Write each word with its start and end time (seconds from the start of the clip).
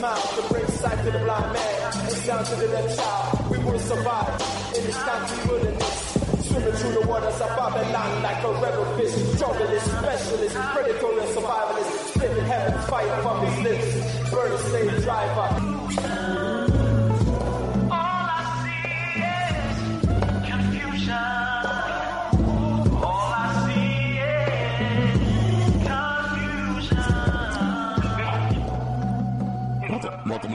to 0.00 0.42
bring 0.48 0.66
sight 0.66 0.96
to 1.04 1.10
the 1.10 1.18
blind 1.18 1.52
man 1.52 1.92
and 1.92 2.12
sound 2.24 2.46
to 2.46 2.54
the 2.56 2.68
deaf 2.68 2.96
child. 2.96 3.50
We 3.50 3.58
will 3.58 3.78
survive 3.78 4.32
in 4.74 4.84
this 4.86 4.96
country 4.96 5.50
wilderness. 5.50 6.48
Swimming 6.48 6.72
through 6.72 6.92
the 6.92 7.06
waters 7.06 7.38
of 7.38 7.48
Babylon 7.48 8.22
like 8.22 8.42
a 8.42 8.52
rebel 8.62 8.84
fish. 8.96 9.12
Journalist, 9.38 9.86
specialist, 9.86 10.56
predatory 10.56 11.20
survivalist. 11.36 12.14
Spitting 12.16 12.44
heaven, 12.46 12.80
fire 12.88 13.22
from 13.22 13.46
his 13.46 13.62
lips. 13.62 14.30
Burn 14.30 14.52
a 14.52 14.58
slave 14.58 15.02
driver. 15.02 16.29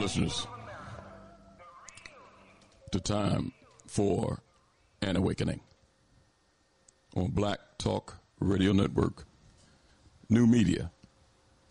Listeners, 0.06 0.46
to 2.92 3.00
time 3.00 3.50
for 3.88 4.40
an 5.02 5.16
awakening 5.16 5.58
on 7.16 7.32
Black 7.32 7.58
Talk 7.76 8.18
Radio 8.38 8.70
Network, 8.70 9.24
new 10.28 10.46
media 10.46 10.92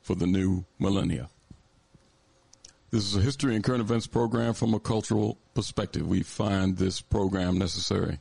for 0.02 0.16
the 0.16 0.28
new 0.28 0.66
millennia. 0.80 1.30
This 2.92 3.06
is 3.06 3.16
a 3.16 3.22
history 3.22 3.56
and 3.56 3.64
current 3.64 3.80
events 3.80 4.06
program 4.06 4.54
from 4.54 4.74
a 4.74 4.82
cultural 4.82 5.38
perspective. 5.54 6.06
We 6.06 6.22
find 6.22 6.76
this 6.76 7.00
program 7.00 7.58
necessary 7.58 8.20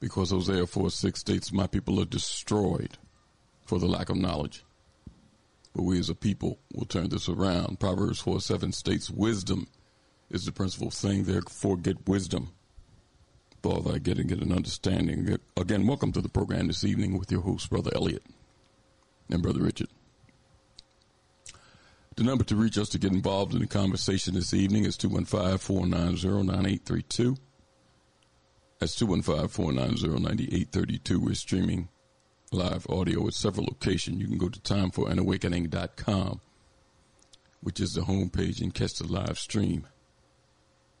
because 0.00 0.30
Hosea 0.30 0.66
4 0.66 0.90
6 0.90 1.20
states, 1.20 1.52
My 1.52 1.68
people 1.68 2.00
are 2.00 2.04
destroyed 2.04 2.98
for 3.64 3.78
the 3.78 3.86
lack 3.86 4.08
of 4.08 4.16
knowledge. 4.16 4.64
But 5.74 5.82
we 5.82 5.98
as 5.98 6.08
a 6.08 6.14
people 6.14 6.60
will 6.72 6.86
turn 6.86 7.08
this 7.08 7.28
around. 7.28 7.80
Proverbs 7.80 8.20
4 8.20 8.40
7 8.40 8.72
states, 8.72 9.10
Wisdom 9.10 9.66
is 10.30 10.44
the 10.44 10.52
principal 10.52 10.90
thing, 10.90 11.24
therefore 11.24 11.76
get 11.76 12.08
wisdom. 12.08 12.52
With 13.50 13.72
all 13.72 13.80
thy 13.80 13.98
getting, 13.98 14.28
get 14.28 14.40
an 14.40 14.52
understanding. 14.52 15.36
Again, 15.56 15.86
welcome 15.86 16.12
to 16.12 16.20
the 16.20 16.28
program 16.28 16.68
this 16.68 16.84
evening 16.84 17.18
with 17.18 17.32
your 17.32 17.40
host, 17.40 17.70
Brother 17.70 17.90
Elliot 17.94 18.22
and 19.28 19.42
Brother 19.42 19.62
Richard. 19.62 19.88
The 22.16 22.22
number 22.22 22.44
to 22.44 22.54
reach 22.54 22.78
us 22.78 22.88
to 22.90 22.98
get 22.98 23.12
involved 23.12 23.54
in 23.54 23.60
the 23.60 23.66
conversation 23.66 24.34
this 24.34 24.54
evening 24.54 24.84
is 24.84 24.96
215 24.96 25.58
490 25.58 26.28
9832. 26.46 27.36
That's 28.78 28.94
215 28.94 29.48
490 29.48 30.08
9832. 30.08 31.20
We're 31.20 31.34
streaming 31.34 31.88
live 32.54 32.86
audio 32.88 33.26
at 33.26 33.34
several 33.34 33.66
locations. 33.66 34.20
You 34.20 34.28
can 34.28 34.38
go 34.38 34.48
to 34.48 34.60
timeforanawakening.com, 34.60 36.40
which 37.60 37.80
is 37.80 37.94
the 37.94 38.02
homepage, 38.02 38.62
and 38.62 38.72
catch 38.72 38.94
the 38.94 39.06
live 39.06 39.38
stream 39.38 39.86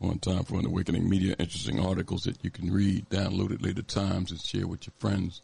on 0.00 0.18
Time 0.18 0.44
for 0.44 0.58
an 0.58 0.66
Awakening 0.66 1.08
Media. 1.08 1.36
Interesting 1.38 1.78
articles 1.78 2.24
that 2.24 2.42
you 2.42 2.50
can 2.50 2.72
read, 2.72 3.08
download 3.10 3.52
at 3.52 3.62
later 3.62 3.82
times, 3.82 4.30
and 4.30 4.40
share 4.40 4.66
with 4.66 4.86
your 4.86 4.94
friends. 4.98 5.42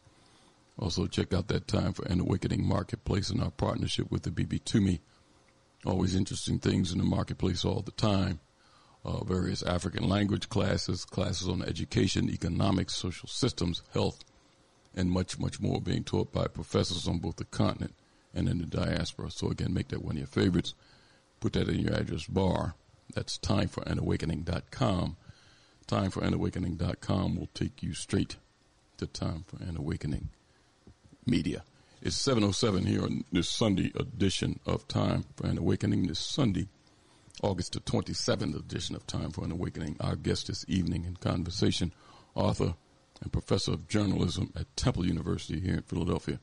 Also, 0.77 1.07
check 1.07 1.33
out 1.33 1.47
that 1.47 1.67
Time 1.67 1.93
for 1.93 2.05
an 2.05 2.19
Awakening 2.19 2.65
Marketplace 2.65 3.29
and 3.29 3.41
our 3.41 3.51
partnership 3.51 4.11
with 4.11 4.23
the 4.23 4.31
Abibitumi. 4.31 4.99
Always 5.85 6.15
interesting 6.15 6.59
things 6.59 6.91
in 6.91 6.97
the 6.97 7.05
marketplace 7.05 7.63
all 7.63 7.81
the 7.81 7.91
time. 7.91 8.39
Uh, 9.05 9.23
various 9.23 9.63
African 9.63 10.09
language 10.09 10.49
classes, 10.49 11.05
classes 11.05 11.47
on 11.47 11.61
education, 11.63 12.29
economics, 12.29 12.95
social 12.95 13.29
systems, 13.29 13.81
health, 13.93 14.25
and 14.95 15.11
much, 15.11 15.39
much 15.39 15.59
more 15.59 15.81
being 15.81 16.03
taught 16.03 16.31
by 16.31 16.47
professors 16.47 17.07
on 17.07 17.19
both 17.19 17.37
the 17.37 17.45
continent 17.45 17.93
and 18.33 18.47
in 18.47 18.59
the 18.59 18.65
diaspora. 18.65 19.31
So 19.31 19.49
again, 19.49 19.73
make 19.73 19.89
that 19.89 20.03
one 20.03 20.13
of 20.13 20.19
your 20.19 20.27
favorites. 20.27 20.73
Put 21.39 21.53
that 21.53 21.69
in 21.69 21.79
your 21.79 21.93
address 21.93 22.25
bar. 22.25 22.75
That's 23.13 23.37
timeforanawakening.com. 23.37 25.17
Timeforanawakening.com 25.87 27.35
will 27.35 27.49
take 27.53 27.81
you 27.81 27.93
straight 27.93 28.35
to 28.97 29.07
Time 29.07 29.45
for 29.47 29.63
an 29.63 29.77
Awakening 29.77 30.29
Media. 31.25 31.63
It's 32.01 32.17
7.07 32.17 32.85
here 32.87 33.03
on 33.03 33.23
this 33.31 33.49
Sunday 33.49 33.91
edition 33.95 34.59
of 34.65 34.87
Time 34.87 35.25
for 35.35 35.47
an 35.47 35.57
Awakening. 35.57 36.07
This 36.07 36.19
Sunday, 36.19 36.67
August 37.41 37.73
the 37.73 37.79
27th 37.79 38.57
edition 38.57 38.95
of 38.95 39.07
Time 39.07 39.31
for 39.31 39.43
an 39.43 39.51
Awakening. 39.51 39.97
Our 39.99 40.15
guest 40.15 40.47
this 40.47 40.65
evening 40.67 41.05
in 41.05 41.15
conversation, 41.15 41.93
author 42.35 42.75
and 43.21 43.31
professor 43.31 43.73
of 43.73 43.87
journalism 43.87 44.53
at 44.55 44.75
Temple 44.75 45.05
University 45.05 45.59
here 45.59 45.75
in 45.75 45.81
Philadelphia. 45.83 46.39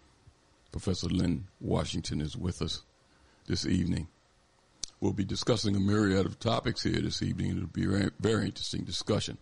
Professor 0.72 1.08
Linn 1.08 1.46
Washington 1.60 2.20
is 2.20 2.36
with 2.36 2.60
us 2.60 2.82
this 3.46 3.66
evening. 3.66 4.08
We'll 5.00 5.12
be 5.12 5.24
discussing 5.24 5.76
a 5.76 5.80
myriad 5.80 6.26
of 6.26 6.38
topics 6.38 6.82
here 6.82 7.00
this 7.00 7.22
evening. 7.22 7.56
It'll 7.56 7.68
be 7.68 7.84
a 7.84 8.10
very, 8.18 8.46
interesting 8.46 8.84
discussion 8.84 9.38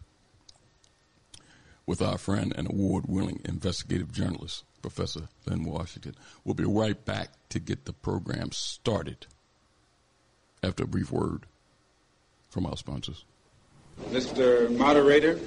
with 1.87 2.03
our 2.03 2.19
friend 2.19 2.53
and 2.57 2.69
award 2.69 3.05
winning 3.07 3.41
investigative 3.45 4.13
journalist, 4.13 4.65
Professor 4.83 5.29
Linn 5.47 5.65
Washington. 5.65 6.15
We'll 6.45 6.55
be 6.55 6.65
right 6.65 7.03
back 7.05 7.31
to 7.51 7.59
get 7.59 7.85
the 7.85 7.93
program 7.93 8.53
started 8.53 9.27
after 10.63 10.85
a 10.85 10.89
brief 10.89 11.13
word 11.13 11.47
from 12.49 12.67
our 12.67 12.77
sponsors. 12.77 13.25
Mr. 14.11 14.75
Moderator, 14.77 15.39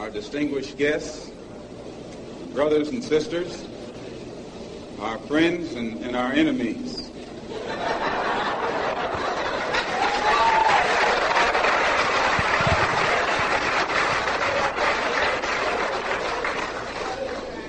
our 0.00 0.08
distinguished 0.08 0.78
guests, 0.78 1.30
brothers 2.54 2.88
and 2.88 3.04
sisters, 3.04 3.66
our 4.98 5.18
friends 5.18 5.74
and, 5.74 6.02
and 6.02 6.16
our 6.16 6.32
enemies. 6.32 7.10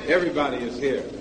Everybody 0.08 0.58
is 0.64 0.80
here. 0.80 1.21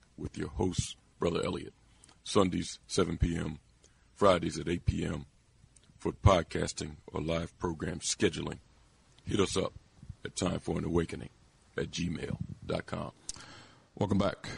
with 0.17 0.37
your 0.37 0.49
host, 0.49 0.95
Brother 1.19 1.41
Elliot. 1.43 1.73
Sundays, 2.23 2.79
7 2.87 3.17
p.m., 3.17 3.59
Fridays 4.15 4.59
at 4.59 4.67
8 4.67 4.85
p.m. 4.85 5.25
For 5.97 6.11
podcasting 6.11 6.97
or 7.07 7.21
live 7.21 7.57
program 7.59 7.99
scheduling, 7.99 8.59
hit 9.23 9.39
us 9.39 9.57
up 9.57 9.73
at 10.25 10.35
Time 10.35 10.59
for 10.59 10.77
an 10.77 10.85
Awakening 10.85 11.29
at 11.77 11.91
gmail.com. 11.91 13.11
Welcome 13.95 14.17
back 14.17 14.49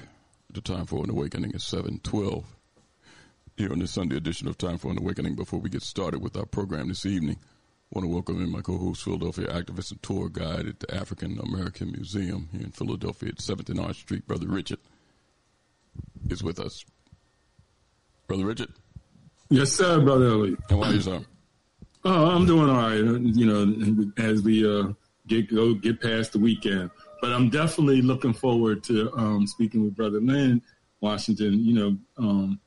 to 0.53 0.61
Time 0.61 0.85
for 0.85 1.03
an 1.03 1.09
Awakening 1.09 1.53
at 1.53 1.61
712 1.61 2.45
here 3.57 3.71
on 3.71 3.79
this 3.79 3.91
Sunday 3.91 4.17
edition 4.17 4.47
of 4.47 4.57
Time 4.57 4.77
for 4.77 4.91
an 4.91 4.97
Awakening. 4.97 5.35
Before 5.35 5.59
we 5.59 5.69
get 5.69 5.83
started 5.83 6.21
with 6.21 6.37
our 6.37 6.45
program 6.45 6.89
this 6.89 7.05
evening, 7.05 7.37
I 7.41 7.99
want 7.99 8.05
to 8.05 8.13
welcome 8.13 8.41
in 8.41 8.51
my 8.51 8.61
co-host, 8.61 9.03
Philadelphia 9.03 9.47
activist 9.47 9.91
and 9.91 10.01
tour 10.01 10.29
guide 10.29 10.67
at 10.67 10.79
the 10.79 10.95
African 10.95 11.39
American 11.39 11.91
Museum 11.91 12.49
here 12.51 12.63
in 12.63 12.71
Philadelphia 12.71 13.29
at 13.29 13.37
7th 13.37 13.69
and 13.69 13.79
Arch 13.79 13.97
Street, 13.97 14.25
Brother 14.27 14.47
Richard 14.47 14.79
is 16.29 16.43
with 16.43 16.59
us. 16.59 16.83
Brother 18.27 18.45
Richard? 18.45 18.73
Yes, 19.49 19.71
sir, 19.71 20.01
Brother 20.01 20.27
Elliot. 20.27 20.59
How 20.69 20.83
are 20.83 20.93
you, 20.93 21.01
sir? 21.01 21.21
Oh, 22.05 22.31
I'm 22.31 22.45
doing 22.45 22.69
all 22.69 22.77
right, 22.77 22.97
you 22.97 23.45
know, 23.45 24.11
as 24.17 24.41
we 24.41 24.67
uh, 24.67 24.93
get 25.27 25.53
go 25.53 25.73
get 25.73 26.01
past 26.01 26.33
the 26.33 26.39
weekend. 26.39 26.89
But 27.21 27.31
I'm 27.31 27.49
definitely 27.49 28.01
looking 28.01 28.33
forward 28.33 28.83
to 28.85 29.11
um, 29.13 29.47
speaking 29.47 29.83
with 29.83 29.95
Brother 29.95 30.19
Linn 30.19 30.61
Washington, 30.99 31.63
you 31.63 31.73
know, 31.73 31.97
um, 32.17 32.59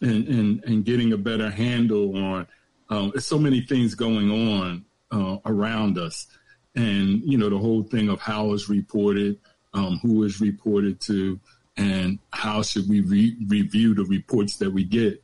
and, 0.00 0.26
and, 0.28 0.64
and 0.64 0.84
getting 0.84 1.12
a 1.12 1.16
better 1.16 1.50
handle 1.50 2.16
on 2.16 2.46
um, 2.92 3.10
there's 3.14 3.26
so 3.26 3.38
many 3.38 3.62
things 3.62 3.94
going 3.94 4.30
on 4.30 4.84
uh, 5.10 5.38
around 5.46 5.96
us. 5.96 6.26
And, 6.74 7.22
you 7.24 7.38
know, 7.38 7.48
the 7.48 7.58
whole 7.58 7.82
thing 7.82 8.10
of 8.10 8.20
how 8.20 8.52
is 8.52 8.68
reported, 8.68 9.38
um, 9.72 9.98
who 10.02 10.24
is 10.24 10.42
reported 10.42 11.00
to, 11.02 11.40
and 11.76 12.18
how 12.32 12.62
should 12.62 12.88
we 12.88 13.00
re- 13.00 13.36
review 13.48 13.94
the 13.94 14.04
reports 14.04 14.56
that 14.58 14.70
we 14.70 14.84
get 14.84 15.22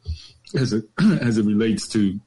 as 0.55 0.73
it 0.73 0.85
as 1.21 1.38
it 1.38 1.45
relates 1.45 1.88
to 1.88 2.19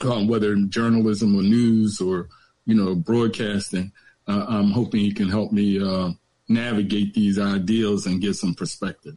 um, 0.00 0.28
whether 0.28 0.54
journalism 0.56 1.36
or 1.36 1.42
news 1.42 2.00
or 2.00 2.28
you 2.66 2.74
know 2.74 2.94
broadcasting. 2.94 3.92
Uh, 4.26 4.46
I'm 4.48 4.70
hoping 4.70 5.00
you 5.00 5.14
can 5.14 5.28
help 5.28 5.52
me 5.52 5.78
uh, 5.82 6.10
navigate 6.48 7.14
these 7.14 7.38
ideals 7.38 8.06
and 8.06 8.20
get 8.20 8.34
some 8.36 8.54
perspective. 8.54 9.16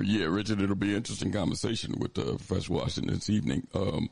Yeah, 0.00 0.26
Richard, 0.26 0.60
it'll 0.60 0.74
be 0.74 0.90
an 0.90 0.96
interesting 0.96 1.32
conversation 1.32 1.94
with 1.98 2.18
uh, 2.18 2.36
Fresh 2.38 2.68
Washington 2.68 3.14
this 3.14 3.30
evening. 3.30 3.66
Um, 3.74 4.08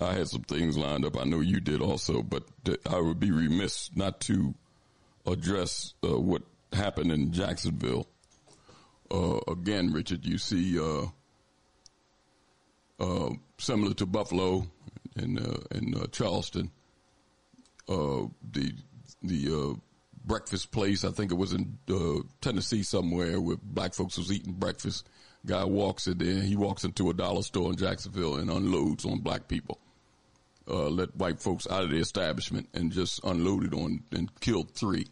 I 0.00 0.12
had 0.12 0.28
some 0.28 0.42
things 0.42 0.76
lined 0.76 1.04
up. 1.04 1.18
I 1.18 1.24
know 1.24 1.40
you 1.40 1.60
did 1.60 1.80
also, 1.80 2.22
but 2.22 2.44
I 2.90 3.00
would 3.00 3.20
be 3.20 3.30
remiss 3.30 3.90
not 3.94 4.20
to 4.22 4.54
address 5.26 5.94
uh, 6.02 6.18
what 6.18 6.42
happened 6.74 7.12
in 7.12 7.32
Jacksonville. 7.32 8.06
Uh, 9.10 9.38
again, 9.48 9.92
Richard, 9.92 10.24
you 10.24 10.38
see 10.38 10.78
uh, 10.78 11.06
uh, 13.00 13.30
similar 13.58 13.94
to 13.94 14.06
Buffalo 14.06 14.66
and 15.16 15.38
in 15.70 15.94
Charleston. 16.10 16.70
the 17.86 18.72
the 19.22 19.76
breakfast 20.24 20.72
place, 20.72 21.04
I 21.04 21.10
think 21.10 21.30
it 21.30 21.36
was 21.36 21.52
in 21.52 21.78
Tennessee 22.40 22.82
somewhere, 22.82 23.40
where 23.40 23.56
black 23.62 23.94
folks 23.94 24.18
was 24.18 24.32
eating 24.32 24.54
breakfast. 24.54 25.06
Guy 25.46 25.64
walks 25.64 26.06
in 26.06 26.18
there. 26.18 26.40
He 26.42 26.56
walks 26.56 26.84
into 26.84 27.10
a 27.10 27.14
dollar 27.14 27.42
store 27.42 27.70
in 27.70 27.76
Jacksonville 27.76 28.36
and 28.36 28.50
unloads 28.50 29.04
on 29.04 29.18
black 29.20 29.46
people. 29.46 29.78
Uh, 30.66 30.88
let 30.88 31.14
white 31.16 31.38
folks 31.40 31.66
out 31.70 31.84
of 31.84 31.90
the 31.90 31.98
establishment 31.98 32.66
and 32.72 32.90
just 32.90 33.20
unloaded 33.22 33.74
on 33.74 34.02
and 34.12 34.30
killed 34.40 34.70
three. 34.70 35.06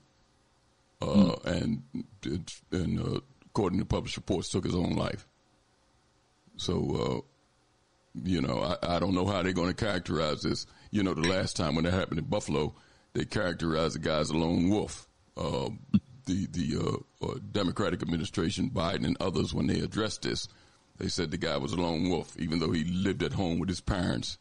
Mm. 1.04 1.44
and 1.44 1.82
and 2.71 3.00
uh, 3.00 3.21
according 3.47 3.78
to 3.78 3.85
published 3.85 4.16
reports, 4.16 4.49
took 4.49 4.64
his 4.64 4.75
own 4.75 4.94
life. 4.94 5.26
So, 6.56 7.25
uh, 7.25 8.21
you 8.25 8.40
know, 8.40 8.61
I, 8.61 8.97
I, 8.97 8.99
don't 8.99 9.14
know 9.14 9.26
how 9.26 9.42
they're 9.42 9.52
going 9.52 9.75
to 9.75 9.85
characterize 9.85 10.42
this. 10.42 10.66
You 10.90 11.02
know, 11.02 11.14
the 11.14 11.28
last 11.28 11.56
time 11.56 11.75
when 11.75 11.85
that 11.85 11.94
happened 11.94 12.18
in 12.18 12.26
Buffalo, 12.26 12.75
they 13.14 13.25
characterized 13.25 13.94
the 13.94 13.99
guy 13.99 14.18
as 14.18 14.30
a 14.30 14.37
lone 14.37 14.68
wolf. 14.71 15.09
Uh, 15.37 15.71
the 16.26 16.47
the 16.47 17.02
uh, 17.23 17.35
Democratic 17.50 18.02
administration, 18.02 18.71
Biden 18.71 19.04
and 19.04 19.16
others, 19.21 19.52
when 19.52 19.66
they 19.66 19.80
addressed 19.80 20.23
this, 20.23 20.47
they 20.99 21.09
said 21.09 21.30
the 21.30 21.37
guy 21.37 21.56
was 21.56 21.73
a 21.73 21.76
lone 21.76 22.09
wolf, 22.09 22.37
even 22.38 22.59
though 22.59 22.71
he 22.71 22.85
lived 22.85 23.23
at 23.23 23.32
home 23.32 23.59
with 23.59 23.68
his 23.68 23.80
parents. 23.80 24.38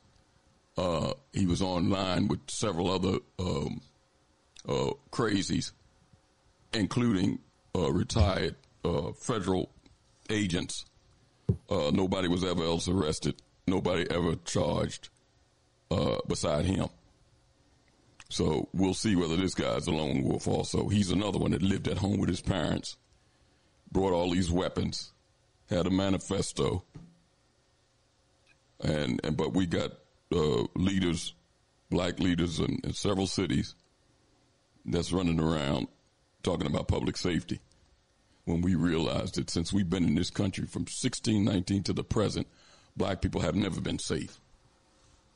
He 1.34 1.46
was 1.46 1.62
online 1.62 2.28
with 2.28 2.40
several 2.50 2.92
other 2.92 3.20
um, 3.40 3.82
crazies, 5.12 5.72
including 6.74 7.40
uh, 7.76 7.92
retired 7.92 8.56
uh, 8.84 9.12
federal 9.14 9.72
agents. 10.30 10.86
nobody 11.70 12.28
was 12.28 12.44
ever 12.44 12.64
else 12.64 12.88
arrested. 12.88 13.36
Nobody 13.68 14.10
ever 14.10 14.36
charged 14.46 15.10
beside 16.28 16.66
him. 16.66 16.88
So 18.32 18.70
we'll 18.74 18.94
see 18.94 19.18
whether 19.18 19.36
this 19.36 19.54
guy's 19.54 19.88
a 19.88 19.92
lone 19.92 20.24
wolf 20.24 20.48
also. 20.48 20.88
He's 20.88 21.12
another 21.12 21.38
one 21.38 21.52
that 21.52 21.62
lived 21.62 21.90
at 21.90 21.98
home 21.98 22.18
with 22.18 22.30
his 22.30 22.40
parents, 22.40 22.96
brought 23.92 24.14
all 24.14 24.32
these 24.32 24.50
weapons, 24.50 25.12
had 25.70 25.86
a 25.86 25.90
manifesto. 25.90 26.86
And, 28.80 29.20
and 29.26 29.36
but 29.36 29.54
we 29.54 29.66
got 29.66 29.92
uh, 30.34 30.64
leaders, 30.76 31.34
black 31.90 32.22
leaders 32.22 32.60
in, 32.60 32.80
in 32.86 32.94
several 32.94 33.28
cities 33.28 33.76
that's 34.86 35.12
running 35.12 35.42
around 35.42 35.90
talking 36.44 36.68
about 36.68 36.88
public 36.88 37.18
safety 37.18 37.60
when 38.46 38.62
we 38.62 38.76
realized 38.76 39.36
that 39.36 39.50
since 39.50 39.72
we've 39.72 39.90
been 39.90 40.06
in 40.06 40.16
this 40.16 40.30
country 40.30 40.66
from 40.66 40.82
1619 40.82 41.84
to 41.84 41.94
the 41.94 42.04
present, 42.04 42.48
black 42.98 43.22
people 43.22 43.42
have 43.42 43.56
never 43.56 43.80
been 43.80 44.00
safe 44.00 44.40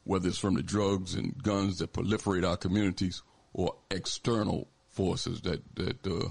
whether 0.05 0.29
it's 0.29 0.37
from 0.37 0.53
the 0.53 0.63
drugs 0.63 1.15
and 1.15 1.43
guns 1.43 1.79
that 1.79 1.91
proliferate 1.91 2.47
our 2.47 2.55
communities 2.55 3.21
or 3.53 3.75
external 3.91 4.67
forces 4.87 5.41
that 5.41 5.61
that 5.75 6.07
uh, 6.07 6.29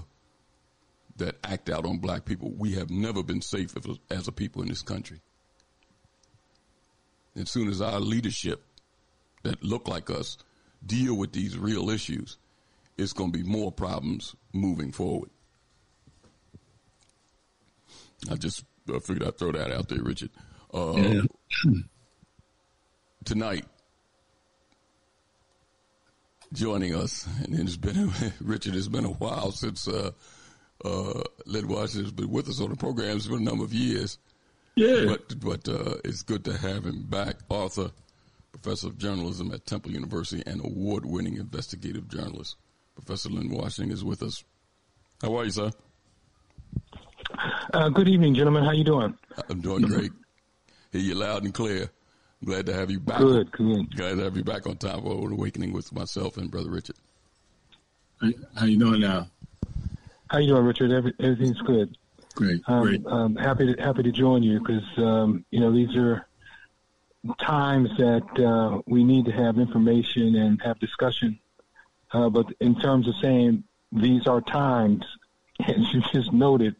that 1.17 1.37
act 1.43 1.69
out 1.69 1.85
on 1.85 1.99
black 1.99 2.25
people. 2.25 2.51
We 2.57 2.73
have 2.73 2.89
never 2.89 3.21
been 3.21 3.41
safe 3.41 3.77
as 3.77 3.85
a, 3.85 4.13
as 4.13 4.27
a 4.27 4.31
people 4.31 4.61
in 4.61 4.67
this 4.69 4.81
country. 4.81 5.21
As 7.37 7.49
soon 7.49 7.69
as 7.69 7.81
our 7.81 7.99
leadership 7.99 8.63
that 9.43 9.63
look 9.63 9.87
like 9.87 10.09
us 10.09 10.37
deal 10.85 11.15
with 11.15 11.31
these 11.31 11.57
real 11.57 11.89
issues, 11.89 12.37
it's 12.97 13.13
going 13.13 13.31
to 13.31 13.37
be 13.37 13.43
more 13.43 13.71
problems 13.71 14.35
moving 14.55 14.91
forward. 14.91 15.29
I 18.29 18.35
just 18.35 18.63
uh, 18.91 18.99
figured 18.99 19.27
I'd 19.27 19.37
throw 19.37 19.51
that 19.51 19.71
out 19.71 19.89
there, 19.89 20.01
Richard. 20.01 20.31
Uh, 20.73 20.93
yeah 20.95 21.21
tonight 23.25 23.65
joining 26.53 26.95
us. 26.95 27.27
And 27.43 27.59
it's 27.59 27.77
been, 27.77 28.11
Richard, 28.39 28.75
it's 28.75 28.87
been 28.87 29.05
a 29.05 29.09
while 29.09 29.51
since 29.51 29.87
uh, 29.87 30.11
uh, 30.83 31.21
Linn 31.45 31.67
Washington's 31.67 32.11
been 32.11 32.31
with 32.31 32.47
us 32.49 32.61
on 32.61 32.69
the 32.69 32.75
program. 32.75 33.17
It's 33.17 33.27
been 33.27 33.41
a 33.41 33.43
number 33.43 33.63
of 33.63 33.73
years. 33.73 34.17
Yeah. 34.75 35.05
But, 35.07 35.39
but 35.39 35.67
uh, 35.67 35.95
it's 36.03 36.21
good 36.21 36.45
to 36.45 36.57
have 36.57 36.85
him 36.85 37.03
back. 37.03 37.37
Author, 37.49 37.91
professor 38.51 38.87
of 38.87 38.97
journalism 38.97 39.51
at 39.51 39.65
Temple 39.65 39.91
University, 39.91 40.43
and 40.45 40.63
award 40.63 41.05
winning 41.05 41.37
investigative 41.37 42.07
journalist. 42.07 42.55
Professor 42.95 43.29
Linn 43.29 43.49
Washington 43.49 43.91
is 43.91 44.03
with 44.03 44.23
us. 44.23 44.43
How 45.21 45.35
are 45.37 45.45
you, 45.45 45.51
sir? 45.51 45.71
Uh, 47.73 47.89
good 47.89 48.07
evening, 48.07 48.33
gentlemen. 48.33 48.63
How 48.63 48.71
you 48.71 48.83
doing? 48.83 49.17
I'm 49.49 49.61
doing 49.61 49.83
great. 49.83 50.11
Hear 50.91 51.01
you 51.01 51.15
loud 51.15 51.43
and 51.43 51.53
clear. 51.53 51.89
Glad 52.43 52.65
to 52.67 52.73
have 52.73 52.91
you 52.91 52.99
back. 52.99 53.19
Good, 53.19 53.51
good. 53.51 53.95
Glad 53.95 54.17
to 54.17 54.23
have 54.23 54.37
you 54.37 54.43
back 54.43 54.67
on 54.67 54.77
Time 54.77 55.01
for 55.01 55.31
Awakening 55.31 55.73
with 55.73 55.91
myself 55.93 56.37
and 56.37 56.49
Brother 56.49 56.69
Richard. 56.69 56.95
How 58.55 58.65
you 58.65 58.77
doing 58.77 59.01
now? 59.01 59.27
How 60.29 60.39
you 60.39 60.47
doing, 60.47 60.65
Richard? 60.65 60.91
Every, 60.91 61.13
everything's 61.19 61.61
good. 61.61 61.97
Great, 62.35 62.61
um, 62.67 62.83
great. 62.83 63.05
Um, 63.05 63.35
happy 63.35 63.73
to 63.73 63.81
happy 63.81 64.03
to 64.03 64.11
join 64.11 64.43
you 64.43 64.59
because 64.59 64.83
um, 64.97 65.45
you 65.51 65.59
know 65.59 65.71
these 65.71 65.95
are 65.95 66.27
times 67.39 67.89
that 67.97 68.39
uh, 68.39 68.81
we 68.85 69.03
need 69.03 69.25
to 69.25 69.31
have 69.31 69.57
information 69.57 70.35
and 70.35 70.61
have 70.61 70.79
discussion. 70.79 71.39
Uh, 72.15 72.29
but 72.29 72.45
in 72.61 72.79
terms 72.79 73.07
of 73.09 73.13
saying 73.21 73.63
these 73.91 74.25
are 74.25 74.39
times, 74.39 75.03
as 75.67 75.93
you 75.93 76.01
just 76.13 76.31
noted, 76.31 76.75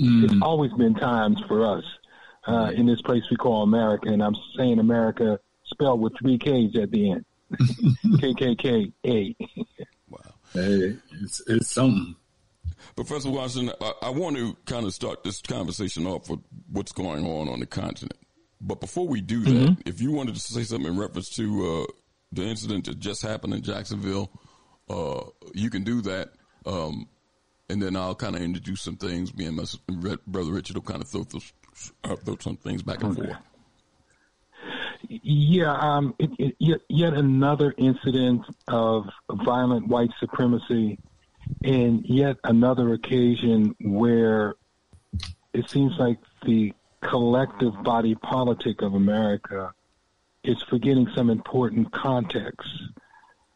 mm. 0.00 0.24
it's 0.24 0.34
always 0.42 0.72
been 0.74 0.94
times 0.94 1.40
for 1.48 1.64
us 1.64 1.84
uh, 2.46 2.70
in 2.74 2.86
this 2.86 3.00
place 3.00 3.22
we 3.30 3.36
call 3.36 3.62
America, 3.62 4.08
and 4.08 4.22
I'm 4.22 4.36
saying 4.56 4.78
America 4.78 5.40
spelled 5.64 6.00
with 6.00 6.12
three 6.18 6.38
K's 6.38 6.76
at 6.76 6.90
the 6.90 7.12
end. 7.12 7.24
KKK 8.04 8.92
wow. 10.08 10.18
Hey, 10.52 10.96
it's, 11.22 11.40
it's 11.46 11.70
something. 11.70 12.16
Professor 12.96 13.30
Washington, 13.30 13.74
I, 13.80 13.92
I, 14.02 14.10
want 14.10 14.36
to 14.36 14.56
kind 14.66 14.84
of 14.84 14.92
start 14.92 15.24
this 15.24 15.40
conversation 15.40 16.06
off 16.06 16.28
with 16.28 16.40
what's 16.70 16.92
going 16.92 17.24
on 17.24 17.48
on 17.48 17.60
the 17.60 17.66
continent. 17.66 18.18
But 18.60 18.80
before 18.80 19.06
we 19.06 19.20
do 19.20 19.40
that, 19.40 19.50
mm-hmm. 19.50 19.88
if 19.88 20.00
you 20.00 20.12
wanted 20.12 20.34
to 20.34 20.40
say 20.40 20.64
something 20.64 20.92
in 20.92 20.98
reference 20.98 21.30
to 21.36 21.86
uh, 21.88 21.92
the 22.32 22.42
incident 22.42 22.86
that 22.86 22.98
just 22.98 23.22
happened 23.22 23.54
in 23.54 23.62
Jacksonville, 23.62 24.30
uh, 24.88 25.20
you 25.52 25.70
can 25.70 25.84
do 25.84 26.00
that. 26.02 26.32
Um, 26.66 27.08
and 27.68 27.82
then 27.82 27.96
I'll 27.96 28.14
kind 28.14 28.36
of 28.36 28.42
introduce 28.42 28.82
some 28.82 28.96
things. 28.96 29.34
Me 29.34 29.46
and 29.46 29.56
my 29.56 29.64
brother 30.26 30.52
Richard 30.52 30.76
will 30.76 30.82
kind 30.82 31.02
of 31.02 31.08
throw 31.08 31.24
those 31.24 31.52
uh, 32.04 32.16
throw 32.16 32.36
some 32.40 32.56
things 32.56 32.82
back 32.82 33.02
and 33.02 33.16
forth. 33.16 33.36
Yeah, 35.08 35.72
um, 35.72 36.14
it, 36.18 36.30
it, 36.38 36.56
yet, 36.58 36.80
yet 36.88 37.12
another 37.14 37.74
incident 37.76 38.42
of 38.68 39.06
violent 39.30 39.88
white 39.88 40.10
supremacy, 40.18 40.98
and 41.62 42.04
yet 42.06 42.36
another 42.44 42.92
occasion 42.94 43.74
where 43.80 44.54
it 45.52 45.68
seems 45.68 45.92
like 45.98 46.18
the 46.46 46.72
collective 47.02 47.82
body 47.82 48.14
politic 48.14 48.82
of 48.82 48.94
America 48.94 49.72
is 50.42 50.62
forgetting 50.68 51.08
some 51.14 51.30
important 51.30 51.92
context. 51.92 52.68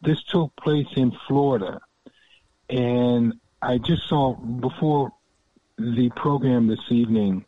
This 0.00 0.22
took 0.24 0.54
place 0.56 0.86
in 0.96 1.12
Florida, 1.26 1.80
and 2.70 3.34
I 3.60 3.78
just 3.78 4.08
saw 4.08 4.34
before 4.34 5.12
the 5.76 6.10
program 6.10 6.66
this 6.66 6.90
evening 6.90 7.44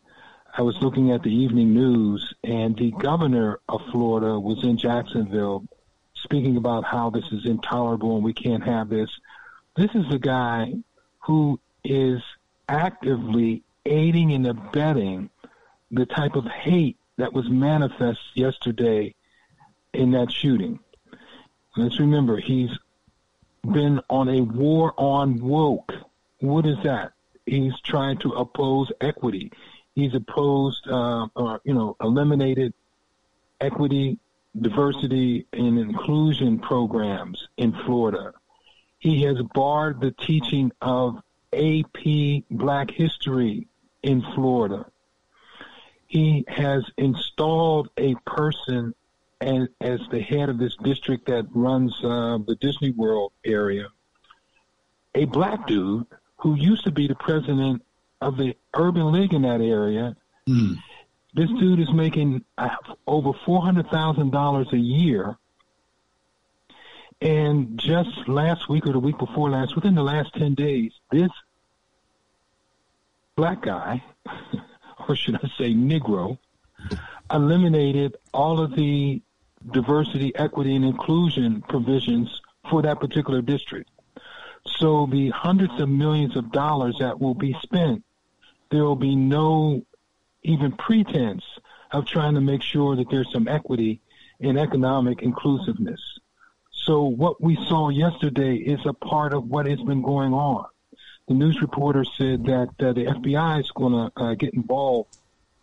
I 0.56 0.62
was 0.62 0.76
looking 0.82 1.12
at 1.12 1.22
the 1.22 1.32
evening 1.32 1.74
news, 1.74 2.34
and 2.42 2.76
the 2.76 2.90
governor 2.90 3.60
of 3.68 3.82
Florida 3.92 4.38
was 4.38 4.64
in 4.64 4.78
Jacksonville 4.78 5.64
speaking 6.16 6.56
about 6.56 6.84
how 6.84 7.10
this 7.10 7.24
is 7.30 7.46
intolerable 7.46 8.16
and 8.16 8.24
we 8.24 8.32
can't 8.32 8.64
have 8.64 8.88
this. 8.88 9.10
This 9.76 9.90
is 9.94 10.08
the 10.10 10.18
guy 10.18 10.74
who 11.20 11.60
is 11.84 12.20
actively 12.68 13.62
aiding 13.86 14.32
and 14.32 14.46
abetting 14.46 15.30
the 15.90 16.06
type 16.06 16.34
of 16.34 16.46
hate 16.46 16.96
that 17.16 17.32
was 17.32 17.48
manifest 17.48 18.20
yesterday 18.34 19.14
in 19.92 20.10
that 20.12 20.32
shooting. 20.32 20.80
Let's 21.80 21.98
remember, 21.98 22.36
he's 22.36 22.70
been 23.62 24.00
on 24.10 24.28
a 24.28 24.42
war 24.42 24.92
on 24.98 25.40
woke. 25.40 25.94
What 26.40 26.66
is 26.66 26.76
that? 26.84 27.12
He's 27.46 27.72
trying 27.80 28.18
to 28.18 28.32
oppose 28.32 28.92
equity. 29.00 29.50
He's 29.94 30.14
opposed, 30.14 30.86
uh, 30.86 31.28
or 31.34 31.62
you 31.64 31.72
know, 31.72 31.96
eliminated 31.98 32.74
equity, 33.62 34.18
diversity, 34.60 35.46
and 35.54 35.78
inclusion 35.78 36.58
programs 36.58 37.48
in 37.56 37.72
Florida. 37.72 38.34
He 38.98 39.22
has 39.22 39.40
barred 39.54 40.02
the 40.02 40.10
teaching 40.12 40.72
of 40.82 41.22
AP 41.54 42.44
Black 42.50 42.90
History 42.90 43.68
in 44.02 44.20
Florida. 44.34 44.84
He 46.06 46.44
has 46.46 46.84
installed 46.98 47.88
a 47.96 48.16
person 48.26 48.94
and 49.40 49.68
as 49.80 50.00
the 50.10 50.20
head 50.20 50.48
of 50.48 50.58
this 50.58 50.76
district 50.76 51.26
that 51.26 51.46
runs 51.54 51.98
uh, 52.04 52.38
the 52.46 52.56
Disney 52.60 52.90
World 52.90 53.32
area, 53.44 53.86
a 55.14 55.24
black 55.24 55.66
dude 55.66 56.06
who 56.38 56.54
used 56.54 56.84
to 56.84 56.90
be 56.90 57.06
the 57.06 57.14
president 57.14 57.82
of 58.20 58.36
the 58.36 58.56
Urban 58.74 59.12
League 59.12 59.32
in 59.32 59.42
that 59.42 59.60
area. 59.60 60.16
Mm. 60.48 60.76
This 61.34 61.48
dude 61.48 61.80
is 61.80 61.92
making 61.92 62.44
uh, 62.58 62.68
over 63.06 63.32
four 63.44 63.62
hundred 63.62 63.88
thousand 63.88 64.30
dollars 64.30 64.68
a 64.72 64.78
year, 64.78 65.36
and 67.20 67.78
just 67.78 68.28
last 68.28 68.68
week 68.68 68.86
or 68.86 68.92
the 68.92 68.98
week 68.98 69.16
before 69.16 69.50
last, 69.50 69.74
within 69.74 69.94
the 69.94 70.02
last 70.02 70.34
ten 70.34 70.54
days, 70.54 70.92
this 71.10 71.30
black 73.36 73.62
guy, 73.62 74.02
or 75.08 75.14
should 75.14 75.36
I 75.36 75.48
say 75.56 75.72
Negro, 75.72 76.38
eliminated 77.30 78.16
all 78.34 78.60
of 78.60 78.74
the 78.74 79.22
diversity, 79.72 80.34
equity, 80.34 80.74
and 80.76 80.84
inclusion 80.84 81.62
provisions 81.68 82.40
for 82.70 82.82
that 82.82 83.00
particular 83.00 83.42
district. 83.42 83.90
So 84.66 85.06
the 85.10 85.30
hundreds 85.30 85.80
of 85.80 85.88
millions 85.88 86.36
of 86.36 86.52
dollars 86.52 86.96
that 87.00 87.20
will 87.20 87.34
be 87.34 87.56
spent, 87.62 88.04
there 88.70 88.84
will 88.84 88.96
be 88.96 89.16
no 89.16 89.82
even 90.42 90.72
pretense 90.72 91.44
of 91.90 92.06
trying 92.06 92.34
to 92.34 92.40
make 92.40 92.62
sure 92.62 92.96
that 92.96 93.10
there's 93.10 93.30
some 93.32 93.48
equity 93.48 94.00
and 94.40 94.58
economic 94.58 95.22
inclusiveness. 95.22 96.00
So 96.72 97.04
what 97.04 97.42
we 97.42 97.56
saw 97.68 97.90
yesterday 97.90 98.56
is 98.56 98.80
a 98.86 98.92
part 98.92 99.34
of 99.34 99.48
what 99.48 99.66
has 99.66 99.80
been 99.80 100.02
going 100.02 100.32
on. 100.32 100.66
The 101.28 101.34
news 101.34 101.60
reporter 101.60 102.04
said 102.04 102.44
that 102.46 102.70
uh, 102.80 102.92
the 102.92 103.04
FBI 103.04 103.60
is 103.60 103.70
going 103.70 103.92
to 103.92 104.20
uh, 104.20 104.34
get 104.34 104.54
involved 104.54 105.16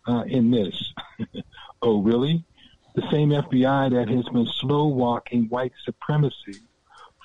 uh, 0.06 0.24
in 0.26 0.50
this. 0.50 0.94
oh, 1.82 2.00
really? 2.00 2.44
The 2.98 3.10
same 3.12 3.28
FBI 3.28 3.92
that 3.92 4.08
has 4.08 4.24
been 4.30 4.46
slow 4.46 4.88
walking 4.88 5.44
white 5.50 5.70
supremacy 5.84 6.56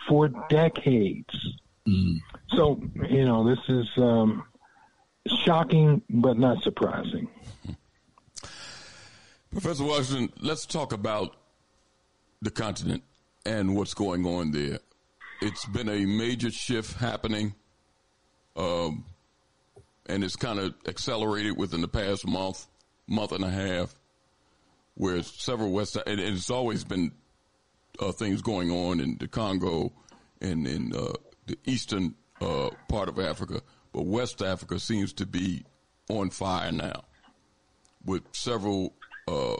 for 0.08 0.28
decades. 0.48 1.58
Mm. 1.88 2.20
So, 2.50 2.80
you 3.10 3.26
know, 3.26 3.44
this 3.44 3.58
is 3.68 3.88
um, 3.98 4.44
shocking 5.44 6.04
but 6.12 6.38
not 6.38 6.62
surprising. 6.62 7.28
Professor 9.52 9.84
Washington, 9.84 10.32
let's 10.42 10.68
talk 10.68 10.94
about 10.94 11.38
the 12.44 12.52
continent 12.52 13.02
and 13.44 13.76
what's 13.76 13.96
going 13.96 14.28
on 14.28 14.52
there. 14.52 14.78
It's 15.42 15.66
been 15.66 15.90
a 15.90 16.06
major 16.06 16.52
shift 16.52 17.00
happening, 17.00 17.56
um, 18.56 19.06
and 20.06 20.24
it's 20.24 20.36
kind 20.36 20.60
of 20.60 20.76
accelerated 20.88 21.58
within 21.58 21.82
the 21.82 21.88
past 21.88 22.28
month, 22.28 22.68
month 23.08 23.32
and 23.32 23.44
a 23.44 23.50
half, 23.50 23.96
where 24.96 25.22
several 25.24 25.72
West, 25.72 25.98
and 26.06 26.20
it's 26.20 26.50
always 26.50 26.84
been 26.84 27.12
uh, 28.00 28.12
things 28.12 28.42
going 28.42 28.72
on 28.72 29.00
in 29.00 29.18
the 29.20 29.28
Congo 29.28 29.92
and 30.42 30.68
in 30.68 30.96
uh, 30.96 31.14
the 31.48 31.58
eastern 31.66 32.16
uh, 32.42 32.70
part 32.90 33.10
of 33.10 33.20
Africa, 33.20 33.62
but 33.94 34.06
West 34.06 34.42
Africa 34.42 34.80
seems 34.80 35.14
to 35.14 35.26
be 35.26 35.64
on 36.10 36.30
fire 36.30 36.72
now, 36.72 37.06
with 38.06 38.24
several 38.34 38.94
uh, 39.28 39.56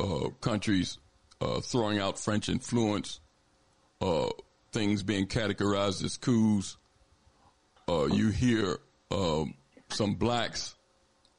uh, 0.00 0.30
countries 0.40 0.98
uh, 1.40 1.60
throwing 1.60 1.98
out 1.98 2.18
French 2.18 2.48
influence, 2.48 3.20
things 4.72 5.02
being 5.02 5.26
categorized 5.26 6.02
as 6.02 6.16
coups. 6.16 6.76
You 7.88 8.30
hear 8.30 8.78
um, 9.10 9.54
some 9.90 10.14
blacks 10.14 10.74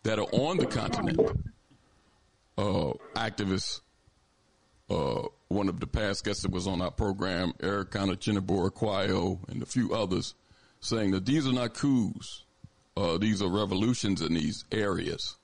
that 0.04 0.20
are 0.20 0.28
on 0.32 0.58
the 0.58 0.68
continent, 0.68 1.20
activists 2.58 3.82
one 5.54 5.70
of 5.70 5.80
the 5.80 5.88
past 5.88 6.26
guests 6.26 6.42
that 6.42 6.52
was 6.52 6.68
on 6.68 6.82
our 6.82 6.92
program, 6.92 7.54
Eric 7.62 7.92
Chinabora 7.92 8.72
Quayo, 8.72 9.40
and 9.50 9.62
a 9.62 9.66
few 9.66 9.94
others, 9.94 10.34
saying 10.80 11.12
that 11.12 11.26
these 11.26 11.48
are 11.48 11.54
not 11.54 11.74
coups. 11.74 12.44
Uh, 12.98 13.18
these 13.18 13.42
are 13.42 13.50
revolutions 13.50 14.22
in 14.22 14.34
these 14.34 14.66
areas. 14.72 15.38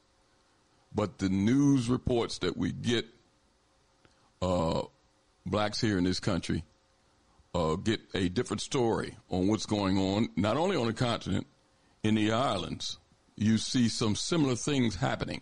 But 0.94 1.20
the 1.20 1.30
news 1.30 1.90
reports 1.90 2.40
that 2.40 2.58
we 2.58 2.72
get, 2.72 3.06
uh, 4.42 4.84
blacks 5.46 5.80
here 5.80 5.98
in 5.98 6.04
this 6.04 6.20
country, 6.20 6.64
uh, 7.54 7.76
get 7.76 8.02
a 8.14 8.30
different 8.30 8.62
story 8.62 9.16
on 9.30 9.48
what's 9.48 9.66
going 9.66 9.98
on, 9.98 10.30
not 10.36 10.58
only 10.58 10.76
on 10.76 10.88
the 10.88 10.94
continent, 10.94 11.48
in 12.04 12.16
the 12.16 12.32
islands. 12.32 12.98
You 13.36 13.58
see 13.58 13.90
some 13.90 14.16
similar 14.16 14.56
things 14.56 14.96
happening. 14.96 15.42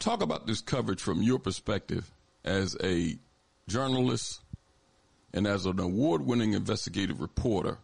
Talk 0.00 0.22
about 0.22 0.46
this 0.46 0.62
coverage 0.62 1.02
from 1.02 1.22
your 1.22 1.38
perspective 1.38 2.10
as 2.42 2.74
a 2.82 3.18
journalist 3.68 4.40
and 5.34 5.46
as 5.46 5.66
an 5.66 5.78
award 5.78 6.24
winning 6.24 6.54
investigative 6.54 7.20
reporter, 7.20 7.76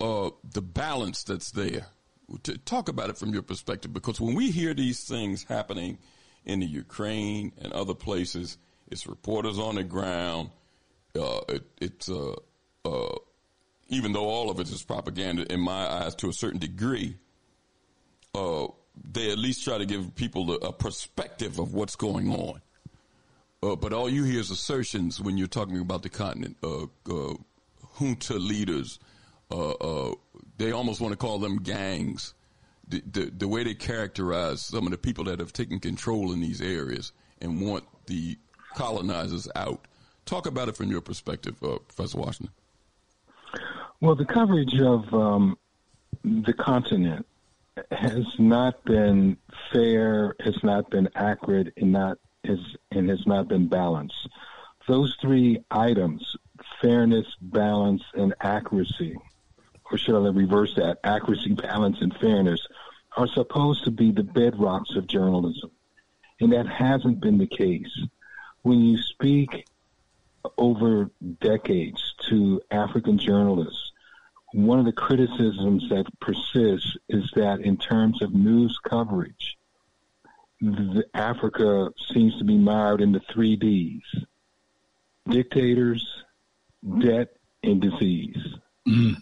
uh, 0.00 0.30
the 0.52 0.62
balance 0.62 1.24
that's 1.24 1.50
there. 1.50 1.86
Talk 2.64 2.88
about 2.88 3.10
it 3.10 3.18
from 3.18 3.32
your 3.32 3.42
perspective, 3.42 3.92
because 3.92 4.20
when 4.20 4.36
we 4.36 4.52
hear 4.52 4.72
these 4.72 5.02
things 5.04 5.42
happening 5.42 5.98
in 6.44 6.60
the 6.60 6.66
Ukraine 6.66 7.52
and 7.58 7.72
other 7.72 7.94
places, 7.94 8.56
it's 8.86 9.08
reporters 9.08 9.58
on 9.58 9.74
the 9.74 9.82
ground. 9.82 10.50
Uh, 11.18 11.40
it, 11.48 11.64
it's 11.80 12.08
uh, 12.08 12.34
uh 12.84 13.16
even 13.88 14.12
though 14.12 14.28
all 14.28 14.48
of 14.50 14.60
it 14.60 14.70
is 14.70 14.82
propaganda 14.82 15.50
in 15.52 15.60
my 15.60 15.88
eyes 15.88 16.14
to 16.14 16.28
a 16.28 16.32
certain 16.32 16.60
degree, 16.60 17.16
uh, 18.34 18.66
they 19.04 19.30
at 19.30 19.38
least 19.38 19.64
try 19.64 19.78
to 19.78 19.86
give 19.86 20.14
people 20.14 20.52
a 20.54 20.72
perspective 20.72 21.58
of 21.58 21.74
what's 21.74 21.96
going 21.96 22.30
on. 22.30 22.60
Uh, 23.62 23.74
but 23.74 23.92
all 23.92 24.08
you 24.08 24.24
hear 24.24 24.40
is 24.40 24.50
assertions 24.50 25.20
when 25.20 25.36
you're 25.36 25.48
talking 25.48 25.80
about 25.80 26.02
the 26.02 26.08
continent. 26.08 26.56
Uh, 26.62 26.84
uh, 27.10 27.34
junta 27.98 28.34
leaders, 28.34 28.98
uh, 29.50 29.70
uh, 29.70 30.14
they 30.58 30.72
almost 30.72 31.00
want 31.00 31.12
to 31.12 31.16
call 31.16 31.38
them 31.38 31.58
gangs. 31.62 32.34
The, 32.88 33.02
the, 33.10 33.32
the, 33.36 33.48
way 33.48 33.64
they 33.64 33.74
characterize 33.74 34.62
some 34.62 34.86
of 34.86 34.92
the 34.92 34.96
people 34.96 35.24
that 35.24 35.40
have 35.40 35.52
taken 35.52 35.78
control 35.78 36.32
in 36.32 36.40
these 36.40 36.62
areas 36.62 37.12
and 37.38 37.60
want 37.60 37.84
the 38.06 38.38
colonizers 38.74 39.46
out. 39.54 39.84
Talk 40.24 40.46
about 40.46 40.68
it 40.68 40.76
from 40.76 40.90
your 40.90 41.02
perspective, 41.02 41.62
uh, 41.62 41.78
Professor 41.86 42.16
Washington. 42.16 42.54
Well, 44.00 44.14
the 44.14 44.24
coverage 44.24 44.80
of 44.80 45.12
um, 45.12 45.58
the 46.24 46.54
continent 46.54 47.26
has 47.90 48.26
not 48.38 48.84
been 48.84 49.36
fair, 49.72 50.34
has 50.40 50.62
not 50.62 50.90
been 50.90 51.08
accurate, 51.14 51.72
and 51.76 51.92
not 51.92 52.18
is 52.44 52.60
and 52.90 53.08
has 53.08 53.26
not 53.26 53.48
been 53.48 53.68
balanced. 53.68 54.28
Those 54.86 55.16
three 55.20 55.64
items, 55.70 56.36
fairness, 56.80 57.26
balance, 57.40 58.02
and 58.14 58.34
accuracy, 58.40 59.16
or 59.90 59.98
should 59.98 60.14
I 60.14 60.28
reverse 60.30 60.74
that? 60.76 60.98
Accuracy, 61.04 61.54
balance, 61.54 61.98
and 62.00 62.14
fairness 62.16 62.66
are 63.16 63.26
supposed 63.26 63.84
to 63.84 63.90
be 63.90 64.12
the 64.12 64.22
bedrocks 64.22 64.96
of 64.96 65.06
journalism. 65.06 65.70
And 66.40 66.52
that 66.52 66.68
hasn't 66.68 67.20
been 67.20 67.38
the 67.38 67.46
case. 67.46 68.06
When 68.62 68.80
you 68.80 68.98
speak 68.98 69.66
over 70.56 71.10
decades 71.40 72.14
to 72.28 72.60
African 72.70 73.18
journalists, 73.18 73.87
one 74.52 74.78
of 74.78 74.86
the 74.86 74.92
criticisms 74.92 75.88
that 75.90 76.06
persists 76.20 76.96
is 77.08 77.30
that 77.34 77.60
in 77.60 77.76
terms 77.76 78.22
of 78.22 78.34
news 78.34 78.78
coverage, 78.88 79.56
the, 80.60 81.04
Africa 81.14 81.90
seems 82.12 82.36
to 82.38 82.44
be 82.44 82.56
mired 82.56 83.00
in 83.00 83.12
the 83.12 83.20
three 83.32 83.56
Ds 83.56 84.24
dictators, 85.28 86.06
debt, 87.00 87.28
and 87.62 87.82
disease. 87.82 88.38
Mm. 88.88 89.16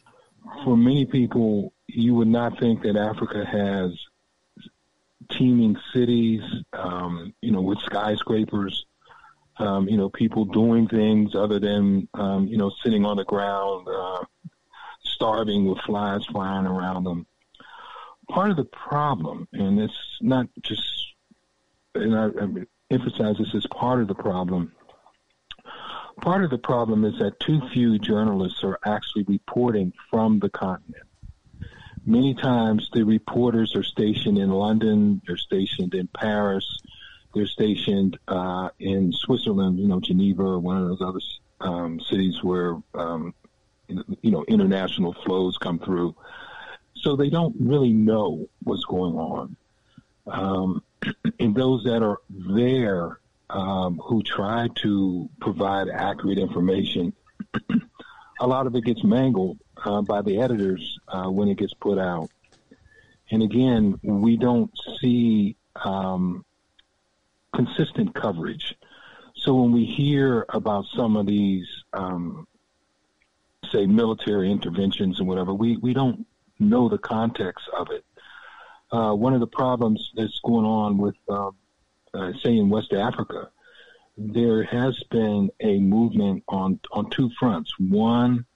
For 0.64 0.76
many 0.76 1.04
people, 1.04 1.72
you 1.88 2.14
would 2.14 2.28
not 2.28 2.60
think 2.60 2.82
that 2.82 2.96
Africa 2.96 3.44
has 3.44 3.92
teeming 5.30 5.76
cities, 5.92 6.42
um, 6.72 7.34
you 7.40 7.50
know, 7.50 7.60
with 7.60 7.78
skyscrapers, 7.80 8.86
um, 9.58 9.88
you 9.88 9.96
know, 9.96 10.08
people 10.08 10.44
doing 10.44 10.86
things 10.86 11.34
other 11.34 11.58
than, 11.58 12.08
um, 12.14 12.46
you 12.46 12.56
know, 12.56 12.70
sitting 12.84 13.04
on 13.04 13.16
the 13.16 13.24
ground, 13.24 13.88
uh, 13.88 14.24
starving 15.16 15.66
with 15.66 15.78
flies 15.80 16.24
flying 16.26 16.66
around 16.66 17.04
them. 17.04 17.26
Part 18.28 18.50
of 18.50 18.56
the 18.56 18.64
problem, 18.64 19.48
and 19.52 19.80
it's 19.80 20.18
not 20.20 20.48
just 20.62 20.82
and 21.94 22.14
I, 22.14 22.26
I 22.26 22.48
emphasize 22.90 23.38
this 23.38 23.54
as 23.54 23.66
part 23.66 24.00
of 24.00 24.08
the 24.08 24.14
problem. 24.14 24.72
Part 26.20 26.44
of 26.44 26.50
the 26.50 26.58
problem 26.58 27.04
is 27.04 27.18
that 27.18 27.40
too 27.40 27.60
few 27.72 27.98
journalists 27.98 28.62
are 28.64 28.78
actually 28.84 29.24
reporting 29.24 29.92
from 30.10 30.38
the 30.38 30.48
continent. 30.48 31.04
Many 32.04 32.34
times 32.34 32.88
the 32.92 33.02
reporters 33.02 33.74
are 33.74 33.82
stationed 33.82 34.38
in 34.38 34.50
London, 34.50 35.20
they're 35.26 35.36
stationed 35.36 35.94
in 35.94 36.06
Paris, 36.06 36.80
they're 37.34 37.46
stationed 37.46 38.18
uh, 38.28 38.70
in 38.78 39.12
Switzerland, 39.12 39.78
you 39.78 39.88
know, 39.88 40.00
Geneva 40.00 40.42
or 40.42 40.58
one 40.58 40.80
of 40.80 40.88
those 40.88 41.02
other 41.02 41.20
um, 41.60 42.00
cities 42.00 42.42
where, 42.42 42.80
um, 42.94 43.34
you 43.88 44.30
know, 44.30 44.44
international 44.48 45.12
flows 45.24 45.58
come 45.58 45.78
through. 45.78 46.14
So 46.94 47.16
they 47.16 47.30
don't 47.30 47.54
really 47.60 47.92
know 47.92 48.48
what's 48.62 48.84
going 48.84 49.14
on. 49.14 49.56
Um, 50.26 50.82
and 51.40 51.54
those 51.54 51.84
that 51.84 52.02
are 52.02 52.20
there 52.28 53.20
um, 53.50 54.00
who 54.02 54.22
try 54.22 54.68
to 54.82 55.28
provide 55.40 55.88
accurate 55.88 56.38
information, 56.38 57.12
a 58.40 58.46
lot 58.46 58.66
of 58.66 58.74
it 58.74 58.84
gets 58.84 59.04
mangled 59.04 59.58
uh, 59.84 60.02
by 60.02 60.22
the 60.22 60.40
editors 60.40 60.98
uh, 61.08 61.28
when 61.28 61.48
it 61.48 61.58
gets 61.58 61.74
put 61.74 61.98
out. 61.98 62.30
And 63.30 63.42
again, 63.42 63.98
we 64.02 64.36
don't 64.36 64.70
see 65.00 65.56
um, 65.76 66.44
consistent 67.54 68.14
coverage. 68.14 68.76
So 69.34 69.54
when 69.54 69.72
we 69.72 69.84
hear 69.84 70.44
about 70.48 70.86
some 70.96 71.16
of 71.16 71.26
these, 71.26 71.66
um, 71.92 72.46
say, 73.72 73.86
military 73.86 74.50
interventions 74.50 75.18
and 75.18 75.28
whatever, 75.28 75.54
we, 75.54 75.76
we 75.76 75.94
don't 75.94 76.26
know 76.58 76.88
the 76.88 76.98
context 76.98 77.68
of 77.76 77.88
it. 77.90 78.04
Uh, 78.90 79.12
one 79.12 79.34
of 79.34 79.40
the 79.40 79.46
problems 79.46 80.12
that's 80.14 80.40
going 80.44 80.64
on 80.64 80.98
with, 80.98 81.16
uh, 81.28 81.50
uh, 82.14 82.32
say, 82.42 82.56
in 82.56 82.68
West 82.68 82.92
Africa, 82.92 83.50
there 84.16 84.62
has 84.62 85.02
been 85.10 85.50
a 85.60 85.78
movement 85.78 86.42
on 86.48 86.80
on 86.92 87.10
two 87.10 87.30
fronts. 87.38 87.74
One, 87.78 88.46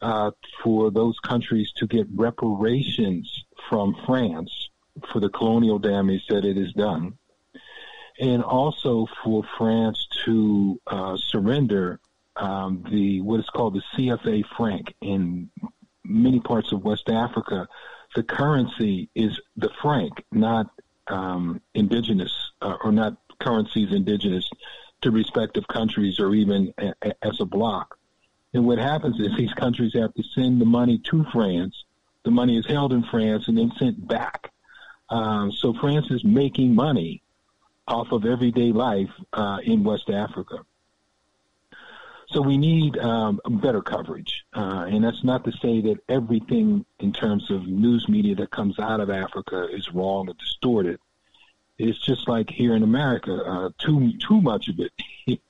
uh, 0.00 0.30
for 0.62 0.90
those 0.90 1.18
countries 1.20 1.72
to 1.76 1.86
get 1.86 2.06
reparations 2.14 3.44
from 3.68 3.96
France 4.06 4.70
for 5.12 5.20
the 5.20 5.28
colonial 5.28 5.78
damage 5.78 6.26
that 6.28 6.44
it 6.44 6.56
has 6.56 6.72
done, 6.72 7.18
and 8.18 8.42
also 8.42 9.06
for 9.22 9.42
France 9.58 10.06
to 10.24 10.80
uh, 10.86 11.16
surrender 11.18 12.00
um, 12.36 12.84
the 12.90 13.20
what 13.20 13.40
is 13.40 13.48
called 13.50 13.74
the 13.74 13.82
CFA 13.94 14.44
franc 14.56 14.94
in 15.00 15.50
many 16.04 16.40
parts 16.40 16.72
of 16.72 16.84
West 16.84 17.08
Africa. 17.08 17.68
The 18.14 18.22
currency 18.22 19.10
is 19.14 19.40
the 19.56 19.70
franc, 19.82 20.24
not 20.32 20.70
um, 21.08 21.60
indigenous 21.74 22.52
uh, 22.62 22.76
or 22.82 22.92
not 22.92 23.16
currencies 23.38 23.92
indigenous 23.92 24.48
to 25.02 25.10
respective 25.10 25.66
countries 25.68 26.18
or 26.18 26.34
even 26.34 26.72
a, 26.78 26.92
a, 27.02 27.26
as 27.26 27.40
a 27.40 27.44
bloc. 27.44 27.98
And 28.54 28.66
what 28.66 28.78
happens 28.78 29.20
is 29.20 29.36
these 29.36 29.52
countries 29.52 29.92
have 29.94 30.14
to 30.14 30.22
send 30.22 30.60
the 30.60 30.64
money 30.64 30.98
to 31.10 31.24
France. 31.32 31.84
The 32.24 32.30
money 32.30 32.56
is 32.56 32.66
held 32.66 32.92
in 32.92 33.02
France 33.02 33.48
and 33.48 33.58
then 33.58 33.72
sent 33.78 34.06
back. 34.06 34.52
Um, 35.10 35.52
so 35.52 35.74
France 35.74 36.10
is 36.10 36.24
making 36.24 36.74
money 36.74 37.22
off 37.86 38.10
of 38.12 38.24
everyday 38.24 38.72
life 38.72 39.10
uh, 39.32 39.58
in 39.62 39.84
West 39.84 40.10
Africa. 40.10 40.64
So 42.28 42.42
we 42.42 42.58
need 42.58 42.98
um, 42.98 43.40
better 43.46 43.80
coverage, 43.80 44.44
uh, 44.52 44.86
and 44.88 45.04
that's 45.04 45.22
not 45.22 45.44
to 45.44 45.52
say 45.52 45.80
that 45.82 45.98
everything 46.08 46.84
in 46.98 47.12
terms 47.12 47.50
of 47.50 47.68
news 47.68 48.08
media 48.08 48.34
that 48.36 48.50
comes 48.50 48.78
out 48.80 49.00
of 49.00 49.10
Africa 49.10 49.68
is 49.70 49.92
wrong 49.92 50.28
or 50.28 50.34
distorted. 50.34 50.98
It's 51.78 51.98
just 51.98 52.26
like 52.26 52.50
here 52.50 52.74
in 52.74 52.82
America, 52.82 53.32
uh, 53.32 53.70
too 53.78 54.12
too 54.18 54.40
much 54.40 54.68
of 54.68 54.80
it 54.80 54.92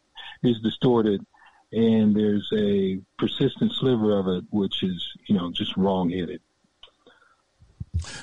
is 0.42 0.60
distorted, 0.60 1.24
and 1.72 2.14
there's 2.14 2.50
a 2.54 3.00
persistent 3.18 3.72
sliver 3.72 4.18
of 4.18 4.28
it 4.28 4.44
which 4.50 4.82
is 4.82 5.02
you 5.26 5.34
know 5.34 5.50
just 5.52 5.76
wrong 5.78 6.10
headed. 6.10 6.42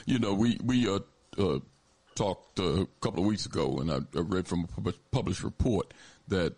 You 0.06 0.20
know, 0.20 0.34
we 0.36 0.60
we 0.64 0.88
uh, 0.88 1.00
uh, 1.40 1.60
talked 2.14 2.60
a 2.60 2.88
couple 3.02 3.24
of 3.24 3.26
weeks 3.26 3.48
ago, 3.48 3.80
and 3.80 3.92
I, 3.92 3.98
I 4.16 4.22
read 4.22 4.48
from 4.48 4.68
a 4.78 4.92
published 5.12 5.44
report 5.44 5.92
that 6.28 6.54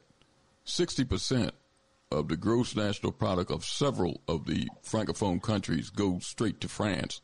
sixty 0.65 1.05
percent 1.05 1.53
of 2.11 2.27
the 2.27 2.37
gross 2.37 2.75
national 2.75 3.11
product 3.11 3.51
of 3.51 3.65
several 3.65 4.21
of 4.27 4.45
the 4.45 4.67
francophone 4.83 5.41
countries 5.41 5.89
goes 5.89 6.25
straight 6.25 6.61
to 6.61 6.67
France, 6.67 7.21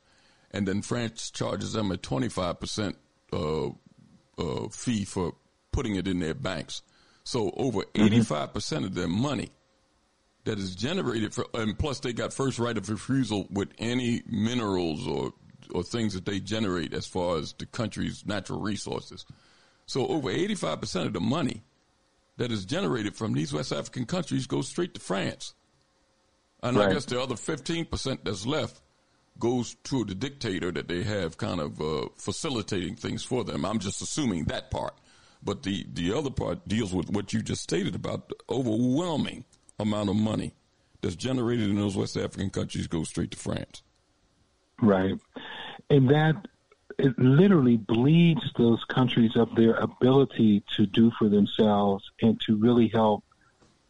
and 0.52 0.67
then 0.67 0.82
France 0.82 1.32
charges 1.32 1.74
them 1.74 1.91
a 1.91 1.98
twenty 1.98 2.30
five 2.30 2.60
percent 2.60 2.98
uh, 3.32 3.67
uh, 4.38 4.67
fee 4.70 5.06
for 5.06 5.34
putting 5.72 5.96
it 5.96 6.08
in 6.08 6.20
their 6.20 6.34
banks. 6.34 6.82
So 7.24 7.52
over 7.56 7.84
85% 7.94 8.10
mm-hmm. 8.10 8.54
percent 8.54 8.86
of 8.86 8.96
their 8.96 9.08
money 9.08 9.50
that 10.44 10.58
is 10.58 10.76
generated 10.76 11.34
for, 11.34 11.46
and 11.54 11.78
plus 11.78 12.00
they 12.00 12.13
got 12.13 12.34
first 12.34 12.60
right 12.60 12.78
of 12.78 12.89
refusal 12.89 13.48
with 13.52 13.70
any 13.78 14.24
minerals 14.28 15.08
or, 15.08 15.34
or 15.74 15.84
things 15.84 16.13
that 16.13 16.26
they 16.26 16.39
generate 16.39 16.94
as 16.94 17.06
far 17.06 17.38
as 17.38 17.54
the 17.54 17.65
country's 17.67 18.26
natural 18.26 18.60
resources. 18.60 19.26
So 19.86 20.08
over 20.08 20.30
85% 20.30 21.08
of 21.08 21.13
the 21.13 21.22
money 21.22 21.62
that 22.41 22.51
is 22.51 22.65
generated 22.65 23.15
from 23.15 23.34
these 23.34 23.54
West 23.54 23.71
African 23.71 24.04
countries 24.04 24.47
goes 24.47 24.67
straight 24.67 24.95
to 24.95 24.99
France. 24.99 25.54
And 26.63 26.75
right. 26.75 26.89
I 26.89 26.93
guess 26.93 27.06
the 27.06 27.21
other 27.21 27.36
15% 27.36 28.17
that's 28.23 28.47
left 28.47 28.82
goes 29.38 29.75
to 29.84 30.04
the 30.06 30.15
dictator 30.15 30.71
that 30.71 30.88
they 30.88 31.04
have 31.04 31.38
kind 31.38 31.60
of 31.60 31.80
uh, 31.80 32.08
facilitating 32.17 32.95
things 32.95 33.23
for 33.23 33.43
them. 33.43 33.63
I'm 33.63 33.77
just 33.77 34.01
assuming 34.01 34.45
that 34.45 34.71
part. 34.71 34.95
But 35.43 35.62
the, 35.62 35.86
the 35.93 36.17
other 36.17 36.32
part 36.32 36.67
deals 36.67 36.95
with 36.95 37.12
what 37.12 37.32
you 37.32 37.43
just 37.43 37.62
stated 37.62 37.93
about 37.93 38.30
the 38.30 38.36
overwhelming 38.49 39.45
amount 39.80 40.10
of 40.10 40.15
money 40.15 40.56
that's 41.01 41.15
generated 41.15 41.69
in 41.69 41.75
those 41.75 41.95
West 41.95 42.17
African 42.17 42.49
countries 42.49 42.88
goes 42.88 43.10
straight 43.10 43.30
to 43.32 43.38
France. 43.38 43.84
Right. 44.82 45.13
And 45.91 46.10
that 46.10 46.47
it 47.02 47.18
literally 47.18 47.78
bleeds 47.78 48.44
those 48.58 48.84
countries 48.86 49.36
of 49.36 49.56
their 49.56 49.74
ability 49.76 50.64
to 50.76 50.86
do 50.86 51.12
for 51.18 51.30
themselves 51.30 52.12
and 52.22 52.40
to 52.42 52.56
really 52.56 52.88
help, 52.88 53.24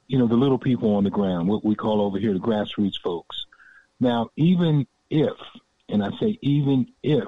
you 0.08 0.17
know, 0.17 0.28
the 0.28 0.36
little 0.36 0.58
people 0.58 0.95
on 0.95 1.04
the 1.04 1.10
ground, 1.10 1.47
what 1.47 1.65
we 1.65 1.76
call 1.76 2.02
over 2.02 2.17
here 2.17 2.34
the 2.34 2.39
grassroots 2.39 3.00
folks. 3.04 3.45
Now, 4.00 4.30
even 4.38 4.88
if, 5.10 5.36
and 5.89 6.02
I 6.04 6.12
say 6.19 6.39
even 6.41 6.88
if, 7.04 7.28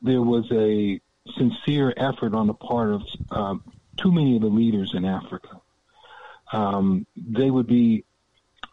there 0.00 0.22
was 0.22 0.50
a 0.50 1.00
sincere 1.36 1.92
effort 1.96 2.34
on 2.34 2.46
the 2.46 2.54
part 2.54 2.90
of 2.90 3.02
um, 3.30 3.62
too 3.96 4.10
many 4.10 4.34
of 4.36 4.42
the 4.42 4.48
leaders 4.48 4.94
in 4.94 5.04
Africa, 5.04 5.60
um, 6.52 7.06
they 7.16 7.50
would 7.50 7.66
be 7.66 8.04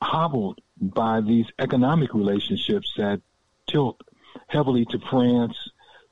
hobbled 0.01 0.59
by 0.81 1.21
these 1.21 1.45
economic 1.59 2.13
relationships 2.13 2.93
that 2.97 3.21
tilt 3.67 4.01
heavily 4.47 4.85
to 4.85 4.99
France, 5.09 5.55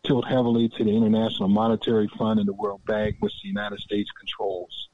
tilt 0.07 0.25
heavily 0.27 0.69
to 0.69 0.83
the 0.83 0.95
International 0.95 1.49
Monetary 1.49 2.09
Fund 2.17 2.39
and 2.39 2.47
the 2.47 2.53
World 2.53 2.81
Bank, 2.85 3.17
which 3.19 3.33
the 3.41 3.47
United 3.49 3.79
States 3.79 4.09
controls. 4.17 4.87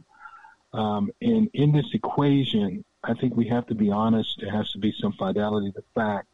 Um, 0.73 1.12
and 1.21 1.49
in 1.54 1.71
this 1.71 1.86
equation, 1.93 2.84
I 3.04 3.13
think 3.13 3.36
we 3.36 3.47
have 3.49 3.67
to 3.67 3.76
be 3.76 3.91
honest. 3.91 4.39
There 4.41 4.52
has 4.52 4.71
to 4.71 4.80
be 4.80 4.93
some 4.99 5.13
fidelity 5.13 5.71
to 5.71 5.82
the 5.82 6.02
fact 6.02 6.28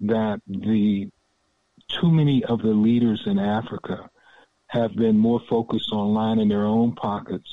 that 0.00 0.40
the 0.46 1.10
too 1.88 2.10
many 2.10 2.44
of 2.44 2.62
the 2.62 2.68
leaders 2.68 3.22
in 3.26 3.38
Africa 3.38 4.08
have 4.68 4.96
been 4.96 5.18
more 5.18 5.40
focused 5.48 5.92
on 5.92 6.14
lining 6.14 6.48
their 6.48 6.64
own 6.64 6.94
pockets 6.94 7.50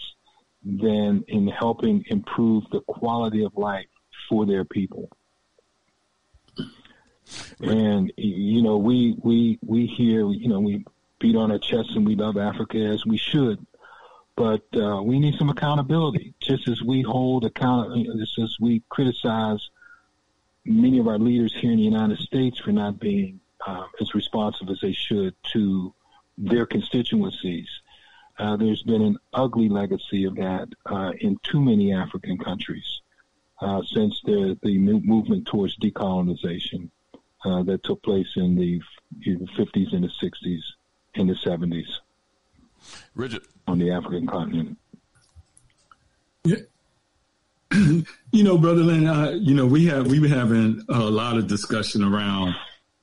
than 0.64 1.24
in 1.28 1.48
helping 1.48 2.04
improve 2.08 2.64
the 2.72 2.82
quality 2.82 3.44
of 3.44 3.52
life 3.56 3.86
for 4.30 4.46
their 4.46 4.66
people. 4.66 5.10
And 7.62 8.12
you 8.18 8.62
know, 8.62 8.78
we 8.78 9.16
we 9.22 9.60
we 9.66 9.86
hear 9.86 10.30
you 10.30 10.48
know 10.48 10.60
we 10.60 10.86
beat 11.20 11.36
on 11.36 11.52
our 11.52 11.60
chests 11.60 11.96
and 11.96 12.06
we 12.06 12.16
love 12.16 12.38
Africa 12.38 12.78
as 12.78 13.06
we 13.06 13.18
should, 13.18 13.66
but 14.36 14.64
uh, 14.76 15.02
we 15.02 15.20
need 15.20 15.36
some 15.36 15.50
accountability. 15.50 16.34
Just 16.40 16.68
as 16.68 16.82
we 16.82 17.02
hold 17.02 17.46
account, 17.46 18.06
just 18.18 18.40
as 18.40 18.58
we 18.60 18.84
criticize 18.90 19.70
many 20.66 21.00
of 21.00 21.08
our 21.08 21.20
leaders 21.20 21.54
here 21.54 21.72
in 21.72 21.78
the 21.78 21.84
United 21.84 22.20
States 22.20 22.60
for 22.60 22.72
not 22.72 23.00
being 23.00 23.40
uh, 23.66 23.86
as 24.02 24.14
responsive 24.14 24.70
as 24.70 24.80
they 24.82 24.94
should 24.94 25.36
to 25.54 25.94
their 26.38 26.66
constituencies. 26.66 27.68
Uh, 28.40 28.58
there's 28.58 28.82
been 28.84 29.02
an 29.02 29.18
ugly 29.34 29.70
legacy 29.70 30.26
of 30.26 30.36
that 30.36 30.68
uh, 30.88 31.12
in 31.20 31.38
too 31.44 31.62
many 31.62 31.94
African 31.94 32.38
countries 32.38 33.02
uh, 33.62 33.82
since 33.86 34.20
the, 34.26 34.58
the 34.64 34.78
movement 34.80 35.46
towards 35.46 35.78
decolonization 35.78 36.90
uh, 37.46 37.64
that 37.64 37.84
took 37.84 38.02
place 38.04 38.28
in 38.36 38.56
the, 38.56 38.82
in 39.26 39.40
the 39.40 39.48
50s 39.64 39.94
and 39.94 40.04
the 40.04 40.12
60s 40.22 40.62
and 41.16 41.30
the 41.30 41.34
70s. 41.34 41.88
Richard. 43.16 43.44
On 43.68 43.80
the 43.80 43.92
African 43.92 44.28
continent. 44.28 44.78
Yeah, 46.44 46.58
you 48.32 48.44
know, 48.44 48.58
brother 48.58 48.82
Linn, 48.82 49.08
uh, 49.08 49.32
you 49.32 49.56
know, 49.56 49.66
we 49.66 49.86
have 49.86 50.08
we've 50.08 50.22
been 50.22 50.32
having 50.32 50.82
a 50.90 51.00
lot 51.00 51.38
of 51.38 51.48
discussion 51.48 52.04
around, 52.04 52.56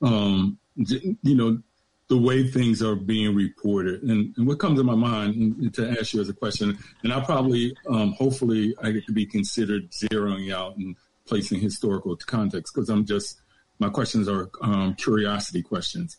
um, 0.02 0.58
you 0.76 1.16
know, 1.34 1.60
the 2.08 2.18
way 2.18 2.46
things 2.46 2.82
are 2.82 2.94
being 2.94 3.34
reported, 3.34 4.02
and, 4.02 4.34
and 4.36 4.46
what 4.46 4.58
comes 4.58 4.78
to 4.78 4.84
my 4.84 4.94
mind 4.94 5.74
to 5.74 5.90
ask 5.98 6.12
you 6.12 6.20
as 6.20 6.28
a 6.28 6.34
question, 6.34 6.78
and 7.02 7.12
I 7.12 7.20
probably, 7.20 7.74
um, 7.88 8.12
hopefully, 8.12 8.74
I 8.82 8.92
could 8.92 9.14
be 9.14 9.26
considered 9.26 9.90
zeroing 9.90 10.52
out 10.54 10.76
and 10.76 10.94
placing 11.26 11.60
historical 11.60 12.16
context 12.16 12.74
because 12.74 12.90
I'm 12.90 13.04
just 13.04 13.40
my 13.80 13.88
questions 13.88 14.28
are 14.28 14.50
um, 14.62 14.94
curiosity 14.94 15.62
questions. 15.62 16.18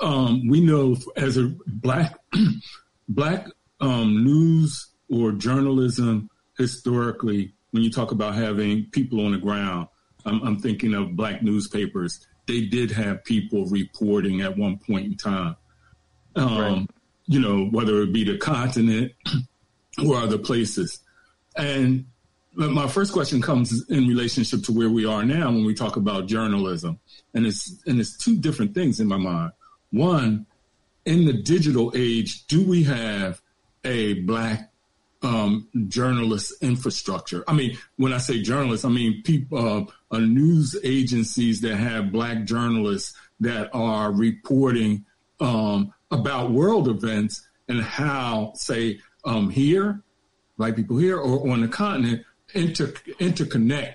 Um, 0.00 0.46
we 0.48 0.60
know 0.60 0.96
as 1.16 1.36
a 1.36 1.54
black 1.66 2.18
black 3.08 3.48
um, 3.80 4.24
news 4.24 4.88
or 5.10 5.32
journalism 5.32 6.30
historically 6.56 7.52
when 7.70 7.82
you 7.82 7.90
talk 7.90 8.12
about 8.12 8.34
having 8.34 8.86
people 8.86 9.24
on 9.24 9.32
the 9.32 9.38
ground, 9.38 9.88
I'm, 10.24 10.42
I'm 10.42 10.58
thinking 10.58 10.94
of 10.94 11.16
black 11.16 11.42
newspapers. 11.42 12.26
They 12.46 12.62
did 12.62 12.90
have 12.92 13.24
people 13.24 13.66
reporting 13.66 14.40
at 14.40 14.56
one 14.56 14.78
point 14.78 15.06
in 15.06 15.16
time. 15.16 15.56
Um, 16.34 16.58
right. 16.58 16.86
You 17.26 17.40
know, 17.40 17.66
whether 17.66 18.02
it 18.02 18.12
be 18.12 18.24
the 18.24 18.38
continent 18.38 19.12
or 20.04 20.16
other 20.16 20.38
places. 20.38 21.00
And 21.56 22.06
my 22.58 22.88
first 22.88 23.12
question 23.12 23.40
comes 23.40 23.88
in 23.88 24.08
relationship 24.08 24.64
to 24.64 24.72
where 24.72 24.90
we 24.90 25.06
are 25.06 25.24
now 25.24 25.46
when 25.46 25.64
we 25.64 25.74
talk 25.74 25.96
about 25.96 26.26
journalism, 26.26 26.98
and 27.32 27.46
it's 27.46 27.80
and 27.86 28.00
it's 28.00 28.16
two 28.16 28.36
different 28.36 28.74
things 28.74 28.98
in 28.98 29.06
my 29.06 29.16
mind. 29.16 29.52
One, 29.92 30.44
in 31.04 31.24
the 31.24 31.32
digital 31.32 31.92
age, 31.94 32.46
do 32.48 32.66
we 32.66 32.82
have 32.82 33.40
a 33.84 34.14
black 34.22 34.72
um, 35.22 35.68
journalist 35.86 36.52
infrastructure? 36.60 37.44
I 37.46 37.52
mean, 37.52 37.78
when 37.96 38.12
I 38.12 38.18
say 38.18 38.42
journalists, 38.42 38.84
I 38.84 38.88
mean 38.88 39.22
people, 39.22 39.88
uh, 40.10 40.16
uh, 40.16 40.18
news 40.18 40.76
agencies 40.82 41.60
that 41.60 41.76
have 41.76 42.10
black 42.10 42.44
journalists 42.44 43.16
that 43.38 43.70
are 43.72 44.10
reporting 44.10 45.04
um, 45.38 45.94
about 46.10 46.50
world 46.50 46.88
events 46.88 47.46
and 47.68 47.82
how, 47.82 48.52
say, 48.56 48.98
um, 49.24 49.48
here, 49.48 50.02
black 50.56 50.74
people 50.74 50.96
here 50.96 51.18
or 51.18 51.50
on 51.52 51.60
the 51.60 51.68
continent, 51.68 52.24
inter 52.54 52.86
interconnect. 53.20 53.94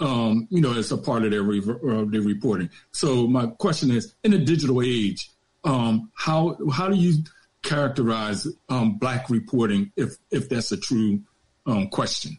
Um, 0.00 0.46
you 0.48 0.60
know, 0.60 0.78
as 0.78 0.92
a 0.92 0.96
part 0.96 1.24
of 1.24 1.32
their, 1.32 1.42
re- 1.42 1.58
uh, 1.58 2.04
their 2.04 2.20
reporting. 2.20 2.70
So 2.92 3.26
my 3.26 3.46
question 3.46 3.90
is, 3.90 4.14
in 4.22 4.32
a 4.32 4.38
digital 4.38 4.80
age, 4.80 5.28
um, 5.64 6.12
how 6.14 6.56
how 6.72 6.88
do 6.88 6.94
you 6.94 7.24
characterize 7.62 8.46
um, 8.68 8.98
black 8.98 9.28
reporting 9.28 9.92
if 9.96 10.16
if 10.30 10.48
that's 10.48 10.70
a 10.70 10.76
true 10.76 11.20
um, 11.66 11.88
question? 11.88 12.38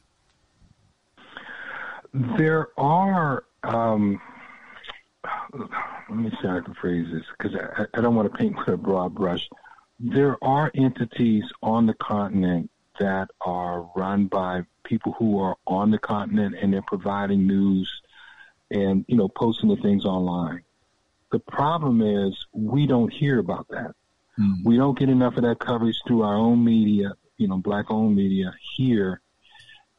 There 2.13 2.69
are. 2.77 3.43
Um, 3.63 4.21
let 5.53 6.17
me 6.17 6.29
see 6.29 6.47
how 6.47 6.57
I 6.57 6.61
can 6.61 6.73
phrase 6.75 7.07
this 7.11 7.23
because 7.37 7.55
I, 7.55 7.85
I 7.93 8.01
don't 8.01 8.15
want 8.15 8.31
to 8.31 8.37
paint 8.37 8.57
with 8.57 8.67
a 8.67 8.77
broad 8.77 9.13
brush. 9.13 9.47
There 9.99 10.41
are 10.43 10.71
entities 10.75 11.43
on 11.61 11.85
the 11.85 11.93
continent 11.95 12.71
that 12.99 13.29
are 13.41 13.89
run 13.95 14.25
by 14.25 14.63
people 14.83 15.13
who 15.13 15.39
are 15.39 15.55
on 15.67 15.91
the 15.91 15.99
continent 15.99 16.55
and 16.61 16.73
they're 16.73 16.81
providing 16.81 17.47
news 17.47 18.01
and 18.71 19.05
you 19.07 19.15
know 19.15 19.27
posting 19.27 19.69
the 19.69 19.75
things 19.77 20.05
online. 20.05 20.63
The 21.31 21.39
problem 21.39 22.01
is 22.01 22.47
we 22.53 22.87
don't 22.87 23.11
hear 23.11 23.39
about 23.39 23.67
that. 23.69 23.93
Mm. 24.39 24.65
We 24.65 24.77
don't 24.77 24.97
get 24.97 25.09
enough 25.09 25.37
of 25.37 25.43
that 25.43 25.59
coverage 25.59 26.01
through 26.07 26.23
our 26.23 26.35
own 26.35 26.63
media, 26.63 27.13
you 27.37 27.47
know, 27.47 27.57
black 27.57 27.91
owned 27.91 28.15
media 28.15 28.53
here. 28.75 29.21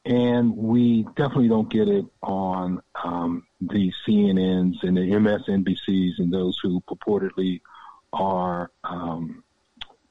And 0.04 0.56
we 0.56 1.02
definitely 1.14 1.48
don't 1.48 1.70
get 1.70 1.86
it 1.88 2.06
on 2.22 2.82
um, 3.04 3.46
the 3.60 3.92
CNNs 4.06 4.82
and 4.82 4.96
the 4.96 5.02
MSNBCs 5.02 6.18
and 6.18 6.32
those 6.32 6.58
who 6.62 6.80
purportedly 6.88 7.60
are 8.12 8.70
um, 8.82 9.44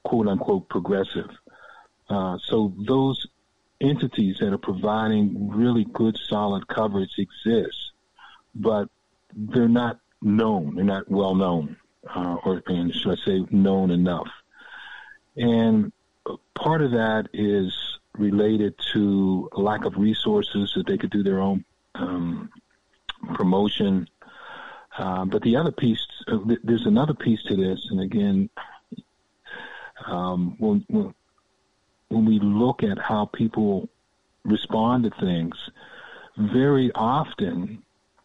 quote 0.03 0.27
unquote 0.27 0.69
progressive. 0.69 1.29
Uh, 2.09 2.37
so 2.43 2.73
those 2.77 3.27
entities 3.81 4.37
that 4.39 4.51
are 4.51 4.57
providing 4.57 5.49
really 5.49 5.85
good, 5.85 6.17
solid 6.27 6.67
coverage 6.67 7.13
exist, 7.17 7.91
but 8.55 8.89
they're 9.35 9.67
not 9.67 9.99
known. 10.21 10.75
They're 10.75 10.83
not 10.83 11.09
well 11.09 11.35
known, 11.35 11.77
uh, 12.13 12.37
or 12.43 12.63
and 12.67 12.93
should 12.93 13.19
I 13.19 13.25
say, 13.25 13.45
known 13.51 13.91
enough. 13.91 14.29
And 15.37 15.91
part 16.55 16.81
of 16.81 16.91
that 16.91 17.29
is 17.33 17.99
related 18.17 18.75
to 18.93 19.49
lack 19.53 19.85
of 19.85 19.97
resources 19.97 20.73
that 20.75 20.87
they 20.87 20.97
could 20.97 21.11
do 21.11 21.23
their 21.23 21.39
own 21.39 21.63
um, 21.95 22.49
promotion. 23.35 24.09
Uh, 24.97 25.23
but 25.25 25.41
the 25.43 25.55
other 25.55 25.71
piece, 25.71 26.05
uh, 26.27 26.39
there's 26.63 26.85
another 26.85 27.13
piece 27.13 27.41
to 27.43 27.55
this, 27.55 27.87
and 27.91 28.01
again, 28.01 28.49
um, 30.05 30.55
when 30.57 31.13
when 32.09 32.25
we 32.25 32.39
look 32.39 32.83
at 32.83 32.97
how 32.97 33.25
people 33.25 33.87
respond 34.43 35.03
to 35.03 35.11
things, 35.19 35.55
very 36.37 36.91
often 36.93 37.83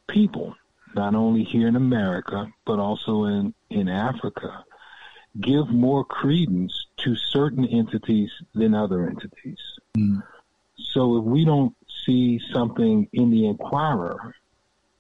people, 0.09 0.55
not 0.94 1.14
only 1.14 1.44
here 1.44 1.68
in 1.68 1.77
America, 1.77 2.47
but 2.66 2.79
also 2.79 3.25
in, 3.25 3.55
in 3.70 3.88
Africa, 3.88 4.64
give 5.40 5.68
more 5.68 6.05
credence 6.05 6.87
to 6.99 7.16
certain 7.16 7.66
entities 7.66 8.31
than 8.55 8.75
other 8.75 9.09
entities. 9.09 9.59
Mm. 9.97 10.23
So 10.77 11.18
if 11.18 11.25
we 11.25 11.44
don't 11.44 11.75
see 12.07 12.40
something 12.53 13.09
in 13.12 13.31
the 13.31 13.47
Inquirer, 13.49 14.35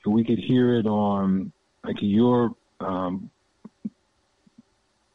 we 0.06 0.24
could 0.24 0.38
hear 0.38 0.74
it 0.74 0.86
on 0.86 1.52
like 1.84 1.96
your 2.00 2.54
um, 2.80 3.30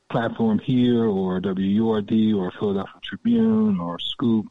platform 0.10 0.60
here 0.60 1.06
or 1.06 1.40
WURD 1.40 2.12
or 2.34 2.52
Philadelphia 2.52 2.99
Tribune 3.10 3.80
or 3.80 4.00
Scoop, 4.00 4.48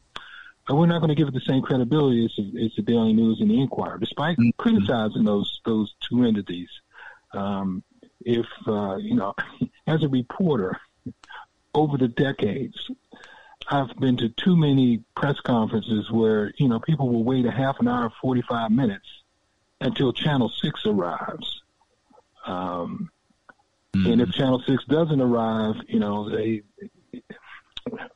but 0.67 0.75
we're 0.75 0.85
not 0.85 0.99
going 0.99 1.09
to 1.09 1.15
give 1.15 1.27
it 1.27 1.33
the 1.33 1.41
same 1.41 1.61
credibility 1.61 2.25
as, 2.25 2.31
as 2.37 2.75
the 2.75 2.81
Daily 2.81 3.13
News 3.13 3.41
and 3.41 3.49
the 3.49 3.59
Inquirer, 3.59 3.97
despite 3.97 4.37
mm-hmm. 4.37 4.49
criticizing 4.57 5.23
those 5.23 5.61
those 5.65 5.93
two 6.07 6.23
entities. 6.23 6.69
Um, 7.33 7.83
if 8.21 8.45
uh, 8.67 8.97
you 8.97 9.15
know, 9.15 9.33
as 9.87 10.03
a 10.03 10.09
reporter, 10.09 10.79
over 11.73 11.97
the 11.97 12.07
decades, 12.07 12.89
I've 13.67 13.95
been 13.97 14.17
to 14.17 14.29
too 14.29 14.57
many 14.57 15.03
press 15.15 15.39
conferences 15.39 16.11
where 16.11 16.53
you 16.57 16.67
know 16.67 16.79
people 16.79 17.09
will 17.09 17.23
wait 17.23 17.45
a 17.45 17.51
half 17.51 17.79
an 17.79 17.87
hour, 17.87 18.11
forty 18.21 18.41
five 18.41 18.71
minutes 18.71 19.07
until 19.81 20.13
Channel 20.13 20.49
Six 20.49 20.85
arrives. 20.85 21.61
Um, 22.45 23.11
Mm-hmm. 23.95 24.11
And 24.11 24.21
if 24.21 24.31
Channel 24.31 24.61
Six 24.67 24.83
doesn't 24.85 25.21
arrive, 25.21 25.75
you 25.87 25.99
know, 25.99 26.29
they. 26.29 26.61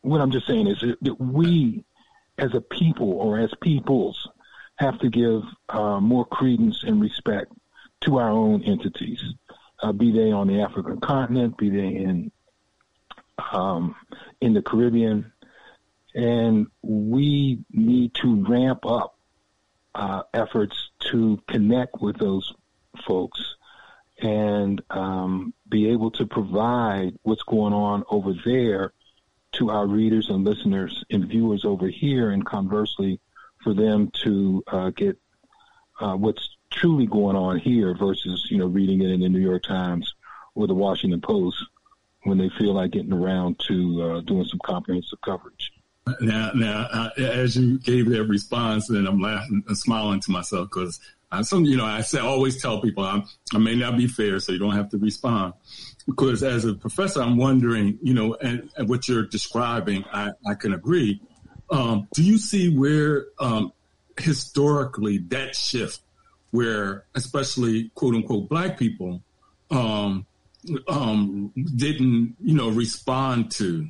What 0.01 0.21
I'm 0.21 0.31
just 0.31 0.47
saying 0.47 0.67
is 0.67 0.79
that 1.01 1.19
we, 1.19 1.83
as 2.37 2.53
a 2.53 2.61
people 2.61 3.11
or 3.13 3.39
as 3.39 3.51
peoples, 3.61 4.29
have 4.77 4.99
to 4.99 5.09
give 5.09 5.43
uh, 5.69 5.99
more 5.99 6.25
credence 6.25 6.83
and 6.83 7.01
respect 7.01 7.51
to 8.01 8.17
our 8.17 8.29
own 8.29 8.63
entities, 8.63 9.23
uh, 9.81 9.91
be 9.91 10.11
they 10.11 10.31
on 10.31 10.47
the 10.47 10.61
African 10.61 10.99
continent, 10.99 11.57
be 11.57 11.69
they 11.69 11.95
in 11.95 12.31
um, 13.51 13.95
in 14.41 14.53
the 14.53 14.61
Caribbean, 14.61 15.31
and 16.13 16.67
we 16.81 17.63
need 17.71 18.13
to 18.15 18.43
ramp 18.45 18.85
up 18.85 19.17
uh, 19.95 20.23
efforts 20.33 20.89
to 21.11 21.41
connect 21.47 22.01
with 22.01 22.17
those 22.17 22.53
folks 23.05 23.55
and 24.19 24.81
um, 24.89 25.53
be 25.67 25.89
able 25.89 26.11
to 26.11 26.25
provide 26.25 27.17
what's 27.23 27.43
going 27.43 27.73
on 27.73 28.03
over 28.09 28.33
there 28.45 28.93
to 29.53 29.69
our 29.69 29.87
readers 29.87 30.29
and 30.29 30.43
listeners 30.43 31.03
and 31.09 31.25
viewers 31.25 31.65
over 31.65 31.87
here, 31.87 32.31
and 32.31 32.45
conversely, 32.45 33.19
for 33.63 33.73
them 33.73 34.11
to 34.23 34.63
uh, 34.67 34.89
get 34.91 35.17
uh, 35.99 36.15
what's 36.15 36.57
truly 36.69 37.05
going 37.05 37.35
on 37.35 37.59
here 37.59 37.95
versus 37.95 38.47
you 38.49 38.57
know 38.57 38.67
reading 38.67 39.01
it 39.01 39.11
in 39.11 39.21
the 39.21 39.29
New 39.29 39.39
York 39.39 39.63
Times 39.63 40.13
or 40.55 40.67
the 40.67 40.73
Washington 40.73 41.21
Post 41.21 41.57
when 42.23 42.37
they 42.37 42.49
feel 42.49 42.73
like 42.73 42.91
getting 42.91 43.13
around 43.13 43.59
to 43.67 44.01
uh, 44.01 44.21
doing 44.21 44.45
some 44.45 44.59
comprehensive 44.63 45.19
coverage. 45.21 45.71
Now, 46.19 46.51
now, 46.53 46.87
uh, 46.91 47.09
as 47.17 47.55
you 47.55 47.79
gave 47.79 48.09
that 48.09 48.25
response, 48.25 48.89
and 48.89 49.07
I'm 49.07 49.21
laughing 49.21 49.63
and 49.67 49.77
smiling 49.77 50.19
to 50.21 50.31
myself 50.31 50.69
because 50.69 50.99
I, 51.33 51.41
some, 51.41 51.65
you 51.65 51.77
know, 51.77 51.85
I 51.85 52.01
say, 52.01 52.19
always 52.19 52.61
tell 52.61 52.79
people 52.79 53.03
I'm, 53.03 53.23
i 53.53 53.57
may 53.57 53.75
not 53.75 53.97
be 53.97 54.05
fair, 54.05 54.39
so 54.39 54.51
you 54.51 54.59
don't 54.59 54.75
have 54.75 54.89
to 54.89 54.97
respond. 54.97 55.53
Because 56.05 56.43
as 56.43 56.63
a 56.63 56.75
professor, 56.75 57.21
I'm 57.23 57.37
wondering, 57.37 57.97
you 58.03 58.13
know, 58.13 58.35
and, 58.35 58.69
and 58.77 58.87
what 58.87 59.07
you're 59.07 59.25
describing, 59.25 60.05
I, 60.13 60.31
I 60.45 60.53
can 60.53 60.73
agree. 60.73 61.21
Um, 61.71 62.07
do 62.13 62.23
you 62.23 62.37
see 62.37 62.77
where 62.77 63.25
um, 63.39 63.73
historically 64.19 65.17
that 65.29 65.55
shift, 65.55 66.01
where 66.51 67.05
especially 67.15 67.89
quote 67.95 68.13
unquote 68.13 68.47
black 68.47 68.77
people 68.77 69.23
um, 69.71 70.27
um 70.87 71.51
didn't, 71.75 72.35
you 72.41 72.53
know, 72.53 72.69
respond 72.69 73.49
to, 73.53 73.89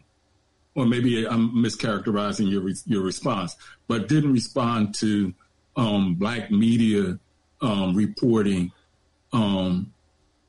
or 0.76 0.86
maybe 0.86 1.28
I'm 1.28 1.52
mischaracterizing 1.52 2.50
your 2.50 2.70
your 2.86 3.04
response, 3.04 3.58
but 3.88 4.08
didn't 4.08 4.32
respond 4.32 4.96
to 5.00 5.34
um, 5.76 6.16
black 6.16 6.50
media 6.52 7.20
um, 7.64 7.96
reporting 7.96 8.72
um, 9.32 9.92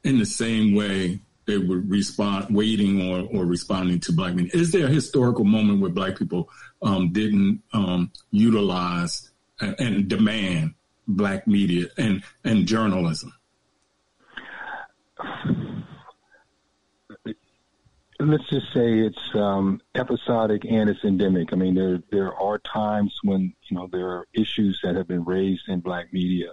in 0.03 0.19
the 0.19 0.27
same 0.27 0.75
way 0.75 1.21
they 1.47 1.59
would 1.59 1.91
respond, 1.91 2.55
waiting 2.55 3.11
or, 3.11 3.29
or 3.33 3.47
responding 3.47 4.01
to 4.01 4.13
black 4.13 4.35
men. 4.35 4.51
Is 4.53 4.73
there 4.73 4.87
a 4.87 4.91
historical 4.91 5.45
moment 5.45 5.81
where 5.81 5.91
black 5.91 6.19
people 6.19 6.49
um, 6.83 7.13
didn't 7.13 7.63
um, 7.73 8.11
utilize 8.31 9.31
and, 9.61 9.77
and, 9.79 10.09
demand 10.09 10.75
black 11.07 11.47
media 11.47 11.87
and, 11.99 12.23
and 12.45 12.67
journalism? 12.67 13.33
Let's 18.19 18.49
just 18.49 18.73
say 18.73 19.01
it's 19.01 19.35
um, 19.35 19.83
episodic 19.95 20.65
and 20.65 20.89
it's 20.89 21.05
endemic. 21.05 21.53
I 21.53 21.57
mean, 21.57 21.75
there 21.75 22.01
there 22.11 22.35
are 22.35 22.59
times 22.59 23.15
when 23.23 23.53
you 23.69 23.77
know 23.77 23.89
there 23.93 24.09
are 24.09 24.27
issues 24.33 24.81
that 24.83 24.95
have 24.95 25.09
been 25.09 25.25
raised 25.25 25.69
in 25.69 25.81
black 25.81 26.11
media 26.13 26.53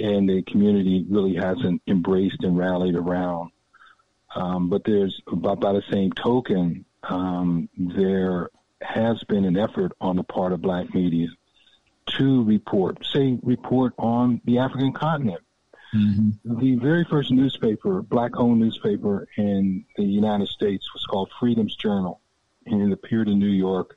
and 0.00 0.28
the 0.28 0.42
community 0.42 1.04
really 1.08 1.34
hasn't 1.34 1.82
embraced 1.86 2.42
and 2.42 2.56
rallied 2.56 2.94
around. 2.94 3.50
Um, 4.34 4.70
but 4.70 4.84
there's, 4.84 5.20
by, 5.26 5.54
by, 5.56 5.72
the 5.72 5.82
same 5.90 6.12
token, 6.12 6.84
um, 7.02 7.68
there 7.76 8.50
has 8.80 9.22
been 9.24 9.44
an 9.44 9.56
effort 9.56 9.92
on 10.00 10.16
the 10.16 10.22
part 10.22 10.52
of 10.52 10.62
black 10.62 10.94
media 10.94 11.28
to 12.18 12.44
report, 12.44 13.04
say, 13.04 13.38
report 13.42 13.92
on 13.98 14.40
the 14.44 14.58
African 14.58 14.92
continent. 14.92 15.42
Mm-hmm. 15.94 16.60
The 16.60 16.76
very 16.76 17.04
first 17.04 17.32
newspaper, 17.32 18.02
black-owned 18.02 18.60
newspaper 18.60 19.26
in 19.36 19.84
the 19.96 20.04
United 20.04 20.48
States, 20.48 20.92
was 20.94 21.04
called 21.04 21.30
Freedom's 21.38 21.74
Journal, 21.74 22.20
and 22.66 22.80
it 22.80 22.92
appeared 22.92 23.28
in 23.28 23.38
New 23.38 23.46
York 23.46 23.96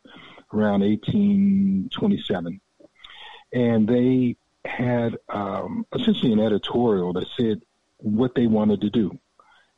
around 0.51 0.81
1827. 0.81 2.59
And 3.53 3.87
they 3.87 4.35
had 4.65 5.17
um, 5.29 5.85
essentially 5.93 6.31
an 6.31 6.39
editorial 6.39 7.13
that 7.13 7.27
said 7.37 7.61
what 7.97 8.35
they 8.35 8.47
wanted 8.47 8.81
to 8.81 8.89
do 8.89 9.17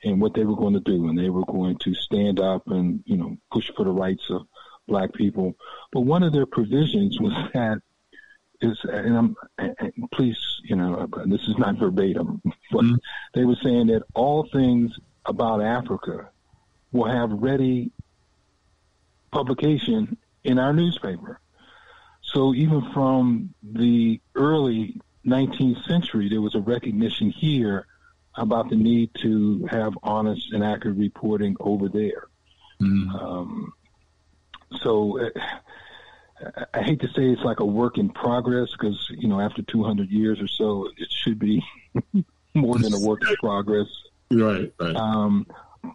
and 0.03 0.21
what 0.21 0.33
they 0.33 0.43
were 0.43 0.55
going 0.55 0.73
to 0.73 0.79
do, 0.79 1.07
and 1.07 1.17
they 1.17 1.29
were 1.29 1.45
going 1.45 1.77
to 1.79 1.93
stand 1.93 2.39
up 2.39 2.67
and 2.67 3.03
you 3.05 3.17
know 3.17 3.37
push 3.51 3.71
for 3.75 3.85
the 3.85 3.91
rights 3.91 4.29
of 4.29 4.47
black 4.87 5.13
people. 5.13 5.55
But 5.91 6.01
one 6.01 6.23
of 6.23 6.33
their 6.33 6.45
provisions 6.45 7.19
was 7.19 7.33
that 7.53 7.79
is, 8.61 8.79
and 8.83 9.17
I'm, 9.17 9.35
and 9.57 9.93
please, 10.11 10.37
you 10.63 10.75
know, 10.75 11.07
this 11.25 11.41
is 11.47 11.57
not 11.57 11.77
verbatim, 11.77 12.41
but 12.71 12.83
mm-hmm. 12.83 12.95
they 13.33 13.45
were 13.45 13.57
saying 13.61 13.87
that 13.87 14.03
all 14.13 14.47
things 14.51 14.91
about 15.25 15.61
Africa 15.61 16.29
will 16.91 17.09
have 17.09 17.31
ready 17.31 17.91
publication 19.31 20.17
in 20.43 20.59
our 20.59 20.71
newspaper. 20.71 21.39
So 22.35 22.53
even 22.53 22.91
from 22.93 23.53
the 23.63 24.19
early 24.35 24.99
19th 25.25 25.87
century, 25.87 26.27
there 26.27 26.41
was 26.41 26.53
a 26.53 26.59
recognition 26.59 27.29
here 27.29 27.87
about 28.35 28.69
the 28.69 28.75
need 28.75 29.11
to 29.21 29.65
have 29.71 29.93
honest 30.03 30.51
and 30.51 30.61
accurate 30.61 30.97
reporting 30.97 31.55
over 31.61 31.87
there. 31.87 32.27
Mm-hmm. 32.81 33.15
Um, 33.15 33.73
so 34.81 35.17
uh, 35.19 35.29
I 36.73 36.81
hate 36.83 36.99
to 36.99 37.07
say 37.07 37.29
it's 37.29 37.41
like 37.41 37.61
a 37.61 37.65
work 37.65 37.97
in 37.97 38.09
progress 38.09 38.69
because 38.71 39.09
you 39.11 39.29
know 39.29 39.39
after 39.39 39.61
200 39.61 40.09
years 40.09 40.41
or 40.41 40.47
so, 40.49 40.89
it 40.97 41.07
should 41.09 41.39
be 41.39 41.63
more 42.53 42.77
than 42.77 42.93
a 42.93 42.99
work 42.99 43.21
in 43.29 43.33
progress. 43.37 43.87
Right. 44.29 44.73
Right. 44.77 44.95
Um, 44.97 45.47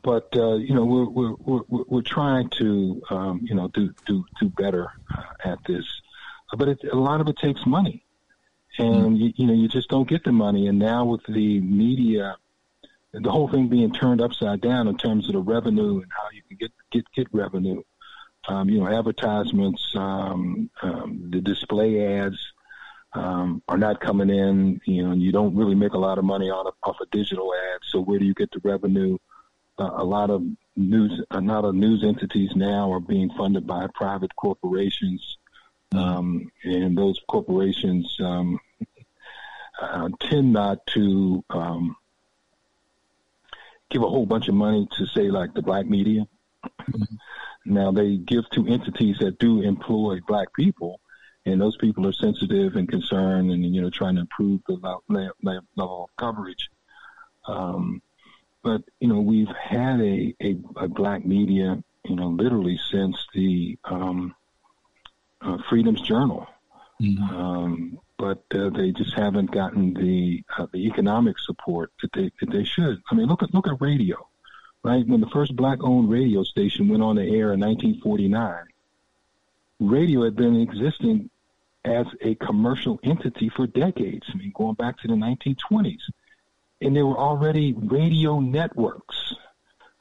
but 0.03 0.29
uh, 0.37 0.55
you 0.55 0.75
know 0.75 0.85
we're 0.85 1.09
we're 1.09 1.35
we're, 1.35 1.85
we're 1.89 2.03
trying 2.03 2.49
to 2.51 3.03
um, 3.11 3.41
you 3.43 3.55
know 3.55 3.69
do 3.69 3.93
do 4.07 4.25
do 4.41 4.49
better 4.49 4.91
at 5.45 5.59
this, 5.67 5.85
but 6.57 6.69
it, 6.69 6.85
a 6.93 6.97
lot 6.97 7.21
of 7.21 7.29
it 7.29 7.37
takes 7.37 7.65
money, 7.67 8.05
and 8.79 9.17
mm. 9.17 9.19
you, 9.19 9.33
you 9.37 9.47
know 9.47 9.55
you 9.55 9.69
just 9.69 9.89
don't 9.89 10.09
get 10.09 10.25
the 10.25 10.33
money. 10.33 10.67
And 10.67 10.79
now 10.79 11.05
with 11.05 11.25
the 11.27 11.61
media, 11.61 12.37
the 13.13 13.31
whole 13.31 13.49
thing 13.49 13.69
being 13.69 13.93
turned 13.93 14.21
upside 14.21 14.61
down 14.61 14.89
in 14.89 14.97
terms 14.97 15.27
of 15.29 15.35
the 15.35 15.41
revenue 15.41 16.01
and 16.01 16.11
how 16.11 16.29
you 16.33 16.43
can 16.49 16.57
get 16.57 16.73
get 16.91 17.05
get 17.13 17.27
revenue, 17.33 17.83
um, 18.49 18.69
you 18.69 18.81
know, 18.81 18.89
advertisements, 18.89 19.93
um, 19.97 20.71
um, 20.83 21.31
the 21.31 21.41
display 21.41 22.19
ads 22.19 22.39
um, 23.13 23.63
are 23.69 23.79
not 23.79 24.01
coming 24.01 24.31
in. 24.31 24.81
You 24.85 25.09
know, 25.09 25.15
you 25.15 25.33
don't 25.33 25.55
really 25.55 25.75
make 25.75 25.93
a 25.93 25.99
lot 25.99 26.19
of 26.19 26.25
money 26.25 26.51
off 26.51 26.75
off 26.83 26.97
a 27.01 27.07
digital 27.07 27.53
ad. 27.55 27.81
So 27.85 28.01
where 28.01 28.19
do 28.19 28.25
you 28.25 28.35
get 28.35 28.51
the 28.51 28.61
revenue? 28.63 29.19
Uh, 29.79 29.91
a 29.97 30.05
lot 30.05 30.31
of 30.31 30.43
news, 30.77 31.23
a 31.31 31.41
lot 31.41 31.65
of 31.65 31.75
news 31.75 32.05
entities 32.05 32.51
now 32.55 32.93
are 32.93 33.01
being 33.01 33.31
funded 33.37 33.67
by 33.67 33.87
private 33.95 34.35
corporations, 34.37 35.39
um, 35.95 36.51
and 36.65 36.97
those 36.97 37.21
corporations 37.29 38.17
um, 38.21 38.59
uh, 39.81 40.09
tend 40.21 40.53
not 40.53 40.87
to 40.89 41.45
um, 41.51 41.97
give 43.91 44.03
a 44.03 44.09
whole 44.09 44.27
bunch 44.27 44.49
of 44.49 44.55
money 44.55 44.89
to 44.97 45.07
say 45.07 45.31
like 45.31 45.55
the 45.55 45.63
black 45.63 45.87
media. 45.87 46.27
Mm-hmm. 46.65 47.15
Now 47.67 47.93
they 47.93 48.17
give 48.17 48.49
to 48.51 48.67
entities 48.67 49.17
that 49.21 49.39
do 49.39 49.63
employ 49.63 50.21
black 50.27 50.53
people, 50.55 51.01
and 51.45 51.61
those 51.61 51.77
people 51.77 52.07
are 52.07 52.13
sensitive 52.13 52.77
and 52.77 52.89
concerned, 52.89 53.51
and 53.51 53.75
you 53.75 53.83
know 53.83 53.91
trying 53.91 54.15
to 54.15 54.23
improve 54.23 54.61
the 54.67 54.75
level 55.09 56.05
of 56.05 56.17
coverage. 56.17 56.71
Um, 57.47 58.03
but 58.63 58.83
you 59.01 59.09
know 59.09 59.21
we've 59.21 59.49
had 59.49 60.01
a, 60.01 60.35
a, 60.43 60.57
a, 60.77 60.89
black 60.89 61.25
media, 61.25 61.83
you 62.05 62.17
know, 62.17 62.29
literally 62.29 62.79
since 62.91 63.17
the 63.35 63.79
um, 63.85 64.35
uh, 65.41 65.59
Freedom's 65.69 66.01
Journal. 66.03 66.47
Mm-hmm. 67.01 67.37
Um, 67.37 67.99
but 68.19 68.45
uh, 68.55 68.69
they 68.71 68.93
just 68.93 69.15
haven't 69.15 69.51
gotten 69.51 69.95
the 69.95 70.45
uh, 70.59 70.67
the 70.73 70.87
economic 70.87 71.39
support 71.39 71.93
that 72.03 72.13
they 72.13 72.31
that 72.41 72.51
they 72.51 72.65
should. 72.65 73.01
I 73.11 73.15
mean, 73.15 73.27
look 73.27 73.43
at 73.43 73.55
look 73.55 73.67
at 73.67 73.81
radio 73.81 74.27
right? 74.83 75.07
When 75.07 75.21
the 75.21 75.29
first 75.29 75.57
black 75.57 75.79
owned 75.83 76.11
radio 76.11 76.43
station 76.43 76.89
went 76.89 77.03
on 77.03 77.17
the 77.17 77.23
air 77.23 77.53
in 77.53 77.61
1949, 77.61 78.65
radio 79.81 80.25
had 80.25 80.37
been 80.37 80.61
existing 80.61 81.31
as 81.85 82.07
a 82.21 82.35
commercial 82.37 83.01
entity 83.03 83.49
for 83.49 83.67
decades. 83.67 84.27
I 84.33 84.37
mean, 84.37 84.53
going 84.55 84.75
back 84.75 84.99
to 84.99 85.09
the 85.09 85.15
1920s. 85.15 86.01
And 86.83 86.97
there 86.97 87.07
were 87.07 87.19
already 87.19 87.75
radio 87.75 88.41
networks, 88.41 89.35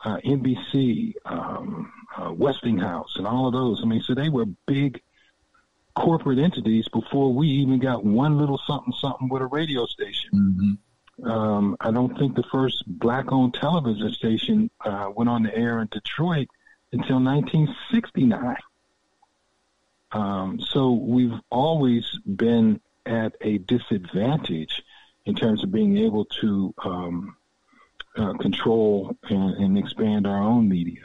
uh, 0.04 0.18
NBC, 0.24 1.14
um, 1.26 1.92
uh, 2.16 2.32
Westinghouse, 2.32 3.16
and 3.18 3.28
all 3.28 3.48
of 3.48 3.54
those. 3.54 3.82
I 3.84 3.86
mean, 3.86 4.02
so 4.02 4.14
they 4.14 4.30
were 4.30 4.46
big 4.46 5.02
corporate 6.00 6.40
entities 6.40 6.88
before 6.88 7.34
we 7.34 7.48
even 7.48 7.80
got 7.80 8.04
one 8.04 8.38
little 8.38 8.60
something 8.66 8.94
something 8.94 9.30
with 9.30 9.42
a 9.42 9.48
radio 9.48 9.86
station. 9.86 10.30
Mm-hmm. 10.34 11.30
Um, 11.30 11.76
I 11.82 11.92
don't 11.92 12.18
think 12.18 12.36
the 12.36 12.46
first 12.50 12.84
black-owned 12.88 13.54
television 13.54 14.12
station 14.14 14.70
uh, 14.86 15.10
went 15.14 15.30
on 15.30 15.44
the 15.44 15.54
air 15.56 15.82
in 15.82 15.90
Detroit 15.92 16.48
until 16.94 17.20
1969. 17.20 18.56
Um, 20.12 20.60
so 20.62 20.94
we've 20.94 21.38
always 21.50 22.06
been 22.26 22.80
at 23.06 23.36
a 23.42 23.58
disadvantage 23.60 24.82
in 25.26 25.36
terms 25.36 25.64
of 25.64 25.72
being 25.72 25.98
able 25.98 26.26
to 26.26 26.74
um, 26.84 27.36
uh, 28.16 28.34
control 28.34 29.16
and, 29.30 29.54
and, 29.56 29.78
expand 29.78 30.26
our 30.26 30.42
own 30.42 30.68
media. 30.68 31.04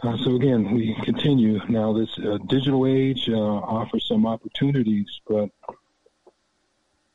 Uh, 0.00 0.16
so 0.18 0.36
again, 0.36 0.72
we 0.74 0.94
continue 1.04 1.60
now. 1.68 1.92
This 1.92 2.16
uh, 2.18 2.38
digital 2.46 2.86
age 2.86 3.28
uh, 3.28 3.34
offers 3.34 4.06
some 4.06 4.26
opportunities, 4.26 5.20
but 5.26 5.50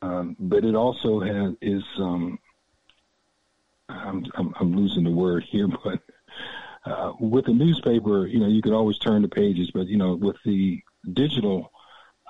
um, 0.02 0.36
but 0.38 0.64
it 0.64 0.74
also 0.74 1.20
has 1.20 1.54
is 1.62 1.82
um, 1.98 2.38
I'm, 3.88 4.26
I'm, 4.34 4.54
I'm 4.60 4.76
losing 4.76 5.04
the 5.04 5.10
word 5.10 5.44
here, 5.44 5.68
but 5.84 6.00
uh, 6.84 7.12
with 7.18 7.46
the 7.46 7.52
newspaper, 7.52 8.26
you 8.26 8.38
know, 8.38 8.48
you 8.48 8.60
could 8.60 8.74
always 8.74 8.98
turn 8.98 9.22
the 9.22 9.28
pages, 9.28 9.70
but 9.70 9.86
you 9.86 9.96
know, 9.96 10.14
with 10.14 10.36
the 10.44 10.82
digital, 11.12 11.72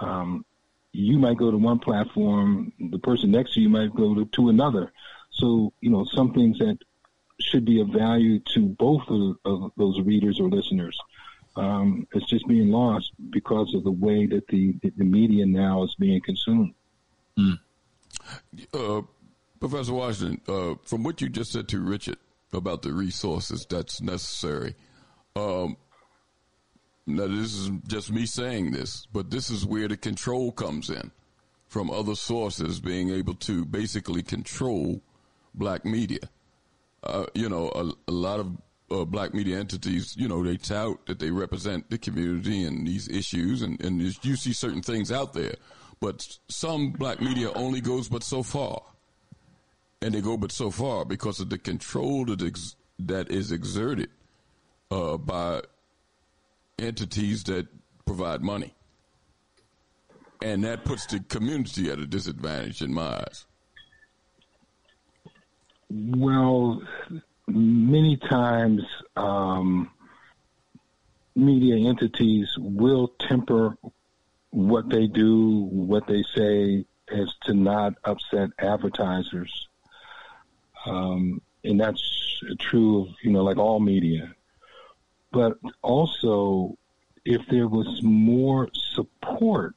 um, 0.01 0.45
you 0.93 1.19
might 1.19 1.37
go 1.37 1.51
to 1.51 1.57
one 1.57 1.81
platform, 1.81 2.73
the 2.79 2.99
person 3.01 3.33
next 3.33 3.55
to 3.55 3.61
you 3.61 3.69
might 3.69 3.95
go 3.95 4.15
to, 4.15 4.25
to 4.27 4.49
another. 4.49 4.93
So, 5.31 5.73
you 5.81 5.91
know, 5.91 6.05
some 6.05 6.33
things 6.33 6.59
that 6.59 6.79
should 7.41 7.65
be 7.65 7.81
of 7.81 7.89
value 7.89 8.41
to 8.55 8.61
both 8.67 9.03
of, 9.09 9.37
of 9.45 9.73
those 9.77 10.01
readers 10.01 10.41
or 10.41 10.49
listeners. 10.49 10.99
Um, 11.57 12.07
it's 12.13 12.29
just 12.29 12.47
being 12.49 12.71
lost 12.71 13.13
because 13.31 13.75
of 13.75 13.85
the 13.85 13.91
way 13.91 14.27
that 14.27 14.47
the, 14.49 14.75
the 14.83 15.05
media 15.05 15.47
now 15.47 15.85
is 15.85 15.95
being 15.99 16.21
consumed. 16.21 16.75
Mm. 17.39 17.59
Uh, 18.73 19.03
Professor 19.61 19.95
Washington, 19.95 20.41
uh, 20.49 20.75
from 20.85 21.05
what 21.05 21.21
you 21.21 21.29
just 21.29 21.53
said 21.53 21.69
to 21.69 21.81
Richard 21.81 22.19
about 22.53 22.83
the 22.83 22.93
resources 22.93 23.67
that's 23.69 24.01
necessary, 24.01 24.75
um, 25.37 25.77
now 27.07 27.27
this 27.27 27.55
is 27.55 27.71
just 27.87 28.11
me 28.13 28.27
saying 28.27 28.73
this, 28.73 29.07
but 29.13 29.31
this 29.31 29.51
is 29.51 29.65
where 29.65 29.89
the 29.89 29.97
control 29.97 30.53
comes 30.53 30.91
in 30.91 31.11
from 31.69 31.91
other 31.91 32.15
sources 32.15 32.81
being 32.81 33.11
able 33.11 33.35
to 33.35 33.65
basically 33.65 34.23
control 34.23 35.03
black 35.55 35.85
media. 35.85 36.21
Uh, 37.05 37.27
you 37.35 37.49
know, 37.49 37.69
a, 37.75 38.11
a 38.11 38.13
lot 38.13 38.41
of 38.41 38.57
uh, 38.91 39.05
black 39.05 39.35
media 39.35 39.59
entities, 39.59 40.17
you 40.17 40.27
know, 40.27 40.43
they 40.43 40.57
tout 40.57 41.05
that 41.07 41.19
they 41.19 41.31
represent 41.31 41.89
the 41.91 41.99
community 41.99 42.65
and 42.65 42.87
these 42.87 43.09
issues, 43.09 43.63
and, 43.63 43.81
and 43.85 44.01
you 44.01 44.37
see 44.37 44.53
certain 44.53 44.83
things 44.83 45.13
out 45.13 45.35
there. 45.35 45.55
But 46.01 46.39
some 46.49 46.91
black 46.93 47.21
media 47.21 47.53
only 47.53 47.81
goes 47.81 48.09
but 48.09 48.23
so 48.23 48.43
far. 48.43 48.83
And 50.03 50.15
they 50.15 50.21
go 50.21 50.37
but 50.37 50.53
so 50.53 50.71
far 50.71 51.05
because 51.05 51.41
of 51.41 51.49
the 51.49 51.59
control 51.59 52.27
that, 52.27 52.43
ex- 52.43 52.77
that 52.99 53.31
is 53.31 53.53
exerted 53.53 54.11
uh, 54.91 55.17
by 55.17 55.63
entities 56.79 57.45
that 57.45 57.69
provide 58.05 58.43
money. 58.43 58.75
And 60.43 60.65
that 60.65 60.85
puts 60.85 61.07
the 61.07 61.21
community 61.21 61.91
at 61.91 61.99
a 61.99 62.07
disadvantage 62.07 62.83
in 62.83 62.93
my 62.93 63.19
eyes. 63.21 63.47
Well, 65.97 66.83
many 67.47 68.17
times 68.17 68.83
um, 69.17 69.93
media 71.37 71.89
entities 71.89 72.49
will 72.59 73.13
temper 73.21 73.77
what 74.51 74.89
they 74.89 75.07
do, 75.07 75.69
what 75.71 76.09
they 76.09 76.25
say, 76.35 76.85
as 77.13 77.33
to 77.45 77.55
not 77.55 77.95
upset 78.03 78.51
advertisers. 78.59 79.69
Um, 80.85 81.41
and 81.63 81.79
that's 81.79 82.41
true 82.59 83.03
of, 83.03 83.09
you 83.23 83.31
know, 83.31 83.45
like 83.45 83.59
all 83.59 83.79
media. 83.79 84.35
But 85.31 85.59
also, 85.81 86.77
if 87.25 87.47
there 87.49 87.69
was 87.69 88.01
more 88.03 88.69
support 88.73 89.77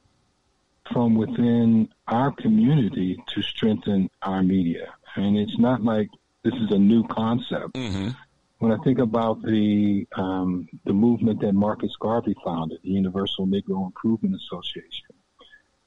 from 0.92 1.14
within 1.14 1.90
our 2.08 2.32
community 2.32 3.22
to 3.28 3.42
strengthen 3.42 4.10
our 4.22 4.42
media. 4.42 4.94
And 5.18 5.36
it's 5.36 5.58
not 5.58 5.82
like 5.82 6.08
this 6.44 6.54
is 6.54 6.70
a 6.70 6.78
new 6.78 7.06
concept. 7.08 7.74
Mm-hmm. 7.74 8.10
When 8.58 8.72
I 8.72 8.76
think 8.82 8.98
about 8.98 9.42
the 9.42 10.06
um, 10.16 10.68
the 10.84 10.92
movement 10.92 11.40
that 11.40 11.52
Marcus 11.52 11.94
Garvey 12.00 12.34
founded, 12.44 12.80
the 12.82 12.90
Universal 12.90 13.46
Negro 13.46 13.86
Improvement 13.86 14.34
Association, 14.34 15.14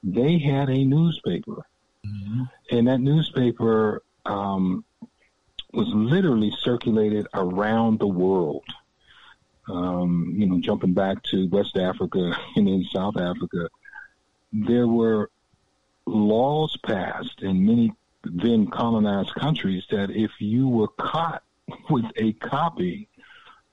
they 0.02 0.38
had 0.38 0.70
a 0.70 0.84
newspaper, 0.84 1.66
and 2.70 2.88
that 2.88 3.00
newspaper 3.00 4.02
um, 4.24 4.84
was 5.72 5.88
literally 5.88 6.52
circulated 6.60 7.26
around 7.34 7.98
the 7.98 8.06
world. 8.06 8.64
Um, 9.68 10.34
you 10.36 10.46
know, 10.46 10.58
jumping 10.60 10.92
back 10.92 11.22
to 11.24 11.48
West 11.48 11.76
Africa 11.76 12.36
and 12.56 12.66
then 12.66 12.84
South 12.92 13.16
Africa, 13.16 13.68
there 14.52 14.88
were 14.88 15.30
laws 16.06 16.76
passed 16.84 17.42
in 17.42 17.64
many 17.64 17.92
then 18.24 18.66
colonized 18.68 19.34
countries 19.34 19.84
that 19.90 20.10
if 20.10 20.30
you 20.38 20.68
were 20.68 20.88
caught 20.88 21.42
with 21.90 22.04
a 22.16 22.32
copy 22.34 23.08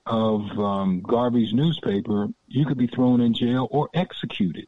of 0.06 0.58
um, 0.58 1.02
Garvey's 1.02 1.52
newspaper, 1.52 2.28
you 2.48 2.66
could 2.66 2.78
be 2.78 2.86
thrown 2.86 3.20
in 3.20 3.34
jail 3.34 3.68
or 3.70 3.88
executed 3.94 4.66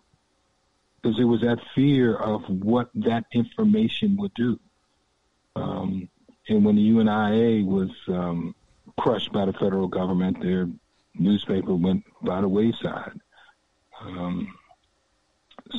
because 1.02 1.16
there 1.16 1.26
was 1.26 1.40
that 1.40 1.58
fear 1.74 2.14
of 2.14 2.48
what 2.48 2.90
that 2.94 3.24
information 3.32 4.16
would 4.18 4.32
do. 4.34 4.58
Um, 5.56 6.08
and 6.48 6.64
when 6.64 6.76
the 6.76 6.82
UNIA 6.82 7.64
was 7.64 7.90
um, 8.08 8.54
crushed 8.98 9.32
by 9.32 9.46
the 9.46 9.52
federal 9.52 9.88
government, 9.88 10.40
their 10.40 10.68
newspaper 11.14 11.74
went 11.74 12.04
by 12.22 12.40
the 12.40 12.48
wayside. 12.48 13.20
Um, 14.00 14.54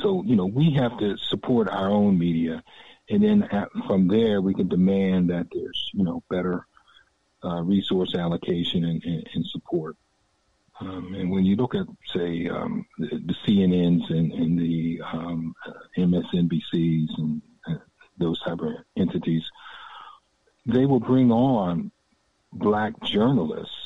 so, 0.00 0.22
you 0.24 0.36
know, 0.36 0.46
we 0.46 0.72
have 0.74 0.98
to 0.98 1.16
support 1.16 1.68
our 1.68 1.88
own 1.88 2.18
media. 2.18 2.62
And 3.10 3.22
then 3.22 3.42
at, 3.44 3.68
from 3.86 4.08
there, 4.08 4.40
we 4.40 4.54
can 4.54 4.68
demand 4.68 5.30
that 5.30 5.48
there's, 5.52 5.90
you 5.92 6.04
know, 6.04 6.22
better 6.30 6.66
uh, 7.44 7.60
resource 7.60 8.14
allocation 8.14 8.84
and, 8.84 9.02
and, 9.04 9.28
and 9.34 9.46
support. 9.46 9.96
Um, 10.80 11.14
and 11.14 11.30
when 11.30 11.44
you 11.44 11.56
look 11.56 11.74
at, 11.74 11.86
say, 12.14 12.48
um, 12.48 12.86
the, 12.98 13.08
the 13.08 13.34
CNNs 13.46 14.10
and, 14.10 14.32
and 14.32 14.58
the 14.58 15.00
um, 15.12 15.54
MSNBCs 15.96 17.18
and 17.18 17.42
uh, 17.68 17.74
those 18.18 18.40
type 18.40 18.60
of 18.60 18.72
entities, 18.96 19.44
they 20.66 20.86
will 20.86 21.00
bring 21.00 21.30
on 21.30 21.92
black 22.52 23.00
journalists. 23.02 23.76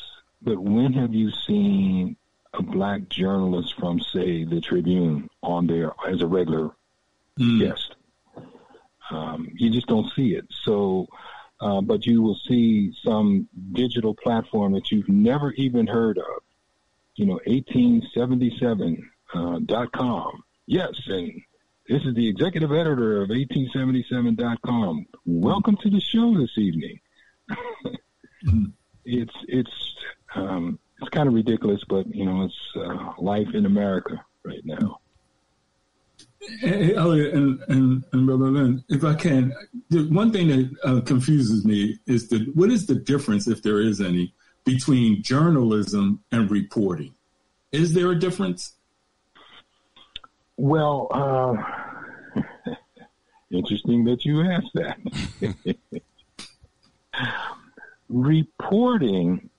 But 0.40 0.58
when 0.58 0.92
have 0.92 1.12
you 1.12 1.30
seen 1.30 2.16
a 2.54 2.62
black 2.62 3.08
journalist 3.08 3.74
from, 3.78 4.00
say, 4.00 4.44
the 4.44 4.60
Tribune 4.60 5.28
on 5.42 5.66
there 5.66 5.92
as 6.08 6.22
a 6.22 6.26
regular 6.26 6.70
guest? 7.58 7.96
Um, 9.10 9.48
you 9.54 9.70
just 9.70 9.86
don't 9.86 10.10
see 10.14 10.34
it. 10.34 10.46
So, 10.64 11.06
uh, 11.60 11.80
but 11.80 12.06
you 12.06 12.22
will 12.22 12.38
see 12.48 12.92
some 13.04 13.48
digital 13.72 14.14
platform 14.14 14.72
that 14.74 14.90
you've 14.90 15.08
never 15.08 15.52
even 15.52 15.86
heard 15.86 16.18
of. 16.18 16.42
You 17.16 17.26
know, 17.26 17.40
1877 17.46 19.10
uh, 19.34 19.58
dot 19.64 19.92
com. 19.92 20.44
Yes, 20.66 20.92
and 21.06 21.42
this 21.88 22.02
is 22.04 22.14
the 22.14 22.28
executive 22.28 22.70
editor 22.70 23.22
of 23.22 23.30
1877.com. 23.30 25.06
Welcome 25.24 25.76
to 25.82 25.90
the 25.90 26.00
show 26.00 26.38
this 26.38 26.56
evening. 26.56 27.00
It's 29.10 29.34
it's 29.48 29.94
um, 30.34 30.78
it's 31.00 31.08
kind 31.08 31.28
of 31.28 31.34
ridiculous, 31.34 31.82
but 31.88 32.14
you 32.14 32.26
know, 32.26 32.42
it's 32.42 32.76
uh, 32.76 33.12
life 33.18 33.48
in 33.54 33.64
America 33.64 34.22
right 34.44 34.60
now. 34.64 35.00
Hey, 36.40 36.94
Elliot 36.94 37.34
and, 37.34 37.60
and, 37.68 38.04
and 38.12 38.26
Brother 38.26 38.46
Linn, 38.46 38.84
if 38.88 39.04
I 39.04 39.14
can, 39.14 39.52
the 39.90 40.08
one 40.08 40.32
thing 40.32 40.48
that 40.48 40.70
uh, 40.84 41.00
confuses 41.00 41.64
me 41.64 41.98
is 42.06 42.28
the 42.28 42.50
what 42.54 42.70
is 42.70 42.86
the 42.86 42.94
difference, 42.94 43.48
if 43.48 43.62
there 43.62 43.80
is 43.80 44.00
any, 44.00 44.32
between 44.64 45.22
journalism 45.22 46.20
and 46.30 46.50
reporting? 46.50 47.12
Is 47.72 47.92
there 47.92 48.10
a 48.10 48.18
difference? 48.18 48.74
Well, 50.56 51.08
uh, 51.10 52.42
interesting 53.50 54.04
that 54.04 54.24
you 54.24 54.42
asked 54.42 54.74
that. 54.74 54.98
Reporting 58.08 59.50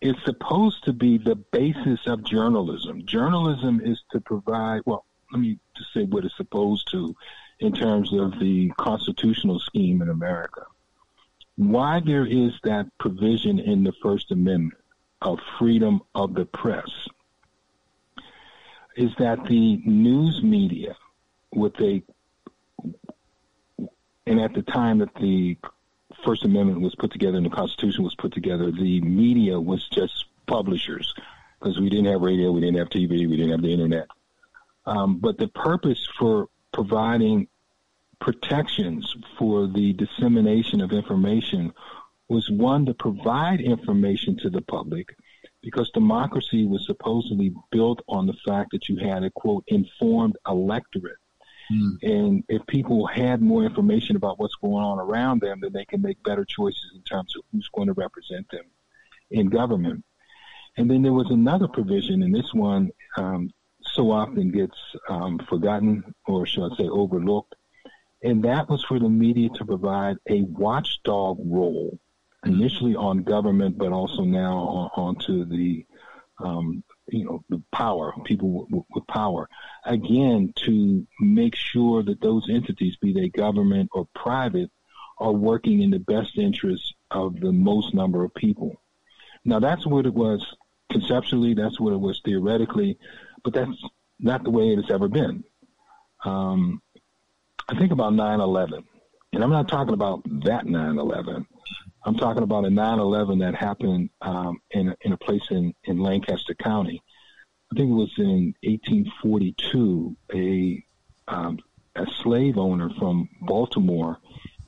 is 0.00 0.14
supposed 0.24 0.84
to 0.84 0.92
be 0.92 1.18
the 1.18 1.36
basis 1.36 2.00
of 2.06 2.24
journalism. 2.24 3.04
Journalism 3.04 3.80
is 3.84 4.00
to 4.12 4.20
provide, 4.20 4.82
well, 4.86 5.04
let 5.32 5.40
me 5.40 5.58
just 5.76 5.92
say 5.92 6.04
what 6.04 6.24
it's 6.24 6.36
supposed 6.36 6.90
to 6.90 7.14
in 7.60 7.72
terms 7.72 8.12
of 8.12 8.38
the 8.38 8.70
constitutional 8.78 9.58
scheme 9.58 10.02
in 10.02 10.08
America. 10.08 10.64
Why 11.56 12.00
there 12.00 12.26
is 12.26 12.52
that 12.64 12.86
provision 12.98 13.58
in 13.58 13.84
the 13.84 13.92
First 14.02 14.32
Amendment 14.32 14.80
of 15.20 15.38
freedom 15.58 16.00
of 16.14 16.34
the 16.34 16.46
press 16.46 16.88
is 18.96 19.10
that 19.18 19.44
the 19.44 19.76
news 19.84 20.42
media, 20.42 20.96
with 21.54 21.78
a, 21.80 22.02
and 24.26 24.40
at 24.40 24.54
the 24.54 24.62
time 24.62 24.98
that 24.98 25.14
the 25.16 25.56
First 26.24 26.44
Amendment 26.44 26.80
was 26.80 26.94
put 26.94 27.12
together 27.12 27.36
and 27.36 27.46
the 27.46 27.50
Constitution 27.50 28.04
was 28.04 28.14
put 28.14 28.32
together, 28.32 28.70
the 28.70 29.00
media 29.02 29.60
was 29.60 29.86
just 29.88 30.26
publishers 30.46 31.14
because 31.58 31.78
we 31.78 31.90
didn't 31.90 32.06
have 32.06 32.22
radio, 32.22 32.50
we 32.50 32.60
didn't 32.60 32.78
have 32.78 32.88
TV, 32.88 33.28
we 33.28 33.36
didn't 33.36 33.52
have 33.52 33.62
the 33.62 33.72
internet. 33.72 34.08
Um, 34.90 35.20
but 35.20 35.38
the 35.38 35.46
purpose 35.46 36.04
for 36.18 36.48
providing 36.72 37.46
protections 38.20 39.14
for 39.38 39.68
the 39.68 39.92
dissemination 39.92 40.80
of 40.80 40.92
information 40.92 41.72
was 42.28 42.50
one 42.50 42.86
to 42.86 42.94
provide 42.94 43.60
information 43.60 44.36
to 44.38 44.50
the 44.50 44.60
public 44.62 45.16
because 45.62 45.90
democracy 45.90 46.66
was 46.66 46.84
supposedly 46.86 47.54
built 47.70 48.02
on 48.08 48.26
the 48.26 48.36
fact 48.44 48.72
that 48.72 48.88
you 48.88 48.96
had 48.96 49.22
a 49.22 49.30
quote 49.30 49.64
informed 49.68 50.36
electorate. 50.48 51.18
And 52.02 52.44
if 52.48 52.66
people 52.66 53.06
had 53.06 53.40
more 53.40 53.62
information 53.62 54.16
about 54.16 54.40
what's 54.40 54.56
going 54.56 54.82
on 54.82 54.98
around 54.98 55.40
them, 55.40 55.60
then 55.62 55.72
they 55.72 55.84
can 55.84 56.02
make 56.02 56.20
better 56.24 56.44
choices 56.44 56.90
in 56.96 57.02
terms 57.02 57.36
of 57.36 57.44
who's 57.52 57.68
going 57.72 57.86
to 57.86 57.94
represent 57.94 58.50
them 58.50 58.64
in 59.30 59.48
government. 59.48 60.04
And 60.76 60.90
then 60.90 61.02
there 61.02 61.12
was 61.12 61.30
another 61.30 61.68
provision, 61.68 62.24
and 62.24 62.34
this 62.34 62.52
one 62.52 62.90
um, 63.16 63.52
so 63.94 64.10
often 64.10 64.50
gets 64.50 64.76
um, 65.08 65.38
forgotten 65.48 66.14
or 66.26 66.46
should 66.46 66.72
I 66.72 66.76
say 66.76 66.88
overlooked. 66.88 67.54
And 68.22 68.44
that 68.44 68.68
was 68.68 68.84
for 68.84 68.98
the 68.98 69.08
media 69.08 69.48
to 69.56 69.64
provide 69.64 70.16
a 70.28 70.42
watchdog 70.42 71.38
role, 71.42 71.98
initially 72.44 72.94
on 72.94 73.22
government, 73.22 73.78
but 73.78 73.92
also 73.92 74.24
now 74.24 74.58
on, 74.58 74.90
onto 74.94 75.46
the, 75.46 75.86
um, 76.38 76.84
you 77.08 77.24
know, 77.24 77.42
the 77.48 77.62
power, 77.72 78.12
people 78.24 78.66
with, 78.70 78.84
with 78.94 79.06
power. 79.06 79.48
Again, 79.84 80.52
to 80.66 81.06
make 81.18 81.56
sure 81.56 82.02
that 82.02 82.20
those 82.20 82.48
entities, 82.50 82.96
be 82.96 83.12
they 83.12 83.28
government 83.28 83.90
or 83.94 84.06
private, 84.14 84.70
are 85.18 85.32
working 85.32 85.82
in 85.82 85.90
the 85.90 85.98
best 85.98 86.36
interest 86.36 86.94
of 87.10 87.40
the 87.40 87.52
most 87.52 87.94
number 87.94 88.24
of 88.24 88.34
people. 88.34 88.80
Now, 89.44 89.60
that's 89.60 89.86
what 89.86 90.06
it 90.06 90.14
was 90.14 90.44
conceptually, 90.90 91.54
that's 91.54 91.80
what 91.80 91.92
it 91.92 92.00
was 92.00 92.20
theoretically, 92.24 92.98
but 93.44 93.54
that's 93.54 93.70
not 94.18 94.44
the 94.44 94.50
way 94.50 94.72
it 94.72 94.76
has 94.76 94.90
ever 94.90 95.08
been. 95.08 95.44
Um, 96.24 96.82
I 97.68 97.78
think 97.78 97.92
about 97.92 98.14
9 98.14 98.40
11, 98.40 98.84
and 99.32 99.42
I'm 99.42 99.50
not 99.50 99.68
talking 99.68 99.94
about 99.94 100.22
that 100.44 100.66
9 100.66 100.98
11. 100.98 101.46
I'm 102.04 102.16
talking 102.16 102.42
about 102.42 102.64
a 102.64 102.70
9 102.70 102.98
11 102.98 103.38
that 103.40 103.54
happened 103.54 104.10
um, 104.22 104.60
in, 104.70 104.94
in 105.02 105.12
a 105.12 105.16
place 105.16 105.46
in, 105.50 105.74
in 105.84 106.00
Lancaster 106.00 106.54
County. 106.54 107.02
I 107.72 107.76
think 107.76 107.90
it 107.90 107.94
was 107.94 108.12
in 108.18 108.54
1842. 108.62 110.16
A, 110.34 110.84
um, 111.28 111.58
a 111.94 112.06
slave 112.22 112.58
owner 112.58 112.90
from 112.98 113.28
Baltimore 113.42 114.18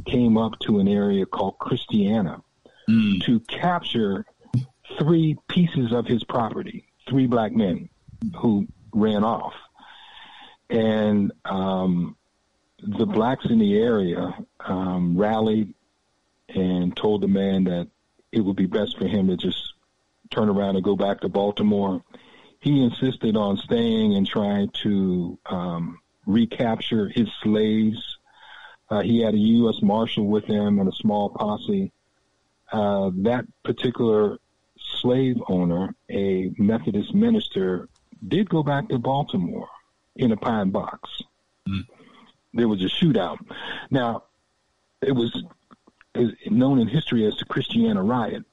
came 0.06 0.36
up 0.36 0.58
to 0.60 0.78
an 0.78 0.88
area 0.88 1.26
called 1.26 1.58
Christiana 1.58 2.42
to 3.22 3.40
capture 3.48 4.26
three 4.98 5.36
pieces 5.48 5.92
of 5.92 6.06
his 6.06 6.24
property, 6.24 6.84
three 7.08 7.26
black 7.26 7.52
men 7.52 7.88
who 8.36 8.66
ran 8.92 9.24
off. 9.24 9.54
And 10.70 11.32
um, 11.44 12.16
the 12.82 13.06
blacks 13.06 13.44
in 13.46 13.58
the 13.58 13.76
area 13.78 14.34
um, 14.60 15.16
rallied 15.16 15.74
and 16.48 16.96
told 16.96 17.22
the 17.22 17.28
man 17.28 17.64
that 17.64 17.88
it 18.30 18.40
would 18.40 18.56
be 18.56 18.66
best 18.66 18.98
for 18.98 19.06
him 19.06 19.28
to 19.28 19.36
just 19.36 19.74
turn 20.30 20.48
around 20.48 20.76
and 20.76 20.84
go 20.84 20.96
back 20.96 21.20
to 21.20 21.28
Baltimore. 21.28 22.02
He 22.60 22.82
insisted 22.82 23.36
on 23.36 23.58
staying 23.58 24.14
and 24.14 24.26
trying 24.26 24.70
to 24.82 25.38
um, 25.46 26.00
recapture 26.26 27.08
his 27.08 27.28
slaves. 27.42 28.18
Uh, 28.88 29.02
he 29.02 29.20
had 29.20 29.34
a 29.34 29.38
U.S. 29.38 29.82
Marshal 29.82 30.26
with 30.26 30.44
him 30.44 30.78
and 30.78 30.88
a 30.88 30.92
small 30.92 31.30
posse. 31.30 31.92
Uh, 32.70 33.10
that 33.16 33.44
particular 33.64 34.38
slave 34.78 35.36
owner, 35.48 35.94
a 36.10 36.52
Methodist 36.56 37.14
minister, 37.14 37.88
did 38.26 38.48
go 38.48 38.62
back 38.62 38.88
to 38.88 38.98
Baltimore 38.98 39.68
in 40.16 40.32
a 40.32 40.36
pine 40.36 40.70
box. 40.70 41.22
there 42.54 42.68
was 42.68 42.82
a 42.82 42.88
shootout. 42.88 43.38
Now, 43.90 44.24
it 45.00 45.12
was 45.12 45.42
known 46.46 46.78
in 46.78 46.88
history 46.88 47.26
as 47.26 47.36
the 47.36 47.44
Christiana 47.44 48.02
riot. 48.02 48.44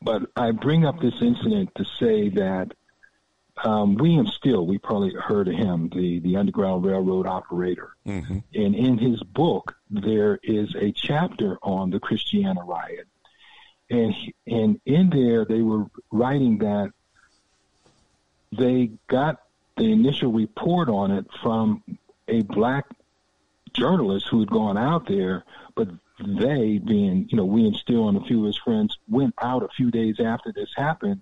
But 0.00 0.30
I 0.36 0.52
bring 0.52 0.84
up 0.86 1.00
this 1.00 1.20
incident 1.20 1.70
to 1.74 1.84
say 1.98 2.28
that 2.30 2.72
um, 3.64 3.96
William 3.96 4.26
Still, 4.28 4.66
we 4.66 4.78
probably 4.78 5.12
heard 5.14 5.48
of 5.48 5.54
him, 5.54 5.88
the, 5.88 6.20
the 6.20 6.36
Underground 6.36 6.84
Railroad 6.84 7.26
operator. 7.26 7.90
Mm-hmm. 8.06 8.38
And 8.54 8.74
in 8.74 8.98
his 8.98 9.20
book, 9.22 9.74
there 9.90 10.38
is 10.42 10.74
a 10.76 10.92
chapter 10.92 11.58
on 11.62 11.90
the 11.90 11.98
Christiana 11.98 12.62
riot. 12.64 13.08
And, 13.90 14.14
and 14.46 14.80
in 14.86 15.10
there, 15.10 15.44
they 15.44 15.62
were 15.62 15.86
writing 16.12 16.58
that 16.58 16.92
they 18.52 18.92
got 19.08 19.42
the 19.76 19.92
initial 19.92 20.32
report 20.32 20.88
on 20.88 21.10
it 21.12 21.26
from 21.42 21.82
a 22.26 22.42
black 22.42 22.86
journalist 23.72 24.26
who 24.28 24.40
had 24.40 24.50
gone 24.50 24.76
out 24.76 25.06
there, 25.06 25.44
but 25.74 25.88
they, 26.20 26.78
being, 26.78 27.28
you 27.30 27.36
know, 27.36 27.44
William 27.44 27.74
Still 27.74 28.08
and 28.08 28.18
a 28.18 28.24
few 28.24 28.40
of 28.40 28.46
his 28.46 28.58
friends, 28.58 28.98
went 29.08 29.34
out 29.40 29.62
a 29.62 29.68
few 29.68 29.90
days 29.90 30.18
after 30.20 30.52
this 30.52 30.70
happened 30.76 31.20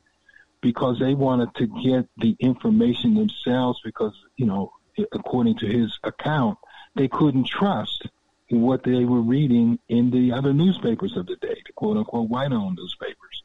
because 0.61 0.99
they 0.99 1.15
wanted 1.15 1.55
to 1.57 1.67
get 1.67 2.09
the 2.17 2.37
information 2.41 3.15
themselves 3.15 3.81
because, 3.85 4.15
you 4.37 4.47
know, 4.47 4.73
according 5.13 5.59
to 5.59 5.67
his 5.67 5.99
account, 6.03 6.59
they 6.95 7.09
couldn't 7.09 7.47
trust 7.47 8.09
what 8.51 8.85
they 8.85 9.05
were 9.05 9.21
reading 9.21 9.79
in 9.89 10.11
the 10.11 10.33
other 10.33 10.53
newspapers 10.53 11.17
of 11.17 11.27
the 11.27 11.37
day, 11.37 11.61
the 11.67 11.73
quote 11.75 11.97
unquote 11.97 12.29
white 12.31 12.53
owned 12.53 12.77
newspapers. 12.77 13.36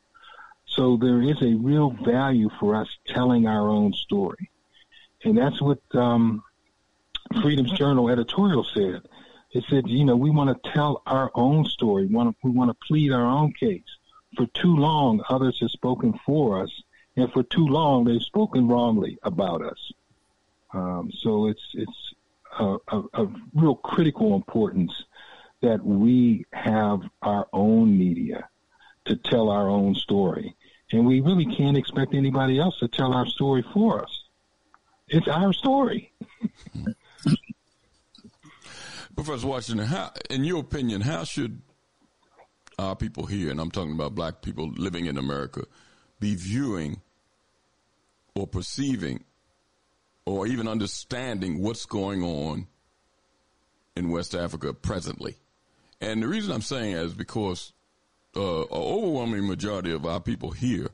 So 0.75 0.95
there 0.95 1.21
is 1.21 1.41
a 1.41 1.55
real 1.55 1.89
value 1.89 2.49
for 2.59 2.75
us 2.75 2.87
telling 3.05 3.45
our 3.45 3.69
own 3.69 3.93
story. 3.93 4.49
And 5.23 5.37
that's 5.37 5.61
what 5.61 5.79
um, 5.93 6.43
Freedom's 7.41 7.71
Journal 7.73 8.09
editorial 8.09 8.63
said. 8.63 9.01
It 9.51 9.65
said, 9.69 9.87
you 9.87 10.05
know, 10.05 10.15
we 10.15 10.29
want 10.29 10.49
to 10.49 10.71
tell 10.71 11.03
our 11.05 11.29
own 11.35 11.65
story. 11.65 12.05
We 12.05 12.15
want 12.15 12.37
to, 12.41 12.75
plead 12.87 13.11
our 13.11 13.25
own 13.25 13.51
case. 13.53 13.83
For 14.37 14.45
too 14.47 14.75
long, 14.77 15.21
others 15.27 15.59
have 15.59 15.71
spoken 15.71 16.17
for 16.25 16.63
us, 16.63 16.71
and 17.17 17.31
for 17.33 17.43
too 17.43 17.67
long, 17.67 18.05
they've 18.05 18.21
spoken 18.21 18.69
wrongly 18.69 19.17
about 19.23 19.61
us. 19.61 19.91
Um, 20.73 21.11
so 21.11 21.47
it's 21.47 21.67
it's 21.73 22.13
a, 22.57 22.77
a, 22.87 23.03
a 23.13 23.27
real 23.53 23.75
critical 23.75 24.35
importance 24.35 25.03
that 25.61 25.83
we 25.85 26.45
have 26.53 27.01
our 27.21 27.47
own 27.51 27.97
media 27.97 28.47
to 29.05 29.17
tell 29.17 29.49
our 29.49 29.69
own 29.69 29.95
story. 29.95 30.55
And 30.91 31.05
we 31.05 31.21
really 31.21 31.45
can't 31.45 31.77
expect 31.77 32.13
anybody 32.13 32.59
else 32.59 32.77
to 32.79 32.87
tell 32.87 33.13
our 33.13 33.25
story 33.25 33.63
for 33.73 34.01
us. 34.01 34.23
It's 35.07 35.27
our 35.27 35.53
story. 35.53 36.11
Professor 39.15 39.47
Washington, 39.47 39.85
how, 39.85 40.11
in 40.29 40.43
your 40.43 40.61
opinion, 40.61 41.01
how 41.01 41.23
should 41.23 41.61
our 42.79 42.95
people 42.95 43.25
here, 43.25 43.51
and 43.51 43.59
I'm 43.59 43.71
talking 43.71 43.91
about 43.93 44.15
black 44.15 44.41
people 44.41 44.71
living 44.75 45.05
in 45.05 45.17
America, 45.17 45.65
be 46.19 46.35
viewing 46.35 47.01
or 48.35 48.47
perceiving 48.47 49.23
or 50.25 50.47
even 50.47 50.67
understanding 50.67 51.61
what's 51.61 51.85
going 51.85 52.23
on 52.23 52.67
in 53.95 54.09
West 54.09 54.33
Africa 54.33 54.73
presently? 54.73 55.35
And 55.99 56.23
the 56.23 56.27
reason 56.27 56.51
I'm 56.51 56.61
saying 56.61 56.95
that 56.95 57.03
is 57.05 57.13
because 57.13 57.73
uh, 58.35 58.61
an 58.61 58.67
overwhelming 58.71 59.47
majority 59.47 59.91
of 59.91 60.05
our 60.05 60.19
people 60.19 60.51
here, 60.51 60.89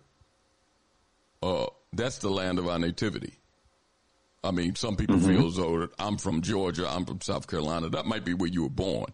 uh, 1.41 1.67
that's 1.93 2.17
the 2.19 2.29
land 2.29 2.59
of 2.59 2.67
our 2.67 2.79
nativity. 2.79 3.33
I 4.43 4.51
mean, 4.51 4.75
some 4.75 4.95
people 4.95 5.17
mm-hmm. 5.17 5.38
feel 5.38 5.47
as 5.47 5.55
though 5.55 5.88
I'm 5.99 6.17
from 6.17 6.41
Georgia, 6.41 6.88
I'm 6.89 7.05
from 7.05 7.21
South 7.21 7.47
Carolina. 7.47 7.89
That 7.89 8.05
might 8.05 8.23
be 8.23 8.33
where 8.33 8.49
you 8.49 8.63
were 8.63 8.69
born. 8.69 9.07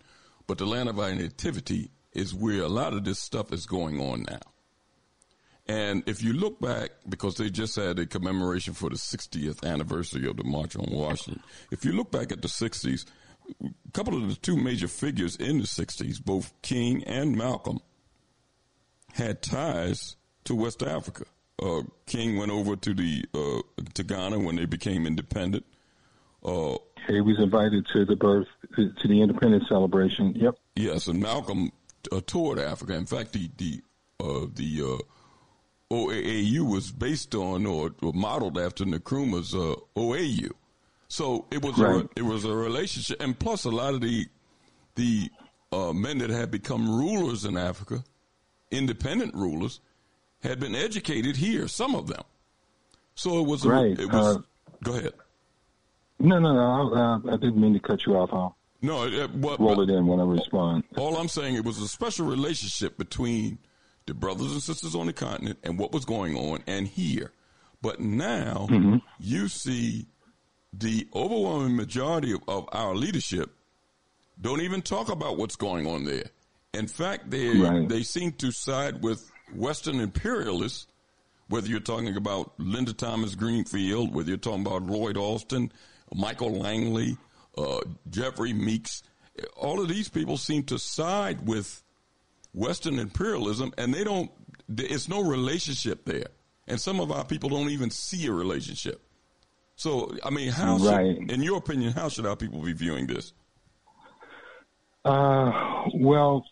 But 0.48 0.58
the 0.58 0.66
land 0.66 0.90
of 0.90 1.00
our 1.00 1.14
nativity 1.14 1.92
is 2.12 2.34
where 2.34 2.62
a 2.62 2.68
lot 2.68 2.94
of 2.94 3.04
this 3.04 3.20
stuff 3.20 3.52
is 3.52 3.66
going 3.66 4.00
on 4.00 4.26
now. 4.30 4.40
And 5.66 6.04
if 6.08 6.22
you 6.22 6.34
look 6.34 6.60
back, 6.60 6.92
because 7.08 7.36
they 7.36 7.50
just 7.50 7.78
had 7.78 7.98
a 7.98 8.06
commemoration 8.06 8.74
for 8.74 8.90
the 8.90 8.98
60th 8.98 9.64
anniversary 9.66 10.28
of 10.28 10.36
the 10.36 10.44
March 10.44 10.76
on 10.76 10.88
Washington, 10.92 11.42
if 11.72 11.86
you 11.86 11.94
look 11.94 12.12
back 12.12 12.34
at 12.34 12.42
the 12.42 12.50
60s, 12.50 13.06
a 13.64 13.92
couple 13.94 14.22
of 14.22 14.28
the 14.28 14.36
two 14.36 14.58
major 14.58 14.90
figures 14.90 15.38
in 15.38 15.60
the 15.60 15.64
60s, 15.64 16.24
both 16.24 16.54
King 16.62 17.04
and 17.06 17.38
Malcolm, 17.38 17.80
had 19.14 19.42
ties 19.42 20.16
to 20.46 20.56
West 20.56 20.84
Africa. 20.84 21.26
Uh, 21.62 21.82
King 22.06 22.38
went 22.38 22.52
over 22.52 22.76
to 22.76 22.94
the 22.94 23.26
uh, 23.34 23.62
to 23.94 24.04
Ghana 24.04 24.40
when 24.40 24.56
they 24.56 24.66
became 24.66 25.08
independent. 25.08 25.66
Uh, 26.44 26.78
he 27.08 27.22
was 27.22 27.40
invited 27.40 27.86
to 27.94 28.06
the 28.06 28.16
birth 28.16 28.48
to 28.76 29.08
the 29.08 29.22
independence 29.22 29.66
celebration. 29.70 30.34
Yep. 30.36 30.58
Yes, 30.76 31.08
and 31.08 31.22
Malcolm 31.22 31.72
uh, 32.12 32.22
toured 32.26 32.60
Africa. 32.60 32.96
In 32.96 33.06
fact, 33.06 33.34
the 33.34 33.50
the 33.58 33.82
uh, 34.20 34.48
the 34.54 34.82
uh, 34.82 35.94
OAAU 35.94 36.70
was 36.70 36.92
based 36.92 37.36
on 37.36 37.66
or, 37.66 37.92
or 38.02 38.14
modeled 38.14 38.58
after 38.58 38.84
Nkrumah's 38.84 39.54
uh, 39.54 39.76
OAU. 39.96 40.52
So 41.08 41.46
it 41.52 41.62
was 41.62 41.78
right. 41.78 42.04
a, 42.04 42.10
it 42.16 42.24
was 42.24 42.46
a 42.46 42.54
relationship, 42.54 43.22
and 43.22 43.38
plus 43.38 43.66
a 43.66 43.70
lot 43.70 43.94
of 43.94 44.02
the 44.02 44.26
the 44.96 45.30
uh, 45.72 45.94
men 45.94 46.18
that 46.20 46.30
had 46.30 46.52
become 46.52 46.90
rulers 46.90 47.46
in 47.46 47.58
Africa, 47.58 48.04
independent 48.74 49.34
rulers, 49.34 49.80
had 50.42 50.60
been 50.60 50.76
educated 50.76 51.38
here. 51.38 51.68
Some 51.68 51.96
of 51.96 52.08
them. 52.08 52.24
So 53.16 53.40
it 53.40 53.48
was. 53.48 53.66
Right. 53.66 53.98
A, 53.98 54.02
it 54.02 54.12
was. 54.12 54.38
Uh, 54.38 54.42
go 54.84 54.96
ahead. 54.96 55.14
No, 56.20 56.40
no, 56.40 56.54
no. 56.54 56.94
I, 56.96 57.34
I, 57.34 57.38
didn't 57.38 57.60
mean 57.60 57.74
to 57.74 57.80
cut 57.80 58.06
you 58.06 58.16
off. 58.16 58.32
I'll 58.32 58.56
no, 58.84 59.06
it, 59.06 59.34
what, 59.34 59.62
roll 59.62 59.82
it 59.82 59.90
in 59.90 60.06
when 60.08 60.20
I 60.20 60.24
respond. 60.24 60.84
All 60.98 61.16
I'm 61.16 61.30
saying 61.30 61.56
it 61.56 61.64
was 61.64 61.80
a 61.80 61.88
special 61.88 62.28
relationship 62.28 62.98
between 62.98 63.58
the 64.06 64.14
brothers 64.14 64.52
and 64.52 64.62
sisters 64.62 64.94
on 64.94 65.08
the 65.08 65.14
continent 65.14 65.60
and 65.64 65.80
what 65.80 65.94
was 65.94 66.04
going 66.04 66.36
on 66.36 66.64
and 66.68 66.86
here. 66.86 67.32
But 67.82 68.02
now 68.02 68.68
mm-hmm. 68.70 68.98
you 69.20 69.48
see 69.48 70.08
the 70.74 71.08
overwhelming 71.16 71.78
majority 71.78 72.34
of, 72.34 72.42
of, 72.48 72.68
our 72.74 72.94
leadership 72.94 73.52
don't 74.42 74.62
even 74.62 74.82
talk 74.82 75.10
about 75.10 75.38
what's 75.38 75.56
going 75.56 75.88
on 75.88 76.04
there. 76.04 76.26
In 76.74 76.88
fact, 76.88 77.30
they 77.30 77.50
right. 77.50 77.88
they 77.88 78.04
seem 78.04 78.32
to 78.34 78.52
side 78.52 79.04
with 79.04 79.32
Western 79.54 80.00
imperialists, 80.00 80.88
whether 81.48 81.68
you're 81.68 81.80
talking 81.80 82.16
about 82.18 82.54
Linda 82.58 82.94
Thomas 82.94 83.36
Greenfield, 83.36 84.14
whether 84.14 84.30
you're 84.30 84.38
talking 84.38 84.66
about 84.66 84.84
Lloyd 84.84 85.18
Austin, 85.18 85.72
Michael 86.14 86.52
Langley, 86.52 87.18
uh, 87.58 87.82
Jeffrey 88.10 88.54
Meeks, 88.54 89.04
all 89.56 89.82
of 89.82 89.88
these 89.88 90.10
people 90.10 90.38
seem 90.38 90.64
to 90.64 90.80
side 90.80 91.48
with 91.48 91.84
Western 92.54 93.00
imperialism, 93.00 93.74
and 93.78 93.94
they 93.94 94.04
don't. 94.04 94.32
It's 94.76 95.08
no 95.08 95.22
relationship 95.22 96.06
there, 96.06 96.28
and 96.68 96.80
some 96.80 97.00
of 97.00 97.12
our 97.12 97.26
people 97.26 97.50
don't 97.50 97.70
even 97.70 97.92
see 97.92 98.26
a 98.28 98.32
relationship. 98.32 99.02
So, 99.76 100.16
I 100.24 100.30
mean, 100.30 100.50
how, 100.50 100.78
right. 100.78 101.18
should, 101.18 101.32
in 101.32 101.42
your 101.42 101.58
opinion, 101.58 101.94
how 101.94 102.08
should 102.10 102.26
our 102.26 102.36
people 102.36 102.62
be 102.62 102.74
viewing 102.74 103.08
this? 103.08 103.34
Uh, 105.04 105.52
well, 105.96 106.46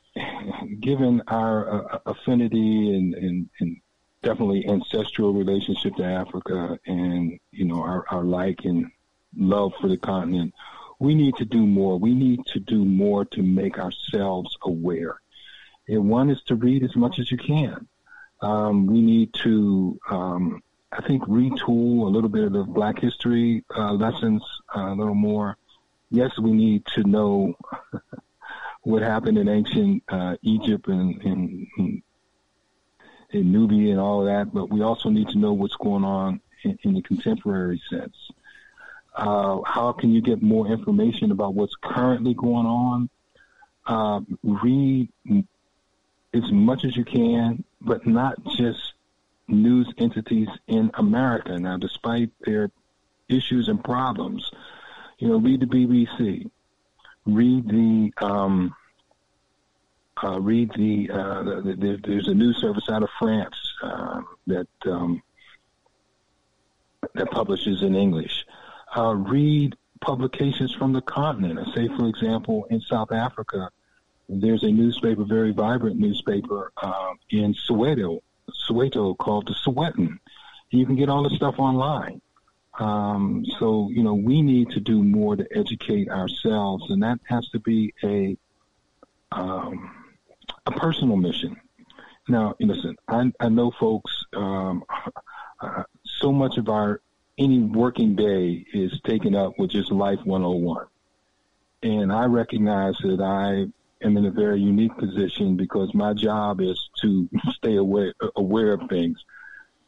given 0.80 1.22
our 1.28 1.94
uh, 1.94 2.00
affinity 2.06 2.96
and, 2.96 3.14
and, 3.16 3.50
and, 3.60 3.82
definitely 4.24 4.64
ancestral 4.68 5.34
relationship 5.34 5.96
to 5.96 6.04
Africa 6.04 6.78
and, 6.86 7.40
you 7.50 7.66
know, 7.66 7.82
our, 7.82 8.06
our 8.12 8.24
like 8.24 8.66
and 8.66 8.92
love 9.36 9.74
for 9.82 9.88
the 9.88 9.98
continent, 9.98 10.54
we 11.00 11.16
need 11.16 11.36
to 11.38 11.46
do 11.46 11.66
more. 11.66 11.98
We 11.98 12.14
need 12.14 12.46
to 12.54 12.60
do 12.60 12.86
more 12.86 13.26
to 13.26 13.42
make 13.42 13.80
ourselves 13.80 14.56
aware. 14.62 15.20
And 15.88 16.08
one 16.08 16.30
is 16.30 16.42
to 16.44 16.56
read 16.56 16.84
as 16.84 16.96
much 16.96 17.18
as 17.18 17.32
you 17.32 17.38
can. 17.38 17.88
Um, 18.42 18.86
we 18.86 19.02
need 19.02 19.34
to, 19.44 20.00
um, 20.10 20.62
I 20.92 21.02
think, 21.02 21.24
retool 21.24 22.02
a 22.04 22.10
little 22.10 22.30
bit 22.30 22.44
of 22.44 22.54
the 22.54 22.64
Black 22.64 23.00
history 23.00 23.64
uh, 23.76 23.94
lessons 23.94 24.44
uh, 24.76 24.92
a 24.92 24.96
little 24.96 25.16
more. 25.16 25.58
Yes, 26.12 26.38
we 26.38 26.52
need 26.52 26.86
to 26.94 27.04
know 27.04 27.56
what 28.84 29.02
happened 29.02 29.38
in 29.38 29.48
ancient 29.48 30.04
uh, 30.10 30.36
Egypt 30.42 30.88
and, 30.88 31.22
and 31.24 32.02
Nubia 33.34 33.92
and 33.92 34.00
all 34.00 34.22
of 34.22 34.26
that, 34.28 34.54
but 34.54 34.70
we 34.70 34.82
also 34.82 35.10
need 35.10 35.30
to 35.30 35.38
know 35.38 35.54
what's 35.54 35.76
going 35.76 36.04
on 36.04 36.42
in, 36.64 36.78
in 36.84 36.94
the 36.94 37.02
contemporary 37.02 37.82
sense. 37.90 38.16
Uh, 39.16 39.60
how 39.66 39.92
can 39.92 40.12
you 40.12 40.22
get 40.22 40.42
more 40.42 40.68
information 40.68 41.32
about 41.32 41.54
what's 41.54 41.76
currently 41.82 42.34
going 42.34 42.66
on? 42.66 43.10
Uh, 43.86 44.22
read 44.44 45.10
as 46.34 46.52
much 46.52 46.86
as 46.86 46.96
you 46.96 47.04
can, 47.04 47.64
but 47.82 48.06
not 48.08 48.42
just 48.56 48.94
news 49.48 49.92
entities 49.98 50.48
in 50.68 50.92
America. 50.94 51.58
Now, 51.60 51.78
despite 51.78 52.30
their 52.46 52.72
issues 53.28 53.68
and 53.68 53.84
problems, 53.84 54.50
you 55.20 55.28
know, 55.28 55.38
read 55.38 55.60
the 55.60 55.66
BBC, 55.66 56.50
read 57.26 57.68
the 57.68 58.12
um, 58.22 58.76
uh, 60.24 60.40
read 60.40 60.72
the, 60.76 61.10
uh, 61.12 61.44
the, 61.44 61.76
the, 61.80 62.00
there's 62.06 62.28
a 62.28 62.34
news 62.34 62.58
service 62.58 62.84
out 62.90 63.02
of 63.02 63.10
France 63.18 63.56
uh, 63.82 64.22
that 64.48 64.68
um, 64.86 65.22
that 67.16 67.32
publishes 67.32 67.82
in 67.82 67.96
English. 67.96 68.46
Uh, 68.96 69.16
read 69.16 69.76
publications 70.02 70.74
from 70.74 70.94
the 70.94 71.02
continent. 71.02 71.60
Say, 71.74 71.88
for 71.98 72.08
example, 72.08 72.68
in 72.70 72.82
South 72.82 73.12
Africa, 73.12 73.70
there's 74.30 74.64
a 74.64 74.70
newspaper, 74.70 75.24
very 75.24 75.52
vibrant 75.52 76.00
newspaper 76.00 76.72
uh, 76.78 77.14
in 77.30 77.54
Soweto, 77.54 78.22
Soweto 78.68 79.18
called 79.18 79.48
the 79.48 79.56
Sowetan. 79.66 80.20
You 80.70 80.86
can 80.86 80.96
get 80.96 81.10
all 81.10 81.24
the 81.24 81.36
stuff 81.36 81.56
online. 81.58 82.22
Um, 82.80 83.46
so, 83.60 83.90
you 83.92 84.04
know, 84.04 84.14
we 84.14 84.42
need 84.42 84.70
to 84.72 84.80
do 84.80 85.04
more 85.04 85.36
to 85.36 85.46
educate 85.56 86.10
ourselves, 86.10 86.90
and 86.90 87.04
that 87.04 87.20
has 87.26 87.48
to 87.50 87.60
be 87.60 87.94
a 88.04 88.38
um, 89.32 89.92
a 90.66 90.72
personal 90.72 91.16
mission. 91.18 91.60
Now, 92.28 92.56
listen, 92.60 92.96
I, 93.08 93.32
I 93.40 93.50
know 93.50 93.72
folks, 93.72 94.26
um, 94.36 94.84
uh, 95.60 95.84
so 96.06 96.32
much 96.32 96.58
of 96.58 96.70
our 96.70 97.02
any 97.38 97.60
working 97.60 98.16
day 98.16 98.66
is 98.74 99.00
taken 99.06 99.36
up 99.36 99.58
with 99.58 99.72
just 99.72 99.92
life 99.92 100.20
101. 100.24 100.86
And 101.84 102.12
I 102.12 102.26
recognize 102.26 102.96
that 103.00 103.22
I 103.22 103.72
am 104.06 104.18
in 104.18 104.26
a 104.26 104.32
very 104.32 104.60
unique 104.60 104.96
position 104.98 105.56
because 105.56 105.94
my 105.96 106.14
job 106.14 106.62
is 106.62 106.90
to 107.02 107.28
stay 107.54 107.78
aware, 107.78 108.14
aware 108.36 108.74
of 108.74 108.88
things. 108.90 109.18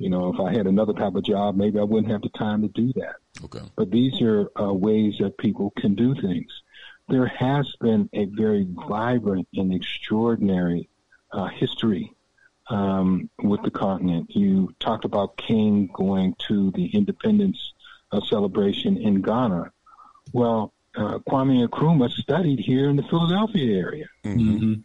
You 0.04 0.10
know, 0.10 0.34
if 0.34 0.40
I 0.42 0.52
had 0.52 0.68
another 0.68 0.92
type 0.92 1.16
of 1.16 1.24
job, 1.24 1.56
maybe 1.56 1.80
I 1.80 1.84
wouldn't 1.84 2.12
have 2.12 2.24
the 2.24 2.38
time 2.38 2.62
to 2.64 2.68
do 2.68 2.92
that. 2.98 3.16
Okay. 3.46 3.62
But 3.78 3.90
these 3.90 4.22
are 4.22 4.50
uh, 4.60 4.74
ways 4.74 5.16
that 5.22 5.38
people 5.38 5.72
can 5.78 5.96
do 5.96 6.14
things. 6.14 6.52
There 7.08 7.26
has 7.26 7.74
been 7.80 8.10
a 8.12 8.26
very 8.26 8.68
vibrant 8.70 9.48
and 9.54 9.74
extraordinary 9.74 10.90
uh, 11.32 11.46
history 11.46 12.14
um, 12.70 13.30
with 13.42 13.64
the 13.64 13.72
continent. 13.72 14.36
You 14.36 14.76
talked 14.82 15.06
about 15.06 15.38
King 15.38 15.90
going 15.94 16.36
to 16.50 16.72
the 16.72 16.88
independence 16.88 17.74
uh, 18.12 18.20
celebration 18.28 18.98
in 18.98 19.22
Ghana. 19.22 19.72
Well, 20.34 20.74
uh, 20.98 21.20
Kwame 21.30 21.66
Nkrumah 21.66 22.12
studied 22.12 22.60
here 22.60 22.90
in 22.90 22.98
the 22.98 23.04
Philadelphia 23.04 23.78
area. 23.78 24.08
Mm-hmm. 24.26 24.82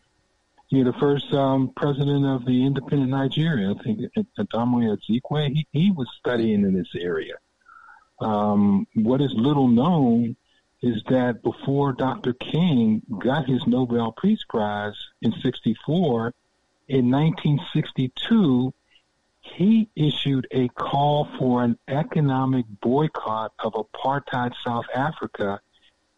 You're 0.71 0.85
the 0.85 0.99
first 0.99 1.33
um, 1.33 1.73
president 1.75 2.27
of 2.27 2.45
the 2.45 2.67
independent 2.67 3.11
Nigeria. 3.11 3.71
I 3.71 3.83
think 3.83 4.01
Nnamdi 4.01 4.99
Azikiwe, 4.99 5.53
he, 5.53 5.67
he 5.73 5.91
was 5.91 6.09
studying 6.19 6.63
in 6.63 6.75
this 6.75 6.95
area. 6.95 7.35
Um, 8.21 8.87
what 8.95 9.23
is 9.23 9.33
little 9.35 9.69
known 9.69 10.37
is 10.83 11.03
that 11.09 11.43
before 11.43 11.93
Dr. 11.93 12.35
King 12.35 13.01
got 13.19 13.47
his 13.47 13.67
Nobel 13.67 14.13
Peace 14.13 14.45
Prize 14.49 14.95
in 15.23 15.33
64, 15.43 16.35
in 16.89 17.11
1962, 17.11 18.75
he 19.41 19.89
issued 19.97 20.47
a 20.51 20.69
call 20.69 21.29
for 21.39 21.65
an 21.65 21.79
economic 21.89 22.67
boycott 22.83 23.53
of 23.59 23.73
apartheid 23.73 24.53
South 24.65 24.87
Africa 24.95 25.61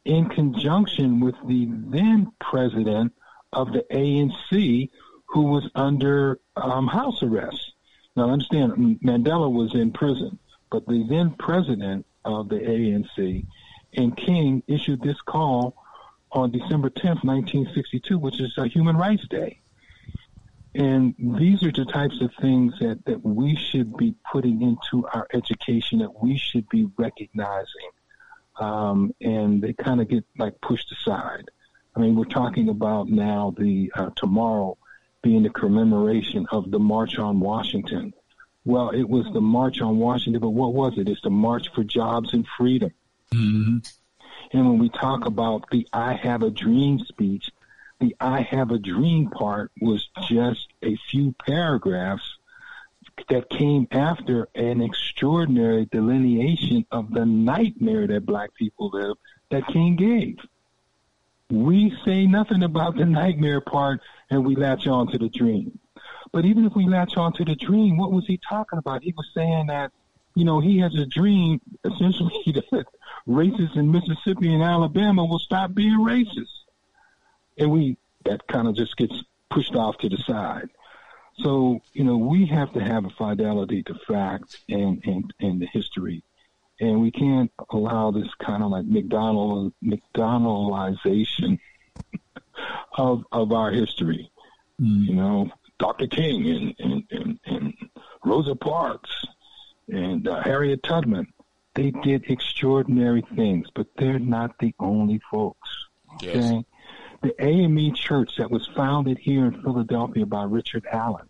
in 0.05 0.29
conjunction 0.29 1.21
with 1.21 1.37
the 1.47 1.69
then 1.71 2.33
president 2.41 3.13
of 3.53 3.73
the 3.73 3.85
ANC, 3.91 4.91
who 5.27 5.43
was 5.43 5.69
under 5.75 6.41
um, 6.57 6.87
house 6.87 7.23
arrest. 7.23 7.73
Now, 8.17 8.31
understand, 8.31 9.01
Mandela 9.05 9.51
was 9.51 9.75
in 9.75 9.93
prison, 9.93 10.39
but 10.71 10.87
the 10.87 11.07
then 11.09 11.31
president 11.39 12.07
of 12.25 12.49
the 12.49 12.57
ANC 12.57 13.45
and 13.95 14.17
King 14.17 14.63
issued 14.67 15.03
this 15.03 15.21
call 15.23 15.77
on 16.33 16.51
December 16.51 16.91
10th, 16.91 17.25
1962, 17.25 18.19
which 18.19 18.41
is 18.41 18.57
a 18.57 18.67
Human 18.67 18.97
Rights 18.97 19.27
Day. 19.29 19.61
And 20.75 21.15
these 21.19 21.65
are 21.65 21.73
the 21.73 21.85
types 21.85 22.21
of 22.21 22.31
things 22.41 22.75
that, 22.81 23.05
that 23.07 23.25
we 23.25 23.57
should 23.57 23.97
be 23.97 24.15
putting 24.31 24.63
into 24.63 25.07
our 25.09 25.27
education, 25.33 25.99
that 25.99 26.23
we 26.23 26.39
should 26.39 26.69
be 26.69 26.89
recognizing. 26.97 27.91
Um, 28.57 29.13
and 29.21 29.61
they 29.61 29.73
kind 29.73 30.01
of 30.01 30.09
get 30.09 30.25
like 30.39 30.61
pushed 30.61 30.93
aside. 30.93 31.51
I 31.95 32.01
mean, 32.01 32.17
we're 32.17 32.25
talking 32.25 32.69
about 32.69 33.09
now 33.09 33.55
the 33.57 33.93
uh, 33.95 34.11
tomorrow 34.17 34.79
being 35.23 35.43
the 35.43 35.51
commemoration 35.51 36.47
of 36.51 36.71
the 36.71 36.79
March 36.79 37.19
on 37.19 37.41
Washington. 37.41 38.15
Well, 38.65 38.91
it 38.91 39.09
was 39.09 39.27
the 39.33 39.41
March 39.41 39.81
on 39.81 39.99
Washington, 39.99 40.41
but 40.41 40.51
what 40.51 40.75
was 40.75 40.99
it? 40.99 41.09
It's 41.09 41.23
the 41.23 41.31
March 41.31 41.69
for 41.75 41.83
Jobs 41.83 42.33
and 42.33 42.47
Freedom. 42.59 42.93
Mm-hmm. 43.35 43.79
And 44.53 44.69
when 44.69 44.79
we 44.79 44.89
talk 44.89 45.27
about 45.27 45.69
the 45.71 45.87
I 45.93 46.15
Have 46.15 46.43
a 46.43 46.51
Dream 46.51 46.99
speech, 46.99 47.51
the 48.01 48.15
I 48.21 48.41
Have 48.43 48.71
a 48.71 48.79
Dream 48.79 49.31
part 49.31 49.71
was 49.81 50.09
just 50.29 50.69
a 50.83 50.97
few 51.11 51.35
paragraphs 51.47 52.37
that 53.29 53.51
came 53.51 53.87
after 53.91 54.49
an 54.55 54.81
extraordinary 54.81 55.87
delineation 55.87 56.87
of 56.91 57.13
the 57.13 57.27
nightmare 57.27 58.07
that 58.07 58.27
black 58.27 58.55
people 58.55 58.91
live 58.93 59.17
that 59.51 59.67
King 59.69 59.97
gave. 59.97 60.39
We 61.51 61.97
say 62.05 62.27
nothing 62.27 62.63
about 62.63 62.97
the 62.97 63.05
nightmare 63.05 63.61
part 63.61 64.01
and 64.31 64.45
we 64.45 64.55
latch 64.57 64.87
on 64.87 65.09
to 65.09 65.19
the 65.19 65.29
dream. 65.29 65.79
But 66.33 66.45
even 66.45 66.65
if 66.65 66.75
we 66.77 66.87
latch 66.87 67.17
on 67.17 67.33
to 67.35 67.45
the 67.45 67.57
dream, 67.57 67.97
what 67.97 68.13
was 68.13 68.27
he 68.27 68.39
talking 68.49 68.79
about? 68.79 69.03
He 69.03 69.13
was 69.17 69.29
saying 69.35 69.67
that, 69.67 69.91
you 70.37 70.45
know, 70.45 70.61
he 70.61 70.79
has 70.79 70.95
a 70.95 71.07
dream 71.07 71.61
essentially 71.85 72.43
that 72.47 72.87
racists 73.29 73.77
in 73.77 73.91
Mississippi 73.91 74.55
and 74.55 74.63
Alabama 74.63 75.25
will 75.25 75.41
stop 75.41 75.75
being 75.75 75.99
racist 75.99 76.61
and 77.61 77.71
we 77.71 77.97
that 78.25 78.47
kind 78.49 78.67
of 78.67 78.75
just 78.75 78.97
gets 78.97 79.23
pushed 79.51 79.77
off 79.77 79.99
to 79.99 80.09
the 80.09 80.17
side. 80.17 80.71
So 81.39 81.81
you 81.93 82.05
know 82.05 82.17
we 82.17 82.47
have 82.47 82.73
to 82.73 82.81
have 82.81 83.05
a 83.05 83.11
fidelity 83.11 83.83
to 83.85 83.95
fact 83.95 84.59
and 84.69 85.01
and 85.05 85.33
and 85.39 85.61
the 85.61 85.67
history, 85.67 86.23
and 86.81 87.01
we 87.01 87.11
can't 87.11 87.53
allow 87.71 88.11
this 88.11 88.29
kind 88.43 88.63
of 88.63 88.71
like 88.71 88.87
McDonald 88.87 89.73
McDonaldization 89.85 91.59
of 92.97 93.25
of 93.33 93.53
our 93.53 93.71
history. 93.71 94.31
Mm. 94.81 95.07
You 95.07 95.15
know, 95.15 95.51
Dr. 95.79 96.07
King 96.07 96.49
and 96.49 96.75
and 96.79 97.05
and, 97.11 97.41
and 97.45 97.75
Rosa 98.25 98.55
Parks 98.55 99.25
and 99.89 100.27
uh, 100.27 100.43
Harriet 100.43 100.83
Tubman. 100.83 101.27
They 101.75 101.93
did 101.93 102.29
extraordinary 102.29 103.25
things, 103.37 103.69
but 103.73 103.87
they're 103.97 104.19
not 104.19 104.59
the 104.59 104.75
only 104.81 105.21
folks. 105.31 105.69
Okay. 106.17 106.35
Yes 106.35 106.65
the 107.23 107.35
AME 107.45 107.95
church 107.95 108.37
that 108.39 108.51
was 108.51 108.67
founded 108.75 109.19
here 109.19 109.47
in 109.47 109.63
Philadelphia 109.63 110.25
by 110.27 110.45
Richard 110.45 110.87
Allen. 110.91 111.27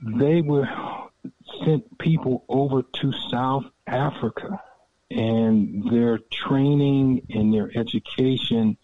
They 0.00 0.40
were 0.40 0.68
sent 1.64 1.98
people 1.98 2.44
over 2.48 2.82
to 2.82 3.12
South 3.30 3.64
Africa, 3.86 4.62
and 5.10 5.90
their 5.90 6.18
training 6.18 7.26
and 7.30 7.52
their 7.52 7.70
education 7.74 8.76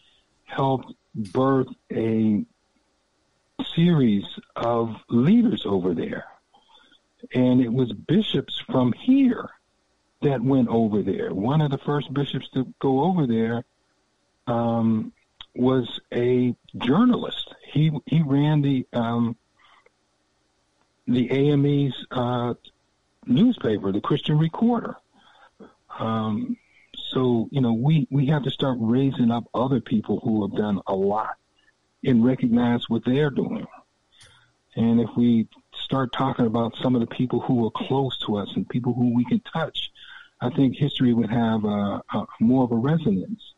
helped 0.44 0.92
birth 1.14 1.68
a 1.92 2.44
series 3.74 4.24
of 4.56 4.96
leaders 5.08 5.64
over 5.66 5.94
there. 5.94 6.24
And 7.32 7.60
it 7.60 7.72
was 7.72 7.92
bishops 7.92 8.60
from 8.66 8.92
here 8.92 9.48
that 10.22 10.42
went 10.42 10.68
over 10.68 11.02
there. 11.02 11.32
One 11.32 11.60
of 11.60 11.70
the 11.70 11.78
first 11.78 12.12
bishops 12.12 12.48
to 12.50 12.72
go 12.80 13.04
over 13.04 13.26
there 13.26 13.64
um, 14.46 15.12
was 15.54 16.00
a 16.12 16.54
journalist. 16.76 17.54
He 17.72 17.90
he 18.06 18.22
ran 18.22 18.62
the 18.62 18.86
um, 18.92 19.36
the 21.07 21.30
AME's 21.30 21.94
uh, 22.11 22.55
newspaper, 23.26 23.92
the 23.92 24.00
Christian 24.00 24.38
Recorder. 24.38 24.96
Um, 25.98 26.57
so 27.11 27.48
you 27.52 27.61
know 27.61 27.72
we 27.72 28.07
we 28.11 28.26
have 28.26 28.42
to 28.44 28.50
start 28.50 28.78
raising 28.80 29.30
up 29.30 29.44
other 29.55 29.80
people 29.80 30.20
who 30.20 30.42
have 30.46 30.57
done 30.57 30.80
a 30.86 30.94
lot 30.94 31.36
and 32.05 32.24
recognize 32.24 32.88
what 32.88 33.05
they're 33.05 33.30
doing. 33.30 33.66
And 34.76 35.00
if 35.00 35.11
we 35.16 35.48
start 35.74 36.12
talking 36.12 36.46
about 36.46 36.74
some 36.82 36.94
of 36.94 37.00
the 37.00 37.07
people 37.07 37.40
who 37.40 37.66
are 37.66 37.70
close 37.70 38.18
to 38.26 38.36
us 38.36 38.48
and 38.57 38.68
people 38.68 38.92
who 38.92 39.14
we 39.14 39.24
can 39.24 39.40
touch, 39.40 39.90
I 40.40 40.50
think 40.50 40.76
history 40.76 41.14
would 41.14 41.30
have 41.30 41.64
a, 41.64 42.02
a 42.12 42.26
more 42.40 42.64
of 42.64 42.72
a 42.72 42.76
resonance. 42.76 43.55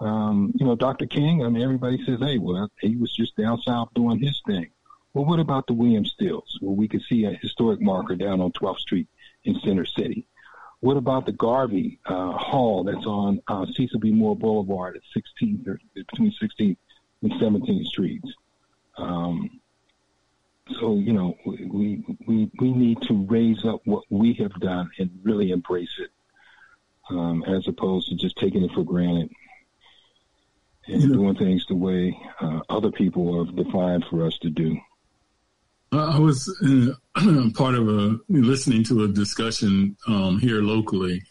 Um, 0.00 0.52
you 0.56 0.66
know, 0.66 0.74
Dr. 0.74 1.06
King, 1.06 1.44
I 1.44 1.48
mean, 1.48 1.62
everybody 1.62 2.02
says, 2.04 2.18
hey, 2.20 2.38
well, 2.38 2.70
he 2.80 2.96
was 2.96 3.14
just 3.14 3.36
down 3.36 3.60
south 3.62 3.90
doing 3.94 4.18
his 4.18 4.40
thing. 4.46 4.70
Well, 5.16 5.24
what 5.24 5.40
about 5.40 5.66
the 5.66 5.72
William 5.72 6.04
Stills? 6.04 6.58
Well, 6.60 6.76
we 6.76 6.88
could 6.88 7.00
see 7.08 7.24
a 7.24 7.30
historic 7.30 7.80
marker 7.80 8.16
down 8.16 8.42
on 8.42 8.52
12th 8.52 8.80
Street 8.80 9.08
in 9.44 9.58
Center 9.60 9.86
City. 9.86 10.28
What 10.80 10.98
about 10.98 11.24
the 11.24 11.32
Garvey 11.32 11.98
uh, 12.04 12.32
Hall 12.32 12.84
that's 12.84 13.06
on 13.06 13.40
uh, 13.48 13.64
Cecil 13.64 13.98
B. 13.98 14.10
Moore 14.10 14.36
Boulevard 14.36 14.94
at 14.94 15.02
16th, 15.16 15.66
or 15.68 15.80
between 15.94 16.32
16th 16.32 16.76
and 17.22 17.32
17th 17.32 17.86
Streets? 17.86 18.30
Um, 18.98 19.58
so 20.78 20.96
you 20.96 21.14
know, 21.14 21.34
we 21.46 22.04
we 22.26 22.50
we 22.60 22.72
need 22.74 23.00
to 23.08 23.14
raise 23.14 23.64
up 23.64 23.80
what 23.86 24.04
we 24.10 24.34
have 24.34 24.52
done 24.60 24.90
and 24.98 25.08
really 25.22 25.50
embrace 25.50 25.98
it, 25.98 26.10
um, 27.08 27.42
as 27.44 27.66
opposed 27.66 28.10
to 28.10 28.16
just 28.16 28.36
taking 28.36 28.62
it 28.64 28.72
for 28.72 28.84
granted 28.84 29.30
and 30.88 31.10
doing 31.10 31.36
things 31.36 31.64
the 31.68 31.74
way 31.74 32.20
uh, 32.42 32.60
other 32.68 32.90
people 32.90 33.42
have 33.42 33.56
defined 33.56 34.04
for 34.10 34.26
us 34.26 34.36
to 34.40 34.50
do. 34.50 34.78
I 35.92 36.18
was 36.18 36.44
part 37.54 37.74
of 37.74 37.88
a 37.88 38.18
listening 38.28 38.84
to 38.84 39.04
a 39.04 39.08
discussion 39.08 39.96
um, 40.08 40.38
here 40.38 40.60
locally, 40.60 41.22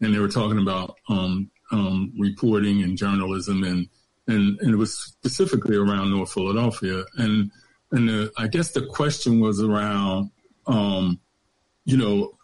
and 0.00 0.14
they 0.14 0.18
were 0.18 0.28
talking 0.28 0.58
about 0.58 0.96
um, 1.08 1.50
um, 1.72 2.12
reporting 2.18 2.82
and 2.82 2.96
journalism, 2.96 3.64
and, 3.64 3.88
and 4.28 4.58
and 4.60 4.72
it 4.72 4.76
was 4.76 4.94
specifically 4.94 5.76
around 5.76 6.10
North 6.10 6.32
Philadelphia, 6.32 7.04
and 7.16 7.50
and 7.90 8.08
the, 8.08 8.32
I 8.38 8.46
guess 8.46 8.72
the 8.72 8.86
question 8.86 9.40
was 9.40 9.60
around, 9.62 10.30
um, 10.66 11.20
you 11.84 11.96
know, 11.96 12.36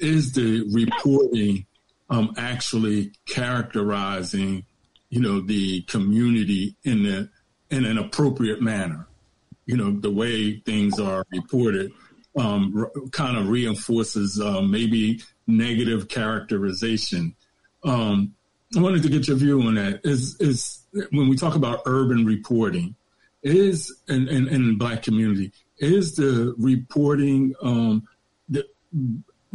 is 0.00 0.32
the 0.32 0.68
reporting 0.72 1.66
um, 2.10 2.32
actually 2.36 3.12
characterizing, 3.26 4.64
you 5.10 5.20
know, 5.20 5.40
the 5.40 5.82
community 5.82 6.76
in 6.84 7.02
the 7.02 7.28
in 7.70 7.84
an 7.84 7.98
appropriate 7.98 8.62
manner? 8.62 9.06
You 9.68 9.76
know, 9.76 9.92
the 9.92 10.10
way 10.10 10.60
things 10.60 10.98
are 10.98 11.24
reported 11.30 11.92
um, 12.36 12.90
kind 13.12 13.36
of 13.36 13.48
reinforces 13.48 14.40
uh, 14.40 14.62
maybe 14.62 15.20
negative 15.46 16.08
characterization. 16.08 17.36
Um, 17.84 18.34
I 18.74 18.80
wanted 18.80 19.02
to 19.02 19.10
get 19.10 19.28
your 19.28 19.36
view 19.36 19.60
on 19.62 19.74
that. 19.74 20.00
Is 20.04 20.36
is 20.40 20.86
when 21.10 21.28
we 21.28 21.36
talk 21.36 21.54
about 21.54 21.82
urban 21.84 22.24
reporting, 22.24 22.94
is 23.42 23.94
in, 24.08 24.26
in, 24.28 24.48
in 24.48 24.78
black 24.78 25.02
community, 25.02 25.52
is 25.78 26.16
the 26.16 26.54
reporting 26.58 27.54
um, 27.62 28.08
the, 28.48 28.66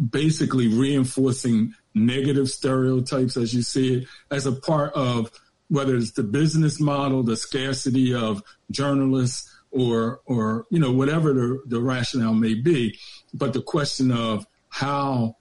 basically 0.09 0.67
reinforcing 0.67 1.73
negative 1.95 2.49
stereotypes 2.49 3.35
as 3.35 3.53
you 3.53 3.61
see 3.61 3.97
it 3.97 4.07
as 4.31 4.45
a 4.45 4.51
part 4.51 4.93
of 4.93 5.31
whether 5.69 5.95
it's 5.95 6.11
the 6.11 6.23
business 6.23 6.79
model, 6.79 7.23
the 7.23 7.35
scarcity 7.35 8.13
of 8.13 8.43
journalists, 8.69 9.52
or 9.73 10.21
or 10.25 10.65
you 10.69 10.79
know 10.79 10.91
whatever 10.91 11.33
the, 11.33 11.61
the 11.65 11.81
rationale 11.81 12.33
may 12.33 12.53
be, 12.53 12.97
but 13.33 13.53
the 13.53 13.61
question 13.61 14.11
of 14.11 14.45
how 14.69 15.35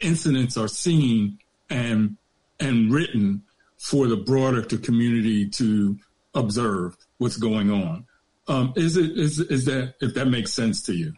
incidents 0.00 0.56
are 0.56 0.68
seen 0.68 1.38
and 1.70 2.16
and 2.60 2.92
written 2.92 3.42
for 3.78 4.06
the 4.06 4.16
broader 4.16 4.62
community 4.62 5.48
to 5.48 5.98
observe 6.34 6.96
what's 7.18 7.36
going 7.36 7.70
on. 7.70 8.06
Um, 8.48 8.72
is 8.76 8.96
it 8.96 9.12
is 9.16 9.40
is 9.40 9.64
that 9.64 9.94
if 10.00 10.14
that 10.14 10.26
makes 10.26 10.52
sense 10.52 10.82
to 10.82 10.94
you? 10.94 11.14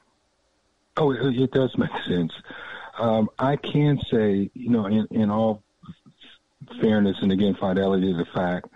Oh, 0.97 1.11
it, 1.11 1.51
does 1.53 1.75
make 1.77 1.91
sense. 2.09 2.33
Um, 2.99 3.29
I 3.39 3.57
can 3.57 3.99
say, 4.11 4.51
you 4.55 4.71
know, 4.71 4.87
in, 4.87 5.07
in 5.11 5.31
all 5.31 5.63
fairness 6.81 7.17
and 7.21 7.33
again 7.33 7.55
fidelity 7.61 8.13
to 8.13 8.19
the 8.19 8.27
fact 8.35 8.69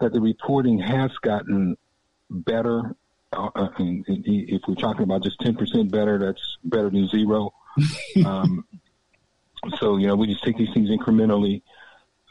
that 0.00 0.12
the 0.12 0.20
reporting 0.20 0.78
has 0.78 1.10
gotten 1.22 1.76
better. 2.30 2.96
Uh, 3.32 3.50
uh 3.54 3.68
and, 3.78 4.04
and 4.08 4.24
if 4.26 4.62
we're 4.66 4.74
talking 4.74 5.02
about 5.02 5.22
just 5.22 5.40
ten 5.40 5.56
percent 5.56 5.90
better, 5.90 6.18
that's 6.18 6.58
better 6.64 6.90
than 6.90 7.08
zero. 7.08 7.52
um, 8.26 8.64
so 9.78 9.96
you 9.96 10.06
know, 10.06 10.16
we 10.16 10.26
just 10.26 10.42
take 10.42 10.56
these 10.56 10.72
things 10.72 10.90
incrementally. 10.90 11.62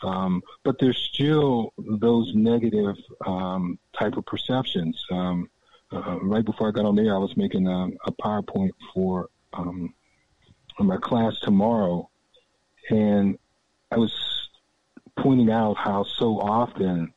Um, 0.02 0.42
but 0.64 0.80
there's 0.80 0.98
still 0.98 1.74
those 1.78 2.32
negative 2.34 2.96
um, 3.26 3.78
type 3.98 4.16
of 4.16 4.26
perceptions. 4.26 5.04
Um, 5.12 5.50
uh, 5.92 6.20
right 6.22 6.46
before 6.46 6.70
I 6.70 6.72
got 6.72 6.86
on 6.86 6.96
there, 6.96 7.16
I 7.16 7.18
was 7.18 7.36
making 7.36 7.68
a, 7.68 7.88
a 8.06 8.12
PowerPoint 8.14 8.72
for 8.94 9.30
um, 9.54 9.94
my 10.80 10.98
class 10.98 11.40
tomorrow, 11.42 12.10
and 12.90 13.38
I 13.92 13.98
was 13.98 14.50
pointing 15.18 15.52
out 15.52 15.76
how 15.78 16.04
so 16.04 16.40
often 16.40 17.12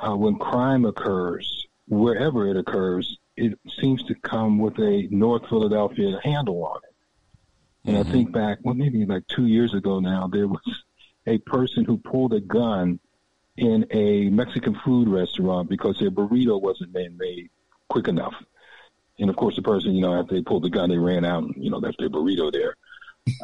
uh, 0.00 0.16
when 0.16 0.36
crime 0.38 0.84
occurs, 0.84 1.67
wherever 1.88 2.48
it 2.48 2.56
occurs, 2.56 3.18
it 3.36 3.58
seems 3.80 4.02
to 4.04 4.14
come 4.16 4.58
with 4.58 4.78
a 4.78 5.08
North 5.10 5.48
Philadelphia 5.48 6.18
handle 6.22 6.64
on 6.64 6.80
it. 6.84 7.88
And 7.88 7.96
mm-hmm. 7.96 8.08
I 8.08 8.12
think 8.12 8.32
back, 8.32 8.58
well, 8.62 8.74
maybe 8.74 9.04
like 9.06 9.26
two 9.28 9.46
years 9.46 9.74
ago 9.74 10.00
now, 10.00 10.26
there 10.26 10.48
was 10.48 10.84
a 11.26 11.38
person 11.38 11.84
who 11.84 11.98
pulled 11.98 12.32
a 12.34 12.40
gun 12.40 12.98
in 13.56 13.86
a 13.90 14.30
Mexican 14.30 14.74
food 14.84 15.08
restaurant 15.08 15.68
because 15.68 15.98
their 15.98 16.10
burrito 16.10 16.60
wasn't 16.60 16.92
being 16.92 17.16
made 17.16 17.50
quick 17.88 18.08
enough. 18.08 18.34
And 19.18 19.30
of 19.30 19.36
course, 19.36 19.56
the 19.56 19.62
person, 19.62 19.94
you 19.94 20.00
know, 20.00 20.14
after 20.14 20.34
they 20.34 20.42
pulled 20.42 20.62
the 20.62 20.70
gun, 20.70 20.90
they 20.90 20.98
ran 20.98 21.24
out 21.24 21.42
and, 21.42 21.54
you 21.56 21.70
know, 21.70 21.78
left 21.78 21.98
their 21.98 22.10
burrito 22.10 22.52
there. 22.52 22.76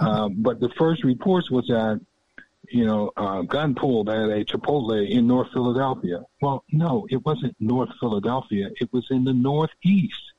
um, 0.01 0.35
but 0.39 0.61
the 0.61 0.69
first 0.71 1.05
reports 1.05 1.51
was 1.51 1.67
that, 1.67 2.01
you 2.71 2.85
know, 2.85 3.13
uh, 3.17 3.43
gun 3.43 3.75
pulled 3.75 4.09
at 4.09 4.31
a 4.31 4.45
Chipotle 4.45 5.09
in 5.09 5.27
North 5.27 5.49
Philadelphia. 5.53 6.25
Well, 6.41 6.65
no, 6.71 7.07
it 7.11 7.25
wasn't 7.25 7.57
North 7.61 7.91
Philadelphia. 8.01 8.71
It 8.81 8.93
was 8.93 9.07
in 9.11 9.25
the 9.25 9.33
Northeast. 9.33 10.33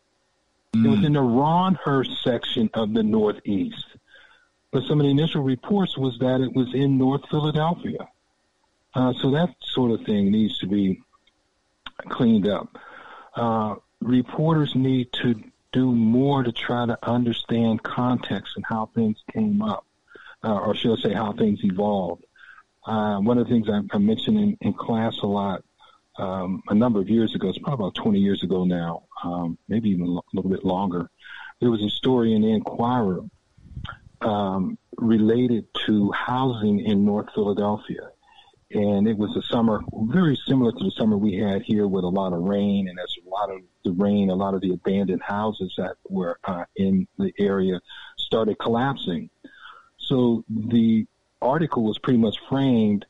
Mm. 0.76 0.86
It 0.86 0.90
was 0.90 1.00
mm. 1.00 1.06
in 1.06 1.14
the 1.14 1.22
Rhawnhurst 1.22 2.22
section 2.24 2.70
of 2.74 2.94
the 2.94 3.04
Northeast. 3.04 3.86
But 4.72 4.84
some 4.84 5.00
of 5.00 5.06
the 5.06 5.12
initial 5.12 5.42
reports 5.42 5.98
was 5.98 6.20
that 6.20 6.42
it 6.42 6.54
was 6.54 6.74
in 6.74 6.98
North 6.98 7.22
Philadelphia. 7.30 8.10
Uh, 8.94 9.14
so 9.22 9.32
that 9.32 9.56
sort 9.62 9.92
of 9.92 10.06
thing 10.06 10.32
needs 10.32 10.60
to 10.60 10.68
be 10.68 11.02
cleaned 12.10 12.48
up. 12.48 12.78
Uh, 13.36 13.76
reporters 14.02 14.74
need 14.76 15.12
to 15.14 15.42
do 15.72 15.92
more 15.92 16.44
to 16.44 16.52
try 16.52 16.86
to 16.86 16.98
understand 17.04 17.84
context 17.84 18.56
and 18.56 18.66
how 18.66 18.90
things 18.96 19.18
came 19.34 19.62
up, 19.62 19.86
uh, 20.46 20.60
or 20.60 20.76
should 20.76 21.00
I 21.00 21.02
say, 21.02 21.14
how 21.14 21.34
things 21.34 21.60
evolved. 21.64 22.24
Uh, 22.86 23.18
one 23.18 23.38
of 23.40 23.48
the 23.48 23.54
things 23.54 23.68
I, 23.68 23.82
I 23.96 23.98
mentioned 23.98 24.38
in, 24.38 24.58
in, 24.62 24.74
class 24.74 25.18
a 25.24 25.26
lot 25.26 25.64
um, 26.18 26.62
a 26.70 26.76
number 26.76 27.00
of 27.00 27.10
years 27.10 27.34
ago, 27.36 27.50
it's 27.50 27.58
probably 27.58 27.86
about 27.86 27.96
20 27.96 28.20
years 28.20 28.44
ago 28.44 28.64
now, 28.64 29.04
um, 29.24 29.58
maybe 29.68 29.90
even 29.90 30.06
a 30.06 30.22
little 30.34 30.52
bit 30.52 30.64
longer. 30.64 31.10
There 31.60 31.72
was 31.72 31.84
a 31.84 31.90
story 31.90 32.34
in 32.34 32.44
the 32.44 32.50
Inquirer 32.50 33.22
um, 34.22 34.78
related 34.98 35.66
to 35.88 36.12
housing 36.12 36.80
in 36.80 37.06
North 37.06 37.28
Philadelphia. 37.34 38.12
And 38.72 39.08
it 39.08 39.18
was 39.18 39.36
a 39.36 39.42
summer 39.44 39.82
very 39.94 40.38
similar 40.48 40.72
to 40.72 40.84
the 40.84 40.92
summer 40.92 41.18
we 41.18 41.36
had 41.36 41.62
here 41.62 41.88
with 41.88 42.04
a 42.04 42.10
lot 42.10 42.34
of 42.34 42.42
rain. 42.42 42.88
And 42.88 43.00
as 43.00 43.16
a 43.26 43.30
lot 43.30 43.50
of 43.50 43.62
the 43.84 43.92
rain, 43.92 44.30
a 44.30 44.36
lot 44.36 44.54
of 44.54 44.62
the 44.62 44.74
abandoned 44.74 45.22
houses 45.22 45.74
that 45.78 45.96
were 46.10 46.40
uh, 46.44 46.66
in 46.76 47.08
the 47.18 47.32
area 47.40 47.80
started 48.18 48.58
collapsing. 48.60 49.30
So 50.06 50.44
the 50.50 51.06
article 51.42 51.84
was 51.84 51.98
pretty 51.98 52.20
much 52.20 52.38
framed, 52.50 53.06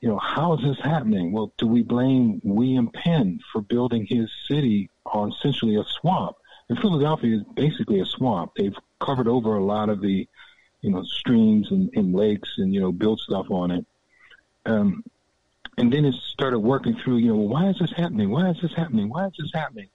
you 0.00 0.08
know, 0.08 0.18
how 0.18 0.54
is 0.54 0.62
this 0.62 0.80
happening? 0.80 1.32
Well, 1.32 1.52
do 1.58 1.66
we 1.66 1.82
blame 1.82 2.40
William 2.44 2.88
Penn 2.88 3.40
for 3.52 3.60
building 3.60 4.06
his 4.06 4.30
city 4.48 4.90
on 5.06 5.32
essentially 5.32 5.76
a 5.76 5.84
swamp? 5.84 6.36
And 6.68 6.78
Philadelphia 6.78 7.36
is 7.36 7.42
basically 7.54 8.00
a 8.00 8.06
swamp. 8.06 8.52
They've 8.56 8.76
covered 9.00 9.26
over 9.26 9.56
a 9.56 9.64
lot 9.64 9.88
of 9.88 10.00
the 10.00 10.28
you 10.80 10.90
know, 10.90 11.02
streams 11.02 11.70
and, 11.70 11.90
and 11.94 12.14
lakes 12.14 12.50
and, 12.58 12.72
you 12.72 12.80
know, 12.80 12.92
built 12.92 13.20
stuff 13.20 13.50
on 13.50 13.70
it. 13.70 13.86
Um, 14.66 15.04
and 15.76 15.92
then 15.92 16.04
it 16.04 16.14
started 16.14 16.58
working 16.58 16.96
through, 16.96 17.18
you 17.18 17.28
know, 17.28 17.40
why 17.40 17.68
is 17.68 17.78
this 17.78 17.92
happening? 17.92 18.30
Why 18.30 18.50
is 18.50 18.60
this 18.60 18.74
happening? 18.74 19.08
Why 19.08 19.26
is 19.26 19.32
this 19.38 19.50
happening? 19.52 19.88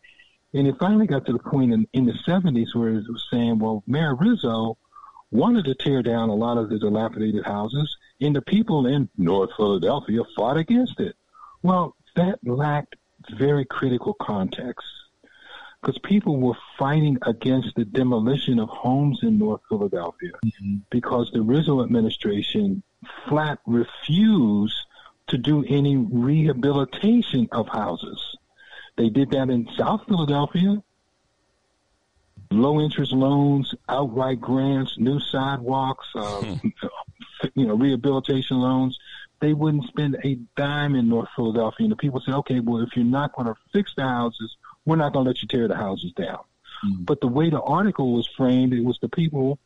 And 0.54 0.68
it 0.68 0.76
finally 0.80 1.08
got 1.08 1.26
to 1.26 1.34
the 1.34 1.39
point 1.39 1.74
in, 1.74 1.88
in 1.94 2.06
the 2.06 2.14
70s 2.28 2.76
where 2.76 2.89
it 2.89 3.10
was 3.10 3.26
saying, 3.32 3.60
well, 3.60 3.84
Mayor 3.88 4.16
Rizzo 4.16 4.78
wanted 5.34 5.66
to 5.66 5.76
tear 5.76 6.04
down 6.04 6.30
a 6.30 6.36
lot 6.36 6.58
of 6.58 6.70
the 6.70 6.80
dilapidated 6.80 7.44
houses, 7.46 7.98
and 8.22 8.36
the 8.36 8.42
people 8.42 8.86
in 8.86 9.10
North 9.18 9.50
Philadelphia 9.58 10.22
fought 10.36 10.58
against 10.58 11.00
it. 11.00 11.16
Well, 11.64 11.96
that 12.16 12.40
lacked 12.44 12.96
very 13.38 13.66
critical 13.66 14.14
context 14.14 14.86
because 15.82 15.98
people 16.00 16.38
were 16.40 16.58
fighting 16.78 17.18
against 17.24 17.76
the 17.76 17.84
demolition 17.84 18.60
of 18.60 18.70
homes 18.70 19.20
in 19.24 19.38
North 19.38 19.62
Philadelphia 19.68 20.32
mm-hmm. 20.46 20.76
because 20.90 21.30
the 21.34 21.42
Rizzo 21.42 21.84
administration 21.84 22.84
flat 23.28 23.60
refused 23.66 24.78
to 25.28 25.38
do 25.38 25.66
any 25.68 25.98
rehabilitation 25.98 27.50
of 27.52 27.68
houses. 27.68 28.38
They 28.98 29.10
did 29.10 29.32
that 29.32 29.50
in 29.50 29.68
South 29.78 30.02
Philadelphia. 30.08 30.82
Low 32.54 32.80
interest 32.80 33.12
loans, 33.12 33.74
outright 33.89 34.39
grants, 34.39 34.97
new 34.97 35.20
sidewalks, 35.20 36.08
uh, 36.16 36.56
you 37.56 37.68
know, 37.68 37.76
rehabilitation 37.76 38.58
loans. 38.58 38.97
They 39.39 39.54
wouldn't 39.54 39.86
spend 39.88 40.18
a 40.24 40.36
dime 40.56 40.95
in 40.95 41.10
North 41.10 41.30
Philadelphia. 41.36 41.86
And 41.86 41.91
the 41.91 41.97
people 41.97 42.22
said, 42.22 42.36
okay, 42.36 42.60
well, 42.60 42.82
if 42.82 42.95
you're 42.95 43.06
not 43.06 43.34
going 43.34 43.47
to 43.47 43.56
fix 43.74 43.93
the 43.95 44.04
houses, 44.04 44.56
we're 44.86 44.95
not 44.95 45.14
going 45.14 45.26
to 45.26 45.30
let 45.30 45.41
you 45.41 45.47
tear 45.47 45.68
the 45.68 45.76
houses 45.76 46.14
down. 46.14 46.39
Mm-hmm. 46.86 47.04
But 47.04 47.22
the 47.22 47.28
way 47.28 47.49
the 47.49 47.62
article 47.62 48.14
was 48.14 48.28
framed, 48.38 48.74
it 48.74 48.84
was 48.84 48.99
the 49.01 49.10
people 49.10 49.60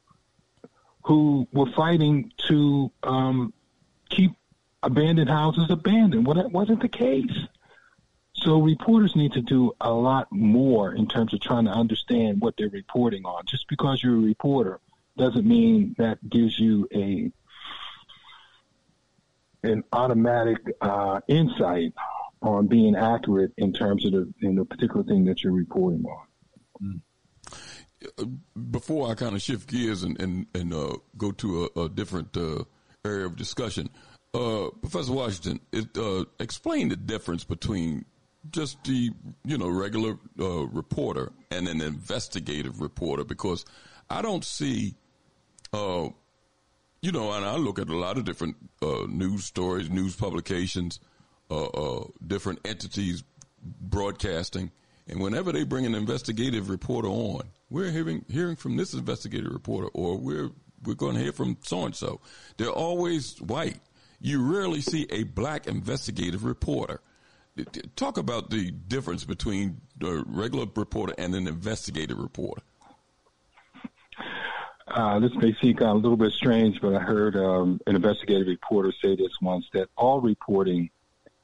who 1.03 1.47
were 1.51 1.71
fighting 1.71 2.31
to 2.47 2.91
um, 3.03 3.53
keep 4.09 4.31
abandoned 4.83 5.29
houses 5.29 5.69
abandoned. 5.69 6.25
Well, 6.25 6.35
that 6.35 6.51
wasn't 6.51 6.81
the 6.81 6.89
case. 6.89 7.31
So 8.43 8.61
reporters 8.61 9.15
need 9.15 9.33
to 9.33 9.41
do 9.41 9.73
a 9.81 9.91
lot 9.91 10.27
more 10.31 10.93
in 10.93 11.07
terms 11.07 11.33
of 11.33 11.41
trying 11.41 11.65
to 11.65 11.71
understand 11.71 12.39
what 12.39 12.55
they're 12.57 12.69
reporting 12.69 13.25
on. 13.25 13.45
Just 13.45 13.67
because 13.67 14.03
you're 14.03 14.15
a 14.15 14.19
reporter 14.19 14.79
doesn't 15.17 15.45
mean 15.45 15.95
that 15.97 16.17
gives 16.29 16.59
you 16.59 16.87
a 16.93 17.31
an 19.63 19.83
automatic 19.91 20.57
uh, 20.81 21.19
insight 21.27 21.93
on 22.41 22.67
being 22.67 22.95
accurate 22.95 23.51
in 23.57 23.73
terms 23.73 24.05
of 24.05 24.11
the 24.11 24.31
in 24.41 24.55
the 24.55 24.65
particular 24.65 25.03
thing 25.03 25.25
that 25.25 25.43
you're 25.43 25.53
reporting 25.53 26.05
on. 26.05 26.27
Mm. 26.83 28.39
Before 28.69 29.09
I 29.09 29.15
kind 29.15 29.35
of 29.35 29.41
shift 29.41 29.67
gears 29.67 30.03
and 30.03 30.19
and, 30.21 30.45
and 30.53 30.73
uh, 30.73 30.97
go 31.17 31.31
to 31.31 31.69
a, 31.75 31.81
a 31.81 31.89
different 31.89 32.37
uh, 32.37 32.63
area 33.03 33.25
of 33.25 33.35
discussion. 33.35 33.89
Uh, 34.33 34.69
Professor 34.81 35.13
Washington, 35.13 35.59
it, 35.71 35.97
uh, 35.97 36.25
explain 36.39 36.89
the 36.89 36.95
difference 36.95 37.43
between 37.43 38.05
just 38.51 38.83
the 38.83 39.11
you 39.43 39.57
know 39.57 39.69
regular 39.69 40.17
uh, 40.39 40.65
reporter 40.67 41.31
and 41.51 41.67
an 41.67 41.81
investigative 41.81 42.81
reporter 42.81 43.23
because 43.23 43.65
I 44.09 44.21
don't 44.21 44.45
see, 44.45 44.95
uh, 45.73 46.09
you 47.01 47.11
know, 47.11 47.31
and 47.33 47.45
I 47.45 47.55
look 47.55 47.79
at 47.79 47.89
a 47.89 47.95
lot 47.95 48.17
of 48.17 48.25
different 48.25 48.55
uh, 48.81 49.05
news 49.07 49.45
stories, 49.45 49.89
news 49.89 50.15
publications, 50.15 50.99
uh, 51.51 51.65
uh, 51.65 52.05
different 52.25 52.59
entities 52.65 53.23
broadcasting, 53.81 54.71
and 55.07 55.19
whenever 55.19 55.51
they 55.51 55.63
bring 55.63 55.85
an 55.85 55.95
investigative 55.95 56.69
reporter 56.69 57.07
on, 57.07 57.43
we're 57.69 57.91
hearing 57.91 58.23
hearing 58.29 58.55
from 58.55 58.77
this 58.77 58.93
investigative 58.93 59.51
reporter, 59.51 59.87
or 59.93 60.17
we're 60.17 60.51
we're 60.83 60.95
going 60.95 61.15
to 61.15 61.21
hear 61.21 61.33
from 61.33 61.57
so 61.61 61.85
and 61.85 61.95
so. 61.95 62.21
They're 62.57 62.69
always 62.69 63.41
white. 63.41 63.79
You 64.19 64.41
rarely 64.41 64.81
see 64.81 65.05
a 65.09 65.23
black 65.23 65.67
investigative 65.67 66.43
reporter. 66.43 67.01
Talk 67.95 68.17
about 68.17 68.49
the 68.49 68.71
difference 68.71 69.23
between 69.23 69.81
a 70.03 70.23
regular 70.25 70.65
reporter 70.75 71.13
and 71.17 71.35
an 71.35 71.47
investigative 71.47 72.17
reporter. 72.17 72.61
Uh, 74.87 75.19
this 75.19 75.33
may 75.35 75.53
seem 75.61 75.77
a 75.79 75.93
little 75.93 76.17
bit 76.17 76.31
strange, 76.31 76.79
but 76.81 76.95
I 76.95 76.99
heard 76.99 77.35
um, 77.35 77.81
an 77.87 77.95
investigative 77.95 78.47
reporter 78.47 78.93
say 79.01 79.15
this 79.15 79.31
once 79.41 79.65
that 79.73 79.89
all 79.97 80.21
reporting 80.21 80.89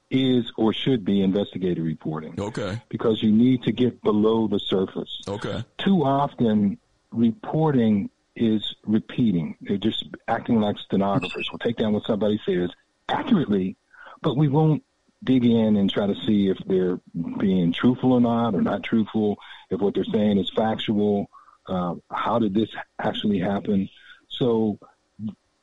is 0.09 0.51
or 0.57 0.71
should 0.71 1.03
be 1.03 1.21
investigative 1.21 1.83
reporting. 1.83 2.39
Okay. 2.39 2.81
Because 2.89 3.21
you 3.21 3.31
need 3.31 3.63
to 3.63 3.71
get 3.71 4.01
below 4.01 4.47
the 4.47 4.59
surface. 4.59 5.21
Okay. 5.27 5.63
Too 5.77 6.03
often, 6.03 6.77
reporting 7.11 8.09
is 8.35 8.75
repeating. 8.85 9.57
They're 9.61 9.77
just 9.77 10.05
acting 10.27 10.61
like 10.61 10.77
stenographers. 10.77 11.49
We'll 11.51 11.59
take 11.59 11.77
down 11.77 11.93
what 11.93 12.05
somebody 12.05 12.39
says 12.45 12.69
accurately, 13.09 13.75
but 14.21 14.37
we 14.37 14.47
won't 14.47 14.83
dig 15.23 15.45
in 15.45 15.75
and 15.77 15.89
try 15.89 16.07
to 16.07 16.15
see 16.15 16.49
if 16.49 16.57
they're 16.65 16.99
being 17.39 17.73
truthful 17.73 18.13
or 18.13 18.21
not, 18.21 18.55
or 18.55 18.61
not 18.61 18.83
truthful, 18.83 19.37
if 19.69 19.79
what 19.79 19.95
they're 19.95 20.03
saying 20.05 20.37
is 20.37 20.51
factual. 20.55 21.29
Uh, 21.67 21.95
how 22.11 22.39
did 22.39 22.53
this 22.53 22.69
actually 22.99 23.39
happen? 23.39 23.89
So, 24.29 24.79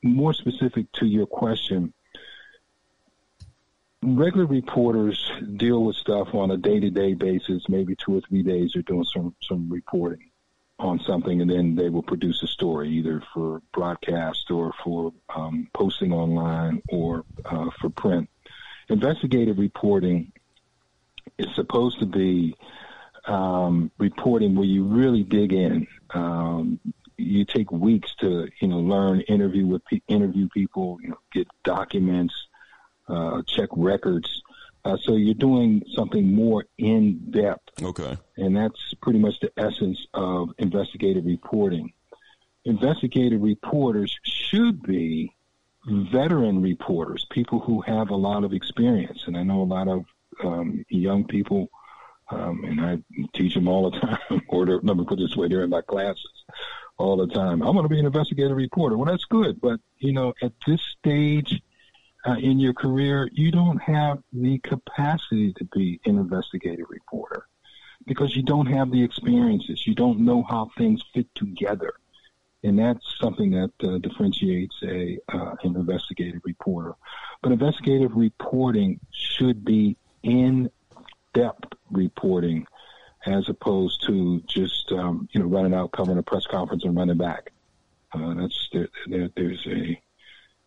more 0.02 0.32
specific 0.32 0.90
to 0.92 1.06
your 1.06 1.26
question, 1.26 1.92
regular 4.02 4.46
reporters 4.46 5.30
deal 5.56 5.84
with 5.84 5.96
stuff 5.96 6.34
on 6.34 6.50
a 6.50 6.56
day-to-day 6.56 7.14
basis. 7.14 7.68
Maybe 7.68 7.96
two 7.96 8.16
or 8.16 8.20
three 8.22 8.42
days, 8.42 8.70
they're 8.72 8.82
doing 8.82 9.04
some 9.04 9.34
some 9.42 9.68
reporting 9.68 10.30
on 10.78 10.98
something, 11.00 11.40
and 11.40 11.50
then 11.50 11.74
they 11.74 11.90
will 11.90 12.02
produce 12.02 12.42
a 12.42 12.46
story 12.46 12.88
either 12.88 13.22
for 13.34 13.60
broadcast 13.72 14.50
or 14.50 14.72
for 14.82 15.12
um, 15.34 15.68
posting 15.74 16.12
online 16.12 16.82
or 16.88 17.24
uh, 17.44 17.70
for 17.80 17.90
print. 17.90 18.28
Investigative 18.90 19.58
reporting 19.58 20.32
is 21.38 21.46
supposed 21.54 22.00
to 22.00 22.06
be 22.06 22.56
um, 23.24 23.90
reporting 23.98 24.56
where 24.56 24.66
you 24.66 24.84
really 24.84 25.22
dig 25.22 25.52
in. 25.52 25.86
Um, 26.12 26.80
you 27.16 27.44
take 27.44 27.70
weeks 27.70 28.12
to 28.16 28.48
you 28.60 28.68
know 28.68 28.78
learn, 28.78 29.20
interview 29.22 29.64
with 29.64 29.84
pe- 29.84 30.00
interview 30.08 30.48
people, 30.48 30.98
you 31.02 31.10
know, 31.10 31.20
get 31.32 31.46
documents, 31.62 32.34
uh, 33.08 33.42
check 33.46 33.68
records. 33.72 34.42
Uh, 34.84 34.96
so 34.96 35.14
you're 35.14 35.34
doing 35.34 35.84
something 35.94 36.34
more 36.34 36.64
in 36.78 37.30
depth. 37.30 37.82
Okay. 37.82 38.16
And 38.38 38.56
that's 38.56 38.94
pretty 39.02 39.18
much 39.18 39.38
the 39.40 39.52
essence 39.56 40.04
of 40.14 40.50
investigative 40.58 41.26
reporting. 41.26 41.92
Investigative 42.64 43.42
reporters 43.42 44.18
should 44.24 44.82
be 44.82 45.32
veteran 45.86 46.62
reporters, 46.62 47.26
people 47.30 47.60
who 47.60 47.80
have 47.82 48.10
a 48.10 48.16
lot 48.16 48.44
of 48.44 48.52
experience. 48.52 49.24
And 49.26 49.36
I 49.36 49.42
know 49.42 49.62
a 49.62 49.64
lot 49.64 49.88
of 49.88 50.04
um, 50.44 50.84
young 50.88 51.24
people, 51.24 51.68
um, 52.30 52.64
and 52.64 52.80
I 52.80 52.98
teach 53.34 53.54
them 53.54 53.68
all 53.68 53.90
the 53.90 53.98
time, 54.28 54.42
or 54.48 54.66
let 54.66 54.96
me 54.96 55.04
put 55.04 55.18
this 55.18 55.36
way, 55.36 55.48
they're 55.48 55.64
in 55.64 55.70
my 55.70 55.82
classes 55.82 56.44
all 56.98 57.16
the 57.16 57.26
time. 57.26 57.62
I'm 57.62 57.72
going 57.72 57.84
to 57.84 57.88
be 57.88 57.98
an 57.98 58.06
investigative 58.06 58.56
reporter. 58.56 58.96
Well, 58.96 59.10
that's 59.10 59.24
good. 59.24 59.60
But, 59.60 59.80
you 59.98 60.12
know, 60.12 60.34
at 60.42 60.52
this 60.66 60.82
stage, 60.98 61.60
uh, 62.26 62.34
in 62.34 62.58
your 62.58 62.74
career, 62.74 63.30
you 63.32 63.50
don't 63.50 63.80
have 63.80 64.18
the 64.32 64.58
capacity 64.58 65.54
to 65.54 65.64
be 65.64 66.00
an 66.04 66.18
investigative 66.18 66.86
reporter 66.90 67.46
because 68.06 68.36
you 68.36 68.42
don't 68.42 68.66
have 68.66 68.90
the 68.90 69.02
experiences. 69.02 69.86
You 69.86 69.94
don't 69.94 70.20
know 70.20 70.42
how 70.42 70.70
things 70.76 71.02
fit 71.14 71.34
together. 71.34 71.94
And 72.62 72.78
that's 72.78 73.16
something 73.20 73.52
that 73.52 73.72
uh, 73.82 73.98
differentiates 73.98 74.76
a 74.82 75.18
uh, 75.32 75.54
an 75.62 75.76
investigative 75.76 76.42
reporter. 76.44 76.94
But 77.42 77.52
investigative 77.52 78.14
reporting 78.14 79.00
should 79.12 79.64
be 79.64 79.96
in 80.22 80.70
depth 81.32 81.72
reporting 81.90 82.66
as 83.26 83.48
opposed 83.48 84.06
to 84.06 84.40
just 84.40 84.92
um, 84.92 85.28
you 85.32 85.40
know 85.40 85.46
running 85.46 85.74
out, 85.74 85.92
covering 85.92 86.18
a 86.18 86.22
press 86.22 86.46
conference, 86.46 86.84
and 86.84 86.96
running 86.96 87.16
back. 87.16 87.52
Uh, 88.12 88.34
that's 88.34 88.68
there, 88.72 88.88
there, 89.06 89.30
there's 89.36 89.66
a 89.66 90.00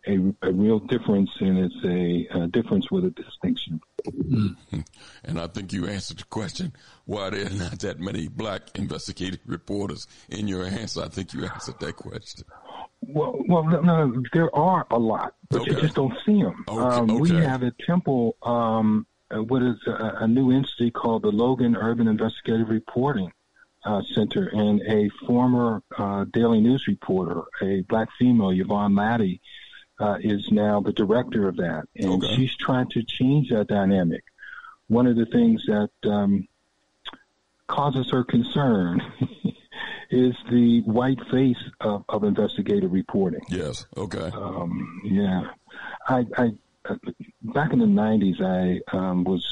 a, 0.06 0.18
a 0.42 0.52
real 0.52 0.80
difference, 0.80 1.30
and 1.40 1.58
it's 1.58 1.84
a, 1.84 2.42
a 2.42 2.46
difference 2.48 2.90
with 2.90 3.04
a 3.04 3.10
distinction. 3.10 3.80
Mm-hmm. 4.06 4.80
And 5.24 5.40
I 5.40 5.46
think 5.46 5.72
you 5.72 5.86
answered 5.86 6.18
the 6.18 6.24
question 6.24 6.72
why 7.06 7.30
there 7.30 7.46
are 7.46 7.50
not 7.50 7.78
that 7.80 8.00
many 8.00 8.28
black 8.28 8.62
investigative 8.74 9.40
reporters 9.46 10.06
in 10.28 10.48
your 10.48 10.64
answer. 10.64 11.02
I 11.02 11.08
think 11.08 11.32
you 11.32 11.44
answered 11.44 11.80
that 11.80 11.96
question. 11.96 12.44
Well, 13.00 13.42
well, 13.48 13.64
no, 13.64 14.22
there 14.32 14.54
are 14.54 14.86
a 14.90 14.98
lot, 14.98 15.34
but 15.50 15.62
okay. 15.62 15.72
you 15.72 15.80
just 15.80 15.94
don't 15.94 16.14
see 16.24 16.42
them. 16.42 16.64
Okay, 16.68 16.96
um, 16.96 17.10
okay. 17.10 17.20
We 17.20 17.30
have 17.30 17.62
at 17.62 17.74
Temple 17.86 18.36
um, 18.42 19.06
what 19.30 19.62
is 19.62 19.76
a, 19.86 20.18
a, 20.20 20.28
new 20.28 20.50
entity 20.50 20.90
called 20.90 21.22
the 21.22 21.30
Logan 21.30 21.76
Urban 21.76 22.08
Investigative 22.08 22.68
Reporting 22.68 23.30
uh, 23.84 24.00
Center, 24.14 24.48
and 24.48 24.80
a 24.88 25.10
former 25.26 25.82
uh, 25.98 26.24
Daily 26.32 26.60
News 26.60 26.86
reporter, 26.88 27.42
a 27.62 27.82
black 27.82 28.08
female, 28.18 28.50
Yvonne 28.50 28.94
Latty, 28.94 29.40
uh, 29.98 30.16
is 30.20 30.50
now 30.50 30.80
the 30.80 30.92
director 30.92 31.48
of 31.48 31.56
that, 31.56 31.84
and 31.96 32.24
okay. 32.24 32.34
she's 32.34 32.56
trying 32.56 32.88
to 32.90 33.02
change 33.02 33.50
that 33.50 33.68
dynamic. 33.68 34.24
One 34.88 35.06
of 35.06 35.16
the 35.16 35.26
things 35.26 35.64
that 35.66 35.90
um, 36.10 36.48
causes 37.66 38.10
her 38.10 38.24
concern 38.24 39.00
is 40.10 40.34
the 40.50 40.82
white 40.82 41.20
face 41.30 41.62
of, 41.80 42.04
of 42.08 42.24
investigative 42.24 42.92
reporting. 42.92 43.40
Yes. 43.48 43.86
Okay. 43.96 44.30
Um, 44.34 45.00
yeah, 45.04 45.48
I, 46.08 46.26
I 46.36 46.50
uh, 46.86 46.96
back 47.42 47.72
in 47.72 47.78
the 47.78 47.86
'90s, 47.86 48.40
I 48.42 48.96
um, 48.96 49.24
was 49.24 49.46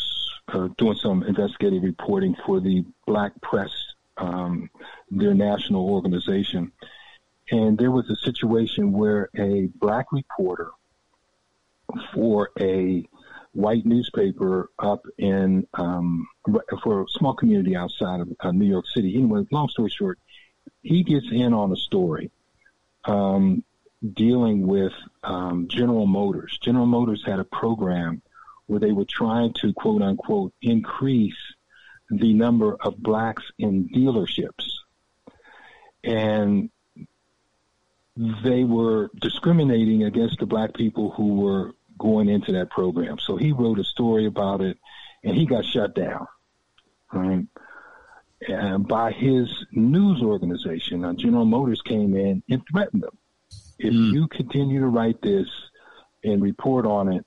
uh, 0.49 0.68
doing 0.76 0.97
some 0.97 1.22
investigative 1.22 1.82
reporting 1.82 2.36
for 2.45 2.61
the 2.61 2.84
Black 3.07 3.32
Press, 3.40 3.70
um, 4.16 4.68
their 5.11 5.34
national 5.34 5.88
organization 5.88 6.72
and 7.53 7.76
there 7.76 7.90
was 7.90 8.09
a 8.09 8.16
situation 8.16 8.92
where 8.92 9.28
a 9.36 9.68
black 9.74 10.11
reporter 10.11 10.70
for 12.14 12.50
a 12.59 13.07
white 13.53 13.84
newspaper 13.84 14.70
up 14.78 15.05
in 15.18 15.66
um, 15.74 16.26
for 16.82 17.03
a 17.03 17.09
small 17.11 17.34
community 17.34 17.76
outside 17.76 18.20
of 18.20 18.32
uh, 18.40 18.50
New 18.53 18.64
York 18.64 18.86
City. 18.88 19.14
Anyway, 19.14 19.46
long 19.50 19.68
story 19.68 19.90
short, 19.90 20.18
he 20.80 21.03
gets 21.03 21.26
in 21.30 21.53
on 21.53 21.70
a 21.70 21.76
story 21.76 22.30
um, 23.05 23.62
dealing 24.14 24.66
with 24.66 24.94
um, 25.22 25.68
General 25.68 26.07
Motors. 26.07 26.59
General 26.62 26.86
Motors 26.86 27.22
had 27.24 27.38
a 27.38 27.44
program 27.44 28.22
where 28.64 28.80
they 28.80 28.92
were 28.92 29.05
trying 29.05 29.53
to 29.61 29.74
quote 29.74 30.00
unquote 30.00 30.55
increase 30.62 31.36
the 32.11 32.32
number 32.32 32.76
of 32.80 32.96
blacks 32.96 33.44
in 33.59 33.90
dealerships. 33.90 34.70
And 36.03 36.70
they 38.16 38.64
were 38.64 39.10
discriminating 39.20 40.04
against 40.04 40.38
the 40.38 40.46
black 40.46 40.74
people 40.74 41.10
who 41.10 41.34
were 41.34 41.72
going 41.98 42.28
into 42.28 42.52
that 42.52 42.70
program. 42.70 43.18
So 43.18 43.36
he 43.36 43.52
wrote 43.52 43.78
a 43.78 43.84
story 43.84 44.26
about 44.26 44.60
it, 44.60 44.78
and 45.24 45.36
he 45.36 45.46
got 45.46 45.64
shut 45.64 45.94
down. 45.94 46.26
Right? 47.12 47.46
And 48.48 48.86
by 48.86 49.12
his 49.12 49.64
news 49.70 50.20
organization, 50.20 51.04
uh, 51.04 51.12
General 51.14 51.44
Motors 51.44 51.80
came 51.82 52.16
in 52.16 52.42
and 52.50 52.62
threatened 52.70 53.02
them. 53.02 53.16
If 53.78 53.92
mm. 53.92 54.12
you 54.12 54.28
continue 54.28 54.80
to 54.80 54.86
write 54.86 55.22
this 55.22 55.46
and 56.24 56.42
report 56.42 56.86
on 56.86 57.12
it, 57.12 57.26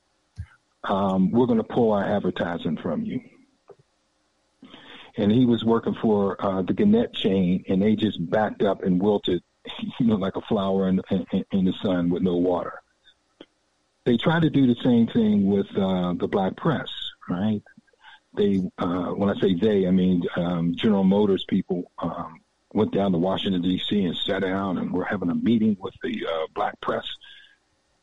um, 0.84 1.32
we're 1.32 1.48
going 1.48 1.58
to 1.58 1.64
pull 1.64 1.94
our 1.94 2.04
advertising 2.04 2.78
from 2.78 3.04
you. 3.04 3.22
And 5.18 5.32
he 5.32 5.46
was 5.46 5.64
working 5.64 5.96
for 6.02 6.44
uh, 6.44 6.62
the 6.62 6.74
Gannett 6.74 7.14
chain, 7.14 7.64
and 7.70 7.82
they 7.82 7.96
just 7.96 8.30
backed 8.30 8.62
up 8.62 8.84
and 8.84 9.02
wilted 9.02 9.42
you 10.00 10.08
know, 10.08 10.16
like 10.16 10.36
a 10.36 10.42
flower 10.42 10.88
in, 10.88 11.02
in, 11.10 11.46
in 11.52 11.66
the 11.66 11.74
sun 11.84 12.10
with 12.10 12.24
no 12.24 12.36
water. 12.36 12.82
They 14.06 14.18
try 14.18 14.40
to 14.40 14.50
do 14.50 14.68
the 14.68 14.80
same 14.84 15.08
thing 15.08 15.48
with 15.48 15.68
uh, 15.76 16.14
the 16.14 16.28
black 16.28 16.56
press, 16.56 16.90
right? 17.28 17.62
They, 18.36 18.62
uh, 18.78 19.08
when 19.12 19.30
I 19.30 19.40
say 19.40 19.56
they, 19.56 19.88
I 19.88 19.92
mean 19.92 20.24
um, 20.36 20.76
General 20.76 21.04
Motors 21.04 21.46
people 21.48 21.92
um, 21.98 22.42
went 22.74 22.94
down 22.94 23.14
to 23.14 23.18
Washington 23.18 23.62
D.C. 23.62 24.04
and 24.04 24.16
sat 24.16 24.42
down 24.42 24.78
and 24.78 24.92
were 24.92 25.06
having 25.06 25.30
a 25.30 25.36
meeting 25.36 25.78
with 25.80 25.94
the 26.04 26.28
uh, 26.28 26.48
black 26.54 26.80
press, 26.82 27.08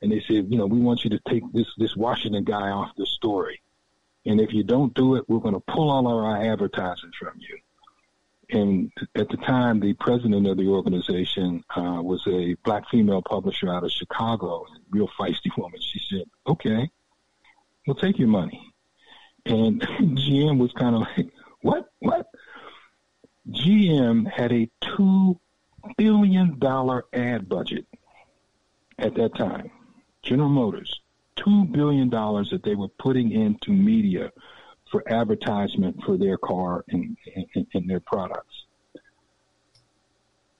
and 0.01 0.11
they 0.11 0.21
said, 0.27 0.47
you 0.49 0.59
know, 0.59 0.67
we 0.67 0.81
want 0.81 1.05
you 1.05 1.11
to 1.11 1.21
take 1.29 1.45
this 1.53 1.67
this 1.77 1.95
Washington 1.95 2.43
guy 2.43 2.71
off 2.71 2.97
the 2.97 3.07
story, 3.07 3.61
and 4.25 4.41
if 4.41 4.53
you 4.53 4.65
don't 4.65 4.95
do 4.95 5.17
it, 5.17 5.29
we're 5.29 5.39
going 5.39 5.55
to 5.55 5.61
pull 5.61 5.91
all 5.91 6.09
of 6.09 6.25
our 6.25 6.43
advertising 6.43 7.13
from 7.21 7.35
you. 7.39 7.59
And 8.53 8.92
at 9.14 9.30
the 9.30 9.38
time, 9.38 9.80
the 9.80 9.94
president 9.94 10.46
of 10.46 10.59
the 10.59 10.66
organization 10.66 11.64
uh, 11.74 12.03
was 12.03 12.22
a 12.26 12.55
black 12.64 12.88
female 12.90 13.22
publisher 13.22 13.72
out 13.72 13.82
of 13.82 13.90
Chicago, 13.90 14.66
real 14.90 15.09
feisty 15.18 15.57
woman. 15.57 15.80
She 15.80 15.98
said, 16.11 16.24
"Okay, 16.46 16.90
we'll 17.86 17.96
take 17.96 18.18
your 18.18 18.28
money." 18.28 18.61
And 19.46 19.80
GM 20.00 20.59
was 20.59 20.70
kind 20.72 20.94
of 20.94 21.00
like, 21.00 21.32
"What? 21.62 21.90
What?" 22.00 22.26
GM 23.48 24.30
had 24.30 24.53
a 24.53 24.68
two 24.82 25.40
billion 25.96 26.59
dollar 26.59 27.07
ad 27.14 27.48
budget 27.48 27.86
at 28.98 29.14
that 29.14 29.34
time. 29.34 29.70
General 30.22 30.50
Motors, 30.50 31.00
two 31.36 31.64
billion 31.64 32.11
dollars 32.11 32.50
that 32.50 32.62
they 32.64 32.74
were 32.74 32.88
putting 32.98 33.32
into 33.32 33.72
media 33.72 34.30
for 34.93 35.03
advertisement 35.12 36.01
for 36.05 36.16
their 36.16 36.38
car 36.38 36.84
and, 36.88 37.16
and, 37.34 37.66
and 37.74 37.90
their 37.90 37.99
products. 37.99 38.66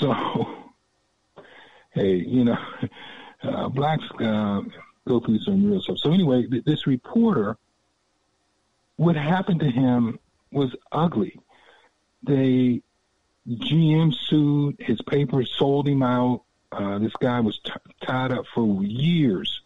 So, 0.00 0.14
hey, 1.92 2.16
you 2.16 2.44
know, 2.44 2.58
uh, 3.42 3.68
blacks 3.68 4.04
uh, 4.20 4.62
go 5.06 5.20
through 5.20 5.40
some 5.40 5.70
real 5.70 5.80
stuff. 5.80 5.98
So 5.98 6.12
anyway, 6.12 6.46
th- 6.46 6.64
this 6.64 6.86
reporter, 6.86 7.56
what 8.96 9.16
happened 9.16 9.60
to 9.60 9.70
him 9.70 10.18
was 10.50 10.74
ugly. 10.90 11.38
They 12.22 12.82
GM 13.48 14.14
sued, 14.14 14.76
his 14.80 15.00
papers 15.02 15.54
sold 15.56 15.86
him 15.86 16.02
out. 16.02 16.42
Uh, 16.72 16.98
this 16.98 17.12
guy 17.20 17.40
was 17.40 17.58
t- 17.60 17.72
tied 18.02 18.32
up 18.32 18.44
for 18.54 18.82
years 18.82 19.62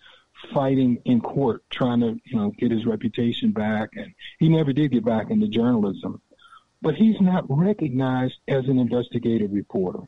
fighting 0.52 1.00
in 1.04 1.20
court, 1.20 1.62
trying 1.70 2.00
to, 2.00 2.18
you 2.24 2.36
know, 2.36 2.50
get 2.50 2.70
his 2.70 2.86
reputation 2.86 3.52
back. 3.52 3.90
And 3.94 4.14
he 4.38 4.48
never 4.48 4.72
did 4.72 4.92
get 4.92 5.04
back 5.04 5.30
into 5.30 5.48
journalism. 5.48 6.20
But 6.82 6.94
he's 6.94 7.20
not 7.20 7.44
recognized 7.48 8.38
as 8.48 8.66
an 8.66 8.78
investigative 8.78 9.52
reporter. 9.52 10.00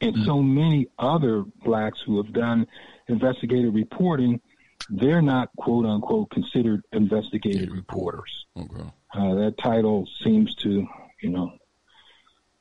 And 0.00 0.24
so 0.24 0.42
many 0.42 0.86
other 0.98 1.44
blacks 1.64 2.00
who 2.00 2.22
have 2.22 2.32
done 2.32 2.66
investigative 3.08 3.74
reporting, 3.74 4.40
they're 4.88 5.22
not 5.22 5.50
quote 5.56 5.84
unquote 5.84 6.30
considered 6.30 6.82
investigative 6.92 7.70
reporters. 7.72 8.46
Okay. 8.56 8.90
Uh, 9.14 9.34
that 9.34 9.58
title 9.58 10.08
seems 10.24 10.54
to, 10.56 10.86
you 11.20 11.30
know, 11.30 11.52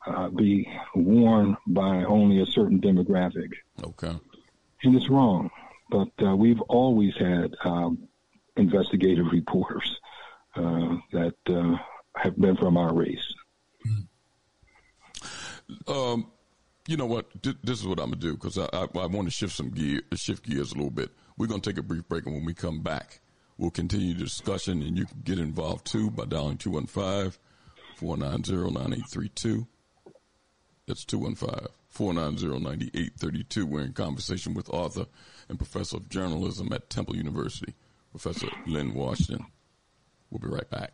uh, 0.05 0.29
be 0.29 0.67
worn 0.95 1.55
by 1.67 2.03
only 2.03 2.41
a 2.41 2.45
certain 2.45 2.79
demographic. 2.81 3.51
Okay. 3.83 4.13
And 4.83 4.95
it's 4.95 5.09
wrong. 5.09 5.49
But 5.89 6.09
uh, 6.21 6.35
we've 6.35 6.61
always 6.61 7.15
had 7.17 7.55
um, 7.63 8.07
investigative 8.57 9.27
reporters 9.31 9.97
uh, 10.55 10.97
that 11.11 11.35
uh, 11.47 11.77
have 12.15 12.37
been 12.37 12.57
from 12.57 12.77
our 12.77 12.93
race. 12.93 13.33
Um, 15.87 16.31
you 16.89 16.97
know 16.97 17.05
what? 17.05 17.27
This 17.43 17.79
is 17.79 17.85
what 17.85 17.99
I'm 17.99 18.09
gonna 18.09 18.15
do 18.15 18.33
because 18.33 18.57
I, 18.57 18.67
I, 18.73 18.87
I 18.95 19.05
want 19.05 19.27
to 19.27 19.31
shift 19.31 19.55
some 19.55 19.69
gear, 19.69 20.01
shift 20.15 20.43
gears 20.43 20.71
a 20.71 20.75
little 20.75 20.89
bit. 20.89 21.11
We're 21.37 21.45
gonna 21.45 21.61
take 21.61 21.77
a 21.77 21.83
brief 21.83 22.07
break, 22.09 22.25
and 22.25 22.33
when 22.33 22.45
we 22.45 22.55
come 22.55 22.81
back, 22.81 23.19
we'll 23.59 23.69
continue 23.69 24.15
the 24.15 24.23
discussion, 24.23 24.81
and 24.81 24.97
you 24.97 25.05
can 25.05 25.21
get 25.23 25.37
involved 25.37 25.85
too 25.85 26.09
by 26.09 26.25
dialing 26.25 26.57
215 26.57 27.39
490 27.97 28.73
9832. 28.73 29.67
That's 30.87 31.05
215 31.05 31.67
490 31.89 32.59
9832. 32.59 33.65
We're 33.67 33.81
in 33.81 33.93
conversation 33.93 34.55
with 34.55 34.67
author 34.71 35.05
and 35.47 35.59
professor 35.59 35.97
of 35.97 36.09
journalism 36.09 36.73
at 36.73 36.89
Temple 36.89 37.15
University, 37.15 37.75
Professor 38.09 38.47
Linn 38.65 38.95
Washington. 38.95 39.45
We'll 40.31 40.39
be 40.39 40.47
right 40.47 40.69
back. 40.71 40.93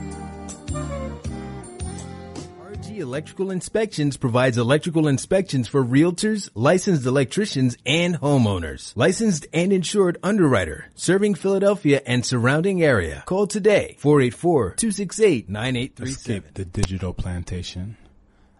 Electrical 3.01 3.51
Inspections 3.51 4.15
provides 4.15 4.57
electrical 4.57 5.05
inspections 5.07 5.67
for 5.67 5.83
realtors, 5.83 6.49
licensed 6.55 7.05
electricians, 7.05 7.77
and 7.85 8.17
homeowners. 8.21 8.95
Licensed 8.95 9.47
and 9.51 9.73
insured 9.73 10.17
underwriter, 10.23 10.85
serving 10.95 11.35
Philadelphia 11.35 12.01
and 12.05 12.25
surrounding 12.25 12.81
area. 12.83 13.23
Call 13.25 13.47
today, 13.47 13.97
484-268-9837. 14.01 16.07
Escape 16.07 16.53
the 16.53 16.63
digital 16.63 17.13
plantation. 17.13 17.97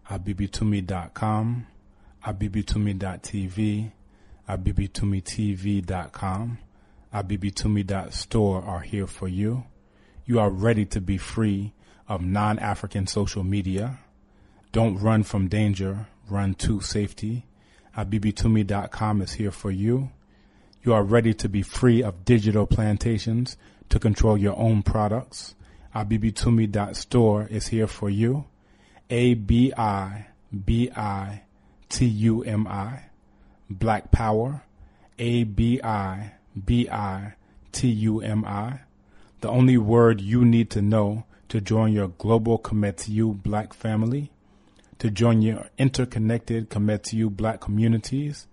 abibitumi.com, 0.10 1.68
abibitumi.tv, 2.26 3.92
abibitumitv.com, 4.50 6.58
abibitumi.store 7.14 8.64
are 8.64 8.82
here 8.82 9.08
for 9.08 9.28
you. 9.28 9.64
You 10.26 10.40
are 10.40 10.50
ready 10.50 10.86
to 10.88 11.00
be 11.00 11.18
free 11.18 11.74
of 12.08 12.22
non-African 12.22 13.06
social 13.08 13.44
media 13.44 14.00
don't 14.72 14.98
run 14.98 15.24
from 15.24 15.48
danger, 15.48 16.08
run 16.30 16.54
to 16.56 16.82
safety. 16.82 17.46
AbibiTumi.com 17.98 19.22
is 19.22 19.34
here 19.34 19.52
for 19.52 19.72
you. 19.72 20.12
You 20.84 20.94
are 20.94 21.04
ready 21.04 21.34
to 21.36 21.50
be 21.50 21.62
free 21.62 22.02
of 22.02 22.26
digital 22.26 22.66
plantations 22.66 23.58
to 23.90 24.00
control 24.00 24.38
your 24.38 24.58
own 24.58 24.82
products. 24.82 25.56
Abibitumi.store 25.94 27.48
is 27.52 27.68
here 27.68 27.88
for 27.88 28.10
you. 28.10 28.46
A 29.10 29.34
B 29.34 29.74
I 29.78 30.28
B 30.66 30.90
I 30.96 31.44
T 31.90 32.06
U 32.06 32.44
M 32.44 32.66
I. 32.68 33.04
Black 33.70 34.12
Power. 34.12 34.64
A 35.20 35.44
B 35.44 35.82
I 35.84 36.32
B 36.66 36.90
I 36.90 37.34
T 37.74 37.90
U 37.90 38.22
M 38.22 38.46
I. 38.46 38.80
The 39.42 39.50
only 39.50 39.78
word 39.78 40.22
you 40.22 40.46
need 40.46 40.70
to 40.72 40.82
know 40.82 41.26
to 41.50 41.60
join 41.60 41.92
your 41.92 42.08
global 42.08 42.58
Kometiu 42.58 43.44
black 43.44 43.74
family, 43.74 44.32
to 45.02 45.10
join 45.10 45.42
your 45.42 45.66
interconnected 45.80 46.70
Kometiu 46.70 47.36
black 47.36 47.60
communities, 47.60 48.46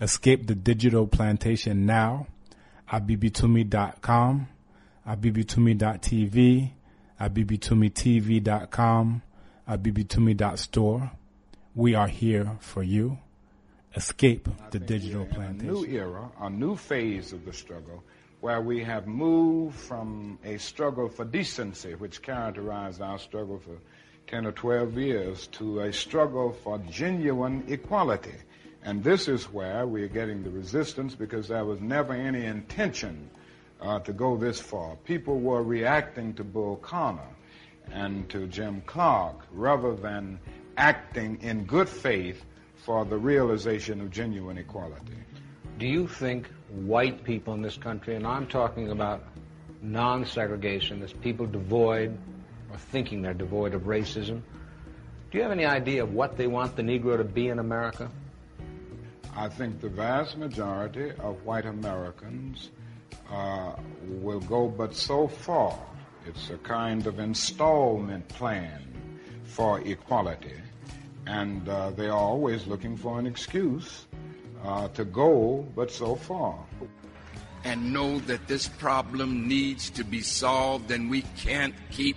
Escape 0.00 0.46
the 0.46 0.54
digital 0.54 1.08
plantation 1.08 1.84
now. 1.84 2.28
Abibitumi.com, 2.92 4.46
Abibitumi.tv, 5.04 6.70
Abibitumitv.com, 7.20 9.22
Abibitumi.store. 9.68 11.10
We 11.74 11.94
are 11.96 12.06
here 12.06 12.56
for 12.60 12.84
you. 12.84 13.18
Escape 13.96 14.48
the 14.70 14.78
digital 14.78 15.26
plantation. 15.26 15.70
A 15.70 15.72
new 15.72 15.86
era, 15.86 16.30
a 16.40 16.48
new 16.48 16.76
phase 16.76 17.32
of 17.32 17.44
the 17.44 17.52
struggle, 17.52 18.04
where 18.40 18.60
we 18.60 18.84
have 18.84 19.08
moved 19.08 19.76
from 19.76 20.38
a 20.44 20.56
struggle 20.58 21.08
for 21.08 21.24
decency, 21.24 21.96
which 21.96 22.22
characterized 22.22 23.02
our 23.02 23.18
struggle 23.18 23.58
for 23.58 23.76
10 24.30 24.46
or 24.46 24.52
12 24.52 24.96
years, 24.98 25.46
to 25.48 25.80
a 25.80 25.92
struggle 25.92 26.52
for 26.52 26.78
genuine 26.90 27.64
equality 27.68 28.34
and 28.82 29.04
this 29.04 29.28
is 29.28 29.44
where 29.52 29.86
we're 29.86 30.08
getting 30.08 30.42
the 30.42 30.50
resistance 30.50 31.14
because 31.14 31.48
there 31.48 31.64
was 31.64 31.80
never 31.80 32.14
any 32.14 32.46
intention 32.46 33.30
uh, 33.80 33.98
to 34.00 34.12
go 34.12 34.36
this 34.36 34.58
far. 34.58 34.96
People 35.04 35.38
were 35.38 35.62
reacting 35.62 36.32
to 36.34 36.44
Bull 36.44 36.76
Connor 36.76 37.28
and 37.92 38.28
to 38.30 38.46
Jim 38.46 38.82
Clark 38.86 39.36
rather 39.52 39.94
than 39.94 40.38
acting 40.76 41.38
in 41.42 41.64
good 41.64 41.88
faith 41.88 42.42
for 42.76 43.04
the 43.04 43.16
realization 43.16 44.00
of 44.00 44.10
genuine 44.10 44.56
equality. 44.56 45.18
Do 45.78 45.86
you 45.86 46.06
think 46.06 46.46
white 46.70 47.24
people 47.24 47.52
in 47.54 47.62
this 47.62 47.76
country, 47.76 48.14
and 48.14 48.26
I'm 48.26 48.46
talking 48.46 48.90
about 48.90 49.24
non 49.82 50.24
segregationists, 50.24 51.18
people 51.20 51.46
devoid 51.46 52.16
or 52.70 52.78
thinking 52.78 53.22
they're 53.22 53.34
devoid 53.34 53.74
of 53.74 53.82
racism, 53.82 54.42
do 55.30 55.38
you 55.38 55.42
have 55.42 55.52
any 55.52 55.64
idea 55.64 56.02
of 56.02 56.12
what 56.12 56.36
they 56.36 56.46
want 56.46 56.76
the 56.76 56.82
Negro 56.82 57.16
to 57.16 57.24
be 57.24 57.48
in 57.48 57.58
America? 57.58 58.10
I 59.36 59.48
think 59.48 59.80
the 59.80 59.88
vast 59.88 60.36
majority 60.36 61.12
of 61.20 61.44
white 61.44 61.66
Americans 61.66 62.70
uh, 63.30 63.74
will 64.02 64.40
go 64.40 64.68
but 64.68 64.94
so 64.94 65.28
far. 65.28 65.78
It's 66.26 66.50
a 66.50 66.58
kind 66.58 67.06
of 67.06 67.20
installment 67.20 68.28
plan 68.28 68.82
for 69.44 69.80
equality. 69.80 70.56
And 71.26 71.68
uh, 71.68 71.90
they 71.90 72.08
are 72.08 72.18
always 72.18 72.66
looking 72.66 72.96
for 72.96 73.18
an 73.18 73.26
excuse 73.26 74.06
uh, 74.64 74.88
to 74.88 75.04
go 75.04 75.66
but 75.76 75.90
so 75.90 76.16
far. 76.16 76.58
And 77.62 77.92
know 77.92 78.18
that 78.20 78.48
this 78.48 78.68
problem 78.68 79.46
needs 79.46 79.90
to 79.90 80.02
be 80.02 80.22
solved, 80.22 80.90
and 80.90 81.10
we 81.10 81.22
can't 81.36 81.74
keep 81.90 82.16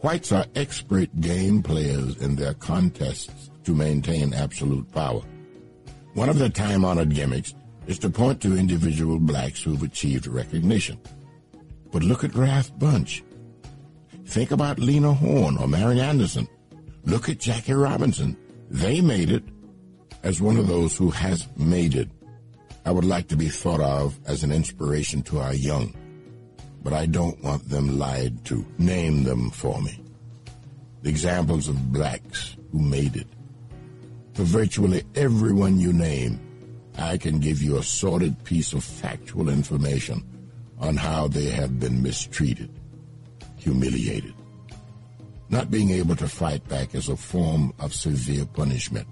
Whites 0.00 0.32
are 0.32 0.46
expert 0.54 1.08
game 1.20 1.62
players 1.62 2.16
in 2.16 2.34
their 2.36 2.54
contests 2.54 3.50
to 3.64 3.74
maintain 3.74 4.32
absolute 4.32 4.90
power. 4.92 5.20
One 6.14 6.30
of 6.30 6.38
their 6.38 6.48
time 6.48 6.84
honored 6.84 7.14
gimmicks 7.14 7.54
is 7.86 7.98
to 7.98 8.08
point 8.08 8.40
to 8.42 8.56
individual 8.56 9.18
blacks 9.18 9.62
who've 9.62 9.82
achieved 9.82 10.26
recognition. 10.26 10.98
But 11.92 12.02
look 12.02 12.24
at 12.24 12.34
Ralph 12.34 12.72
Bunche. 12.78 13.22
Think 14.24 14.50
about 14.50 14.78
Lena 14.78 15.12
Horne 15.12 15.58
or 15.58 15.68
Marian 15.68 15.98
Anderson. 15.98 16.48
Look 17.04 17.28
at 17.28 17.40
Jackie 17.40 17.74
Robinson. 17.74 18.36
They 18.70 19.00
made 19.00 19.30
it 19.30 19.44
as 20.22 20.40
one 20.40 20.56
of 20.56 20.68
those 20.68 20.96
who 20.96 21.10
has 21.10 21.48
made 21.56 21.94
it. 21.94 22.08
I 22.86 22.92
would 22.92 23.04
like 23.04 23.28
to 23.28 23.36
be 23.36 23.48
thought 23.48 23.80
of 23.80 24.18
as 24.26 24.42
an 24.42 24.52
inspiration 24.52 25.22
to 25.24 25.38
our 25.40 25.54
young 25.54 25.92
but 26.82 26.92
I 26.92 27.06
don't 27.06 27.42
want 27.42 27.68
them 27.68 27.98
lied 27.98 28.44
to. 28.46 28.64
Name 28.78 29.24
them 29.24 29.50
for 29.50 29.80
me. 29.80 30.02
The 31.02 31.10
examples 31.10 31.68
of 31.68 31.92
blacks 31.92 32.56
who 32.72 32.80
made 32.80 33.16
it. 33.16 33.26
For 34.34 34.44
virtually 34.44 35.02
everyone 35.14 35.78
you 35.78 35.92
name, 35.92 36.40
I 36.98 37.16
can 37.16 37.40
give 37.40 37.62
you 37.62 37.78
a 37.78 37.82
sordid 37.82 38.42
piece 38.44 38.72
of 38.72 38.84
factual 38.84 39.48
information 39.48 40.22
on 40.78 40.96
how 40.96 41.28
they 41.28 41.50
have 41.50 41.78
been 41.78 42.02
mistreated, 42.02 42.70
humiliated. 43.56 44.34
Not 45.48 45.70
being 45.70 45.90
able 45.90 46.16
to 46.16 46.28
fight 46.28 46.66
back 46.68 46.94
is 46.94 47.08
a 47.08 47.16
form 47.16 47.74
of 47.78 47.92
severe 47.92 48.46
punishment. 48.46 49.06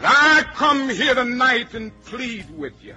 I 0.00 0.44
come 0.54 0.88
here 0.88 1.14
tonight 1.14 1.74
and 1.74 1.92
plead 2.04 2.48
with 2.56 2.74
you 2.82 2.96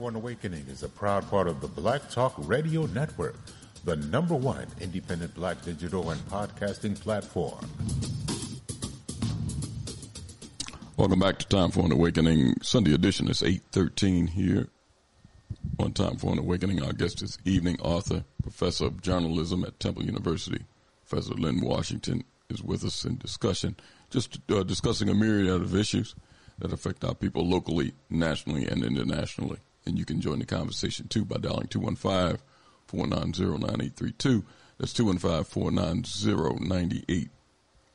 For 0.00 0.08
an 0.08 0.16
Awakening 0.16 0.64
is 0.68 0.82
a 0.82 0.88
proud 0.88 1.28
part 1.28 1.46
of 1.46 1.60
the 1.60 1.68
Black 1.68 2.08
Talk 2.08 2.32
Radio 2.38 2.86
Network, 2.86 3.36
the 3.84 3.96
number 3.96 4.34
one 4.34 4.66
independent 4.80 5.34
black 5.34 5.60
digital 5.60 6.08
and 6.08 6.18
podcasting 6.22 6.98
platform. 6.98 7.68
Welcome 10.96 11.18
back 11.18 11.38
to 11.40 11.46
Time 11.48 11.70
for 11.70 11.84
an 11.84 11.92
Awakening 11.92 12.54
Sunday 12.62 12.94
edition. 12.94 13.28
It's 13.28 13.42
813 13.42 14.28
here 14.28 14.68
on 15.78 15.92
Time 15.92 16.16
for 16.16 16.32
an 16.32 16.38
Awakening. 16.38 16.82
Our 16.82 16.94
guest 16.94 17.20
this 17.20 17.36
evening, 17.44 17.78
author, 17.82 18.24
professor 18.42 18.86
of 18.86 19.02
journalism 19.02 19.64
at 19.64 19.78
Temple 19.80 20.04
University, 20.04 20.64
Professor 21.06 21.34
Linn 21.34 21.60
Washington 21.60 22.24
is 22.48 22.62
with 22.62 22.86
us 22.86 23.04
in 23.04 23.18
discussion, 23.18 23.76
just 24.08 24.38
uh, 24.50 24.62
discussing 24.62 25.10
a 25.10 25.14
myriad 25.14 25.60
of 25.60 25.74
issues 25.74 26.14
that 26.58 26.72
affect 26.72 27.04
our 27.04 27.14
people 27.14 27.46
locally, 27.46 27.92
nationally, 28.08 28.66
and 28.66 28.82
internationally. 28.82 29.58
And 29.86 29.98
you 29.98 30.04
can 30.04 30.20
join 30.20 30.38
the 30.38 30.46
conversation 30.46 31.08
too 31.08 31.24
by 31.24 31.38
dialing 31.38 31.68
215 31.68 32.38
490 32.86 33.42
9832. 33.42 34.44
That's 34.78 34.92
215 34.92 35.44
490 35.44 37.30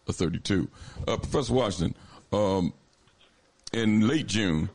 9832. 0.05 0.67
Uh, 1.07 1.17
Professor 1.17 1.53
Washington, 1.53 1.95
um, 2.31 2.73
in 3.73 4.07
late 4.07 4.27
June, 4.27 4.69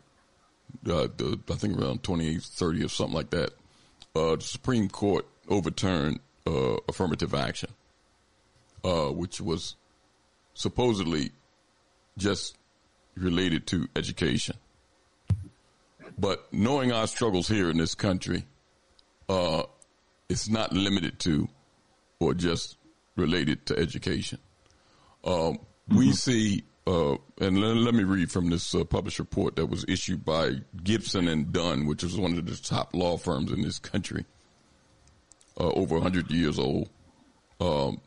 uh, 0.87 1.09
the, 1.17 1.39
I 1.51 1.55
think 1.55 1.79
around 1.79 2.03
28th, 2.03 2.51
30th, 2.51 2.85
or 2.85 2.89
something 2.89 3.15
like 3.15 3.31
that, 3.31 3.51
uh, 4.15 4.37
the 4.37 4.43
Supreme 4.43 4.89
Court 4.89 5.27
overturned 5.49 6.21
uh, 6.47 6.77
affirmative 6.89 7.35
action, 7.35 7.71
uh, 8.85 9.09
which 9.09 9.41
was 9.41 9.77
supposedly 10.55 11.33
just 12.19 12.57
related 13.17 13.67
to 13.69 13.89
education. 13.97 14.57
But 16.21 16.53
knowing 16.53 16.93
our 16.93 17.07
struggles 17.07 17.49
here 17.49 17.71
in 17.71 17.79
this 17.79 17.95
country, 17.95 18.45
uh, 19.29 19.63
it's 20.29 20.51
not 20.51 20.73
limited 20.73 21.19
to 21.21 21.49
or 22.19 22.35
just 22.35 22.77
related 23.17 23.65
to 23.67 23.79
education. 23.79 24.39
Um, 25.25 25.59
we 25.89 26.09
mm-hmm. 26.09 26.13
see, 26.13 26.65
uh, 26.87 27.17
and 27.41 27.59
let, 27.61 27.77
let, 27.77 27.95
me 27.95 28.05
read 28.05 28.31
from 28.31 28.51
this 28.51 28.75
uh, 28.75 28.85
published 28.85 29.19
report 29.19 29.57
that 29.57 29.67
was 29.67 29.87
issued 29.89 30.25
by 30.25 30.57
Gibson 30.85 31.27
and 31.27 31.53
Dunn, 31.53 31.87
which 31.87 32.05
is 32.05 32.19
one 32.19 32.37
of 32.37 32.45
the 32.45 32.57
top 32.57 32.95
law 32.95 33.17
firms 33.17 33.51
in 33.51 33.63
this 33.63 33.79
country, 33.79 34.27
uh, 35.59 35.71
over 35.71 35.95
100 35.95 36.31
years 36.31 36.59
old. 36.59 36.91
Um, 37.61 38.01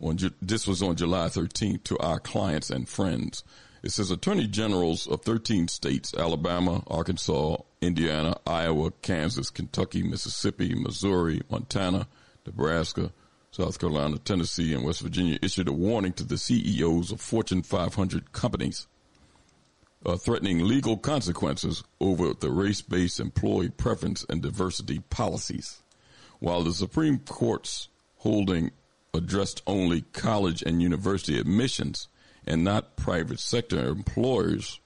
on, 0.00 0.18
this 0.42 0.66
was 0.66 0.82
on 0.82 0.96
July 0.96 1.28
13th 1.28 1.84
to 1.84 1.98
our 1.98 2.20
clients 2.20 2.68
and 2.68 2.86
friends. 2.86 3.44
It 3.84 3.92
says 3.92 4.10
attorney 4.10 4.46
generals 4.46 5.06
of 5.06 5.20
13 5.24 5.68
states 5.68 6.14
Alabama, 6.14 6.82
Arkansas, 6.86 7.58
Indiana, 7.82 8.34
Iowa, 8.46 8.92
Kansas, 9.02 9.50
Kentucky, 9.50 10.02
Mississippi, 10.02 10.74
Missouri, 10.74 11.42
Montana, 11.50 12.08
Nebraska, 12.46 13.12
South 13.50 13.78
Carolina, 13.78 14.16
Tennessee, 14.16 14.72
and 14.72 14.86
West 14.86 15.02
Virginia 15.02 15.38
issued 15.42 15.68
a 15.68 15.72
warning 15.74 16.14
to 16.14 16.24
the 16.24 16.38
CEOs 16.38 17.12
of 17.12 17.20
Fortune 17.20 17.62
500 17.62 18.32
companies 18.32 18.86
uh, 20.06 20.16
threatening 20.16 20.66
legal 20.66 20.96
consequences 20.96 21.84
over 22.00 22.32
the 22.32 22.50
race 22.50 22.80
based 22.80 23.20
employee 23.20 23.68
preference 23.68 24.24
and 24.30 24.40
diversity 24.40 25.00
policies. 25.10 25.82
While 26.38 26.62
the 26.62 26.72
Supreme 26.72 27.18
Court's 27.18 27.88
holding 28.16 28.70
addressed 29.12 29.60
only 29.66 30.00
college 30.14 30.62
and 30.62 30.80
university 30.80 31.38
admissions, 31.38 32.08
and 32.46 32.64
not 32.64 32.96
private 32.96 33.40
sector 33.40 33.88
employers. 33.88 34.80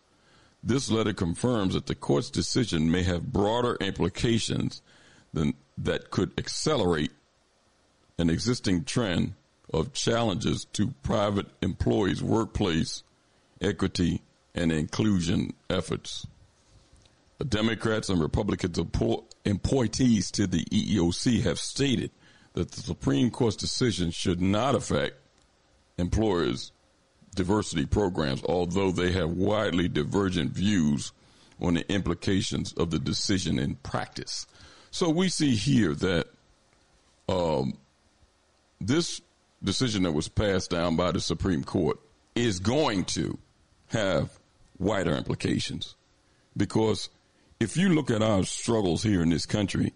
This 0.62 0.90
letter 0.90 1.12
confirms 1.12 1.74
that 1.74 1.86
the 1.86 1.94
court's 1.94 2.30
decision 2.30 2.90
may 2.90 3.02
have 3.02 3.32
broader 3.32 3.76
implications 3.80 4.82
than 5.32 5.54
that 5.76 6.10
could 6.10 6.32
accelerate 6.38 7.12
an 8.18 8.30
existing 8.30 8.84
trend 8.84 9.34
of 9.72 9.92
challenges 9.92 10.64
to 10.72 10.94
private 11.02 11.46
employees' 11.62 12.22
workplace 12.22 13.02
equity 13.60 14.22
and 14.54 14.72
inclusion 14.72 15.52
efforts. 15.70 16.26
The 17.38 17.44
Democrats 17.44 18.08
and 18.08 18.20
Republicans 18.20 18.78
appointees 18.78 20.30
to 20.32 20.46
the 20.48 20.64
EEOC 20.64 21.42
have 21.42 21.60
stated 21.60 22.10
that 22.54 22.72
the 22.72 22.80
Supreme 22.80 23.30
Court's 23.30 23.56
decision 23.56 24.10
should 24.10 24.40
not 24.40 24.74
affect 24.74 25.14
employers' 25.98 26.72
diversity 27.38 27.86
programs, 27.86 28.42
although 28.44 28.90
they 28.90 29.12
have 29.12 29.30
widely 29.30 29.88
divergent 29.88 30.50
views 30.50 31.12
on 31.60 31.74
the 31.74 31.90
implications 31.90 32.72
of 32.74 32.90
the 32.90 32.98
decision 32.98 33.58
in 33.58 33.76
practice. 33.76 34.46
So 34.90 35.08
we 35.08 35.28
see 35.28 35.54
here 35.54 35.94
that 35.94 36.26
um, 37.28 37.78
this 38.80 39.20
decision 39.62 40.02
that 40.02 40.12
was 40.12 40.28
passed 40.28 40.70
down 40.70 40.96
by 40.96 41.12
the 41.12 41.20
Supreme 41.20 41.62
Court 41.62 41.98
is 42.34 42.58
going 42.58 43.04
to 43.04 43.38
have 43.88 44.30
wider 44.78 45.16
implications 45.16 45.94
because 46.56 47.08
if 47.60 47.76
you 47.76 47.88
look 47.90 48.10
at 48.10 48.22
our 48.22 48.42
struggles 48.42 49.02
here 49.02 49.22
in 49.22 49.30
this 49.30 49.46
country, 49.46 49.92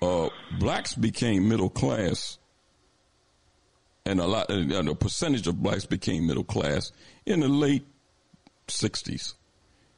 uh, 0.00 0.28
blacks 0.58 0.94
became 0.94 1.48
middle 1.48 1.70
class 1.70 2.38
and 4.04 4.20
a 4.20 4.26
lot, 4.26 4.50
and 4.50 4.88
a 4.88 4.94
percentage 4.94 5.46
of 5.46 5.62
blacks 5.62 5.86
became 5.86 6.26
middle 6.26 6.44
class 6.44 6.92
in 7.26 7.40
the 7.40 7.48
late 7.48 7.86
60s. 8.68 9.34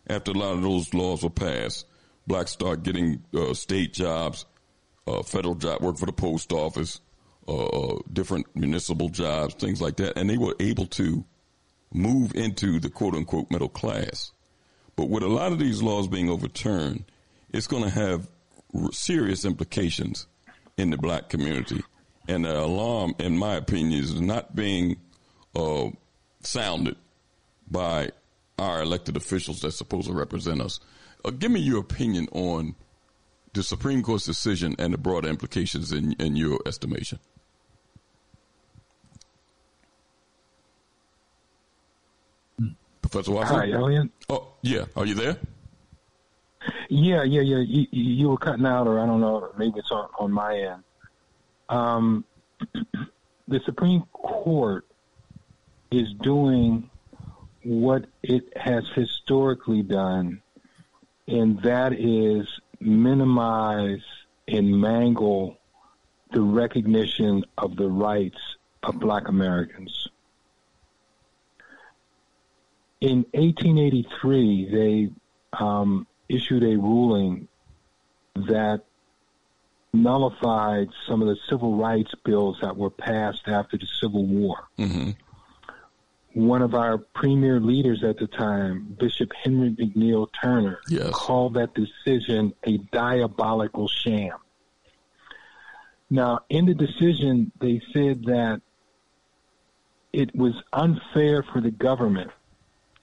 After 0.07 0.33
a 0.33 0.35
lot 0.35 0.53
of 0.53 0.63
those 0.63 0.93
laws 0.93 1.23
were 1.23 1.31
passed, 1.31 1.87
blacks 2.27 2.53
started 2.53 2.85
getting 2.85 3.23
uh, 3.35 3.55
state 3.55 3.95
jobs, 3.95 4.45
uh, 5.07 5.23
federal 5.23 5.55
job, 5.55 5.81
work 5.81 5.97
for 5.97 6.07
the 6.07 6.13
post 6.13 6.53
office, 6.53 7.01
uh, 7.49 7.65
uh, 7.65 7.99
different 8.13 8.47
municipal 8.55 9.09
jobs, 9.09 9.55
things 9.55 9.81
like 9.81 9.97
that, 9.97 10.19
and 10.19 10.29
they 10.29 10.39
were 10.39 10.55
able 10.61 10.87
to 10.87 11.25
move 11.93 12.35
into 12.35 12.81
the 12.81 12.91
quote 12.91 13.15
unquote 13.15 13.51
middle 13.51 13.69
class. 13.69 14.33
But 14.97 15.09
with 15.09 15.23
a 15.23 15.29
lot 15.29 15.53
of 15.53 15.59
these 15.59 15.83
laws 15.83 16.09
being 16.09 16.29
overturned, 16.29 17.05
it's 17.53 17.67
going 17.67 17.85
to 17.85 17.91
have 17.91 18.29
serious 18.93 19.45
implications 19.45 20.27
in 20.77 20.91
the 20.91 20.97
black 20.97 21.29
community 21.29 21.83
and 22.29 22.45
the 22.45 22.61
alarm, 22.61 23.15
in 23.19 23.37
my 23.37 23.55
opinion, 23.55 24.03
is 24.03 24.21
not 24.21 24.55
being 24.55 24.97
uh, 25.55 25.89
sounded 26.41 26.97
by 27.71 28.11
our 28.59 28.83
elected 28.83 29.17
officials 29.17 29.61
that's 29.61 29.77
supposed 29.77 30.07
to 30.07 30.13
represent 30.15 30.61
us. 30.61 30.81
Uh, 31.25 31.31
give 31.31 31.51
me 31.51 31.61
your 31.61 31.81
opinion 31.81 32.29
on 32.33 32.75
the 33.53 33.63
Supreme 33.63 34.03
Court's 34.03 34.25
decision 34.25 34.75
and 34.79 34.93
the 34.93 34.99
broader 34.99 35.29
implications 35.29 35.93
in, 35.93 36.13
in 36.15 36.37
your 36.37 36.61
estimation. 36.67 37.19
Professor 43.01 43.33
Watson? 43.33 43.57
Hi, 43.57 43.71
Elliott. 43.71 44.11
Oh, 44.29 44.49
yeah. 44.63 44.87
Are 44.97 45.07
you 45.07 45.15
there? 45.15 45.37
Yeah, 46.89 47.23
yeah, 47.23 47.43
yeah. 47.43 47.59
You, 47.59 47.87
you 47.93 48.29
were 48.29 48.39
cutting 48.39 48.67
out, 48.67 48.87
or 48.87 48.99
I 48.99 49.07
don't 49.07 49.21
know. 49.21 49.51
Maybe 49.59 49.79
it's 49.79 49.91
on, 49.91 50.09
on 50.19 50.33
my 50.33 50.57
end. 50.59 50.83
Um, 51.69 52.25
the 53.49 53.61
Supreme 53.65 54.05
Court 54.13 54.87
is 55.91 56.13
doing 56.15 56.91
what 57.63 58.05
it 58.23 58.57
has 58.57 58.85
historically 58.95 59.83
done, 59.83 60.43
and 61.27 61.61
that 61.63 61.93
is 61.93 62.49
minimize 62.81 64.03
and 64.47 64.79
mangle 64.79 65.59
the 66.33 66.43
recognition 66.43 67.45
of 67.57 67.77
the 67.77 67.89
rights 67.89 68.39
of 68.83 68.99
black 68.99 69.29
Americans. 69.29 70.09
In 73.01 73.25
1883, 73.33 74.69
they 74.71 75.11
um, 75.59 76.07
issued 76.29 76.63
a 76.65 76.77
ruling 76.77 77.49
that 78.35 78.85
nullified 79.95 80.89
some 81.07 81.23
of 81.23 81.29
the 81.29 81.37
civil 81.49 81.77
rights 81.77 82.13
bills 82.25 82.59
that 82.61 82.77
were 82.77 82.91
passed 82.91 83.47
after 83.47 83.79
the 83.79 83.87
Civil 84.01 84.27
War. 84.27 84.69
Mm-hmm. 84.79 85.11
One 86.35 86.63
of 86.63 86.75
our 86.75 86.99
premier 86.99 87.61
leaders 87.61 88.03
at 88.03 88.19
the 88.19 88.27
time, 88.27 88.97
Bishop 88.99 89.33
Henry 89.33 89.71
McNeal 89.71 90.29
Turner, 90.43 90.81
yes. 90.89 91.11
called 91.13 91.55
that 91.55 91.75
decision 91.75 92.53
a 92.65 92.79
diabolical 92.79 93.87
sham. 93.87 94.37
Now, 96.11 96.41
in 96.49 96.67
the 96.67 96.75
decision, 96.75 97.53
they 97.61 97.81
said 97.93 98.25
that 98.25 98.61
it 100.13 100.35
was 100.35 100.55
unfair 100.73 101.43
for 101.43 101.61
the 101.61 101.71
government 101.71 102.31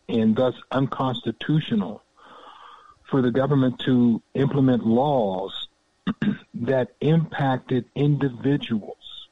and 0.08 0.36
thus 0.36 0.56
unconstitutional 0.72 2.04
for 3.10 3.22
the 3.22 3.32
government 3.32 3.80
to 3.80 4.22
implement 4.34 4.86
laws 4.86 5.61
that 6.54 6.94
impacted 7.02 7.86
individuals. 7.96 9.28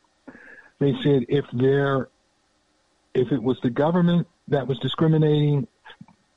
They 0.80 0.94
said 1.04 1.26
if 1.30 1.46
there, 1.52 2.10
if 3.14 3.32
it 3.32 3.42
was 3.42 3.60
the 3.62 3.70
government 3.70 4.28
that 4.48 4.68
was 4.68 4.80
discriminating, 4.80 5.68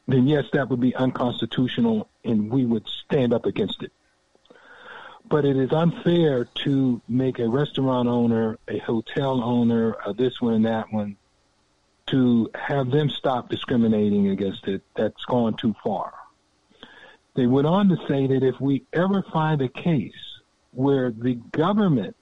then 0.09 0.27
yes, 0.27 0.45
that 0.53 0.69
would 0.69 0.81
be 0.81 0.95
unconstitutional, 0.95 2.09
and 2.25 2.51
we 2.51 2.65
would 2.65 2.87
stand 2.89 3.33
up 3.33 3.47
against 3.47 3.83
it. 3.83 3.93
But 5.29 5.45
it 5.45 5.57
is 5.57 5.73
unfair 5.73 6.45
to 6.65 7.01
make 7.09 7.39
a 7.39 7.49
restaurant 7.49 8.09
owner, 8.09 8.59
a 8.69 8.79
hotel 8.79 9.43
owner, 9.43 9.97
this 10.17 10.41
one 10.41 10.55
and 10.55 10.67
that 10.67 10.93
one, 10.93 11.17
to 12.07 12.51
have 12.55 12.91
them 12.91 13.09
stop 13.09 13.49
discriminating 13.49 14.29
against 14.29 14.67
it, 14.67 14.83
that's 14.95 15.25
gone 15.25 15.55
too 15.57 15.75
far. 15.83 16.13
They 17.35 17.47
went 17.47 17.67
on 17.67 17.89
to 17.89 17.97
say 18.09 18.27
that 18.27 18.43
if 18.43 18.61
we 18.61 18.85
ever 18.93 19.23
find 19.33 19.63
a 19.63 19.69
case 19.69 20.13
where 20.73 21.11
the 21.11 21.35
government 21.53 22.17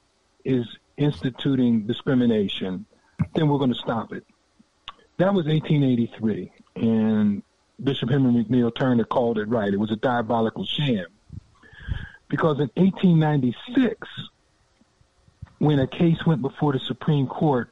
is 0.44 0.66
instituting 0.96 1.86
discrimination, 1.86 2.86
then 3.34 3.48
we're 3.48 3.58
going 3.58 3.72
to 3.72 3.78
stop 3.78 4.12
it. 4.12 4.24
That 5.18 5.34
was 5.34 5.46
1883, 5.46 6.52
and 6.76 7.42
Bishop 7.82 8.10
Henry 8.10 8.44
McNeal 8.44 8.74
Turner 8.74 9.04
called 9.04 9.38
it 9.38 9.48
right. 9.48 9.72
It 9.72 9.78
was 9.78 9.90
a 9.90 9.96
diabolical 9.96 10.64
sham. 10.64 11.06
Because 12.28 12.58
in 12.58 12.70
1896, 12.74 14.08
when 15.58 15.78
a 15.78 15.86
case 15.86 16.24
went 16.24 16.42
before 16.42 16.72
the 16.72 16.78
Supreme 16.78 17.26
Court 17.26 17.70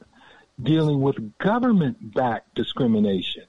dealing 0.60 1.00
with 1.00 1.38
government 1.38 2.14
backed 2.14 2.54
discrimination, 2.54 3.44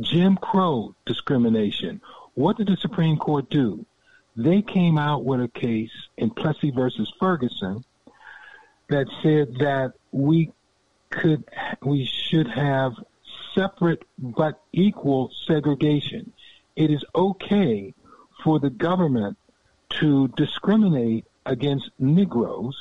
Jim 0.00 0.36
Crow 0.36 0.94
discrimination, 1.06 2.00
what 2.34 2.56
did 2.56 2.68
the 2.68 2.76
Supreme 2.76 3.16
Court 3.16 3.48
do? 3.50 3.86
They 4.36 4.62
came 4.62 4.98
out 4.98 5.24
with 5.24 5.40
a 5.40 5.48
case 5.48 5.92
in 6.16 6.30
Plessy 6.30 6.70
versus 6.70 7.12
Ferguson 7.20 7.84
that 8.88 9.06
said 9.22 9.56
that 9.58 9.92
we 10.12 10.52
could 11.10 11.44
we 11.82 12.04
should 12.04 12.48
have 12.48 12.94
separate 13.54 14.02
but 14.18 14.60
equal 14.72 15.30
segregation. 15.46 16.32
It 16.74 16.90
is 16.90 17.04
okay 17.14 17.94
for 18.42 18.58
the 18.58 18.70
government 18.70 19.38
to 20.00 20.28
discriminate 20.36 21.24
against 21.46 21.90
Negroes 21.98 22.76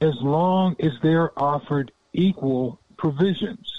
as 0.00 0.14
long 0.20 0.76
as 0.80 0.92
they're 1.02 1.30
offered 1.40 1.92
equal 2.12 2.80
provisions. 2.96 3.77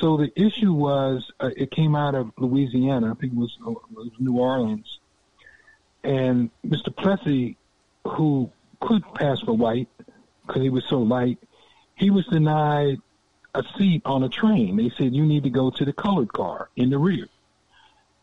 So 0.00 0.16
the 0.16 0.32
issue 0.40 0.72
was, 0.72 1.30
uh, 1.40 1.50
it 1.56 1.70
came 1.70 1.94
out 1.94 2.14
of 2.14 2.32
Louisiana, 2.36 3.12
I 3.12 3.14
think 3.14 3.32
it 3.32 3.38
was, 3.38 3.56
uh, 3.66 3.74
was 3.92 4.10
New 4.18 4.38
Orleans, 4.38 4.98
and 6.02 6.50
Mr. 6.66 6.94
Plessy, 6.94 7.56
who 8.04 8.50
could 8.80 9.02
pass 9.14 9.40
for 9.40 9.52
white 9.52 9.88
because 10.46 10.62
he 10.62 10.70
was 10.70 10.84
so 10.88 10.98
light, 10.98 11.38
he 11.94 12.10
was 12.10 12.26
denied 12.26 12.98
a 13.54 13.62
seat 13.78 14.02
on 14.04 14.24
a 14.24 14.28
train. 14.28 14.76
They 14.76 14.90
said, 14.90 15.14
you 15.14 15.24
need 15.24 15.44
to 15.44 15.50
go 15.50 15.70
to 15.70 15.84
the 15.84 15.92
colored 15.92 16.32
car 16.32 16.68
in 16.76 16.90
the 16.90 16.98
rear. 16.98 17.28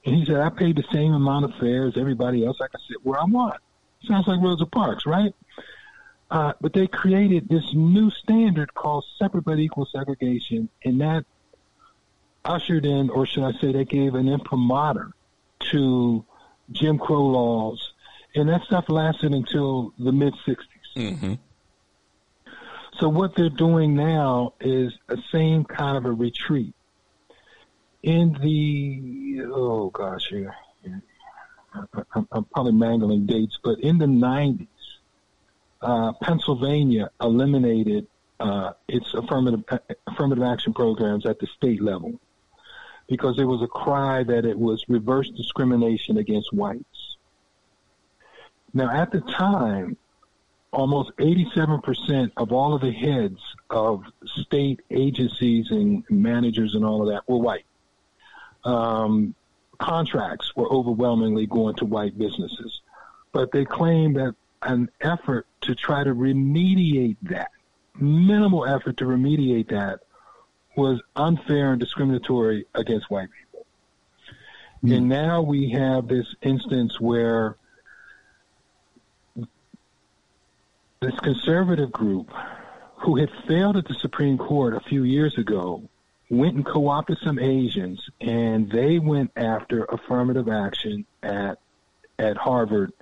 And 0.05 0.15
he 0.15 0.25
said, 0.25 0.37
I 0.37 0.49
paid 0.49 0.75
the 0.75 0.85
same 0.91 1.13
amount 1.13 1.45
of 1.45 1.55
fare 1.55 1.87
as 1.87 1.97
everybody 1.97 2.45
else. 2.45 2.57
I 2.61 2.67
can 2.67 2.79
sit 2.87 3.05
where 3.05 3.19
I 3.19 3.25
want. 3.25 3.59
Sounds 4.03 4.27
like 4.27 4.41
Rosa 4.41 4.65
Parks, 4.65 5.05
right? 5.05 5.33
Uh, 6.29 6.53
but 6.59 6.73
they 6.73 6.87
created 6.87 7.47
this 7.49 7.73
new 7.73 8.09
standard 8.09 8.73
called 8.73 9.05
separate 9.17 9.43
but 9.43 9.59
equal 9.59 9.85
segregation, 9.85 10.69
and 10.83 11.01
that 11.01 11.25
ushered 12.43 12.85
in, 12.85 13.09
or 13.09 13.25
should 13.25 13.43
I 13.43 13.51
say, 13.59 13.71
they 13.71 13.85
gave 13.85 14.15
an 14.15 14.27
imprimatur 14.27 15.11
to 15.71 16.25
Jim 16.71 16.97
Crow 16.97 17.25
laws, 17.25 17.93
and 18.35 18.49
that 18.49 18.63
stuff 18.63 18.89
lasted 18.89 19.33
until 19.33 19.93
the 19.99 20.11
mid 20.11 20.33
60s. 20.47 20.57
Mm-hmm. 20.95 21.33
So 22.99 23.09
what 23.09 23.35
they're 23.35 23.49
doing 23.49 23.95
now 23.95 24.53
is 24.59 24.93
the 25.07 25.21
same 25.31 25.63
kind 25.63 25.97
of 25.97 26.05
a 26.05 26.11
retreat. 26.11 26.73
In 28.03 28.33
the 28.33 29.45
oh 29.53 29.89
gosh, 29.91 30.27
here 30.29 30.55
I'm, 32.13 32.27
I'm 32.31 32.45
probably 32.45 32.73
mangling 32.73 33.25
dates, 33.25 33.57
but 33.63 33.79
in 33.79 33.97
the 33.97 34.05
90s, 34.05 34.67
uh, 35.81 36.13
Pennsylvania 36.21 37.09
eliminated 37.21 38.07
uh, 38.39 38.73
its 38.87 39.13
affirmative 39.13 39.63
affirmative 40.07 40.43
action 40.43 40.73
programs 40.73 41.25
at 41.25 41.39
the 41.39 41.47
state 41.47 41.81
level 41.81 42.19
because 43.11 43.35
there 43.35 43.45
was 43.45 43.61
a 43.61 43.67
cry 43.67 44.23
that 44.23 44.45
it 44.45 44.57
was 44.57 44.85
reverse 44.87 45.29
discrimination 45.31 46.17
against 46.17 46.53
whites. 46.53 47.17
Now, 48.73 48.89
at 48.89 49.11
the 49.11 49.19
time, 49.19 49.97
almost 50.71 51.11
87% 51.17 52.31
of 52.37 52.53
all 52.53 52.73
of 52.73 52.79
the 52.79 52.93
heads 52.93 53.37
of 53.69 54.05
state 54.25 54.79
agencies 54.89 55.71
and 55.71 56.05
managers 56.09 56.73
and 56.73 56.85
all 56.85 57.01
of 57.01 57.09
that 57.09 57.27
were 57.27 57.39
white. 57.39 57.65
Um, 58.63 59.35
contracts 59.77 60.55
were 60.55 60.71
overwhelmingly 60.71 61.47
going 61.47 61.75
to 61.75 61.85
white 61.85 62.17
businesses. 62.17 62.79
But 63.33 63.51
they 63.51 63.65
claimed 63.65 64.15
that 64.15 64.35
an 64.61 64.89
effort 65.01 65.47
to 65.61 65.75
try 65.75 66.05
to 66.05 66.15
remediate 66.15 67.17
that, 67.23 67.51
minimal 67.99 68.65
effort 68.65 68.95
to 68.97 69.03
remediate 69.03 69.67
that, 69.71 69.99
was 70.75 71.01
unfair 71.15 71.71
and 71.71 71.79
discriminatory 71.79 72.65
against 72.73 73.09
white 73.09 73.29
people. 73.31 73.65
Mm. 74.83 74.97
And 74.97 75.09
now 75.09 75.41
we 75.41 75.71
have 75.71 76.07
this 76.07 76.25
instance 76.41 76.99
where 76.99 77.57
this 81.01 81.19
conservative 81.21 81.91
group 81.91 82.31
who 82.97 83.17
had 83.17 83.29
failed 83.47 83.77
at 83.77 83.87
the 83.87 83.95
Supreme 83.95 84.37
Court 84.37 84.75
a 84.75 84.79
few 84.81 85.03
years 85.03 85.37
ago 85.37 85.83
went 86.29 86.55
and 86.55 86.65
co-opted 86.65 87.17
some 87.23 87.39
Asians 87.39 88.09
and 88.21 88.71
they 88.71 88.99
went 88.99 89.31
after 89.35 89.83
affirmative 89.85 90.47
action 90.47 91.05
at 91.21 91.59
at 92.17 92.37
Harvard 92.37 92.93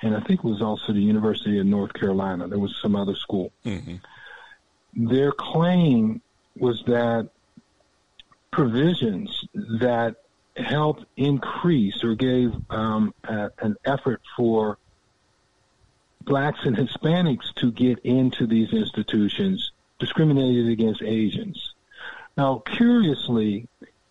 and 0.00 0.16
I 0.16 0.20
think 0.20 0.40
it 0.40 0.44
was 0.44 0.60
also 0.60 0.92
the 0.92 1.00
University 1.00 1.58
of 1.60 1.66
North 1.66 1.92
Carolina. 1.92 2.48
There 2.48 2.58
was 2.58 2.76
some 2.82 2.96
other 2.96 3.14
school. 3.14 3.52
Mm-hmm. 3.64 5.06
Their 5.06 5.30
claim 5.30 6.20
was 6.56 6.82
that 6.86 7.28
provisions 8.50 9.44
that 9.54 10.16
helped 10.56 11.04
increase 11.16 12.04
or 12.04 12.14
gave 12.14 12.52
um, 12.70 13.14
a, 13.24 13.50
an 13.58 13.76
effort 13.84 14.20
for 14.36 14.78
blacks 16.20 16.60
and 16.64 16.76
Hispanics 16.76 17.52
to 17.54 17.72
get 17.72 17.98
into 18.00 18.46
these 18.46 18.72
institutions 18.72 19.72
discriminated 19.98 20.68
against 20.68 21.02
Asians. 21.02 21.74
Now, 22.36 22.62
curiously, 22.64 23.68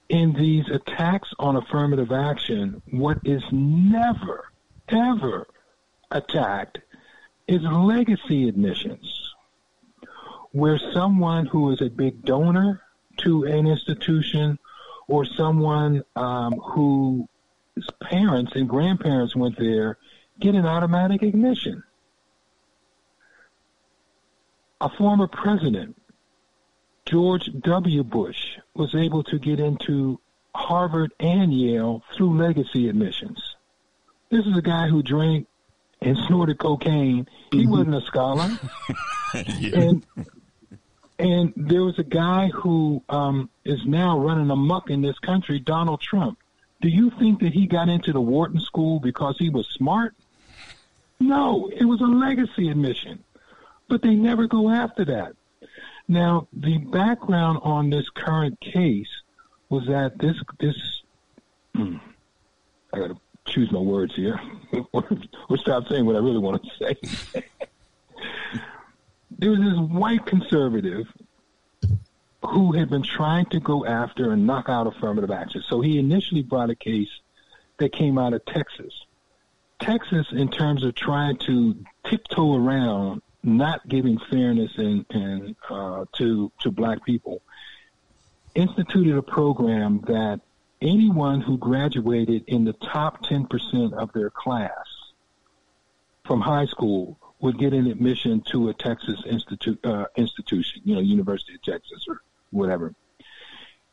in 0.10 0.34
these 0.34 0.70
attacks 0.70 1.34
on 1.40 1.56
affirmative 1.56 2.12
action, 2.12 2.82
what 2.92 3.20
is 3.24 3.44
never, 3.52 4.52
ever 4.90 5.48
attacked 6.12 6.80
is 7.48 7.62
legacy 7.64 8.48
admissions, 8.48 9.21
where 10.52 10.80
someone 10.94 11.46
who 11.46 11.72
is 11.72 11.82
a 11.82 11.90
big 11.90 12.24
donor 12.24 12.82
to 13.18 13.44
an 13.44 13.68
institution 13.68 14.60
or 15.08 15.26
someone 15.26 16.04
um, 16.16 16.54
whose 16.54 17.28
parents 18.02 18.54
and 18.56 18.68
grandparents 18.68 19.36
went 19.36 19.58
there 19.58 19.98
get 20.40 20.56
an 20.56 20.66
automatic 20.66 21.22
admission 21.22 21.84
a 24.82 24.90
former 24.90 25.28
president, 25.28 25.96
George 27.06 27.50
W. 27.62 28.04
Bush, 28.04 28.58
was 28.74 28.94
able 28.96 29.24
to 29.26 29.40
get 29.40 29.60
into 29.60 30.20
Harvard 30.56 31.14
and 31.20 31.54
Yale 31.54 32.04
through 32.16 32.38
legacy 32.38 32.90
admissions. 32.90 33.56
This 34.30 34.46
is 34.46 34.58
a 34.58 34.62
guy 34.62 34.88
who 34.88 35.04
drank 35.04 35.48
and 36.02 36.18
snorted 36.28 36.58
cocaine. 36.58 37.28
He 37.52 37.60
mm-hmm. 37.60 37.72
wasn't 37.72 37.96
a 37.96 38.02
scholar. 38.02 38.50
yeah. 39.60 39.80
And 39.80 40.06
and 41.22 41.54
there 41.56 41.84
was 41.84 41.98
a 42.00 42.04
guy 42.04 42.48
who 42.50 43.04
um, 43.10 43.50
is 43.64 43.86
now 43.86 44.18
running 44.18 44.50
amuck 44.50 44.90
in 44.90 45.02
this 45.02 45.18
country, 45.20 45.60
Donald 45.60 46.02
Trump. 46.02 46.38
Do 46.82 46.90
you 46.90 47.12
think 47.12 47.42
that 47.42 47.54
he 47.54 47.68
got 47.68 47.90
into 47.90 48.12
the 48.12 48.22
Wharton 48.22 48.60
School 48.60 49.00
because 49.00 49.36
he 49.38 49.50
was 49.50 49.68
smart? 49.68 50.16
No, 51.20 51.70
it 51.72 51.86
was 51.86 52.02
a 52.02 52.06
legacy 52.06 52.70
admission 52.70 53.24
but 53.92 54.02
they 54.02 54.16
never 54.16 54.48
go 54.48 54.70
after 54.70 55.04
that. 55.04 55.34
Now, 56.08 56.48
the 56.54 56.78
background 56.78 57.60
on 57.62 57.90
this 57.90 58.08
current 58.10 58.58
case 58.62 59.10
was 59.70 59.86
that 59.88 60.18
this 60.18 60.38
this 60.60 61.02
hmm, 61.76 61.98
I 62.94 63.00
got 63.00 63.08
to 63.10 63.18
choose 63.46 63.70
my 63.70 63.80
words 63.80 64.16
here, 64.16 64.40
or 64.94 65.04
stop 65.58 65.90
saying 65.90 66.06
what 66.06 66.16
I 66.16 66.20
really 66.20 66.38
want 66.40 66.64
to 66.64 66.70
say. 66.80 67.44
there 69.38 69.52
was 69.52 69.60
this 69.60 69.78
white 69.78 70.26
conservative 70.26 71.08
who 72.44 72.72
had 72.72 72.90
been 72.90 73.04
trying 73.04 73.46
to 73.46 73.60
go 73.60 73.86
after 73.86 74.32
and 74.32 74.48
knock 74.48 74.68
out 74.68 74.88
affirmative 74.88 75.32
action. 75.32 75.64
So 75.68 75.82
he 75.82 76.00
initially 76.00 76.42
brought 76.42 76.70
a 76.70 76.76
case 76.76 77.10
that 77.78 77.94
came 77.94 78.18
out 78.18 78.34
of 78.34 78.44
Texas. 78.46 78.94
Texas, 79.80 80.28
in 80.32 80.50
terms 80.50 80.84
of 80.84 80.96
trying 80.96 81.38
to 81.38 81.76
tiptoe 82.06 82.56
around 82.56 83.22
not 83.44 83.88
giving 83.88 84.20
fairness 84.30 84.72
and, 84.78 85.06
and 85.10 85.56
uh, 85.70 86.06
to 86.14 86.52
to 86.60 86.72
black 86.72 87.04
people, 87.04 87.42
instituted 88.54 89.18
a 89.18 89.22
program 89.22 90.02
that 90.08 90.42
anyone 90.82 91.42
who 91.42 91.58
graduated 91.58 92.44
in 92.48 92.66
the 92.66 92.74
top 92.74 93.24
10% 93.26 93.94
of 93.94 94.12
their 94.14 94.30
class 94.30 94.72
from 96.26 96.42
high 96.42 96.66
school 96.66 97.18
would 97.42 97.58
get 97.58 97.74
an 97.74 97.88
admission 97.88 98.42
to 98.52 98.70
a 98.70 98.74
Texas 98.74 99.22
institute 99.26 99.84
uh, 99.84 100.06
institution, 100.16 100.82
you 100.86 100.96
know, 100.96 101.02
University 101.02 101.56
of 101.56 101.62
Texas 101.62 102.06
or 102.08 102.22
whatever. 102.52 102.94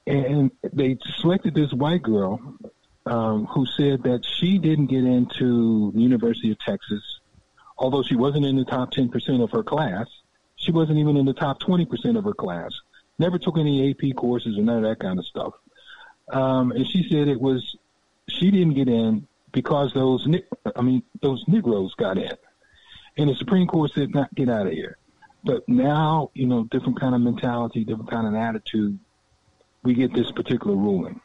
And 0.06 0.50
they 0.72 0.98
selected 1.16 1.54
this 1.54 1.72
white 1.72 2.02
girl 2.02 2.40
um, 3.06 3.46
who 3.46 3.66
said 3.66 4.02
that 4.04 4.24
she 4.24 4.58
didn't 4.58 4.86
get 4.86 5.04
into 5.04 5.92
the 5.92 6.00
University 6.00 6.50
of 6.50 6.58
Texas, 6.58 7.02
although 7.76 8.02
she 8.02 8.16
wasn't 8.16 8.44
in 8.44 8.56
the 8.56 8.64
top 8.64 8.92
10% 8.92 9.42
of 9.42 9.50
her 9.50 9.62
class. 9.62 10.06
She 10.56 10.72
wasn't 10.72 10.98
even 10.98 11.16
in 11.16 11.24
the 11.24 11.34
top 11.34 11.60
20% 11.60 12.18
of 12.18 12.24
her 12.24 12.34
class. 12.34 12.72
Never 13.18 13.38
took 13.38 13.58
any 13.58 13.90
AP 13.90 14.16
courses 14.16 14.58
or 14.58 14.62
none 14.62 14.78
of 14.78 14.82
that 14.84 14.98
kind 14.98 15.18
of 15.18 15.26
stuff. 15.26 15.54
Um, 16.30 16.72
and 16.72 16.86
she 16.86 17.08
said 17.08 17.28
it 17.28 17.40
was 17.40 17.76
she 18.28 18.50
didn't 18.50 18.74
get 18.74 18.88
in 18.88 19.26
because 19.52 19.92
those 19.94 20.28
I 20.76 20.82
mean 20.82 21.02
those 21.22 21.42
Negroes 21.48 21.94
got 21.94 22.18
in, 22.18 22.36
and 23.18 23.28
the 23.28 23.34
Supreme 23.34 23.66
Court 23.66 23.90
said 23.92 24.14
not 24.14 24.34
get 24.34 24.48
out 24.48 24.66
of 24.66 24.72
here. 24.72 24.96
But 25.44 25.68
now 25.68 26.30
you 26.34 26.46
know 26.46 26.64
different 26.64 26.98
kind 26.98 27.14
of 27.14 27.20
mentality, 27.20 27.84
different 27.84 28.10
kind 28.10 28.26
of 28.26 28.34
attitude. 28.34 28.98
We 29.82 29.94
get 29.94 30.14
this 30.14 30.30
particular 30.32 30.76
ruling. 30.76 31.20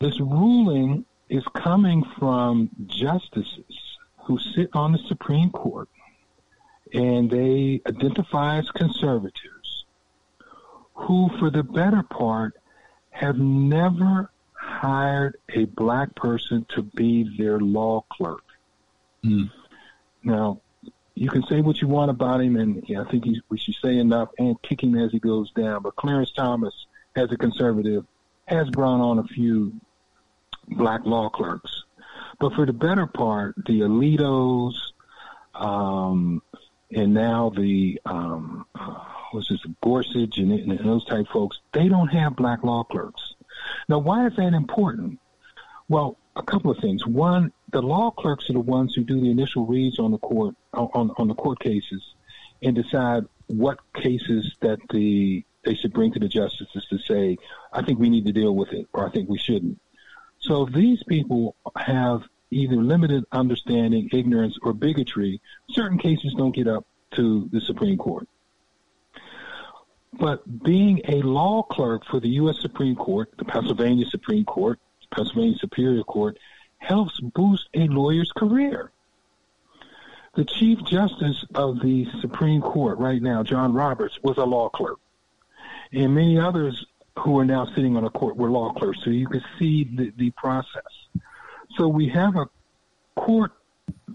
This 0.00 0.18
ruling 0.20 1.04
is 1.28 1.44
coming 1.54 2.04
from 2.18 2.70
justices 2.86 3.98
who 4.24 4.38
sit 4.38 4.70
on 4.72 4.92
the 4.92 4.98
Supreme 5.08 5.50
Court 5.50 5.88
and 6.92 7.30
they 7.30 7.80
identify 7.86 8.58
as 8.58 8.70
conservatives 8.70 9.84
who, 10.94 11.30
for 11.38 11.50
the 11.50 11.62
better 11.62 12.02
part, 12.02 12.54
have 13.10 13.38
never 13.38 14.30
hired 14.52 15.36
a 15.54 15.64
black 15.64 16.14
person 16.14 16.66
to 16.74 16.82
be 16.82 17.36
their 17.38 17.58
law 17.58 18.04
clerk. 18.10 18.44
Mm. 19.24 19.50
Now, 20.22 20.60
you 21.14 21.28
can 21.28 21.42
say 21.44 21.60
what 21.60 21.80
you 21.80 21.88
want 21.88 22.10
about 22.10 22.40
him, 22.40 22.56
and 22.56 22.82
yeah, 22.88 23.02
I 23.02 23.10
think 23.10 23.24
he, 23.24 23.40
we 23.48 23.58
should 23.58 23.74
say 23.82 23.96
enough 23.96 24.30
and 24.38 24.60
kick 24.62 24.82
him 24.82 24.96
as 24.96 25.12
he 25.12 25.18
goes 25.18 25.50
down. 25.52 25.82
But 25.82 25.96
Clarence 25.96 26.32
Thomas, 26.32 26.74
as 27.16 27.30
a 27.32 27.36
conservative, 27.36 28.04
has 28.46 28.68
brought 28.70 29.00
on 29.00 29.18
a 29.18 29.24
few 29.24 29.72
black 30.68 31.04
law 31.04 31.28
clerks. 31.28 31.84
But 32.38 32.54
for 32.54 32.64
the 32.64 32.72
better 32.72 33.06
part, 33.06 33.54
the 33.66 33.80
Alitos, 33.80 34.74
um, 35.54 36.42
and 36.90 37.12
now 37.12 37.50
the 37.50 38.00
um, 38.06 38.66
what's 39.32 39.48
this 39.48 39.60
Gorsuch 39.82 40.38
and, 40.38 40.52
and 40.52 40.78
those 40.88 41.04
type 41.04 41.26
folks, 41.32 41.58
they 41.72 41.88
don't 41.88 42.08
have 42.08 42.36
black 42.36 42.64
law 42.64 42.84
clerks. 42.84 43.34
Now, 43.88 43.98
why 43.98 44.26
is 44.26 44.36
that 44.36 44.54
important? 44.54 45.18
Well, 45.88 46.16
a 46.36 46.42
couple 46.42 46.70
of 46.70 46.78
things. 46.78 47.06
One, 47.06 47.52
the 47.72 47.82
law 47.82 48.10
clerks 48.10 48.48
are 48.50 48.54
the 48.54 48.60
ones 48.60 48.94
who 48.94 49.02
do 49.02 49.20
the 49.20 49.30
initial 49.30 49.66
reads 49.66 49.98
on 49.98 50.10
the 50.10 50.18
court 50.18 50.54
on, 50.72 51.10
on 51.16 51.28
the 51.28 51.34
court 51.34 51.60
cases 51.60 52.02
and 52.62 52.74
decide 52.74 53.24
what 53.46 53.78
cases 53.94 54.54
that 54.60 54.78
the 54.90 55.44
they 55.64 55.74
should 55.74 55.92
bring 55.92 56.12
to 56.12 56.18
the 56.18 56.28
justices 56.28 56.86
to 56.88 56.98
say, 56.98 57.36
I 57.72 57.82
think 57.82 57.98
we 57.98 58.08
need 58.08 58.24
to 58.26 58.32
deal 58.32 58.54
with 58.54 58.72
it, 58.72 58.86
or 58.92 59.06
I 59.06 59.10
think 59.10 59.28
we 59.28 59.38
shouldn't. 59.38 59.78
So 60.38 60.66
if 60.66 60.72
these 60.72 61.02
people 61.02 61.54
have 61.76 62.22
either 62.50 62.76
limited 62.76 63.24
understanding, 63.30 64.08
ignorance, 64.12 64.56
or 64.62 64.72
bigotry, 64.72 65.40
certain 65.70 65.98
cases 65.98 66.34
don't 66.36 66.54
get 66.54 66.66
up 66.66 66.86
to 67.16 67.48
the 67.52 67.60
Supreme 67.60 67.98
Court. 67.98 68.26
But 70.12 70.62
being 70.64 71.02
a 71.08 71.22
law 71.22 71.62
clerk 71.62 72.04
for 72.10 72.20
the 72.20 72.28
U.S. 72.30 72.56
Supreme 72.60 72.96
Court, 72.96 73.30
the 73.36 73.44
Pennsylvania 73.44 74.06
Supreme 74.06 74.44
Court, 74.44 74.80
Pennsylvania 75.10 75.58
Superior 75.58 76.02
Court, 76.04 76.38
helps 76.78 77.20
boost 77.20 77.68
a 77.74 77.86
lawyer's 77.88 78.32
career. 78.32 78.90
The 80.34 80.44
Chief 80.44 80.78
Justice 80.84 81.44
of 81.54 81.80
the 81.80 82.06
Supreme 82.20 82.62
Court 82.62 82.98
right 82.98 83.20
now, 83.20 83.42
John 83.42 83.74
Roberts, 83.74 84.18
was 84.22 84.38
a 84.38 84.44
law 84.44 84.68
clerk. 84.68 84.98
And 85.92 86.14
many 86.14 86.38
others 86.38 86.86
who 87.18 87.38
are 87.38 87.44
now 87.44 87.66
sitting 87.74 87.96
on 87.96 88.04
a 88.04 88.10
court 88.10 88.36
were 88.36 88.50
law 88.50 88.72
clerks. 88.72 89.00
So 89.04 89.10
you 89.10 89.26
can 89.26 89.42
see 89.58 89.84
the, 89.84 90.12
the 90.16 90.30
process. 90.30 90.82
So 91.76 91.88
we 91.88 92.08
have 92.08 92.36
a 92.36 92.48
court 93.16 93.52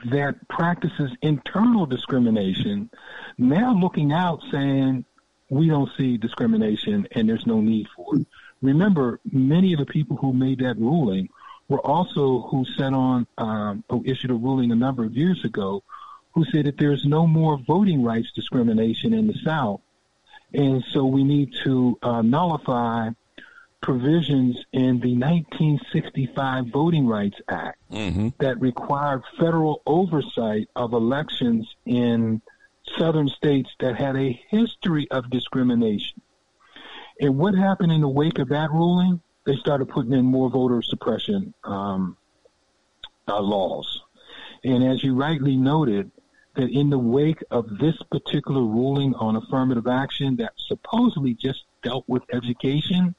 that 0.06 0.48
practices 0.48 1.12
internal 1.22 1.86
discrimination 1.86 2.90
now 3.38 3.74
looking 3.74 4.12
out 4.12 4.42
saying 4.52 5.06
we 5.50 5.68
don't 5.68 5.90
see 5.98 6.18
discrimination 6.18 7.08
and 7.12 7.30
there's 7.30 7.46
no 7.46 7.62
need 7.62 7.88
for 7.96 8.18
it. 8.18 8.28
Remember, 8.66 9.20
many 9.32 9.74
of 9.74 9.80
the 9.80 9.86
people 9.86 10.18
who 10.18 10.34
made 10.34 10.60
that 10.60 10.78
ruling 10.78 11.30
were 11.68 11.86
also 11.86 12.42
who 12.50 12.66
set 12.78 12.94
on, 12.94 13.28
um, 13.38 13.84
who 13.90 14.04
issued 14.06 14.32
a 14.32 14.34
ruling 14.34 14.72
a 14.72 14.76
number 14.76 15.04
of 15.04 15.16
years 15.16 15.44
ago, 15.46 15.84
who 16.34 16.44
said 16.46 16.66
that 16.66 16.78
there's 16.78 17.06
no 17.06 17.26
more 17.28 17.58
voting 17.58 18.04
rights 18.04 18.32
discrimination 18.34 19.14
in 19.14 19.28
the 19.28 19.36
South. 19.44 19.82
And 20.54 20.84
so 20.92 21.06
we 21.06 21.24
need 21.24 21.54
to 21.64 21.98
uh, 22.02 22.22
nullify 22.22 23.10
provisions 23.82 24.58
in 24.74 25.00
the 25.00 25.16
1965 25.16 26.68
Voting 26.68 27.08
Rights 27.08 27.40
Act 27.48 27.78
mm-hmm. 27.92 28.30
that 28.40 28.60
required 28.60 29.22
federal 29.40 29.82
oversight 29.86 30.70
of 30.76 30.94
elections 30.94 31.68
in 31.86 32.42
southern 32.98 33.30
states 33.30 33.70
that 33.80 33.96
had 33.96 34.16
a 34.16 34.40
history 34.50 35.08
of 35.12 35.30
discrimination. 35.30 36.22
And 37.20 37.38
what 37.38 37.56
happened 37.56 37.92
in 37.92 38.02
the 38.02 38.10
wake 38.10 38.40
of 38.40 38.50
that 38.50 38.72
ruling? 38.72 39.22
They 39.46 39.56
started 39.58 39.90
putting 39.90 40.14
in 40.14 40.26
more 40.26 40.50
voter 40.50 40.82
suppression 40.82 41.54
um, 41.64 42.18
uh, 43.28 43.40
laws. 43.40 44.02
And 44.64 44.84
as 44.84 45.04
you 45.04 45.16
rightly 45.16 45.56
noted, 45.56 46.12
that 46.56 46.70
in 46.70 46.90
the 46.90 46.98
wake 46.98 47.44
of 47.52 47.78
this 47.78 47.96
particular 48.12 48.62
ruling 48.62 49.14
on 49.16 49.36
affirmative 49.36 49.88
action 49.88 50.38
that 50.38 50.54
supposedly 50.58 51.34
just 51.34 51.64
dealt 51.84 52.06
with 52.08 52.24
education, 52.34 53.14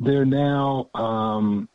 there 0.00 0.22
are 0.22 0.26
now 0.26 0.90
um, 0.94 1.68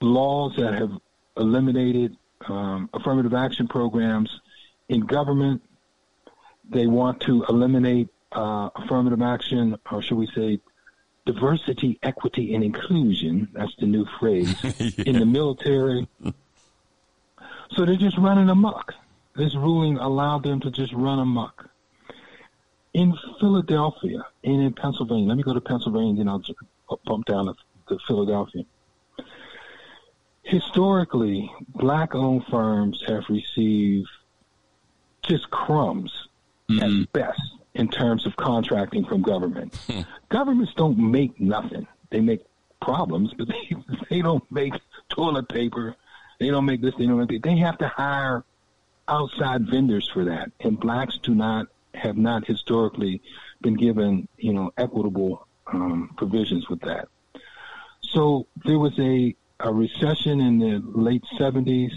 laws 0.00 0.54
that 0.56 0.74
have 0.74 0.92
eliminated 1.36 2.16
um, 2.48 2.88
affirmative 2.92 3.34
action 3.34 3.68
programs 3.68 4.40
in 4.88 5.00
government. 5.00 5.62
They 6.68 6.86
want 6.86 7.20
to 7.22 7.44
eliminate 7.48 8.08
uh, 8.34 8.70
affirmative 8.76 9.22
action, 9.22 9.76
or 9.90 10.02
should 10.02 10.16
we 10.16 10.26
say, 10.28 10.60
diversity, 11.26 11.98
equity, 12.02 12.54
and 12.54 12.64
inclusion. 12.64 13.48
That's 13.52 13.74
the 13.76 13.86
new 13.86 14.06
phrase 14.18 14.54
yeah. 14.78 15.04
in 15.06 15.18
the 15.18 15.26
military. 15.26 16.08
So 17.70 17.84
they're 17.84 17.96
just 17.96 18.18
running 18.18 18.48
amok. 18.48 18.94
This 19.34 19.54
ruling 19.54 19.96
allowed 19.98 20.42
them 20.42 20.60
to 20.60 20.70
just 20.70 20.92
run 20.92 21.18
amok. 21.18 21.68
In 22.92 23.16
Philadelphia 23.40 24.22
and 24.44 24.60
in 24.60 24.74
Pennsylvania, 24.74 25.26
let 25.26 25.36
me 25.36 25.42
go 25.42 25.54
to 25.54 25.60
Pennsylvania, 25.60 26.16
then 26.16 26.28
I'll 26.28 26.42
bump 27.06 27.24
down 27.24 27.46
to, 27.46 27.54
to 27.88 27.98
Philadelphia. 28.06 28.64
Historically, 30.42 31.50
black 31.68 32.14
owned 32.14 32.44
firms 32.50 33.02
have 33.06 33.24
received 33.30 34.08
just 35.22 35.48
crumbs 35.50 36.28
mm-hmm. 36.68 37.02
at 37.02 37.12
best 37.12 37.61
in 37.74 37.88
terms 37.88 38.26
of 38.26 38.36
contracting 38.36 39.04
from 39.04 39.22
government. 39.22 39.78
Hmm. 39.92 40.00
Governments 40.28 40.72
don't 40.76 40.96
make 40.96 41.38
nothing. 41.40 41.86
They 42.10 42.20
make 42.20 42.40
problems, 42.80 43.34
but 43.36 43.48
they 43.48 43.76
they 44.10 44.22
don't 44.22 44.44
make 44.50 44.72
toilet 45.10 45.48
paper. 45.48 45.94
They 46.40 46.48
don't 46.48 46.64
make 46.64 46.80
this. 46.80 46.94
They 46.96 47.06
don't 47.06 47.18
make 47.18 47.28
that. 47.28 47.42
They 47.42 47.58
have 47.58 47.76
to 47.78 47.88
hire 47.88 48.44
outside 49.08 49.68
vendors 49.68 50.08
for 50.08 50.24
that, 50.24 50.50
and 50.60 50.80
blacks 50.80 51.18
do 51.22 51.34
not 51.34 51.66
have 51.94 52.16
not 52.16 52.46
historically 52.46 53.20
been 53.60 53.74
given 53.74 54.26
you 54.38 54.54
know 54.54 54.72
equitable 54.78 55.46
um, 55.66 56.14
provisions 56.16 56.68
with 56.70 56.80
that. 56.80 57.08
So 58.00 58.46
there 58.64 58.78
was 58.78 58.98
a 58.98 59.34
a 59.60 59.72
recession 59.72 60.40
in 60.40 60.58
the 60.58 60.82
late 60.84 61.24
70s 61.38 61.92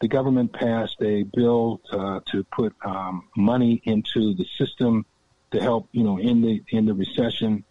the 0.00 0.08
government 0.08 0.52
passed 0.52 1.00
a 1.00 1.22
bill 1.22 1.80
uh, 1.90 2.20
to 2.30 2.44
put 2.44 2.74
um, 2.84 3.28
money 3.36 3.80
into 3.84 4.34
the 4.34 4.44
system 4.58 5.06
to 5.54 5.62
help, 5.62 5.88
you 5.92 6.04
know, 6.04 6.18
in 6.18 6.42
the 6.42 6.62
in 6.68 6.86
the 6.86 6.94
recession. 6.94 7.64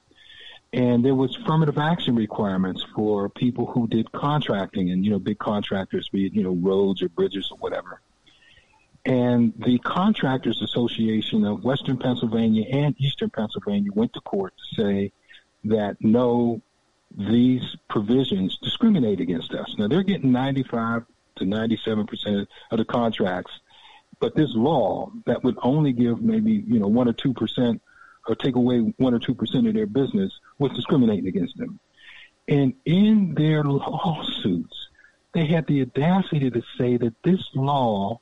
And 0.71 1.05
there 1.05 1.13
was 1.13 1.37
affirmative 1.37 1.77
action 1.77 2.15
requirements 2.15 2.83
for 2.95 3.29
people 3.29 3.67
who 3.67 3.87
did 3.87 4.11
contracting 4.11 4.89
and, 4.89 5.05
you 5.05 5.11
know, 5.11 5.19
big 5.19 5.37
contractors, 5.37 6.09
be 6.09 6.25
it, 6.25 6.33
you 6.33 6.41
know, 6.41 6.55
roads 6.55 7.03
or 7.03 7.09
bridges 7.09 7.49
or 7.51 7.57
whatever. 7.57 8.01
And 9.05 9.53
the 9.57 9.77
Contractors 9.79 10.61
Association 10.61 11.45
of 11.45 11.63
Western 11.63 11.97
Pennsylvania 11.97 12.65
and 12.71 12.95
Eastern 12.97 13.29
Pennsylvania 13.29 13.91
went 13.93 14.13
to 14.13 14.21
court 14.21 14.53
to 14.57 14.81
say 14.81 15.11
that 15.65 15.97
no, 15.99 16.61
these 17.15 17.75
provisions 17.89 18.57
discriminate 18.63 19.19
against 19.19 19.53
us. 19.53 19.75
Now 19.77 19.89
they're 19.89 20.03
getting 20.03 20.31
95 20.31 21.05
to 21.35 21.43
97% 21.43 22.47
of 22.71 22.77
the 22.77 22.85
contracts. 22.85 23.51
But 24.23 24.35
this 24.35 24.55
law 24.55 25.11
that 25.25 25.43
would 25.43 25.57
only 25.63 25.91
give 25.91 26.21
maybe, 26.21 26.63
you 26.65 26.79
know, 26.79 26.87
1 26.87 27.09
or 27.09 27.11
2% 27.11 27.79
or 28.25 28.35
take 28.35 28.55
away 28.55 28.79
1 28.79 29.13
or 29.13 29.19
2% 29.19 29.67
of 29.67 29.73
their 29.73 29.85
business 29.85 30.31
was 30.57 30.71
discriminating 30.71 31.27
against 31.27 31.57
them. 31.57 31.77
And 32.47 32.73
in 32.85 33.35
their 33.35 33.65
lawsuits, 33.65 34.87
they 35.33 35.45
had 35.45 35.67
the 35.67 35.81
audacity 35.81 36.49
to 36.51 36.63
say 36.77 36.95
that 36.95 37.13
this 37.25 37.41
law 37.53 38.21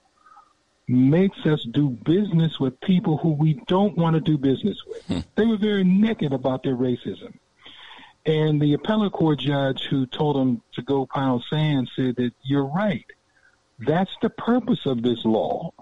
makes 0.87 1.45
us 1.45 1.61
do 1.69 1.91
business 1.91 2.59
with 2.59 2.81
people 2.81 3.17
who 3.17 3.33
we 3.33 3.61
don't 3.67 3.95
want 3.95 4.15
to 4.15 4.21
do 4.21 4.39
business 4.39 4.79
with. 4.87 5.05
Hmm. 5.05 5.19
They 5.35 5.45
were 5.45 5.57
very 5.57 5.83
naked 5.83 6.33
about 6.33 6.63
their 6.63 6.75
racism. 6.75 7.35
And 8.25 8.59
the 8.59 8.73
appellate 8.73 9.11
court 9.11 9.37
judge 9.37 9.83
who 9.83 10.07
told 10.07 10.35
them 10.35 10.63
to 10.73 10.81
go 10.81 11.05
pound 11.05 11.43
sand 11.47 11.91
said 11.95 12.15
that 12.15 12.31
you're 12.41 12.65
right. 12.65 13.05
That's 13.77 14.15
the 14.23 14.31
purpose 14.31 14.87
of 14.87 15.03
this 15.03 15.23
law. 15.25 15.73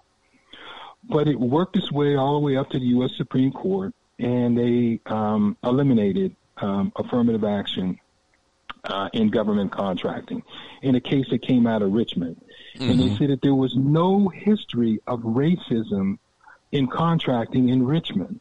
But 1.10 1.28
it 1.28 1.40
worked 1.40 1.76
its 1.76 1.92
way 1.92 2.16
all 2.16 2.34
the 2.34 2.40
way 2.40 2.56
up 2.56 2.70
to 2.70 2.80
the 2.80 2.86
U.S. 2.86 3.12
Supreme 3.18 3.52
Court, 3.52 3.94
and 4.20 4.58
they 4.58 5.00
um, 5.08 5.58
eliminated 5.64 6.36
um, 6.58 6.94
affirmative 6.96 7.44
action 7.44 8.00
uh, 8.84 9.10
in 9.14 9.30
government 9.30 9.72
contracting 9.72 10.44
in 10.82 10.96
a 10.96 11.02
case 11.02 11.28
that 11.30 11.42
came 11.42 11.68
out 11.68 11.82
of 11.82 11.92
Richmond. 11.92 12.42
And 12.80 13.00
they 13.00 13.16
said 13.18 13.30
that 13.30 13.42
there 13.42 13.56
was 13.56 13.76
no 13.76 14.30
history 14.30 15.02
of 15.06 15.22
racism 15.22 16.18
in 16.72 16.88
contracting 16.88 17.70
in 17.70 17.86
Richmond. 17.86 18.40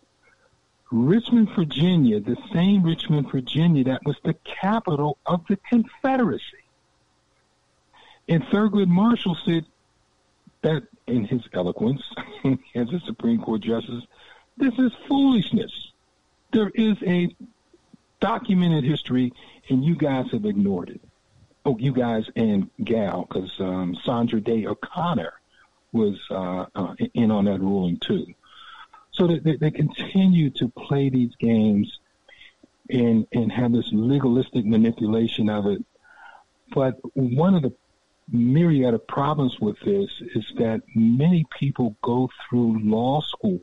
Richmond, 0.90 1.50
Virginia, 1.54 2.20
the 2.20 2.36
same 2.52 2.82
Richmond, 2.82 3.30
Virginia, 3.30 3.84
that 3.84 4.04
was 4.04 4.16
the 4.24 4.34
capital 4.44 5.18
of 5.26 5.44
the 5.48 5.56
Confederacy. 5.56 6.44
And 8.28 8.42
Thurgood 8.44 8.88
Marshall 8.88 9.36
said 9.44 9.64
that, 10.62 10.84
in 11.08 11.24
his 11.24 11.42
eloquence 11.52 12.02
as 12.74 12.92
a 12.92 13.00
Supreme 13.00 13.40
Court 13.40 13.60
justice, 13.60 14.04
this 14.56 14.74
is 14.78 14.92
foolishness. 15.06 15.92
There 16.52 16.70
is 16.74 16.96
a 17.06 17.34
documented 18.20 18.84
history, 18.84 19.32
and 19.68 19.84
you 19.84 19.94
guys 19.94 20.26
have 20.32 20.44
ignored 20.44 20.90
it. 20.90 21.00
Oh, 21.64 21.76
you 21.78 21.92
guys 21.92 22.24
and 22.36 22.70
gal, 22.82 23.26
because 23.28 23.52
um, 23.60 23.96
Sandra 24.04 24.40
Day 24.40 24.66
O'Connor 24.66 25.32
was 25.92 26.18
uh, 26.30 26.66
uh, 26.74 26.94
in 27.14 27.30
on 27.30 27.46
that 27.46 27.60
ruling 27.60 27.98
too. 27.98 28.26
So 29.12 29.26
they, 29.26 29.56
they 29.56 29.70
continue 29.70 30.50
to 30.50 30.68
play 30.68 31.08
these 31.08 31.34
games 31.36 31.98
and 32.88 33.26
and 33.32 33.52
have 33.52 33.72
this 33.72 33.88
legalistic 33.92 34.64
manipulation 34.64 35.50
of 35.50 35.66
it. 35.66 35.84
But 36.72 36.98
one 37.14 37.54
of 37.54 37.62
the 37.62 37.72
myriad 38.30 38.94
of 38.94 39.06
problems 39.06 39.58
with 39.60 39.78
this 39.80 40.10
is 40.34 40.44
that 40.58 40.82
many 40.94 41.46
people 41.58 41.96
go 42.02 42.28
through 42.48 42.80
law 42.82 43.20
school 43.22 43.60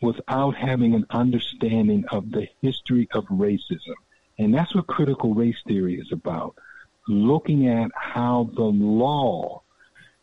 without 0.00 0.56
having 0.56 0.94
an 0.94 1.06
understanding 1.10 2.04
of 2.10 2.30
the 2.30 2.48
history 2.60 3.08
of 3.12 3.24
racism. 3.26 3.94
And 4.38 4.54
that's 4.54 4.74
what 4.74 4.86
critical 4.86 5.34
race 5.34 5.56
theory 5.66 6.00
is 6.00 6.10
about. 6.10 6.56
Looking 7.06 7.68
at 7.68 7.90
how 7.94 8.50
the 8.54 8.62
law 8.62 9.62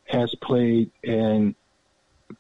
has 0.06 0.34
played 0.41 0.91
a 1.06 1.54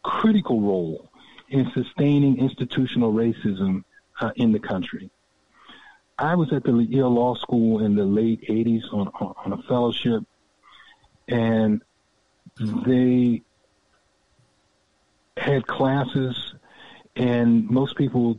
critical 0.03 0.61
role 0.61 1.09
in 1.49 1.71
sustaining 1.71 2.39
institutional 2.39 3.13
racism 3.13 3.83
uh, 4.19 4.31
in 4.35 4.51
the 4.51 4.59
country. 4.59 5.09
I 6.17 6.35
was 6.35 6.51
at 6.51 6.63
the 6.63 6.73
Yale 6.73 7.09
Law 7.09 7.35
School 7.35 7.83
in 7.83 7.95
the 7.95 8.03
late 8.03 8.41
80s 8.49 8.93
on, 8.93 9.07
on, 9.07 9.35
on 9.45 9.53
a 9.53 9.61
fellowship, 9.63 10.23
and 11.29 11.81
they 12.59 13.41
had 15.37 15.65
classes, 15.67 16.53
and 17.15 17.69
most 17.69 17.95
people 17.95 18.37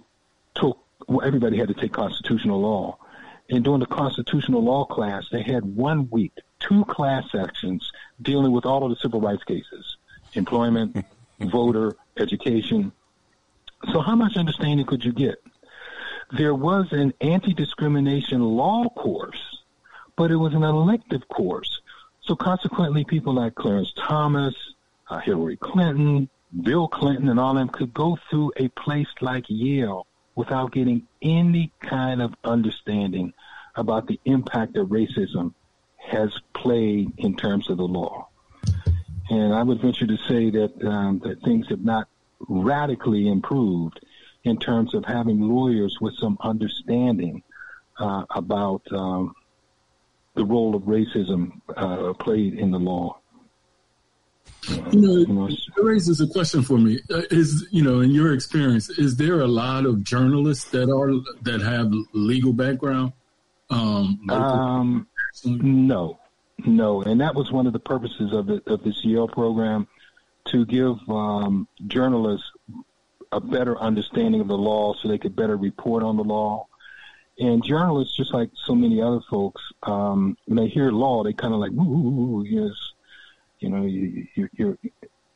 took, 0.55 0.79
well, 1.07 1.27
everybody 1.27 1.57
had 1.57 1.69
to 1.69 1.75
take 1.75 1.93
constitutional 1.93 2.61
law. 2.61 2.99
And 3.49 3.65
during 3.65 3.81
the 3.81 3.87
constitutional 3.87 4.63
law 4.63 4.85
class, 4.85 5.25
they 5.33 5.43
had 5.43 5.65
one 5.65 6.09
week, 6.11 6.33
two 6.61 6.85
class 6.85 7.25
sections 7.33 7.91
dealing 8.21 8.53
with 8.53 8.67
all 8.67 8.85
of 8.85 8.91
the 8.91 8.97
civil 8.97 9.21
rights 9.21 9.45
cases 9.45 9.97
employment, 10.35 11.05
voter, 11.41 11.97
education. 12.17 12.93
So, 13.93 14.01
how 14.01 14.15
much 14.15 14.37
understanding 14.37 14.87
could 14.87 15.05
you 15.05 15.13
get? 15.13 15.43
There 16.33 16.55
was 16.55 16.93
an 16.93 17.13
anti 17.21 17.55
discrimination 17.55 18.41
law 18.41 18.89
course, 18.91 19.59
but 20.17 20.31
it 20.31 20.37
was 20.37 20.55
an 20.55 20.63
elective 20.63 21.27
course. 21.29 21.80
So, 22.23 22.37
consequently, 22.37 23.05
people 23.05 23.35
like 23.35 23.55
Clarence 23.55 23.93
Thomas, 23.97 24.55
uh, 25.09 25.19
Hillary 25.19 25.57
Clinton, 25.57 26.29
Bill 26.63 26.89
Clinton, 26.89 27.29
and 27.29 27.41
all 27.41 27.55
them 27.55 27.69
could 27.69 27.95
go 27.95 28.19
through 28.29 28.53
a 28.57 28.69
place 28.69 29.09
like 29.21 29.45
Yale 29.49 30.07
without 30.35 30.73
getting 30.73 31.07
any 31.23 31.73
kind 31.81 32.23
of 32.23 32.35
understanding 32.45 33.33
about 33.75 34.07
the 34.07 34.21
impact 34.25 34.75
that 34.75 34.89
racism 34.89 35.55
has 35.97 36.33
played 36.55 37.13
in 37.19 37.37
terms 37.37 37.71
of 37.71 37.77
the 37.77 37.87
law. 37.87 38.29
And 39.29 39.55
I 39.55 39.63
would 39.63 39.81
venture 39.81 40.07
to 40.07 40.17
say 40.29 40.51
that 40.51 40.85
um, 40.85 41.21
that 41.21 41.43
things 41.43 41.69
have 41.69 41.85
not 41.85 42.09
radically 42.49 43.29
improved 43.29 44.01
in 44.43 44.59
terms 44.59 44.95
of 44.95 45.05
having 45.05 45.41
lawyers 45.41 45.99
with 46.01 46.15
some 46.17 46.37
understanding 46.41 47.43
uh, 47.99 48.25
about 48.31 48.83
um, 48.93 49.35
the 50.35 50.45
role 50.45 50.75
of 50.75 50.83
racism 50.83 51.61
uh, 51.77 52.13
played 52.15 52.55
in 52.55 52.71
the 52.71 52.79
law. 52.79 53.17
You 54.93 55.25
know, 55.27 55.47
it 55.49 55.83
raises 55.83 56.21
a 56.21 56.27
question 56.27 56.63
for 56.63 56.79
me. 56.79 57.01
Uh, 57.11 57.23
is 57.31 57.67
you 57.71 57.83
know, 57.83 58.01
in 58.01 58.11
your 58.11 58.35
experience, 58.35 58.91
is 58.91 59.17
there 59.17 59.41
a 59.41 59.47
lot 59.47 59.87
of 59.87 60.03
journalists 60.05 60.71
that 60.71 60.91
are 60.91 61.13
that 61.43 61.61
have 61.61 61.93
legal 62.13 62.53
background? 62.53 63.13
Um, 63.71 64.21
Um, 64.29 65.07
no, 65.45 66.19
no, 66.67 67.03
and 67.03 67.21
that 67.21 67.35
was 67.35 67.51
one 67.51 67.67
of 67.67 67.73
the 67.73 67.79
purposes 67.79 68.33
of 68.33 68.47
the, 68.47 68.63
of 68.67 68.83
this 68.83 69.03
Yale 69.05 69.29
program 69.29 69.87
to 70.47 70.67
give 70.67 70.97
um, 71.09 71.69
journalists 71.87 72.51
a 73.33 73.41
better 73.41 73.79
understanding 73.79 74.41
of 74.41 74.49
the 74.49 74.59
law, 74.59 74.95
so 74.95 75.09
they 75.09 75.19
could 75.19 75.37
better 75.37 75.57
report 75.57 76.03
on 76.03 76.17
the 76.17 76.25
law. 76.25 76.67
And 77.41 77.65
journalists, 77.65 78.17
just 78.17 78.35
like 78.35 78.51
so 78.55 78.75
many 78.75 79.01
other 79.01 79.21
folks, 79.29 79.63
um, 79.83 80.37
when 80.45 80.57
they 80.57 80.69
hear 80.69 80.93
law, 80.93 81.25
they 81.25 81.33
kind 81.33 81.55
of 81.55 81.61
like, 81.61 81.73
ooh, 81.73 82.45
yes, 82.47 82.73
you 83.59 83.71
know, 83.71 83.83
you, 83.83 84.27
you, 84.35 84.49
you're, 84.53 84.79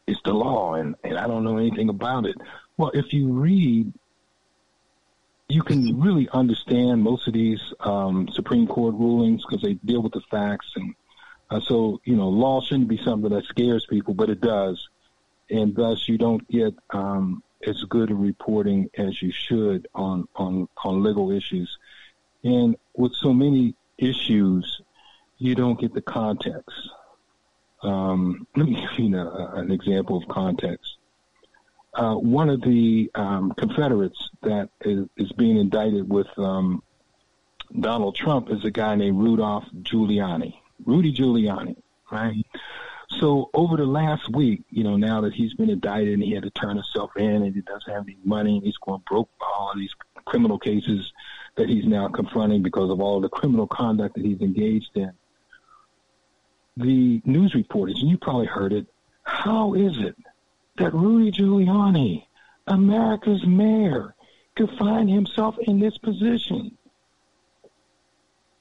it's 0.07 0.21
the 0.25 0.33
law, 0.35 0.75
and, 0.75 0.95
and 1.03 1.17
I 1.17 1.27
don't 1.27 1.45
know 1.45 1.57
anything 1.57 1.89
about 1.89 2.27
it. 2.27 2.37
Well, 2.77 2.91
if 2.93 3.13
you 3.13 3.33
read 3.33 3.93
you 5.49 5.63
can 5.63 6.01
really 6.01 6.29
understand 6.33 7.03
most 7.03 7.29
of 7.29 7.35
these 7.35 7.61
um, 7.81 8.29
Supreme 8.33 8.67
Court 8.67 8.95
rulings 8.95 9.45
because 9.45 9.63
they 9.63 9.75
deal 9.75 10.03
with 10.03 10.13
the 10.13 10.23
facts, 10.31 10.73
and 10.77 10.95
uh, 11.51 11.61
so 11.61 12.01
you 12.05 12.17
know, 12.17 12.29
law 12.29 12.61
shouldn't 12.61 12.89
be 12.89 13.01
something 13.05 13.31
that 13.31 13.45
scares 13.45 13.87
people, 13.87 14.15
but 14.15 14.31
it 14.31 14.41
does, 14.41 14.89
and 15.51 15.75
thus 15.75 16.09
you 16.09 16.17
don't 16.17 16.49
get 16.49 16.75
um, 16.91 17.43
as 17.67 17.83
good 17.85 18.11
a 18.11 18.15
reporting 18.15 18.91
as 18.97 19.21
you 19.21 19.31
should 19.33 19.87
on 19.95 20.27
on 20.35 20.69
on 20.83 21.03
legal 21.03 21.31
issues, 21.31 21.79
and 22.45 22.77
with 22.97 23.13
so 23.15 23.33
many 23.33 23.75
issues, 23.99 24.81
you 25.39 25.55
don't 25.55 25.81
get 25.81 25.95
the 25.95 26.03
context. 26.03 26.91
Um, 27.83 28.47
let 28.57 28.69
me 28.69 28.75
give 28.81 28.99
you 28.99 29.17
a, 29.19 29.55
an 29.57 29.73
example 29.73 30.17
of 30.17 30.29
context 30.29 30.99
uh, 31.95 32.15
one 32.15 32.51
of 32.51 32.61
the 32.63 33.11
um, 33.15 33.53
Confederates 33.57 34.31
that 34.43 34.69
is, 34.81 35.07
is, 35.17 35.31
being 35.33 35.59
indicted 35.59 36.09
with 36.09 36.27
um, 36.39 36.83
Donald 37.79 38.17
Trump 38.17 38.51
is 38.51 38.65
a 38.65 38.71
guy 38.71 38.95
named 38.97 39.19
Rudolph 39.19 39.65
Giuliani, 39.83 40.55
Rudy 40.85 41.15
Giuliani, 41.15 41.77
right? 42.11 42.45
So 43.21 43.51
over 43.55 43.77
the 43.77 43.87
last 43.87 44.29
week, 44.31 44.65
you 44.71 44.83
know, 44.83 44.97
now 44.97 45.21
that 45.21 45.35
he's 45.35 45.55
been 45.55 45.71
indicted 45.71 46.15
and 46.15 46.23
he 46.23 46.33
had 46.33 46.43
to 46.43 46.51
turn 46.51 46.77
himself 46.77 47.13
in 47.17 47.43
and 47.43 47.55
he 47.55 47.61
doesn't 47.61 47.93
have 47.93 48.05
any 48.05 48.19
money 48.25 48.57
and 48.57 48.67
he's 48.67 48.77
going 48.79 49.03
broke 49.09 49.29
by 49.39 49.47
all 49.57 49.73
these 49.77 49.95
criminal 50.25 50.59
cases 50.59 51.13
that 51.57 51.69
he's 51.69 51.85
now 51.85 52.09
confronting 52.09 52.63
because 52.63 52.91
of 52.91 53.01
all 53.01 53.21
the 53.21 53.29
criminal 53.29 53.67
conduct 53.67 54.15
that 54.17 54.25
he's 54.25 54.41
engaged 54.41 54.91
in. 54.97 55.13
The 56.77 57.23
news 57.25 57.55
reporters, 57.55 58.01
and 58.01 58.11
you 58.11 58.19
probably 58.19 58.47
heard 58.47 58.73
it, 58.73 58.87
how 59.23 59.75
is 59.75 59.97
it 59.99 60.17
that 60.79 60.93
Rudy 60.93 61.31
Giuliani, 61.31 62.27
America's 62.67 63.47
mayor, 63.47 64.15
could 64.57 64.71
find 64.79 65.09
himself 65.09 65.57
in 65.61 65.79
this 65.79 65.97
position? 65.99 66.77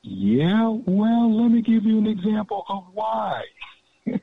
Yeah, 0.03 0.68
well, 0.86 1.34
let 1.41 1.49
me 1.49 1.61
give 1.61 1.86
you 1.86 1.98
an 1.98 2.07
example 2.07 2.65
of 2.68 2.86
why. 2.94 3.44
there 4.06 4.20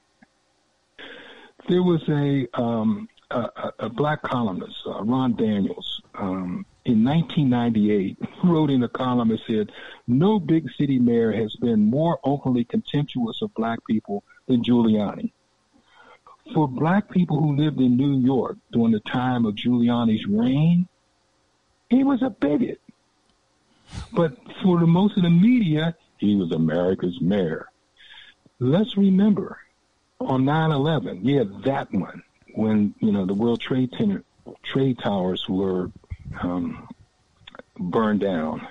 was 1.83 2.03
a, 2.09 2.47
um, 2.55 3.09
a, 3.31 3.73
a 3.81 3.89
black 3.89 4.23
columnist, 4.23 4.77
uh, 4.87 5.03
Ron 5.03 5.35
Daniels, 5.37 6.03
um, 6.15 6.67
in 6.85 7.05
1998, 7.05 8.19
wrote 8.45 8.71
in 8.77 8.83
a 8.83 8.89
column 8.89 9.31
and 9.31 9.41
said, 9.47 9.73
"No 10.07 10.41
big 10.41 10.71
city 10.73 10.99
mayor 10.99 11.33
has 11.33 11.55
been 11.57 11.91
more 11.91 12.19
openly 12.25 12.65
contemptuous 12.65 13.43
of 13.43 13.55
black 13.55 13.79
people 13.87 14.25
than 14.47 14.63
Giuliani." 14.63 15.33
for 16.55 16.69
black 16.69 17.11
people 17.11 17.39
who 17.41 17.57
lived 17.57 17.81
in 17.81 17.97
New 17.97 18.19
York 18.19 18.57
during 18.73 18.93
the 18.93 19.01
time 19.01 19.47
of 19.47 19.55
Giuliani's 19.55 20.27
reign, 20.27 20.89
he 21.89 22.05
was 22.05 22.23
a 22.23 22.31
bigot. 22.31 22.81
But 24.13 24.37
for 24.63 24.79
the 24.79 24.87
most 24.87 25.17
of 25.17 25.23
the 25.23 25.31
media, 25.31 25.97
he 26.19 26.37
was 26.37 26.53
America's 26.53 27.21
mayor. 27.21 27.69
Let's 28.59 28.97
remember 28.97 29.59
on 30.21 30.45
9 30.45 30.71
11, 30.71 31.25
yeah, 31.25 31.45
that 31.65 31.93
one, 31.93 32.23
when 32.55 32.95
you 33.01 33.11
know 33.11 33.27
the 33.27 33.35
World 33.35 33.61
Trade 33.61 33.91
Center, 33.97 34.23
trade 34.63 34.99
towers 34.99 35.49
were 35.49 35.91
um, 36.41 36.89
burned 37.79 38.21
down. 38.21 38.67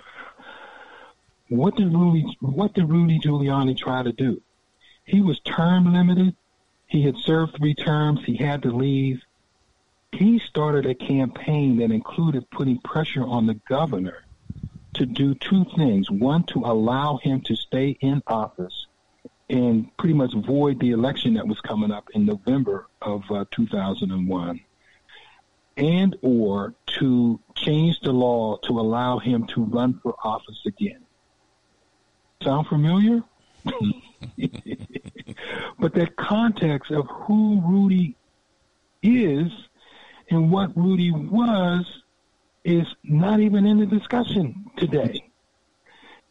What 1.50 1.76
did 1.76 1.94
Rudy 1.94 2.26
What 2.42 2.74
did 2.74 2.90
Rudy 2.90 3.20
Giuliani 3.20 3.78
try 3.78 4.04
to 4.04 4.12
do? 4.12 4.42
He 5.04 5.22
was 5.22 5.40
term 5.40 5.92
limited. 5.92 6.36
He 6.88 7.04
had 7.04 7.18
served 7.18 7.58
three 7.58 7.74
terms. 7.74 8.22
He 8.26 8.36
had 8.36 8.64
to 8.64 8.72
leave. 8.72 9.22
He 10.12 10.40
started 10.40 10.86
a 10.86 10.96
campaign 10.96 11.78
that 11.78 11.92
included 11.92 12.50
putting 12.50 12.80
pressure 12.80 13.24
on 13.24 13.48
the 13.48 13.60
governor 13.68 14.24
to 14.94 15.06
do 15.06 15.36
two 15.36 15.66
things. 15.76 16.10
One, 16.10 16.44
to 16.46 16.60
allow 16.66 17.18
him 17.18 17.42
to 17.42 17.56
stay 17.56 17.98
in 18.02 18.22
office 18.28 18.88
and 19.50 19.96
pretty 19.98 20.14
much 20.14 20.34
void 20.34 20.80
the 20.80 20.92
election 20.92 21.34
that 21.36 21.48
was 21.48 21.60
coming 21.62 21.92
up 21.92 22.10
in 22.14 22.26
November 22.26 22.88
of 23.02 23.24
uh, 23.32 23.46
2001 23.52 24.62
and 25.80 26.16
or 26.22 26.76
to 27.00 27.40
change 27.56 28.00
the 28.02 28.12
law 28.12 28.58
to 28.58 28.80
allow 28.80 29.18
him 29.18 29.48
to 29.48 29.64
run 29.64 30.00
for 30.04 30.14
office 30.24 30.62
again. 30.66 31.02
Sound 32.44 32.68
familiar? 32.68 33.24
but 35.80 35.94
that 35.94 36.16
context 36.18 36.92
of 36.92 37.08
who 37.08 37.62
Rudy 37.66 38.16
is 39.02 39.52
and 40.30 40.52
what 40.52 40.76
Rudy 40.76 41.12
was 41.12 41.86
is 42.66 42.86
not 43.04 43.40
even 43.40 43.66
in 43.66 43.80
the 43.80 43.86
discussion 43.86 44.70
today. 44.78 45.24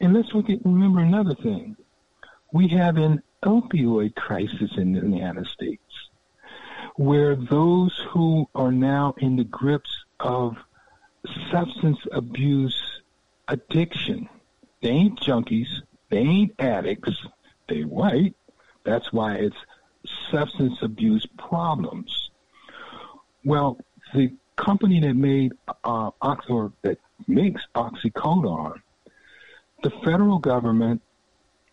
And 0.01 0.13
let's 0.13 0.31
forget, 0.31 0.59
remember 0.65 1.01
another 1.01 1.35
thing. 1.35 1.77
We 2.53 2.69
have 2.69 2.99
an 2.99 3.23
opioid 3.43 4.15
crisis 4.15 4.71
in 4.77 4.93
the 4.93 5.01
United 5.01 5.47
States 5.47 5.83
where 6.99 7.37
those 7.37 7.97
who 8.11 8.49
are 8.57 8.73
now 8.73 9.15
in 9.19 9.37
the 9.37 9.45
grips 9.45 10.05
of 10.19 10.57
substance 11.49 12.01
abuse 12.11 13.01
addiction, 13.47 14.29
they 14.83 14.89
ain't 14.89 15.21
junkies, 15.21 15.69
they 16.11 16.19
ain't 16.19 16.55
addicts, 16.59 17.25
they 17.69 17.85
white. 17.85 18.35
That's 18.83 19.13
why 19.13 19.37
it's 19.37 19.57
substance 20.33 20.79
abuse 20.83 21.25
problems. 21.39 22.31
Well, 23.45 23.79
the 24.13 24.33
company 24.57 24.99
that 25.01 25.15
made 25.15 25.53
uh, 25.85 26.11
or 26.49 26.73
that 26.83 26.99
makes 27.29 27.63
oxycodone, 27.77 28.83
the 29.85 29.91
federal 30.05 30.41
government 30.41 31.03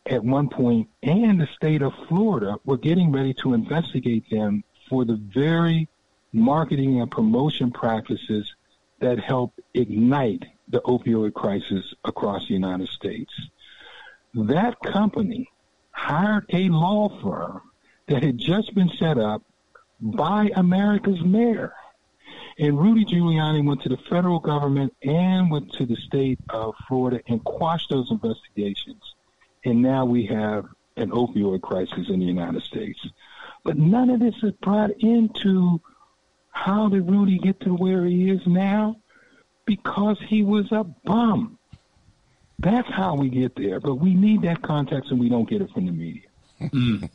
at 0.06 0.24
one 0.24 0.50
point 0.50 0.88
and 1.02 1.42
the 1.42 1.48
state 1.56 1.82
of 1.82 1.94
Florida 2.08 2.58
were 2.64 2.78
getting 2.78 3.12
ready 3.12 3.34
to 3.42 3.56
investigate 3.56 4.30
them 4.30 4.64
for 4.90 5.06
the 5.06 5.16
very 5.16 5.88
marketing 6.32 7.02
and 7.02 7.10
promotion 7.10 7.72
practices 7.72 8.54
that 9.00 9.20
help 9.20 9.54
ignite 9.74 10.44
the 10.68 10.82
opioid 10.82 11.34
crisis 11.34 11.94
across 12.04 12.48
the 12.48 12.54
United 12.54 12.90
States. 12.90 13.34
That 14.34 14.80
company 14.82 15.50
hired 15.92 16.46
a 16.52 16.70
law 16.70 17.10
firm 17.22 17.62
that 18.08 18.24
had 18.24 18.38
just 18.38 18.74
been 18.76 18.90
set 19.00 19.18
up 19.18 19.42
by 20.02 20.52
America's 20.56 21.24
mayor. 21.24 21.74
And 22.58 22.80
Rudy 22.80 23.06
Giuliani 23.06 23.66
went 23.66 23.82
to 23.84 23.90
the 23.90 23.98
federal 24.10 24.40
government 24.40 24.96
and 25.04 25.52
went 25.52 25.72
to 25.74 25.86
the 25.86 25.96
state 25.96 26.40
of 26.50 26.74
Florida 26.88 27.22
and 27.28 27.44
quashed 27.44 27.90
those 27.90 28.12
investigations. 28.12 29.02
And 29.64 29.82
now 29.82 30.06
we 30.06 30.26
have 30.28 30.66
an 30.96 31.12
opioid 31.12 31.62
crisis 31.62 32.10
in 32.10 32.20
the 32.20 32.26
United 32.26 32.64
States. 32.64 33.00
But 33.66 33.78
none 33.78 34.12
of 34.12 34.20
this 34.20 34.36
is 34.44 34.54
brought 34.62 34.92
into 35.00 35.82
how 36.52 36.88
did 36.88 37.10
Rudy 37.10 37.40
get 37.40 37.60
to 37.62 37.74
where 37.74 38.06
he 38.06 38.30
is 38.30 38.46
now? 38.46 38.96
Because 39.66 40.18
he 40.30 40.44
was 40.44 40.72
a 40.72 40.84
bum. 40.84 41.58
That's 42.60 42.88
how 42.90 43.16
we 43.16 43.30
get 43.30 43.56
there. 43.56 43.80
But 43.80 43.96
we 43.96 44.14
need 44.14 44.44
that 44.44 44.62
context, 44.62 45.10
and 45.10 45.20
we 45.20 45.30
don't 45.30 45.50
get 45.50 45.64
it 45.64 45.72
from 45.72 45.88
the 45.88 45.92
media. 45.92 46.28
Mm. 46.62 47.10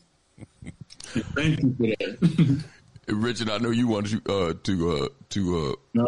Thank 1.02 1.62
you 1.62 1.74
for 1.78 1.86
that. 1.86 2.64
Richard, 3.06 3.48
I 3.50 3.58
know 3.58 3.70
you 3.70 3.86
wanted 3.86 4.24
to 4.24 4.32
uh, 4.32 4.54
to 4.64 4.90
uh, 4.90 5.08
to 5.30 5.56
uh, 5.56 5.72
no, 5.94 6.06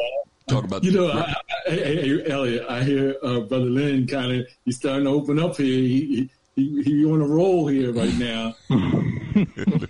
talk 0.48 0.64
about. 0.64 0.82
You 0.82 0.92
know, 0.92 1.10
I, 1.10 1.20
I, 1.20 1.70
hey, 1.70 2.30
Elliott, 2.30 2.66
I 2.68 2.82
hear 2.82 3.14
uh, 3.22 3.40
Brother 3.40 3.64
Linn 3.64 4.08
kind 4.08 4.32
of 4.32 4.46
he's 4.64 4.76
starting 4.76 5.04
to 5.04 5.10
open 5.10 5.38
up 5.38 5.56
here. 5.56 5.66
He, 5.66 6.30
he, 6.56 6.82
he 6.82 7.04
on 7.06 7.22
a 7.22 7.26
roll 7.26 7.68
here 7.68 7.92
right 7.92 8.14
now. 8.18 8.54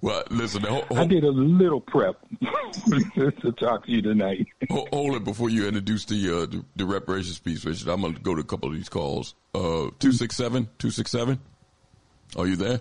well, 0.00 0.22
listen, 0.30 0.62
hold, 0.62 0.84
hold, 0.84 1.00
I 1.00 1.06
did 1.06 1.24
a 1.24 1.30
little 1.30 1.80
prep 1.80 2.16
to 3.16 3.52
talk 3.58 3.86
to 3.86 3.92
you 3.92 4.02
tonight. 4.02 4.46
hold, 4.70 4.88
hold, 4.90 5.14
it 5.16 5.24
before 5.24 5.50
you 5.50 5.66
introduce 5.66 6.04
the, 6.04 6.42
uh, 6.42 6.46
the, 6.46 6.64
the 6.76 6.84
reparations 6.84 7.38
piece, 7.38 7.64
Richard. 7.64 7.88
I'm 7.88 8.00
going 8.00 8.14
to 8.14 8.20
go 8.20 8.34
to 8.34 8.40
a 8.40 8.44
couple 8.44 8.68
of 8.68 8.74
these 8.74 8.88
calls. 8.88 9.34
Uh, 9.54 9.90
267, 9.98 10.64
267. 10.78 11.40
Are 12.36 12.46
you 12.46 12.56
there? 12.56 12.80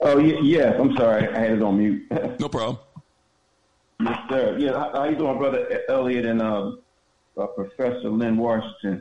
Oh, 0.00 0.18
yes. 0.18 0.76
I'm 0.78 0.96
sorry. 0.96 1.28
I 1.28 1.38
had 1.38 1.52
it 1.52 1.62
on 1.62 1.78
mute. 1.78 2.06
no 2.40 2.48
problem. 2.48 2.78
Yes, 4.00 4.18
sir. 4.28 4.56
Yeah, 4.58 4.72
how, 4.92 5.04
you 5.04 5.16
doing, 5.16 5.38
Brother 5.38 5.82
Elliott 5.88 6.26
and 6.26 6.42
uh, 6.42 6.72
uh, 7.38 7.46
Professor 7.46 8.10
Linn 8.10 8.36
Washington? 8.36 9.00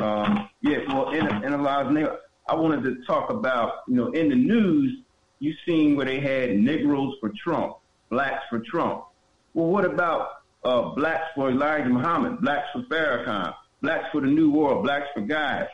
Um, 0.00 0.48
yeah, 0.60 0.78
well, 0.88 1.10
in, 1.10 1.26
in 1.44 1.52
a 1.52 1.62
lot 1.62 1.86
of 1.86 1.92
name, 1.92 2.08
I 2.48 2.54
wanted 2.54 2.82
to 2.84 3.04
talk 3.04 3.30
about, 3.30 3.82
you 3.86 3.94
know, 3.94 4.10
in 4.12 4.30
the 4.30 4.34
news, 4.34 5.02
you 5.38 5.54
seen 5.66 5.96
where 5.96 6.06
they 6.06 6.18
had 6.18 6.58
Negroes 6.58 7.14
for 7.20 7.30
Trump, 7.44 7.76
blacks 8.08 8.42
for 8.48 8.60
Trump. 8.60 9.04
Well, 9.54 9.66
what 9.66 9.84
about 9.84 10.42
uh, 10.64 10.94
blacks 10.94 11.26
for 11.34 11.50
Elijah 11.50 11.90
Muhammad, 11.90 12.40
blacks 12.40 12.68
for 12.72 12.82
Farrakhan, 12.82 13.54
blacks 13.82 14.06
for 14.12 14.22
the 14.22 14.26
New 14.26 14.50
World, 14.50 14.82
blacks 14.82 15.08
for 15.14 15.20
God? 15.20 15.68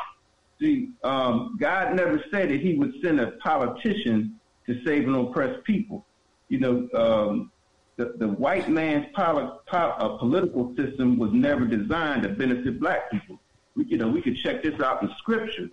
See, 0.60 0.90
um, 1.04 1.56
God 1.60 1.94
never 1.94 2.22
said 2.30 2.50
that 2.50 2.60
He 2.60 2.74
would 2.74 2.94
send 3.02 3.20
a 3.20 3.32
politician 3.32 4.38
to 4.66 4.82
save 4.84 5.06
an 5.06 5.14
oppressed 5.14 5.62
people. 5.64 6.04
You 6.48 6.58
know, 6.58 6.88
um, 6.94 7.52
the, 7.96 8.14
the 8.18 8.28
white 8.28 8.68
man's 8.68 9.06
poli- 9.14 9.50
po- 9.66 9.94
uh, 9.98 10.18
political 10.18 10.74
system 10.76 11.18
was 11.18 11.30
never 11.32 11.64
designed 11.66 12.24
to 12.24 12.28
benefit 12.30 12.80
black 12.80 13.10
people. 13.10 13.40
We, 13.76 13.84
you 13.86 13.96
know, 13.96 14.08
we 14.08 14.22
could 14.22 14.36
check 14.38 14.62
this 14.62 14.80
out 14.80 15.02
in 15.02 15.10
Scripture. 15.18 15.68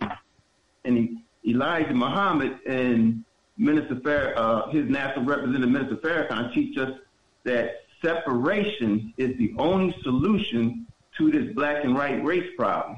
And 0.84 1.18
Elijah 1.46 1.94
Muhammad 1.94 2.58
and 2.66 3.24
Minister 3.56 4.00
Fair, 4.00 4.38
uh, 4.38 4.70
his 4.70 4.88
national 4.88 5.24
representative, 5.24 5.68
Minister 5.68 5.96
Farrakhan, 5.96 6.52
teach 6.52 6.76
us 6.78 6.98
that 7.44 7.82
separation 8.02 9.12
is 9.16 9.36
the 9.38 9.54
only 9.58 9.94
solution 10.02 10.86
to 11.18 11.30
this 11.30 11.54
black 11.54 11.84
and 11.84 11.94
white 11.94 12.24
race 12.24 12.50
problem. 12.56 12.96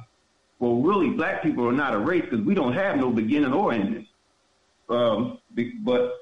Well, 0.58 0.76
really, 0.76 1.10
black 1.10 1.42
people 1.42 1.68
are 1.68 1.72
not 1.72 1.94
a 1.94 1.98
race 1.98 2.22
because 2.22 2.44
we 2.44 2.54
don't 2.54 2.72
have 2.72 2.96
no 2.96 3.10
beginning 3.10 3.52
or 3.52 3.72
ending. 3.72 4.06
Um, 4.88 5.38
but 5.82 6.12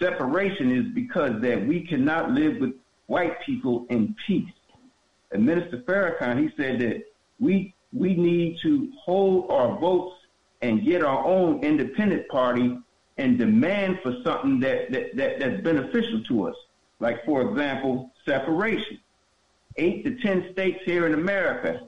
separation 0.00 0.72
is 0.72 0.92
because 0.94 1.40
that 1.42 1.66
we 1.66 1.86
cannot 1.86 2.30
live 2.30 2.58
with 2.60 2.72
white 3.06 3.40
people 3.44 3.86
in 3.90 4.16
peace. 4.26 4.50
And 5.30 5.44
Minister 5.44 5.78
Farrakhan, 5.78 6.40
he 6.40 6.50
said 6.56 6.80
that 6.80 7.04
we 7.38 7.74
we 7.92 8.14
need 8.14 8.58
to 8.62 8.90
hold 9.04 9.50
our 9.50 9.78
votes 9.78 10.16
and 10.62 10.84
get 10.84 11.02
our 11.02 11.24
own 11.24 11.62
independent 11.62 12.28
party 12.28 12.78
and 13.18 13.38
demand 13.38 13.98
for 14.02 14.16
something 14.24 14.60
that, 14.60 14.90
that, 14.90 15.16
that 15.16 15.40
that's 15.40 15.62
beneficial 15.62 16.22
to 16.24 16.48
us. 16.48 16.56
Like 17.00 17.24
for 17.24 17.42
example, 17.42 18.10
separation. 18.24 18.98
Eight 19.76 20.04
to 20.04 20.16
ten 20.16 20.52
states 20.52 20.80
here 20.84 21.06
in 21.06 21.14
America, 21.14 21.80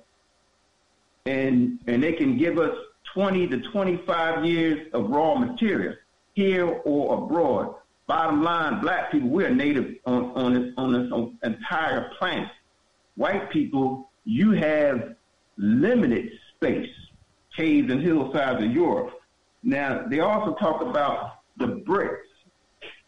and 1.27 1.79
and 1.87 2.03
they 2.03 2.15
can 2.15 2.39
give 2.39 2.59
us 2.59 2.75
20 3.15 3.47
to 3.49 3.61
25 3.61 4.45
years 4.45 4.89
of 4.93 5.09
raw 5.11 5.37
material 5.37 5.95
here 6.35 6.67
or 6.85 7.25
abroad. 7.25 7.75
Bottom 8.07 8.43
line, 8.43 8.81
black 8.81 9.13
people, 9.13 9.29
we're 9.29 9.51
native 9.51 9.95
on, 10.05 10.25
on 10.33 10.55
this, 10.55 10.75
on 10.77 10.93
this 10.93 11.13
on 11.13 11.39
entire 11.43 12.11
planet. 12.19 12.51
White 13.17 13.51
people, 13.51 14.11
you 14.25 14.51
have 14.51 15.15
limited 15.57 16.33
space, 16.55 16.91
caves 17.57 17.91
and 17.91 18.03
hillsides 18.03 18.63
of 18.63 18.71
Europe. 18.71 19.21
Now, 19.63 20.07
they 20.07 20.21
also 20.21 20.55
talk 20.55 20.83
about 20.83 21.39
the 21.57 21.67
BRICS. 21.67 22.19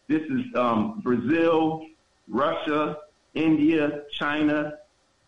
This 0.07 0.21
is 0.23 0.41
um, 0.55 1.01
Brazil, 1.03 1.85
Russia, 2.27 2.97
India, 3.33 4.03
China, 4.11 4.73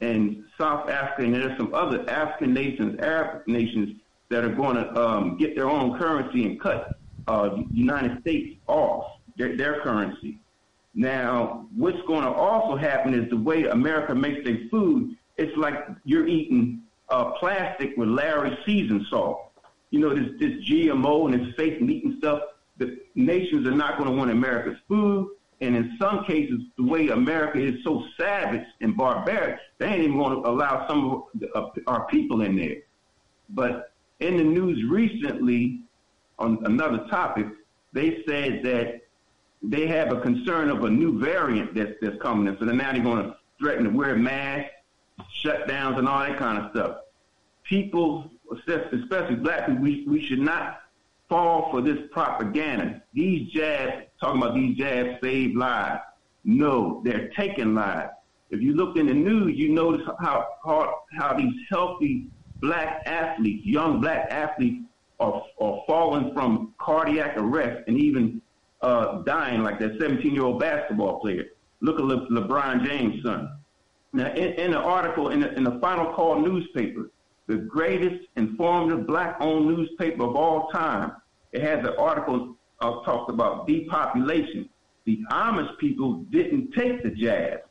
and 0.01 0.45
South 0.57 0.89
Africa, 0.89 1.23
and 1.23 1.35
there's 1.35 1.57
some 1.57 1.73
other 1.73 2.09
African 2.09 2.53
nations, 2.53 2.99
Arab 2.99 3.45
nations 3.47 3.99
that 4.29 4.43
are 4.43 4.53
going 4.53 4.75
to 4.75 4.95
um, 4.99 5.37
get 5.37 5.55
their 5.55 5.69
own 5.69 5.97
currency 5.99 6.45
and 6.45 6.59
cut 6.59 6.95
uh, 7.27 7.57
United 7.71 8.21
States 8.21 8.57
off 8.67 9.19
their, 9.37 9.57
their 9.57 9.81
currency. 9.81 10.39
Now, 10.95 11.67
what's 11.75 12.01
going 12.07 12.23
to 12.23 12.31
also 12.31 12.75
happen 12.75 13.13
is 13.13 13.29
the 13.29 13.37
way 13.37 13.65
America 13.65 14.15
makes 14.15 14.43
their 14.43 14.59
food, 14.71 15.15
it's 15.37 15.55
like 15.57 15.87
you're 16.03 16.27
eating 16.27 16.81
uh, 17.09 17.31
plastic 17.31 17.95
with 17.97 18.09
Lawry's 18.09 18.57
season 18.65 19.05
salt. 19.09 19.51
You 19.91 19.99
know, 19.99 20.13
this, 20.13 20.29
this 20.39 20.51
GMO 20.69 21.31
and 21.31 21.45
this 21.45 21.55
fake 21.55 21.81
meat 21.81 22.03
and 22.03 22.17
stuff, 22.19 22.41
the 22.77 22.99
nations 23.15 23.67
are 23.67 23.75
not 23.75 23.97
going 23.97 24.09
to 24.09 24.15
want 24.15 24.31
America's 24.31 24.77
food. 24.87 25.29
And 25.61 25.75
in 25.75 25.97
some 25.99 26.23
cases, 26.23 26.61
the 26.77 26.83
way 26.83 27.09
America 27.09 27.59
is 27.59 27.83
so 27.83 28.05
savage 28.17 28.65
and 28.81 28.95
barbaric, 28.95 29.59
they 29.77 29.87
ain't 29.87 30.03
even 30.03 30.17
going 30.17 30.41
to 30.41 30.49
allow 30.49 30.87
some 30.87 31.23
of 31.53 31.71
our 31.87 32.07
people 32.07 32.41
in 32.41 32.55
there. 32.55 32.77
But 33.49 33.91
in 34.19 34.37
the 34.37 34.43
news 34.43 34.83
recently, 34.89 35.81
on 36.37 36.59
another 36.63 37.05
topic, 37.09 37.47
they 37.91 38.23
said 38.27 38.61
that 38.63 39.01
they 39.61 39.87
have 39.87 40.13
a 40.13 40.21
concern 40.21 40.69
of 40.69 40.85
a 40.85 40.89
new 40.89 41.19
variant 41.19 41.75
that's, 41.75 41.91
that's 42.01 42.21
coming 42.21 42.47
in. 42.47 42.57
So 42.59 42.65
now 42.65 42.93
they're 42.93 43.03
going 43.03 43.23
to 43.23 43.35
threaten 43.59 43.83
to 43.83 43.89
wear 43.89 44.15
masks, 44.15 44.71
shutdowns, 45.43 45.97
and 45.97 46.07
all 46.07 46.19
that 46.19 46.37
kind 46.37 46.57
of 46.57 46.71
stuff. 46.71 46.97
People, 47.63 48.29
especially 48.51 49.35
black 49.35 49.67
people, 49.67 49.81
we, 49.81 50.05
we 50.07 50.25
should 50.25 50.39
not 50.39 50.81
fall 51.29 51.69
for 51.71 51.81
this 51.81 51.99
propaganda. 52.11 53.01
These 53.13 53.51
jabs, 53.51 54.07
talking 54.19 54.41
about 54.41 54.55
these 54.55 54.77
jabs 54.77 55.19
save 55.21 55.55
lives. 55.55 56.01
No, 56.43 57.01
they're 57.05 57.29
taking 57.29 57.75
lives. 57.75 58.11
If 58.49 58.61
you 58.61 58.73
look 58.73 58.97
in 58.97 59.05
the 59.05 59.13
news, 59.13 59.55
you 59.55 59.69
notice 59.69 60.07
how 60.19 60.47
how, 60.65 61.01
how 61.17 61.35
these 61.35 61.53
healthy 61.69 62.27
black 62.61 63.03
athletes, 63.05 63.65
young 63.65 64.01
black 64.01 64.31
athletes, 64.31 64.83
are, 65.19 65.43
are 65.59 65.83
falling 65.85 66.33
from 66.33 66.73
cardiac 66.79 67.37
arrest 67.37 67.83
and 67.87 67.97
even 67.97 68.41
uh, 68.81 69.21
dying, 69.23 69.61
like 69.61 69.79
that 69.79 69.99
17-year-old 69.99 70.59
basketball 70.59 71.19
player. 71.19 71.45
Look 71.81 71.99
at 71.99 72.05
Le- 72.05 72.29
LeBron 72.29 72.85
James' 72.85 73.21
son. 73.23 73.58
Now, 74.11 74.31
in, 74.33 74.53
in 74.53 74.71
the 74.71 74.79
article 74.79 75.29
in 75.29 75.41
the, 75.41 75.53
in 75.53 75.63
the 75.63 75.79
Final 75.79 76.13
Call 76.13 76.39
newspaper, 76.39 77.11
the 77.47 77.57
greatest 77.57 78.25
informative 78.35 79.07
black-owned 79.07 79.67
newspaper 79.67 80.23
of 80.23 80.35
all 80.35 80.69
time, 80.69 81.13
it 81.51 81.61
has 81.61 81.79
an 81.79 81.93
article 81.97 82.55
uh, 82.81 83.01
talked 83.03 83.29
about 83.29 83.67
depopulation. 83.67 84.69
The 85.05 85.19
Amish 85.31 85.77
people 85.77 86.25
didn't 86.31 86.71
take 86.73 87.03
the 87.03 87.09
jab. 87.09 87.61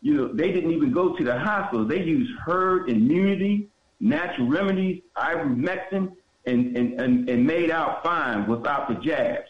You 0.00 0.14
know, 0.14 0.28
they 0.32 0.52
didn't 0.52 0.72
even 0.72 0.92
go 0.92 1.16
to 1.16 1.24
the 1.24 1.38
hospital. 1.38 1.86
They 1.86 2.02
used 2.02 2.32
herd 2.44 2.88
immunity, 2.90 3.68
natural 4.00 4.48
remedies, 4.48 5.02
ivermectin, 5.16 6.12
and, 6.46 6.76
and, 6.76 7.00
and, 7.00 7.28
and 7.28 7.46
made 7.46 7.70
out 7.70 8.02
fine 8.02 8.46
without 8.46 8.88
the 8.88 8.94
jabs. 8.96 9.48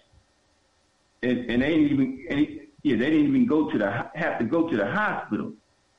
And, 1.22 1.50
and 1.50 1.62
they 1.62 1.70
didn't 1.76 1.90
even, 1.92 2.66
yeah, 2.82 2.96
they 2.96 3.10
didn't 3.10 3.28
even 3.28 3.46
go 3.46 3.70
to 3.70 3.78
the, 3.78 4.10
have 4.14 4.38
to 4.38 4.44
go 4.44 4.68
to 4.68 4.76
the 4.76 4.86
hospital. 4.90 5.52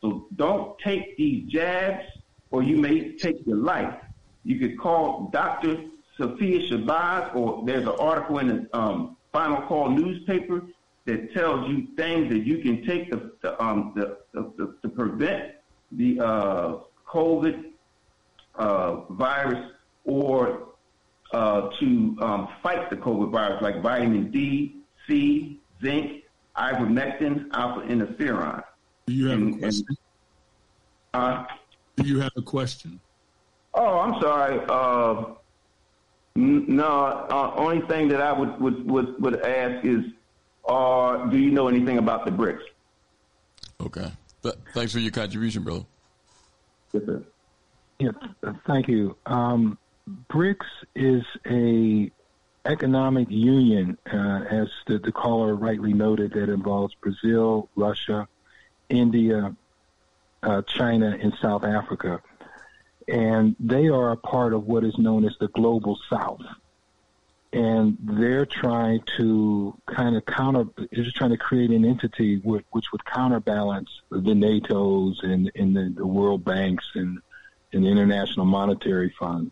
So 0.08 0.26
don't 0.38 0.80
take 0.80 1.18
these 1.18 1.52
jabs 1.52 2.06
or 2.52 2.64
you 2.64 2.78
may 2.78 3.12
take 3.18 3.46
your 3.46 3.58
life. 3.58 3.94
You 4.46 4.58
could 4.58 4.80
call 4.80 5.30
Dr. 5.34 5.84
Sophia 6.18 6.62
Shabazz 6.70 7.36
or 7.36 7.66
there's 7.66 7.84
an 7.84 7.96
article 8.00 8.40
in 8.40 8.48
the 8.48 8.78
um, 8.78 9.18
Final 9.34 9.62
Call 9.64 9.90
newspaper 9.90 10.64
that 11.04 11.34
tells 11.34 11.70
you 11.70 11.88
things 11.98 12.30
that 12.30 12.46
you 12.46 12.60
can 12.60 12.86
take 12.86 13.12
to, 13.12 13.32
to, 13.42 13.62
um, 13.62 13.94
to 14.34 14.90
prevent 14.90 15.56
the 15.92 16.20
uh, 16.22 16.78
COVID 17.06 17.72
uh, 18.56 18.96
virus 19.10 19.72
or 20.06 20.70
uh, 21.34 21.70
to 21.82 22.18
um, 22.22 22.48
fight 22.64 22.90
the 22.90 22.96
COVID 22.96 23.30
virus, 23.30 23.62
like 23.62 23.82
vitamin 23.82 24.32
D, 24.32 24.78
C, 25.06 25.60
zinc, 25.82 26.24
ivermectin, 26.56 27.48
alpha 27.52 27.86
interferon. 27.88 28.64
Do 29.08 29.14
you 29.14 29.28
have 29.30 29.40
and, 29.40 29.56
a 29.56 29.60
question? 29.60 29.86
And, 31.14 31.24
uh, 31.24 31.46
Do 31.96 32.04
you 32.04 32.20
have 32.20 32.32
a 32.36 32.42
question? 32.42 33.00
Oh, 33.74 34.00
I'm 34.00 34.22
sorry. 34.22 34.60
Uh, 34.68 35.34
n- 36.36 36.66
no, 36.68 36.86
uh, 36.86 37.54
only 37.56 37.82
thing 37.88 38.10
that 38.10 38.22
I 38.22 38.34
would 38.34 38.60
would 38.60 38.90
would, 38.90 39.22
would 39.22 39.42
ask 39.42 39.86
is, 39.86 40.04
uh, 40.68 41.26
do 41.28 41.38
you 41.38 41.52
know 41.52 41.70
anything 41.70 41.98
about 41.98 42.26
the 42.26 42.32
BRICS? 42.32 42.62
Okay. 43.80 44.12
Th- 44.44 44.56
thanks 44.74 44.92
for 44.92 45.00
your 45.00 45.12
contribution, 45.12 45.64
brother. 45.64 45.86
Yes, 46.92 47.04
sir. 47.06 47.24
Yeah, 48.00 48.12
thank 48.68 48.88
you. 48.90 49.16
Um, 49.26 49.78
BRICS 50.30 50.66
is 50.96 51.24
a 51.46 52.12
economic 52.66 53.32
union, 53.32 53.98
uh, 54.12 54.44
as 54.50 54.68
the, 54.88 55.00
the 55.00 55.12
caller 55.12 55.56
rightly 55.56 55.94
noted, 55.94 56.34
that 56.34 56.50
involves 56.50 56.94
Brazil, 56.96 57.70
Russia, 57.76 58.28
India, 58.90 59.56
uh, 60.44 60.62
China, 60.64 61.18
and 61.22 61.34
South 61.42 61.64
Africa. 61.64 62.22
And 63.08 63.56
they 63.60 63.88
are 63.88 64.12
a 64.12 64.18
part 64.18 64.54
of 64.54 64.68
what 64.68 64.84
is 64.84 64.98
known 64.98 65.26
as 65.26 65.36
the 65.40 65.48
global 65.48 65.98
south. 66.10 66.42
And 67.54 67.98
they're 68.02 68.46
trying 68.46 69.02
to 69.18 69.74
kind 69.86 70.18
of 70.18 70.26
counter, 70.26 70.66
they're 70.76 71.04
just 71.04 71.16
trying 71.16 71.32
to 71.32 71.38
create 71.38 71.70
an 71.70 71.86
entity 71.86 72.38
which, 72.38 72.66
which 72.72 72.92
would 72.92 73.06
counterbalance 73.06 73.90
the 74.10 74.34
NATOs 74.34 75.24
and, 75.24 75.50
and 75.56 75.76
the, 75.76 75.94
the 75.96 76.06
World 76.06 76.44
Banks 76.44 76.86
and, 76.96 77.20
and 77.72 77.86
the 77.86 77.88
International 77.90 78.46
Monetary 78.46 79.14
Fund. 79.18 79.52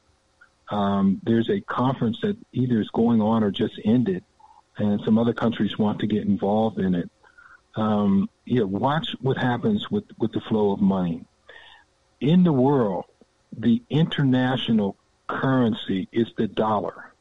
Um, 0.69 1.21
there's 1.23 1.49
a 1.49 1.61
conference 1.61 2.19
that 2.21 2.37
either 2.51 2.81
is 2.81 2.89
going 2.89 3.21
on 3.21 3.43
or 3.43 3.51
just 3.51 3.79
ended, 3.85 4.23
and 4.77 4.99
some 5.05 5.17
other 5.17 5.33
countries 5.33 5.77
want 5.77 5.99
to 5.99 6.07
get 6.07 6.23
involved 6.25 6.79
in 6.79 6.95
it. 6.95 7.09
Um, 7.75 8.29
yeah, 8.45 8.63
watch 8.63 9.15
what 9.21 9.37
happens 9.37 9.89
with, 9.91 10.05
with 10.17 10.31
the 10.31 10.41
flow 10.41 10.71
of 10.71 10.81
money. 10.81 11.25
In 12.21 12.43
the 12.43 12.53
world, 12.53 13.05
the 13.57 13.81
international 13.89 14.95
currency 15.27 16.07
is 16.11 16.31
the 16.37 16.47
dollar. 16.47 17.13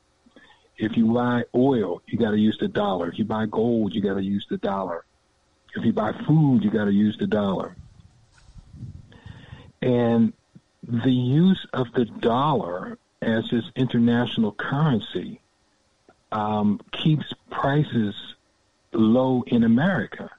If 0.76 0.96
you 0.96 1.12
buy 1.12 1.44
oil, 1.54 2.02
you 2.06 2.18
got 2.18 2.32
to 2.32 2.38
use 2.38 2.58
the 2.58 2.68
dollar. 2.68 3.08
If 3.08 3.18
you 3.18 3.24
buy 3.24 3.46
gold, 3.46 3.94
you 3.94 4.00
got 4.00 4.14
to 4.14 4.22
use 4.22 4.46
the 4.48 4.58
dollar. 4.58 5.04
If 5.76 5.84
you 5.84 5.92
buy 5.92 6.12
food, 6.26 6.62
you 6.62 6.70
got 6.70 6.84
to 6.84 6.92
use 6.92 7.16
the 7.18 7.26
dollar. 7.26 7.76
And 9.82 10.32
the 10.82 11.12
use 11.12 11.66
of 11.72 11.92
the 11.92 12.04
dollar 12.04 12.98
as 13.22 13.48
this 13.50 13.64
international 13.74 14.52
currency 14.52 15.40
um, 16.32 16.80
keeps 16.92 17.32
prices 17.50 18.14
low 18.92 19.44
in 19.46 19.64
America. 19.64 20.30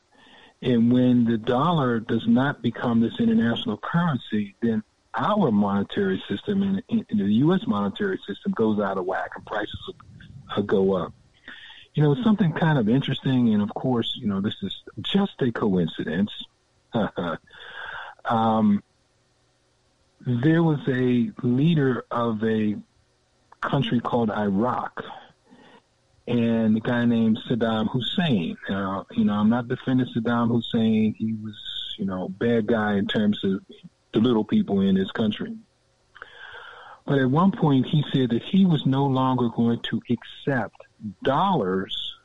And 0.65 0.91
when 0.91 1.25
the 1.25 1.37
dollar 1.37 1.99
does 1.99 2.27
not 2.27 2.63
become 2.63 2.99
this 2.99 3.19
international 3.19 3.77
currency, 3.77 4.55
then 4.63 4.81
our 5.13 5.51
monetary 5.51 6.21
system 6.27 6.63
and, 6.63 7.05
the 7.07 7.33
U.S. 7.35 7.61
monetary 7.67 8.19
system 8.27 8.51
goes 8.51 8.79
out 8.79 8.97
of 8.97 9.05
whack 9.05 9.29
and 9.35 9.45
prices 9.45 9.79
will, 9.87 9.95
will 10.57 10.63
go 10.63 10.93
up. 10.95 11.13
You 11.93 12.01
know, 12.01 12.15
something 12.23 12.51
kind 12.51 12.79
of 12.79 12.89
interesting, 12.89 13.53
and 13.53 13.61
of 13.61 13.69
course, 13.75 14.17
you 14.19 14.27
know, 14.27 14.41
this 14.41 14.55
is 14.63 14.75
just 15.01 15.39
a 15.39 15.51
coincidence. 15.51 16.31
um, 18.25 18.83
there 20.25 20.63
was 20.63 20.79
a 20.87 21.31
leader 21.43 22.05
of 22.09 22.43
a 22.43 22.75
country 23.61 23.99
called 23.99 24.31
Iraq, 24.31 25.03
and 26.27 26.77
a 26.77 26.79
guy 26.79 27.05
named 27.05 27.39
Saddam 27.47 27.89
Hussein. 27.91 28.57
Uh, 28.69 29.03
you 29.11 29.25
know, 29.25 29.33
I'm 29.33 29.49
not 29.49 29.67
defending 29.67 30.07
Saddam 30.07 30.49
Hussein. 30.49 31.13
He 31.17 31.33
was, 31.33 31.55
you 31.97 32.05
know, 32.05 32.29
bad 32.29 32.67
guy 32.67 32.95
in 32.95 33.07
terms 33.07 33.43
of 33.43 33.61
the 34.13 34.19
little 34.19 34.43
people 34.43 34.81
in 34.81 34.95
his 34.95 35.11
country. 35.11 35.55
But 37.05 37.19
at 37.19 37.29
one 37.29 37.51
point, 37.51 37.85
he 37.85 38.03
said 38.11 38.31
that 38.31 38.41
he 38.41 38.65
was 38.65 38.85
no 38.85 39.05
longer 39.05 39.49
going 39.49 39.79
to 39.91 40.01
accept 40.09 40.81
dollars 41.23 42.15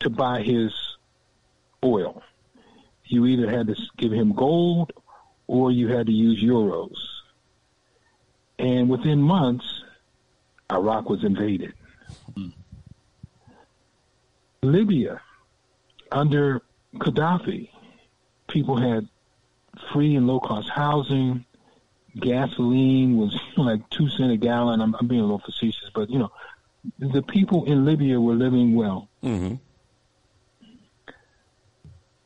to 0.00 0.08
buy 0.08 0.40
his 0.40 0.72
oil. 1.84 2.22
You 3.04 3.26
either 3.26 3.50
had 3.50 3.66
to 3.66 3.76
give 3.98 4.12
him 4.12 4.32
gold 4.32 4.92
or 5.46 5.70
you 5.70 5.88
had 5.88 6.06
to 6.06 6.12
use 6.12 6.42
euros. 6.42 6.96
And 8.58 8.88
within 8.88 9.20
months, 9.20 9.66
Iraq 10.72 11.10
was 11.10 11.24
invaded. 11.24 11.74
Mm. 12.36 12.52
Libya, 14.62 15.20
under 16.10 16.62
Gaddafi, 16.96 17.68
people 18.48 18.76
had 18.76 19.08
free 19.92 20.16
and 20.16 20.26
low 20.26 20.40
cost 20.40 20.68
housing. 20.68 21.44
Gasoline 22.18 23.16
was 23.16 23.38
like 23.56 23.88
two 23.90 24.08
cent 24.08 24.32
a 24.32 24.36
gallon. 24.36 24.80
I'm, 24.80 24.94
I'm 24.94 25.06
being 25.06 25.20
a 25.20 25.24
little 25.24 25.42
facetious, 25.44 25.90
but 25.94 26.10
you 26.10 26.18
know, 26.18 26.32
the 26.98 27.22
people 27.22 27.64
in 27.64 27.84
Libya 27.84 28.20
were 28.20 28.34
living 28.34 28.74
well. 28.74 29.08
Mm-hmm 29.22 29.56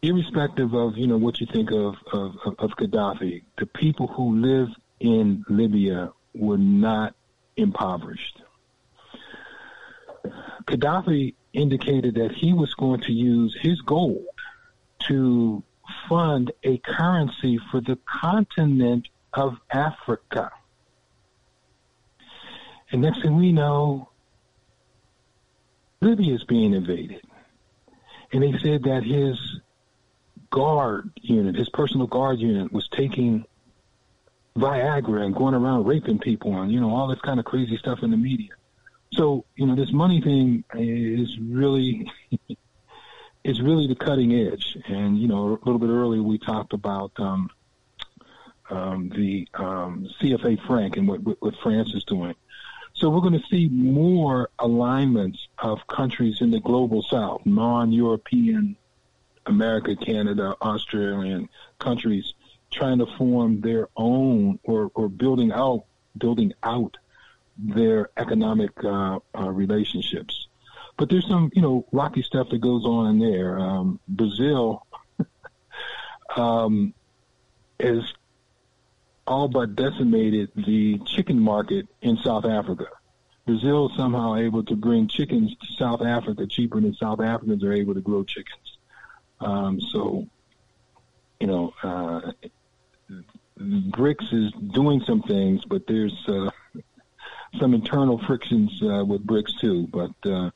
irrespective 0.02 0.74
of 0.74 0.96
you 0.96 1.06
know 1.06 1.16
what 1.16 1.40
you 1.40 1.46
think 1.46 1.70
of, 1.70 1.96
of 2.12 2.36
of 2.58 2.70
Gaddafi, 2.76 3.42
the 3.58 3.66
people 3.66 4.06
who 4.06 4.36
live 4.36 4.68
in 5.00 5.44
Libya 5.48 6.12
were 6.34 6.58
not 6.58 7.14
impoverished. 7.56 8.42
Gaddafi 10.68 11.34
indicated 11.54 12.14
that 12.16 12.32
he 12.32 12.52
was 12.52 12.74
going 12.74 13.00
to 13.00 13.12
use 13.12 13.56
his 13.60 13.80
gold 13.80 14.26
to 15.08 15.62
fund 16.08 16.52
a 16.62 16.76
currency 16.78 17.58
for 17.70 17.80
the 17.80 17.98
continent 18.04 19.08
of 19.32 19.56
Africa. 19.70 20.50
And 22.90 23.00
next 23.02 23.22
thing 23.22 23.36
we 23.36 23.50
know, 23.52 24.10
Libya 26.00 26.34
is 26.34 26.44
being 26.44 26.74
invaded. 26.74 27.22
And 28.32 28.42
they 28.42 28.58
said 28.58 28.82
that 28.84 29.04
his 29.04 29.60
guard 30.50 31.10
unit, 31.22 31.56
his 31.56 31.70
personal 31.70 32.06
guard 32.06 32.40
unit, 32.40 32.72
was 32.72 32.88
taking 32.88 33.46
Viagra 34.56 35.24
and 35.24 35.34
going 35.34 35.54
around 35.54 35.86
raping 35.86 36.18
people 36.18 36.60
and, 36.60 36.70
you 36.70 36.80
know, 36.80 36.94
all 36.94 37.08
this 37.08 37.20
kind 37.20 37.40
of 37.40 37.46
crazy 37.46 37.78
stuff 37.78 38.02
in 38.02 38.10
the 38.10 38.16
media. 38.16 38.50
So, 39.12 39.44
you 39.56 39.66
know, 39.66 39.74
this 39.74 39.92
money 39.92 40.20
thing 40.20 40.64
is 40.74 41.38
really, 41.40 42.10
is 43.44 43.60
really 43.60 43.86
the 43.86 43.94
cutting 43.94 44.34
edge. 44.34 44.76
And, 44.86 45.18
you 45.18 45.28
know, 45.28 45.48
a 45.48 45.64
little 45.64 45.78
bit 45.78 45.88
earlier 45.88 46.22
we 46.22 46.38
talked 46.38 46.72
about, 46.72 47.12
um, 47.18 47.50
um, 48.70 49.08
the 49.08 49.48
um, 49.54 50.08
CFA 50.20 50.64
franc 50.66 50.96
and 50.96 51.08
what, 51.08 51.20
what 51.40 51.54
France 51.62 51.94
is 51.94 52.04
doing. 52.04 52.34
So 52.94 53.10
we're 53.10 53.20
going 53.20 53.40
to 53.40 53.46
see 53.48 53.68
more 53.68 54.50
alignments 54.58 55.46
of 55.58 55.86
countries 55.86 56.40
in 56.40 56.50
the 56.50 56.60
global 56.60 57.02
south, 57.02 57.42
non-European, 57.46 58.76
America, 59.46 59.96
Canada, 59.96 60.56
Australian 60.60 61.48
countries 61.78 62.34
trying 62.70 62.98
to 62.98 63.06
form 63.16 63.60
their 63.60 63.88
own 63.96 64.58
or, 64.64 64.90
or 64.94 65.08
building 65.08 65.52
out 65.52 65.84
building 66.16 66.52
out 66.62 66.96
their 67.58 68.10
economic 68.16 68.72
uh, 68.84 69.18
uh, 69.36 69.50
relationships. 69.50 70.46
But 70.96 71.10
there's 71.10 71.28
some, 71.28 71.50
you 71.54 71.62
know, 71.62 71.86
rocky 71.92 72.22
stuff 72.22 72.48
that 72.50 72.60
goes 72.60 72.84
on 72.84 73.10
in 73.10 73.18
there. 73.18 73.58
Um, 73.58 74.00
Brazil 74.08 74.86
um, 76.36 76.94
is 77.78 78.02
all 79.26 79.48
but 79.48 79.76
decimated 79.76 80.50
the 80.56 80.98
chicken 81.04 81.38
market 81.38 81.86
in 82.00 82.16
South 82.18 82.44
Africa. 82.44 82.86
Brazil 83.46 83.90
somehow 83.96 84.36
able 84.36 84.62
to 84.64 84.76
bring 84.76 85.08
chickens 85.08 85.54
to 85.56 85.66
South 85.78 86.02
Africa 86.02 86.46
cheaper 86.46 86.80
than 86.80 86.94
South 86.94 87.20
Africans 87.20 87.64
are 87.64 87.72
able 87.72 87.94
to 87.94 88.00
grow 88.00 88.24
chickens. 88.24 88.78
Um, 89.40 89.80
so, 89.80 90.26
you 91.40 91.46
know, 91.46 91.72
uh, 91.82 92.32
BRICS 93.58 94.32
is 94.32 94.52
doing 94.52 95.00
some 95.06 95.22
things, 95.22 95.64
but 95.64 95.86
there's 95.86 96.14
uh, 96.28 96.50
some 97.58 97.74
internal 97.74 98.18
frictions 98.26 98.80
uh, 98.82 99.04
with 99.04 99.26
BRICS 99.26 99.60
too. 99.60 99.86
But 99.88 100.30
uh, 100.30 100.50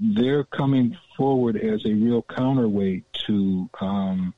they're 0.00 0.44
coming 0.44 0.96
forward 1.16 1.56
as 1.56 1.84
a 1.84 1.92
real 1.92 2.22
counterweight 2.22 3.04
to 3.26 3.68
um, 3.80 4.34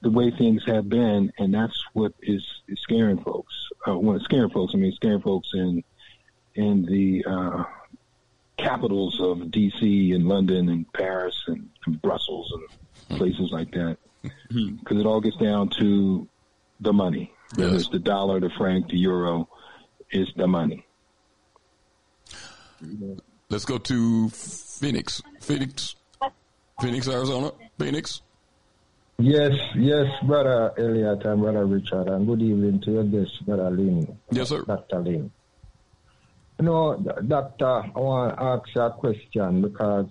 the 0.00 0.10
way 0.10 0.30
things 0.30 0.64
have 0.66 0.88
been, 0.88 1.32
and 1.38 1.54
that's 1.54 1.84
what 1.92 2.12
is, 2.22 2.44
is 2.66 2.80
scaring 2.80 3.22
folks. 3.22 3.54
Uh, 3.86 3.98
well, 3.98 4.18
scaring 4.20 4.50
folks. 4.50 4.74
I 4.74 4.78
mean, 4.78 4.92
scaring 4.92 5.22
folks 5.22 5.50
in 5.54 5.84
in 6.54 6.84
the 6.84 7.24
uh, 7.26 7.64
capitals 8.58 9.18
of 9.20 9.50
D.C. 9.50 10.12
and 10.12 10.28
London 10.28 10.68
and 10.68 10.92
Paris 10.92 11.42
and, 11.46 11.70
and 11.86 12.00
Brussels 12.02 12.52
and 13.08 13.18
places 13.18 13.50
like 13.50 13.70
that, 13.72 13.96
because 14.48 14.98
it 14.98 15.06
all 15.06 15.20
gets 15.20 15.36
down 15.36 15.70
to 15.78 16.28
the 16.80 16.92
money. 16.92 17.32
Whether 17.56 17.76
it's 17.76 17.88
the 17.88 17.98
dollar, 17.98 18.40
the 18.40 18.50
franc, 18.50 18.88
the 18.88 18.98
euro, 18.98 19.48
is 20.10 20.28
the 20.36 20.46
money. 20.46 20.86
Let's 23.48 23.64
go 23.64 23.78
to 23.78 24.28
Phoenix. 24.30 25.22
Phoenix, 25.40 25.96
Phoenix, 26.80 27.08
Arizona. 27.08 27.52
Phoenix. 27.78 28.22
Yes, 29.18 29.52
yes, 29.76 30.06
brother 30.24 30.72
Elliott 30.78 31.24
and 31.24 31.42
brother 31.42 31.66
Richard, 31.66 32.08
and 32.08 32.26
good 32.26 32.42
evening 32.42 32.80
to 32.80 32.92
your 32.92 33.04
guest, 33.04 33.44
brother 33.46 33.70
Linn. 33.70 34.18
Yes, 34.30 34.48
sir. 34.48 34.62
Dr. 34.62 35.00
Linn. 35.00 35.30
You 36.58 36.64
know, 36.64 36.96
doctor, 37.28 37.82
I 37.94 37.98
want 37.98 38.36
to 38.36 38.42
ask 38.42 38.62
you 38.74 38.80
a 38.82 38.90
question 38.90 39.62
because 39.62 40.06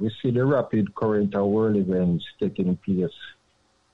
we 0.00 0.10
see 0.22 0.30
the 0.30 0.44
rapid 0.44 0.94
current 0.94 1.34
of 1.34 1.46
world 1.46 1.76
events 1.76 2.24
taking 2.40 2.76
place. 2.78 3.10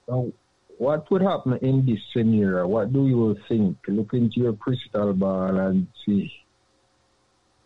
Now, 0.09 0.33
what 0.79 1.11
would 1.11 1.23
happen 1.23 1.59
in 1.61 1.85
this 1.85 1.99
scenario? 2.13 2.67
What 2.67 2.93
do 2.93 3.07
you 3.07 3.37
think? 3.49 3.77
Look 3.87 4.15
into 4.15 4.41
your 4.41 4.55
crystal 4.55 5.13
ball 5.13 5.59
and 5.59 5.89
see 6.07 6.33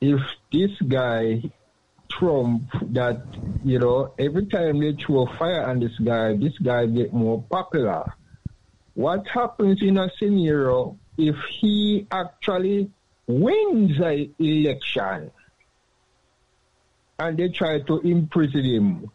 if 0.03 0.21
this 0.53 0.73
guy 0.89 1.41
Trump 2.11 2.65
that, 2.91 3.23
you 3.65 3.79
know, 3.79 4.13
every 4.19 4.47
time 4.47 4.81
they 4.81 4.95
throw 4.95 5.27
fire 5.27 5.63
on 5.63 5.79
this 5.79 5.97
guy, 6.03 6.37
this 6.37 6.59
guy 6.59 6.87
get 6.87 7.15
more 7.15 7.41
popular. 7.49 8.13
What 8.95 9.27
happens 9.29 9.81
in 9.81 9.99
a 9.99 10.11
scenario 10.19 10.99
if 11.17 11.37
he 11.49 12.09
actually 12.11 12.91
wins 13.29 13.97
the 13.97 14.29
election 14.41 15.31
and 17.21 17.39
they 17.39 17.49
try 17.51 17.81
to 17.83 18.01
imprison 18.01 18.65
him? 18.65 19.11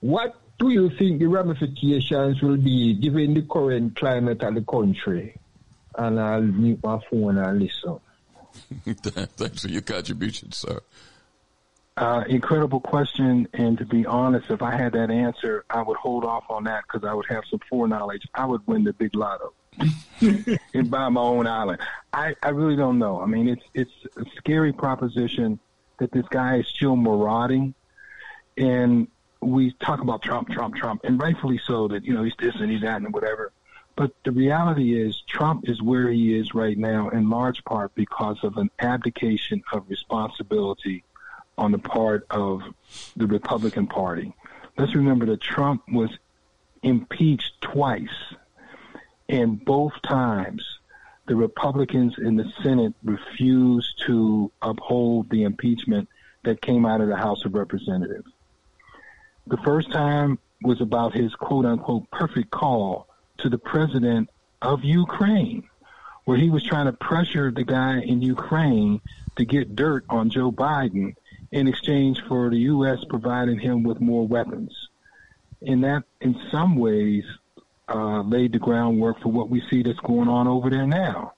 What 0.00 0.34
do 0.58 0.70
you 0.70 0.88
think 0.88 1.20
the 1.20 1.26
ramifications 1.26 2.40
will 2.40 2.56
be 2.56 2.94
given 2.94 3.34
the 3.34 3.42
current 3.42 3.96
climate 3.96 4.42
of 4.42 4.54
the 4.54 4.62
country? 4.62 5.36
And 5.96 6.18
I'll 6.18 6.40
mute 6.40 6.80
my 6.82 6.98
phone 7.10 7.36
and 7.36 7.60
listen. 7.60 8.00
Thanks 8.84 9.62
for 9.62 9.68
your 9.68 9.82
contribution, 9.82 10.52
sir. 10.52 10.80
Uh, 11.96 12.24
incredible 12.26 12.80
question, 12.80 13.46
and 13.52 13.76
to 13.76 13.84
be 13.84 14.06
honest, 14.06 14.50
if 14.50 14.62
I 14.62 14.74
had 14.74 14.92
that 14.92 15.10
answer, 15.10 15.64
I 15.68 15.82
would 15.82 15.98
hold 15.98 16.24
off 16.24 16.44
on 16.48 16.64
that 16.64 16.84
because 16.86 17.06
I 17.06 17.12
would 17.12 17.26
have 17.28 17.44
some 17.50 17.60
foreknowledge. 17.68 18.26
I 18.34 18.46
would 18.46 18.66
win 18.66 18.84
the 18.84 18.94
big 18.94 19.14
lotto 19.14 19.52
and 20.20 20.90
buy 20.90 21.08
my 21.10 21.20
own 21.20 21.46
island. 21.46 21.80
I, 22.12 22.34
I 22.42 22.48
really 22.48 22.76
don't 22.76 22.98
know. 22.98 23.20
I 23.20 23.26
mean, 23.26 23.46
it's 23.46 23.64
it's 23.74 23.92
a 24.16 24.24
scary 24.36 24.72
proposition 24.72 25.58
that 25.98 26.12
this 26.12 26.26
guy 26.30 26.58
is 26.58 26.66
still 26.68 26.96
marauding, 26.96 27.74
and 28.56 29.08
we 29.42 29.72
talk 29.72 30.00
about 30.00 30.22
Trump, 30.22 30.48
Trump, 30.48 30.76
Trump, 30.76 31.02
and 31.04 31.20
rightfully 31.20 31.60
so. 31.66 31.88
That 31.88 32.04
you 32.04 32.14
know 32.14 32.22
he's 32.22 32.36
this 32.38 32.54
and 32.54 32.70
he's 32.70 32.80
that 32.82 33.02
and 33.02 33.12
whatever. 33.12 33.52
But 33.94 34.12
the 34.24 34.32
reality 34.32 34.98
is, 34.98 35.22
Trump 35.28 35.68
is 35.68 35.82
where 35.82 36.10
he 36.10 36.34
is 36.34 36.54
right 36.54 36.78
now 36.78 37.10
in 37.10 37.28
large 37.28 37.62
part 37.64 37.94
because 37.94 38.38
of 38.42 38.56
an 38.56 38.70
abdication 38.78 39.62
of 39.72 39.88
responsibility 39.88 41.04
on 41.58 41.72
the 41.72 41.78
part 41.78 42.26
of 42.30 42.62
the 43.16 43.26
Republican 43.26 43.86
Party. 43.86 44.34
Let's 44.78 44.94
remember 44.94 45.26
that 45.26 45.40
Trump 45.40 45.82
was 45.92 46.10
impeached 46.82 47.60
twice, 47.60 48.34
and 49.28 49.62
both 49.62 49.92
times 50.02 50.64
the 51.26 51.36
Republicans 51.36 52.14
in 52.18 52.36
the 52.36 52.50
Senate 52.62 52.94
refused 53.04 54.02
to 54.06 54.50
uphold 54.62 55.28
the 55.30 55.44
impeachment 55.44 56.08
that 56.44 56.62
came 56.62 56.86
out 56.86 57.00
of 57.00 57.08
the 57.08 57.16
House 57.16 57.44
of 57.44 57.54
Representatives. 57.54 58.30
The 59.46 59.58
first 59.58 59.92
time 59.92 60.38
was 60.62 60.80
about 60.80 61.14
his 61.14 61.34
quote 61.34 61.66
unquote 61.66 62.10
perfect 62.10 62.50
call 62.50 63.08
to 63.38 63.48
the 63.48 63.58
president 63.58 64.30
of 64.60 64.84
Ukraine, 64.84 65.68
where 66.24 66.38
he 66.38 66.50
was 66.50 66.62
trying 66.62 66.86
to 66.86 66.92
pressure 66.92 67.50
the 67.50 67.64
guy 67.64 68.00
in 68.00 68.22
Ukraine 68.22 69.00
to 69.36 69.44
get 69.44 69.74
dirt 69.74 70.04
on 70.08 70.30
Joe 70.30 70.52
Biden 70.52 71.14
in 71.50 71.68
exchange 71.68 72.22
for 72.28 72.50
the 72.50 72.58
U.S. 72.58 73.04
providing 73.08 73.58
him 73.58 73.82
with 73.82 74.00
more 74.00 74.26
weapons. 74.26 74.88
And 75.60 75.84
that, 75.84 76.04
in 76.20 76.38
some 76.50 76.76
ways, 76.76 77.24
uh, 77.88 78.22
laid 78.22 78.52
the 78.52 78.58
groundwork 78.58 79.20
for 79.20 79.30
what 79.30 79.50
we 79.50 79.62
see 79.68 79.82
that's 79.82 79.98
going 80.00 80.28
on 80.28 80.48
over 80.48 80.70
there 80.70 80.86
now. 80.86 81.34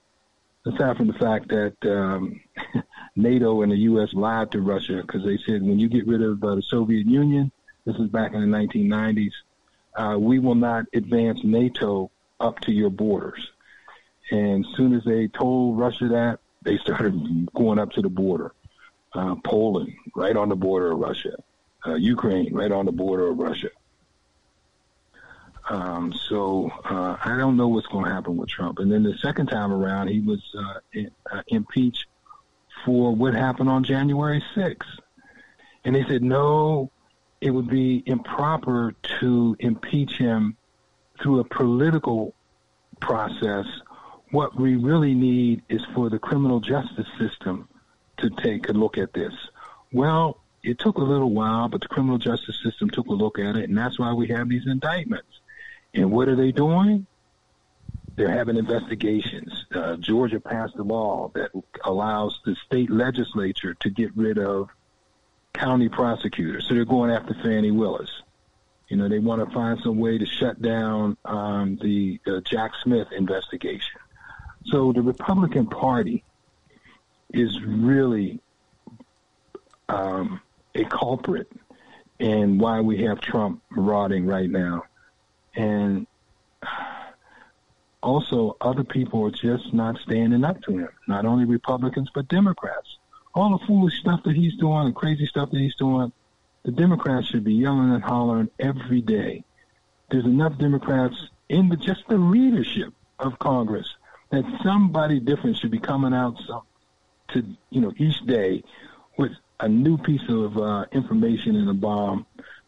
Aside 0.66 0.96
from 0.96 1.08
the 1.08 1.14
fact 1.14 1.48
that 1.48 1.74
um, 1.84 2.40
NATO 3.16 3.62
and 3.62 3.70
the 3.70 3.76
U.S. 3.76 4.14
lied 4.14 4.50
to 4.52 4.60
Russia 4.60 5.02
because 5.02 5.24
they 5.24 5.38
said 5.46 5.62
when 5.62 5.78
you 5.78 5.88
get 5.88 6.06
rid 6.06 6.22
of 6.22 6.42
uh, 6.42 6.54
the 6.54 6.62
Soviet 6.62 7.06
Union, 7.06 7.52
this 7.84 7.96
is 7.96 8.08
back 8.08 8.32
in 8.32 8.40
the 8.50 8.56
1990s, 8.56 9.32
uh, 9.96 10.16
we 10.18 10.38
will 10.38 10.54
not 10.54 10.86
advance 10.92 11.40
NATO 11.44 12.10
up 12.40 12.60
to 12.60 12.72
your 12.72 12.90
borders. 12.90 13.50
And 14.30 14.64
as 14.64 14.76
soon 14.76 14.94
as 14.94 15.04
they 15.04 15.28
told 15.28 15.78
Russia 15.78 16.08
that, 16.08 16.40
they 16.62 16.78
started 16.78 17.48
going 17.54 17.78
up 17.78 17.92
to 17.92 18.02
the 18.02 18.08
border. 18.08 18.52
Uh, 19.12 19.36
Poland, 19.44 19.92
right 20.16 20.36
on 20.36 20.48
the 20.48 20.56
border 20.56 20.92
of 20.92 20.98
Russia. 20.98 21.36
Uh, 21.86 21.94
Ukraine, 21.94 22.52
right 22.52 22.72
on 22.72 22.86
the 22.86 22.92
border 22.92 23.28
of 23.28 23.38
Russia. 23.38 23.68
Um, 25.68 26.12
so 26.12 26.70
uh, 26.84 27.16
I 27.24 27.36
don't 27.38 27.56
know 27.56 27.68
what's 27.68 27.86
going 27.86 28.06
to 28.06 28.10
happen 28.10 28.36
with 28.36 28.48
Trump. 28.48 28.78
And 28.80 28.90
then 28.90 29.02
the 29.02 29.16
second 29.18 29.46
time 29.46 29.72
around, 29.72 30.08
he 30.08 30.20
was 30.20 30.42
uh, 30.58 30.80
in, 30.92 31.10
uh, 31.30 31.42
impeached 31.48 32.06
for 32.84 33.14
what 33.14 33.34
happened 33.34 33.68
on 33.68 33.84
January 33.84 34.42
6th. 34.54 34.82
And 35.84 35.94
they 35.94 36.04
said, 36.04 36.22
no, 36.22 36.90
it 37.44 37.50
would 37.50 37.68
be 37.68 38.02
improper 38.06 38.94
to 39.20 39.54
impeach 39.60 40.16
him 40.16 40.56
through 41.20 41.40
a 41.40 41.44
political 41.44 42.34
process. 43.00 43.66
What 44.30 44.58
we 44.58 44.76
really 44.76 45.14
need 45.14 45.60
is 45.68 45.82
for 45.94 46.08
the 46.08 46.18
criminal 46.18 46.60
justice 46.60 47.06
system 47.18 47.68
to 48.16 48.30
take 48.30 48.70
a 48.70 48.72
look 48.72 48.96
at 48.96 49.12
this. 49.12 49.34
Well, 49.92 50.38
it 50.62 50.78
took 50.78 50.96
a 50.96 51.02
little 51.02 51.32
while, 51.32 51.68
but 51.68 51.82
the 51.82 51.88
criminal 51.88 52.16
justice 52.16 52.58
system 52.64 52.88
took 52.88 53.08
a 53.08 53.12
look 53.12 53.38
at 53.38 53.56
it, 53.56 53.68
and 53.68 53.76
that's 53.76 53.98
why 53.98 54.14
we 54.14 54.28
have 54.28 54.48
these 54.48 54.66
indictments. 54.66 55.40
And 55.92 56.10
what 56.10 56.28
are 56.28 56.36
they 56.36 56.50
doing? 56.50 57.06
They're 58.16 58.30
having 58.30 58.56
investigations. 58.56 59.66
Uh, 59.74 59.96
Georgia 59.96 60.40
passed 60.40 60.76
a 60.76 60.82
law 60.82 61.30
that 61.34 61.50
allows 61.84 62.40
the 62.46 62.56
state 62.64 62.88
legislature 62.88 63.74
to 63.74 63.90
get 63.90 64.16
rid 64.16 64.38
of 64.38 64.70
county 65.54 65.88
prosecutors. 65.88 66.66
So 66.68 66.74
they're 66.74 66.84
going 66.84 67.10
after 67.10 67.34
Fani 67.34 67.70
Willis. 67.70 68.10
You 68.88 68.98
know, 68.98 69.08
they 69.08 69.18
want 69.18 69.46
to 69.46 69.54
find 69.54 69.78
some 69.82 69.98
way 69.98 70.18
to 70.18 70.26
shut 70.26 70.60
down 70.60 71.16
um, 71.24 71.78
the 71.80 72.20
uh, 72.26 72.40
Jack 72.40 72.72
Smith 72.82 73.08
investigation. 73.12 74.00
So 74.66 74.92
the 74.92 75.02
Republican 75.02 75.66
Party 75.66 76.22
is 77.32 77.60
really 77.62 78.40
um, 79.88 80.40
a 80.74 80.84
culprit 80.84 81.50
in 82.18 82.58
why 82.58 82.80
we 82.80 83.02
have 83.04 83.20
Trump 83.20 83.62
rotting 83.70 84.26
right 84.26 84.48
now. 84.48 84.84
And 85.54 86.06
also, 88.02 88.56
other 88.60 88.84
people 88.84 89.24
are 89.26 89.30
just 89.30 89.72
not 89.72 89.98
standing 89.98 90.44
up 90.44 90.62
to 90.62 90.78
him, 90.78 90.88
not 91.08 91.24
only 91.24 91.46
Republicans, 91.46 92.10
but 92.14 92.28
Democrats. 92.28 92.98
All 93.34 93.58
the 93.58 93.66
foolish 93.66 93.98
stuff 94.00 94.22
that 94.24 94.36
he's 94.36 94.56
doing, 94.56 94.86
the 94.86 94.92
crazy 94.92 95.26
stuff 95.26 95.50
that 95.50 95.58
he's 95.58 95.74
doing, 95.76 96.12
the 96.64 96.72
Democrats 96.72 97.26
should 97.26 97.44
be 97.44 97.54
yelling 97.54 97.92
and 97.92 98.02
hollering 98.02 98.50
every 98.58 99.00
day. 99.00 99.44
There's 100.10 100.24
enough 100.24 100.56
Democrats 100.58 101.16
in 101.48 101.68
the, 101.68 101.76
just 101.76 102.06
the 102.08 102.16
leadership 102.16 102.94
of 103.18 103.38
Congress 103.38 103.88
that 104.30 104.44
somebody 104.62 105.20
different 105.20 105.56
should 105.56 105.70
be 105.70 105.78
coming 105.78 106.14
out 106.14 106.36
some, 106.46 106.62
to, 107.28 107.44
you 107.70 107.80
know, 107.80 107.92
each 107.96 108.20
day 108.26 108.62
with 109.18 109.32
a 109.60 109.68
new 109.68 109.98
piece 109.98 110.28
of 110.28 110.56
uh, 110.56 110.86
information 110.92 111.56
and 111.56 111.68
a 111.68 111.74
bomb 111.74 112.26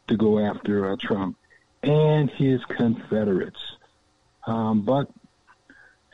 to 0.09 0.17
go 0.17 0.39
after 0.39 0.93
uh, 0.93 0.97
Trump 1.01 1.37
and 1.83 2.31
his 2.31 2.65
Confederates. 2.65 3.61
Um, 4.47 4.83
but 4.83 5.09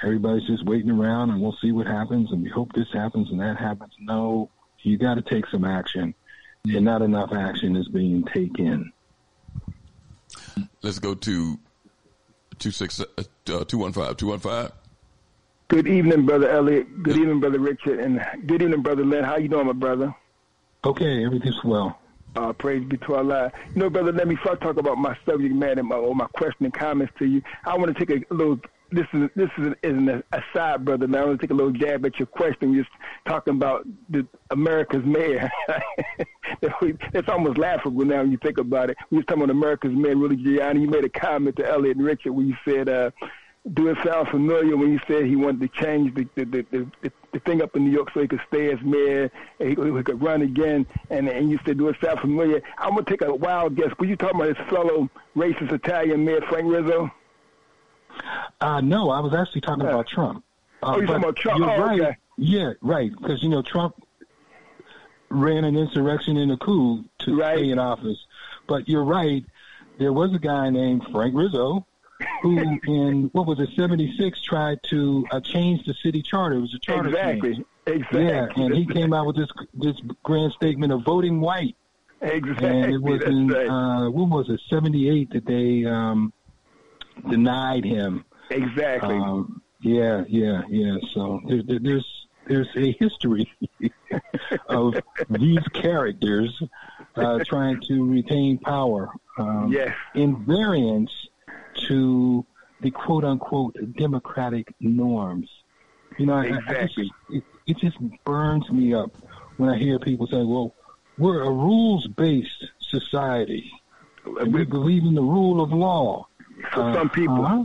everybody's 0.02 0.46
just 0.46 0.64
waiting 0.64 0.90
around 0.90 1.30
and 1.30 1.40
we'll 1.40 1.56
see 1.62 1.72
what 1.72 1.86
happens 1.86 2.30
and 2.32 2.42
we 2.42 2.48
hope 2.48 2.72
this 2.74 2.88
happens 2.92 3.30
and 3.30 3.40
that 3.40 3.56
happens. 3.58 3.92
No, 4.00 4.50
you 4.82 4.98
got 4.98 5.14
to 5.14 5.22
take 5.22 5.46
some 5.46 5.64
action 5.64 6.14
and 6.64 6.84
not 6.84 7.02
enough 7.02 7.32
action 7.32 7.76
is 7.76 7.88
being 7.88 8.24
taken. 8.24 8.92
Let's 10.82 10.98
go 10.98 11.14
to 11.14 11.58
two 12.58 12.70
six 12.70 13.00
uh, 13.00 13.64
two 13.64 13.78
one 13.78 13.92
five 13.92 14.16
two 14.16 14.28
one 14.28 14.38
five. 14.38 14.72
Good 15.68 15.86
evening, 15.86 16.26
brother 16.26 16.50
Elliott. 16.50 17.02
Good 17.02 17.16
evening, 17.16 17.40
brother 17.40 17.58
Richard, 17.58 17.98
and 17.98 18.24
good 18.46 18.62
evening, 18.62 18.82
brother 18.82 19.04
Linn. 19.04 19.24
How 19.24 19.36
you 19.36 19.48
doing, 19.48 19.66
my 19.66 19.72
brother? 19.72 20.14
Okay, 20.84 21.24
everything's 21.24 21.62
well. 21.64 21.98
Uh, 22.34 22.52
praise 22.52 22.84
be 22.84 22.96
to 22.96 23.14
Allah. 23.14 23.52
You 23.74 23.80
know, 23.80 23.90
brother, 23.90 24.12
let 24.12 24.26
me 24.26 24.36
first 24.44 24.62
talk 24.62 24.78
about 24.78 24.98
my 24.98 25.16
subject 25.26 25.54
matter 25.54 25.82
or 25.92 26.14
my 26.14 26.26
question 26.28 26.64
and 26.64 26.74
comments 26.74 27.12
to 27.18 27.26
you. 27.26 27.42
I 27.64 27.76
want 27.76 27.96
to 27.96 28.06
take 28.06 28.26
a 28.30 28.34
little 28.34 28.58
this 28.92 29.06
is 29.12 29.30
this 29.34 29.48
is 29.58 29.74
an, 29.82 30.22
aside, 30.32 30.84
brother. 30.84 31.06
Now 31.06 31.22
I 31.22 31.24
want 31.26 31.40
to 31.40 31.46
take 31.46 31.50
a 31.50 31.54
little 31.54 31.72
jab 31.72 32.04
at 32.04 32.18
your 32.18 32.26
question. 32.26 32.72
You're 32.72 32.86
talking 33.26 33.54
about 33.54 33.86
the 34.10 34.26
America's 34.50 35.04
mayor. 35.04 35.50
it's 36.62 37.28
almost 37.28 37.58
laughable 37.58 38.04
now 38.04 38.20
when 38.20 38.30
you 38.30 38.38
think 38.42 38.58
about 38.58 38.90
it. 38.90 38.96
We 39.10 39.18
was 39.18 39.26
talking 39.26 39.42
about 39.42 39.54
America's 39.54 39.92
mayor, 39.92 40.16
Rudy 40.16 40.36
Giuliani. 40.36 40.82
You 40.82 40.88
made 40.88 41.04
a 41.04 41.08
comment 41.08 41.56
to 41.56 41.68
Elliott 41.68 41.96
and 41.96 42.04
Richard 42.04 42.32
where 42.32 42.44
you 42.44 42.56
said, 42.66 42.88
uh, 42.88 43.10
"Do 43.72 43.88
it 43.88 43.96
sound 44.04 44.28
familiar?" 44.28 44.76
When 44.76 44.92
you 44.92 45.00
said 45.08 45.24
he 45.24 45.36
wanted 45.36 45.60
to 45.60 45.82
change 45.82 46.14
the 46.14 46.28
the, 46.34 46.44
the, 46.44 46.86
the, 47.02 47.12
the 47.32 47.40
thing 47.40 47.62
up 47.62 47.74
in 47.74 47.84
New 47.84 47.92
York 47.92 48.10
so 48.12 48.20
he 48.20 48.28
could 48.28 48.42
stay 48.48 48.70
as 48.72 48.78
mayor, 48.82 49.30
and 49.58 49.68
he, 49.68 49.74
he 49.74 50.02
could 50.02 50.22
run 50.22 50.42
again. 50.42 50.86
And 51.10 51.28
and 51.28 51.50
you 51.50 51.58
said, 51.64 51.78
"Do 51.78 51.88
it 51.88 51.96
sound 52.04 52.20
familiar?" 52.20 52.62
I'm 52.78 52.90
gonna 52.90 53.04
take 53.04 53.22
a 53.22 53.34
wild 53.34 53.74
guess. 53.76 53.90
Were 53.98 54.06
you 54.06 54.16
talking 54.16 54.40
about 54.40 54.56
his 54.56 54.68
fellow 54.68 55.08
racist 55.34 55.72
Italian 55.72 56.24
mayor 56.24 56.42
Frank 56.48 56.70
Rizzo? 56.70 57.10
Uh, 58.60 58.80
no, 58.80 59.10
I 59.10 59.20
was 59.20 59.34
actually 59.34 59.62
talking 59.62 59.82
about 59.82 60.06
Trump. 60.06 60.44
Uh, 60.82 60.86
oh, 60.86 60.96
you're 60.96 61.06
talking 61.06 61.22
about 61.22 61.36
Trump? 61.36 61.58
You're 61.58 61.70
oh, 61.70 61.80
right. 61.80 62.00
okay. 62.00 62.16
Yeah, 62.38 62.72
right. 62.80 63.10
Because 63.10 63.42
you 63.42 63.48
know 63.48 63.62
Trump 63.62 63.94
ran 65.28 65.64
an 65.64 65.76
insurrection 65.76 66.36
and 66.36 66.52
a 66.52 66.56
coup 66.56 67.04
to 67.20 67.38
right. 67.38 67.58
stay 67.58 67.70
in 67.70 67.78
office. 67.78 68.18
But 68.66 68.88
you're 68.88 69.04
right. 69.04 69.44
There 69.98 70.12
was 70.12 70.34
a 70.34 70.38
guy 70.38 70.70
named 70.70 71.06
Frank 71.12 71.34
Rizzo 71.34 71.86
who, 72.42 72.58
in 72.86 73.30
what 73.32 73.46
was 73.46 73.60
it, 73.60 73.70
'76, 73.76 74.40
tried 74.42 74.82
to 74.84 75.26
uh, 75.30 75.40
change 75.40 75.84
the 75.84 75.94
city 76.02 76.22
charter. 76.22 76.56
It 76.56 76.60
was 76.60 76.74
a 76.74 76.78
charter 76.78 77.08
exactly. 77.10 77.54
change. 77.54 77.66
Exactly. 77.86 78.24
Yeah, 78.24 78.46
and 78.56 78.74
he 78.74 78.86
came 78.86 79.12
out 79.12 79.26
with 79.26 79.36
this 79.36 79.48
this 79.74 79.96
grand 80.22 80.52
statement 80.52 80.92
of 80.92 81.02
voting 81.04 81.40
white. 81.40 81.76
Exactly. 82.20 82.68
And 82.68 82.94
it 82.94 83.02
was 83.02 83.20
That's 83.24 83.30
in 83.30 83.48
right. 83.48 83.66
uh, 83.68 84.10
what 84.10 84.28
was 84.28 84.50
it, 84.50 84.60
'78 84.68 85.30
that 85.30 85.46
they 85.46 85.84
um, 85.84 86.32
denied 87.28 87.84
him. 87.84 88.24
Exactly. 88.50 89.14
Um, 89.16 89.62
yeah, 89.80 90.24
yeah, 90.28 90.62
yeah. 90.68 90.96
So 91.12 91.40
there, 91.46 91.62
there, 91.62 91.78
there's 91.80 92.26
there's 92.46 92.68
a 92.76 92.92
history 92.92 93.50
of 94.68 94.94
these 95.30 95.62
characters 95.72 96.62
uh, 97.16 97.38
trying 97.44 97.80
to 97.82 98.10
retain 98.10 98.58
power 98.58 99.10
um, 99.38 99.72
yes. 99.72 99.94
in 100.14 100.44
variance 100.44 101.12
to 101.88 102.44
the 102.80 102.90
quote 102.90 103.24
unquote 103.24 103.76
democratic 103.96 104.74
norms. 104.80 105.48
You 106.18 106.26
know, 106.26 106.34
I- 106.34 106.36
I, 106.36 106.42
I 106.42 106.56
Exactly. 106.58 107.04
just, 107.04 107.14
it, 107.30 107.44
it 107.66 107.76
just 107.78 107.96
burns 108.24 108.70
me 108.70 108.92
up 108.92 109.12
when 109.56 109.68
I 109.70 109.78
hear 109.78 109.98
people 109.98 110.26
say, 110.26 110.42
"Well, 110.42 110.74
we're 111.18 111.42
a 111.42 111.50
rules 111.50 112.06
based 112.08 112.66
society. 112.80 113.70
We 114.46 114.64
believe 114.64 115.04
in 115.04 115.14
the 115.14 115.22
rule 115.22 115.62
of 115.62 115.72
law." 115.72 116.26
For 116.72 116.94
some 116.94 117.10
people. 117.10 117.44
Uh-huh. 117.44 117.64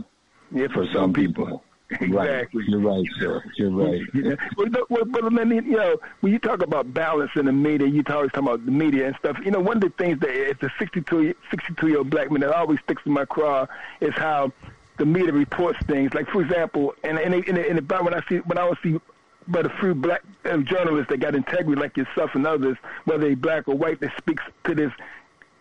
Yeah, 0.50 0.68
for, 0.68 0.86
some 0.92 1.12
people. 1.12 1.62
Right. 1.90 2.28
Exactly. 2.28 2.64
You're 2.68 2.80
right, 2.80 3.04
sir. 3.18 3.42
You're 3.56 3.70
right. 3.70 4.02
Yeah. 4.14 4.34
Well, 4.56 4.66
no, 4.68 4.86
but 4.88 5.32
let 5.32 5.46
me, 5.46 5.56
you 5.56 5.76
know, 5.76 5.96
when 6.20 6.32
you 6.32 6.38
talk 6.38 6.62
about 6.62 6.92
balance 6.92 7.30
in 7.36 7.46
the 7.46 7.52
media, 7.52 7.86
you 7.86 8.02
always 8.10 8.30
talk 8.32 8.42
about 8.42 8.64
the 8.66 8.70
media 8.70 9.06
and 9.06 9.16
stuff. 9.16 9.38
You 9.42 9.50
know, 9.50 9.60
one 9.60 9.78
of 9.78 9.82
the 9.82 9.90
things 9.90 10.20
that 10.20 10.30
as 10.30 10.56
a 10.60 10.70
62, 10.78 11.34
62 11.50 11.88
year 11.88 11.98
old 11.98 12.10
black 12.10 12.30
man 12.30 12.40
that 12.40 12.52
always 12.52 12.78
sticks 12.80 13.02
in 13.06 13.12
my 13.12 13.24
craw 13.24 13.66
is 14.00 14.12
how 14.14 14.52
the 14.98 15.06
media 15.06 15.32
reports 15.32 15.78
things. 15.86 16.12
Like, 16.12 16.28
for 16.28 16.42
example, 16.42 16.94
and 17.04 17.18
and 17.18 17.34
and, 17.34 17.56
and 17.56 17.78
about 17.78 18.04
when 18.04 18.12
I 18.12 18.22
see 18.28 18.38
when 18.38 18.58
I 18.58 18.68
would 18.68 18.78
see 18.82 19.00
but 19.46 19.64
a 19.64 19.70
few 19.80 19.94
black 19.94 20.22
uh, 20.44 20.58
journalists 20.58 21.08
that 21.08 21.20
got 21.20 21.34
integrity 21.34 21.80
like 21.80 21.96
yourself 21.96 22.34
and 22.34 22.46
others, 22.46 22.76
whether 23.06 23.26
they 23.26 23.34
black 23.34 23.66
or 23.66 23.74
white, 23.74 23.98
that 24.00 24.12
speaks 24.18 24.42
to 24.64 24.74
this 24.74 24.92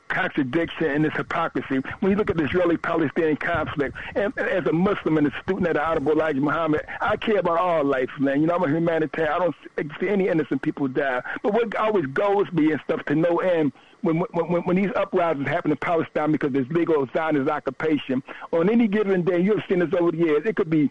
contradiction 0.08 0.86
and 0.86 1.06
this 1.06 1.14
hypocrisy. 1.14 1.82
When 2.00 2.12
you 2.12 2.18
look 2.18 2.30
at 2.30 2.38
the 2.38 2.44
Israeli-Palestinian 2.44 3.38
conflict, 3.38 3.96
and, 4.16 4.38
as 4.38 4.66
a 4.66 4.74
Muslim 4.74 5.18
and 5.18 5.28
a 5.28 5.32
student 5.44 5.68
of 5.68 5.74
the 5.76 5.84
Honorable 5.84 6.14
Elijah 6.14 6.42
Muhammad, 6.42 6.86
I 7.02 7.18
care 7.18 7.40
about 7.40 7.60
all 7.60 7.84
life, 7.84 8.10
man. 8.20 8.42
You 8.42 8.48
know, 8.48 8.56
I'm 8.56 8.64
a 8.64 8.68
humanitarian. 8.68 9.34
I 9.34 9.40
don't 9.40 9.56
see- 10.00 10.08
any 10.08 10.28
innocent 10.30 10.62
people 10.62 10.88
die. 10.88 11.22
But 11.44 11.54
what 11.54 11.76
always 11.76 12.06
goes 12.08 12.52
me 12.52 12.72
and 12.72 12.82
stuff 12.82 13.04
to 13.06 13.16
no 13.16 13.40
end 13.40 13.74
when 14.02 14.20
when, 14.20 14.52
when, 14.52 14.62
when 14.64 14.76
these 14.76 14.92
uprisings 14.96 15.48
happen 15.48 15.72
in 15.72 15.78
Palestine 15.78 16.32
because 16.32 16.52
there's 16.54 16.68
legal 16.70 17.08
Zionist 17.14 17.50
occupation, 17.50 18.24
on 18.52 18.70
any 18.70 18.88
given 18.88 19.24
day, 19.24 19.40
you've 19.42 19.64
seen 19.68 19.80
this 19.80 19.94
over 20.00 20.12
the 20.12 20.18
years, 20.18 20.44
it 20.46 20.56
could 20.56 20.70
be 20.70 20.90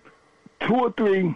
two 0.61 0.75
or 0.75 0.93
three 0.93 1.35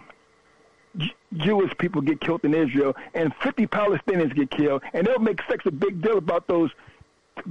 Jewish 1.37 1.75
people 1.77 2.01
get 2.01 2.19
killed 2.19 2.43
in 2.43 2.53
Israel 2.53 2.95
and 3.13 3.33
50 3.41 3.67
Palestinians 3.67 4.35
get 4.35 4.51
killed, 4.51 4.83
and 4.93 5.07
they'll 5.07 5.19
make 5.19 5.39
such 5.49 5.65
a 5.65 5.71
big 5.71 6.01
deal 6.01 6.17
about 6.17 6.47
those 6.47 6.69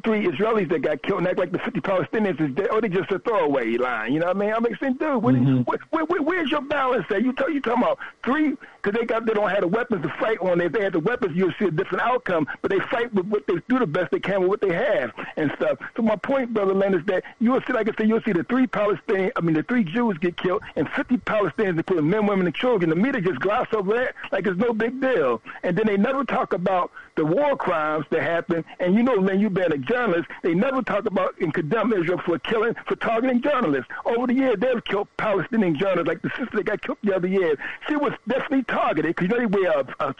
three 0.05 0.27
Israelis 0.27 0.69
that 0.71 0.83
got 0.83 1.03
killed 1.03 1.21
and 1.21 1.29
act 1.29 1.39
like 1.39 1.53
the 1.53 1.59
50 1.59 1.81
Palestinians 1.81 2.41
is 2.41 2.55
dead, 2.55 2.69
or 2.71 2.81
they 2.81 2.89
just 2.89 3.11
a 3.11 3.19
throwaway 3.19 3.77
line. 3.77 4.13
You 4.13 4.21
know 4.21 4.27
what 4.27 4.37
I 4.37 4.39
mean? 4.39 4.53
I 4.53 4.61
mean, 4.61 4.77
saying, 4.81 4.95
dude, 4.95 5.23
where, 5.23 5.35
where, 5.35 5.79
where, 5.91 6.05
where, 6.05 6.23
where's 6.23 6.51
your 6.51 6.63
balance 6.63 7.07
there? 7.09 7.19
You 7.19 7.33
tell 7.33 7.51
you 7.51 7.61
talking 7.61 7.83
about 7.83 7.99
three 8.25 8.57
because 8.83 8.99
they 8.99 9.07
got 9.07 9.27
they 9.27 9.33
don't 9.33 9.51
have 9.51 9.61
the 9.61 9.69
weapons 9.69 10.03
to 10.03 10.09
fight 10.19 10.39
on. 10.41 10.61
If 10.61 10.73
they 10.73 10.83
had 10.83 10.93
the 10.93 11.01
weapons, 11.01 11.37
you'll 11.37 11.53
see 11.59 11.67
a 11.67 11.71
different 11.71 12.03
outcome. 12.03 12.47
But 12.63 12.71
they 12.71 12.81
fight 12.91 13.13
with 13.15 13.27
what 13.27 13.47
they 13.47 13.55
do 13.69 13.79
the 13.79 13.87
best 13.87 14.11
they 14.11 14.21
can 14.21 14.41
with 14.41 14.49
what 14.49 14.61
they 14.61 14.73
have 14.73 15.13
and 15.37 15.53
stuff. 15.57 15.79
So 15.97 16.03
my 16.03 16.17
point, 16.17 16.55
brother 16.55 16.75
Len, 16.75 16.95
is 16.95 17.05
that 17.07 17.25
you'll 17.39 17.61
see, 17.67 17.73
like 17.73 17.89
I 17.89 17.93
said, 17.97 18.09
you'll 18.09 18.23
see 18.23 18.33
the 18.33 18.45
three 18.45 18.67
Palestinians, 18.67 19.33
I 19.37 19.41
mean, 19.41 19.55
the 19.55 19.63
three 19.63 19.85
Jews 19.85 20.17
get 20.19 20.37
killed 20.37 20.63
and 20.77 20.89
50 20.91 21.19
Palestinians, 21.19 21.79
including 21.79 22.09
men, 22.09 22.27
women, 22.27 22.47
and 22.47 22.55
children. 22.55 22.91
The 22.91 22.97
media 22.97 23.21
just 23.21 23.41
gloss 23.41 23.69
over 23.73 23.95
that 23.95 24.15
like 24.33 24.47
it's 24.47 24.59
no 24.59 24.73
big 24.73 25.01
deal. 25.01 25.43
And 25.63 25.77
then 25.77 25.87
they 25.87 25.97
never 25.97 26.25
talk 26.25 26.53
about 26.53 26.91
the 27.17 27.25
war 27.25 27.57
crimes 27.57 28.07
that 28.11 28.23
happen. 28.23 28.65
And 28.79 28.95
you 28.95 29.03
know, 29.03 29.15
Len, 29.15 29.41
you've 29.41 29.55
been 29.55 29.73
a 29.73 29.79
journalist. 29.79 30.29
They 30.43 30.55
never 30.55 30.83
talk 30.83 31.07
about 31.07 31.39
and 31.41 31.53
condemn 31.53 31.93
Israel 31.93 32.21
for 32.25 32.39
killing, 32.39 32.75
for 32.87 32.97
targeting 32.97 33.43
journalists. 33.43 33.91
Over 34.05 34.27
the 34.29 34.35
years, 34.35 34.57
they've 34.59 34.83
killed 34.85 35.09
Palestinian 35.17 35.77
journalists, 35.77 36.09
like 36.09 36.23
the 36.23 36.31
sister 36.31 36.57
that 36.57 36.65
got 36.65 36.83
killed 36.83 36.99
the 37.03 37.15
other 37.15 37.29
year. 37.29 37.57
She 37.89 37.97
was 37.97 38.13
definitely 38.27 38.63
targeted 38.71 39.15
because 39.15 39.29
you 39.29 39.37
know 39.37 39.39
they 39.39 39.47
wear 39.61 39.81
a, 39.81 39.85
a, 40.07 40.15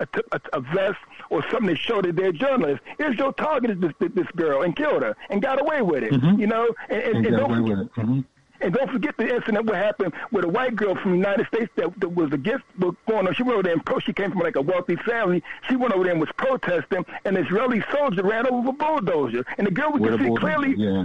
a, 0.00 0.06
a, 0.32 0.40
a 0.54 0.60
vest 0.60 0.98
or 1.30 1.42
something 1.50 1.66
that 1.66 1.78
showed 1.78 2.04
that 2.06 2.16
they're 2.16 2.32
journalists. 2.32 2.84
Israel 2.98 3.32
targeted 3.32 3.80
this, 3.80 3.92
this 4.14 4.26
girl 4.36 4.62
and 4.62 4.74
killed 4.76 5.02
her 5.02 5.16
and 5.30 5.42
got 5.42 5.60
away 5.60 5.82
with 5.82 6.02
it. 6.02 6.12
You 6.12 6.46
know, 6.46 6.74
and, 6.88 7.02
and, 7.02 7.26
And 7.26 7.36
don't 7.36 7.50
away 7.50 7.60
with 7.60 7.78
it. 7.80 7.92
Mhm. 7.94 8.24
And 8.66 8.74
don't 8.74 8.90
forget 8.90 9.16
the 9.16 9.32
incident 9.32 9.64
what 9.66 9.76
happened 9.76 10.12
with 10.32 10.44
a 10.44 10.48
white 10.48 10.74
girl 10.74 10.96
from 10.96 11.12
the 11.12 11.18
United 11.18 11.46
States 11.46 11.70
that, 11.76 12.00
that 12.00 12.08
was 12.08 12.32
against 12.32 12.64
what's 12.78 12.96
going 13.06 13.28
on. 13.28 13.34
She 13.34 13.44
went 13.44 13.54
over 13.54 13.62
there 13.62 13.74
and 13.74 13.86
pro. 13.86 14.00
She 14.00 14.12
came 14.12 14.32
from 14.32 14.40
like 14.40 14.56
a 14.56 14.60
wealthy 14.60 14.96
family. 14.96 15.40
She 15.68 15.76
went 15.76 15.94
over 15.94 16.02
there 16.02 16.10
and 16.10 16.20
was 16.20 16.30
protesting, 16.36 17.06
and 17.24 17.36
an 17.36 17.46
Israeli 17.46 17.80
soldier 17.92 18.24
ran 18.24 18.44
over 18.44 18.58
with 18.58 18.70
a 18.70 18.72
bulldozer, 18.72 19.44
and 19.56 19.68
the 19.68 19.70
girl 19.70 19.92
we 19.92 20.00
could 20.00 20.18
see 20.20 20.34
clearly, 20.34 20.74
yeah. 20.76 21.04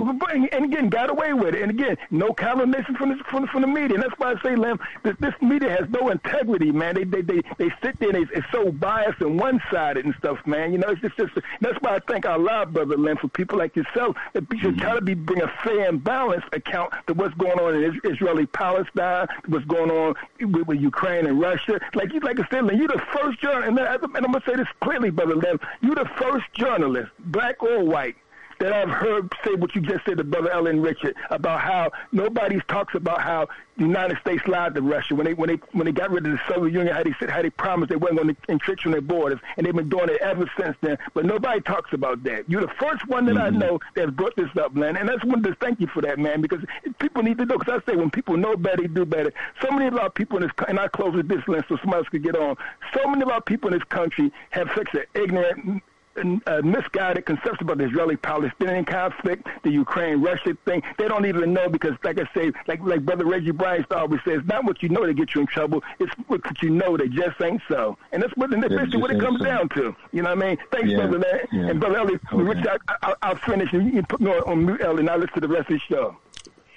and 0.51 0.65
again 0.65 0.89
got 0.89 1.11
away 1.11 1.33
with 1.33 1.53
it. 1.53 1.61
And 1.61 1.69
again, 1.69 1.97
no 2.09 2.33
condemnation 2.33 2.95
from 2.95 3.09
the 3.09 3.23
from, 3.25 3.45
from 3.45 3.61
the 3.61 3.67
media. 3.67 3.93
And 3.93 4.03
that's 4.03 4.17
why 4.17 4.33
I 4.33 4.41
say, 4.41 4.55
Lem, 4.55 4.79
this, 5.03 5.15
this 5.19 5.35
media 5.39 5.69
has 5.69 5.87
no 5.91 6.09
integrity, 6.09 6.71
man. 6.71 6.95
They 6.95 7.03
they 7.03 7.21
they, 7.21 7.41
they 7.59 7.69
sit 7.83 7.99
there 7.99 8.09
and 8.09 8.27
it's 8.33 8.51
so 8.51 8.71
biased 8.71 9.21
and 9.21 9.39
one 9.39 9.61
sided 9.69 10.05
and 10.05 10.15
stuff, 10.15 10.39
man. 10.47 10.71
You 10.71 10.79
know, 10.79 10.89
it's 10.89 11.01
just, 11.01 11.15
just 11.15 11.33
that's 11.59 11.79
why 11.81 11.97
I 11.97 11.99
thank 12.07 12.25
our 12.25 12.39
live 12.39 12.73
brother 12.73 12.97
Lem 12.97 13.17
for 13.17 13.27
people 13.27 13.59
like 13.59 13.75
yourself 13.75 14.15
that 14.33 14.45
should 14.57 14.71
mm-hmm. 14.71 14.79
try 14.79 14.95
to 14.95 15.01
be 15.01 15.13
bring 15.13 15.43
a 15.43 15.53
fair 15.63 15.89
and 15.89 16.03
balanced 16.03 16.47
account 16.53 16.91
to 17.05 17.13
what's 17.13 17.35
going 17.35 17.50
on 17.59 17.75
in 17.75 17.99
Israeli 18.03 18.45
Palestine, 18.47 19.27
what's 19.47 19.65
going 19.65 19.91
on 19.91 20.15
with, 20.39 20.67
with 20.67 20.79
Ukraine 20.79 21.25
and 21.25 21.39
Russia. 21.39 21.79
Like 21.93 22.13
you, 22.13 22.19
like 22.19 22.39
I 22.39 22.47
said, 22.49 22.69
you're 22.77 22.87
the 22.87 23.01
first 23.13 23.41
journalist, 23.41 23.67
and, 23.67 23.79
I'm 23.79 24.31
gonna 24.31 24.41
say 24.45 24.55
this 24.55 24.67
clearly, 24.81 25.09
brother 25.09 25.35
Lem, 25.35 25.59
you're 25.81 25.95
the 25.95 26.09
first 26.17 26.45
journalist, 26.53 27.11
black 27.19 27.61
or 27.61 27.83
white, 27.83 28.15
that 28.61 28.73
I've 28.73 28.89
heard 28.89 29.33
say 29.43 29.55
what 29.55 29.73
you 29.73 29.81
just 29.81 30.05
said 30.05 30.17
to 30.19 30.23
Brother 30.23 30.51
Ellen 30.51 30.81
Richard 30.81 31.15
about 31.31 31.61
how 31.61 31.91
nobody 32.11 32.61
talks 32.67 32.93
about 32.93 33.21
how 33.21 33.47
United 33.85 34.17
States 34.19 34.47
lied 34.47 34.75
to 34.75 34.81
Russia 34.81 35.15
when 35.15 35.25
they 35.25 35.33
when 35.33 35.49
they 35.49 35.59
when 35.71 35.85
they 35.85 35.91
got 35.91 36.11
rid 36.11 36.25
of 36.25 36.33
the 36.33 36.39
Soviet 36.47 36.73
Union, 36.73 36.95
how 36.95 37.03
they 37.03 37.15
said 37.19 37.29
how 37.29 37.41
they 37.41 37.49
promised 37.49 37.89
they 37.89 37.95
weren't 37.95 38.15
going 38.15 38.35
to 38.35 38.41
entrench 38.49 38.85
on 38.85 38.91
their 38.91 39.01
borders, 39.01 39.39
and 39.57 39.65
they've 39.65 39.75
been 39.75 39.89
doing 39.89 40.09
it 40.09 40.21
ever 40.21 40.49
since 40.59 40.75
then. 40.81 40.97
But 41.13 41.25
nobody 41.25 41.61
talks 41.61 41.93
about 41.93 42.23
that. 42.23 42.49
You're 42.49 42.61
the 42.61 42.73
first 42.79 43.07
one 43.07 43.25
that 43.25 43.35
mm-hmm. 43.35 43.55
I 43.55 43.59
know 43.59 43.79
that's 43.95 44.11
brought 44.11 44.35
this 44.35 44.49
up, 44.59 44.75
man, 44.75 44.97
and 44.97 45.07
that's 45.07 45.23
one 45.25 45.43
to 45.43 45.55
thank 45.55 45.79
you 45.79 45.87
for 45.87 46.01
that, 46.01 46.19
man, 46.19 46.41
because 46.41 46.63
people 46.99 47.23
need 47.23 47.37
to 47.37 47.45
know. 47.45 47.57
Because 47.57 47.81
I 47.85 47.91
say 47.91 47.95
when 47.95 48.09
people 48.09 48.37
know 48.37 48.55
better, 48.55 48.81
they 48.81 48.87
do 48.87 49.05
better. 49.05 49.33
So 49.61 49.71
many 49.71 49.87
of 49.87 49.95
our 49.97 50.09
people 50.09 50.37
in 50.37 50.43
this, 50.43 50.51
and 50.67 50.79
I 50.79 50.87
close 50.87 51.15
with 51.15 51.27
this 51.27 51.47
list 51.47 51.65
so 51.69 51.77
somebody 51.77 51.99
else 51.99 52.09
could 52.09 52.23
get 52.23 52.35
on. 52.35 52.55
So 52.93 53.07
many 53.07 53.21
of 53.21 53.29
our 53.29 53.41
people 53.41 53.71
in 53.71 53.79
this 53.79 53.87
country 53.87 54.31
have 54.51 54.69
such 54.75 54.89
an 54.93 55.03
ignorant 55.13 55.83
uh, 56.17 56.61
misguided 56.63 57.25
conception 57.25 57.61
about 57.61 57.77
the 57.77 57.85
Israeli-Palestinian 57.85 58.85
conflict, 58.85 59.47
the 59.63 59.71
Ukraine-Russia 59.71 60.57
thing. 60.65 60.81
They 60.97 61.07
don't 61.07 61.25
even 61.25 61.53
know 61.53 61.69
because, 61.69 61.93
like 62.03 62.19
I 62.19 62.27
say, 62.33 62.51
like 62.67 62.81
like 62.81 63.05
Brother 63.05 63.25
Reggie 63.25 63.51
Bryan 63.51 63.85
always 63.91 64.21
says, 64.25 64.41
not 64.45 64.65
what 64.65 64.83
you 64.83 64.89
know 64.89 65.05
that 65.05 65.13
get 65.13 65.33
you 65.35 65.41
in 65.41 65.47
trouble. 65.47 65.83
It's 65.99 66.11
what 66.27 66.41
you 66.61 66.69
know 66.69 66.97
that 66.97 67.11
just 67.11 67.41
ain't 67.41 67.61
so. 67.67 67.97
And 68.11 68.21
that's 68.21 68.35
what, 68.35 68.53
and 68.53 68.61
that's 68.61 68.73
basically 68.73 69.01
what 69.01 69.11
it 69.11 69.19
comes 69.19 69.39
so. 69.39 69.45
down 69.45 69.69
to. 69.69 69.95
You 70.11 70.23
know 70.23 70.35
what 70.35 70.43
I 70.43 70.49
mean? 70.49 70.57
Thanks, 70.71 70.89
yeah. 70.89 70.97
Brother 70.97 71.19
Larry. 71.19 71.47
Yeah. 71.51 71.69
And 71.69 71.79
Brother 71.79 71.97
Ellie, 71.97 72.19
okay. 72.33 72.43
Rich, 72.43 72.65
I, 72.87 73.15
I, 73.21 73.29
will 73.29 73.39
finish 73.39 73.71
and 73.73 73.85
you 73.85 73.91
can 73.91 74.05
put 74.05 74.21
me 74.21 74.31
on, 74.31 74.43
on 74.43 74.65
mute, 74.65 74.81
Ellie, 74.81 74.99
and 74.99 75.09
I'll 75.09 75.17
listen 75.17 75.35
to 75.35 75.39
the 75.41 75.47
rest 75.47 75.69
of 75.69 75.79
the 75.79 75.79
show. 75.79 76.17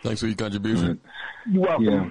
Thanks 0.03 0.21
for 0.21 0.27
your 0.27 0.37
contribution. 0.37 1.01
You're 1.51 1.63
welcome. 1.63 1.85
Yeah. 1.85 2.11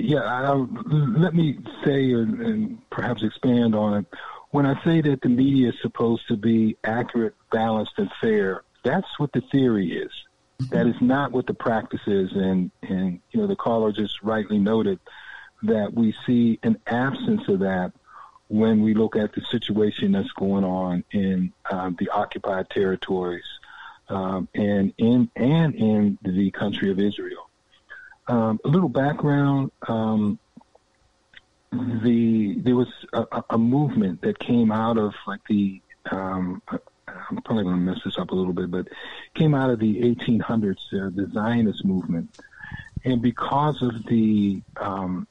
Yeah, 0.00 0.20
I, 0.20 0.52
let 0.52 1.34
me 1.34 1.58
say 1.84 2.12
and, 2.12 2.40
and 2.40 2.90
perhaps 2.90 3.24
expand 3.24 3.74
on 3.74 3.98
it 3.98 4.06
when 4.50 4.66
I 4.66 4.82
say 4.84 5.00
that 5.02 5.20
the 5.20 5.28
media 5.28 5.70
is 5.70 5.74
supposed 5.82 6.26
to 6.28 6.36
be 6.36 6.76
accurate, 6.82 7.34
balanced, 7.50 7.92
and 7.98 8.10
fair, 8.20 8.62
that's 8.84 9.18
what 9.18 9.32
the 9.32 9.42
theory 9.52 9.92
is. 9.92 10.10
That 10.70 10.86
is 10.86 10.96
not 11.00 11.30
what 11.32 11.46
the 11.46 11.54
practice 11.54 12.00
is. 12.06 12.32
And, 12.32 12.70
and 12.82 13.20
you 13.30 13.40
know, 13.40 13.46
the 13.46 13.56
caller 13.56 13.92
just 13.92 14.22
rightly 14.22 14.58
noted 14.58 14.98
that 15.62 15.92
we 15.92 16.14
see 16.26 16.58
an 16.62 16.78
absence 16.86 17.46
of 17.48 17.60
that 17.60 17.92
when 18.48 18.82
we 18.82 18.94
look 18.94 19.14
at 19.14 19.34
the 19.34 19.42
situation 19.50 20.12
that's 20.12 20.32
going 20.32 20.64
on 20.64 21.04
in 21.12 21.52
um, 21.70 21.96
the 21.98 22.08
occupied 22.08 22.70
territories 22.70 23.44
um, 24.08 24.48
and 24.54 24.94
in 24.96 25.30
and 25.36 25.74
in 25.74 26.18
the 26.22 26.50
country 26.50 26.90
of 26.90 26.98
Israel. 26.98 27.48
Um, 28.26 28.58
a 28.64 28.68
little 28.68 28.88
background. 28.88 29.70
Um, 29.86 30.38
the 31.72 32.56
there 32.58 32.76
was 32.76 32.88
a, 33.12 33.42
a 33.50 33.58
movement 33.58 34.22
that 34.22 34.38
came 34.38 34.72
out 34.72 34.98
of 34.98 35.14
like 35.26 35.40
the 35.48 35.80
um, 36.10 36.62
I'm 37.06 37.42
probably 37.44 37.64
going 37.64 37.76
to 37.76 37.80
mess 37.80 38.00
this 38.04 38.18
up 38.18 38.30
a 38.30 38.34
little 38.34 38.52
bit, 38.52 38.70
but 38.70 38.88
came 39.34 39.54
out 39.54 39.70
of 39.70 39.78
the 39.78 40.00
1800s, 40.00 40.76
uh, 40.92 41.10
the 41.14 41.28
Zionist 41.32 41.84
movement, 41.84 42.38
and 43.04 43.20
because 43.20 43.82
of 43.82 44.04
the 44.06 44.62
um, 44.76 45.26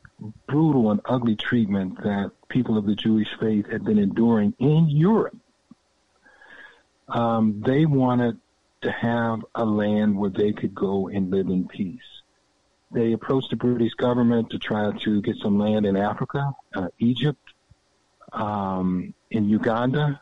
brutal 0.48 0.92
and 0.92 1.02
ugly 1.06 1.36
treatment 1.36 2.02
that 2.04 2.32
people 2.50 2.78
of 2.78 2.86
the 2.86 2.96
Jewish 2.96 3.30
faith 3.40 3.68
had 3.70 3.84
been 3.84 4.00
enduring 4.00 4.54
in 4.60 4.90
Europe, 4.90 5.38
um, 7.10 7.62
they 7.66 7.86
wanted 7.86 8.40
to 8.82 8.92
have 8.92 9.46
a 9.56 9.66
land 9.66 10.18
where 10.18 10.30
they 10.30 10.54
could 10.54 10.76
go 10.76 11.08
and 11.08 11.32
live 11.32 11.48
in 11.48 11.68
peace. 11.68 12.17
They 12.92 13.14
approached 13.14 13.50
the 13.50 13.56
British 13.58 13.94
government 13.96 14.50
to 14.52 14.60
try 14.60 14.92
to 15.04 15.22
get 15.22 15.38
some 15.38 15.60
land 15.60 15.86
in 15.86 15.98
Africa, 15.98 16.54
uh, 16.76 16.88
Egypt, 17.00 17.42
um, 18.32 19.14
in 19.30 19.50
Uganda. 19.50 20.22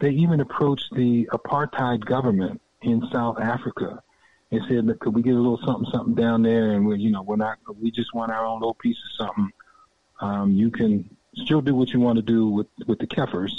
They 0.00 0.10
even 0.10 0.40
approached 0.40 0.94
the 0.94 1.28
apartheid 1.32 2.04
government 2.04 2.60
in 2.82 3.02
South 3.10 3.40
Africa 3.40 4.02
and 4.50 4.60
said, 4.68 4.86
Look, 4.86 5.00
could 5.00 5.14
we 5.14 5.22
get 5.22 5.34
a 5.34 5.38
little 5.38 5.60
something, 5.64 5.90
something 5.90 6.14
down 6.14 6.42
there? 6.42 6.72
And 6.72 6.86
we, 6.86 6.98
you 6.98 7.10
know, 7.10 7.22
we're 7.22 7.36
not, 7.36 7.58
we 7.80 7.90
just 7.90 8.14
want 8.14 8.32
our 8.32 8.44
own 8.44 8.60
little 8.60 8.74
piece 8.74 8.96
of 8.96 9.26
something. 9.26 9.52
Um, 10.20 10.52
you 10.52 10.70
can 10.70 11.16
still 11.34 11.60
do 11.60 11.74
what 11.74 11.90
you 11.90 12.00
want 12.00 12.16
to 12.16 12.22
do 12.22 12.48
with, 12.48 12.66
with 12.86 12.98
the 12.98 13.06
Kafirs. 13.06 13.52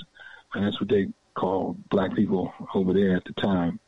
And 0.53 0.65
that's 0.65 0.79
what 0.79 0.89
they 0.89 1.07
called 1.33 1.89
black 1.89 2.15
people 2.15 2.53
over 2.73 2.93
there 2.93 3.15
at 3.15 3.25
the 3.25 3.33
time. 3.33 3.79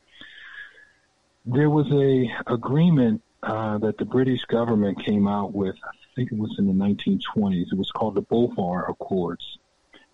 There 1.44 1.70
was 1.70 1.90
a 1.92 2.30
agreement 2.46 3.22
uh, 3.42 3.78
that 3.78 3.98
the 3.98 4.04
British 4.04 4.44
government 4.44 5.04
came 5.04 5.26
out 5.26 5.52
with, 5.52 5.74
I 5.84 5.96
think 6.14 6.32
it 6.32 6.38
was 6.38 6.54
in 6.58 6.66
the 6.66 6.72
1920s. 6.72 7.72
It 7.72 7.78
was 7.78 7.90
called 7.90 8.14
the 8.14 8.22
Balfour 8.22 8.86
Accords. 8.88 9.58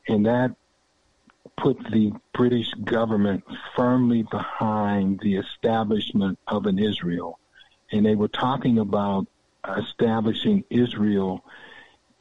And 0.09 0.25
that 0.27 0.55
put 1.57 1.79
the 1.91 2.13
British 2.33 2.73
government 2.85 3.45
firmly 3.77 4.23
behind 4.23 5.21
the 5.21 5.37
establishment 5.37 6.39
of 6.47 6.67
an 6.67 6.79
Israel. 6.79 7.39
And 7.93 8.07
they 8.07 8.15
were 8.15 8.29
talking 8.29 8.79
about 8.79 9.27
establishing 9.77 10.65
Israel 10.71 11.45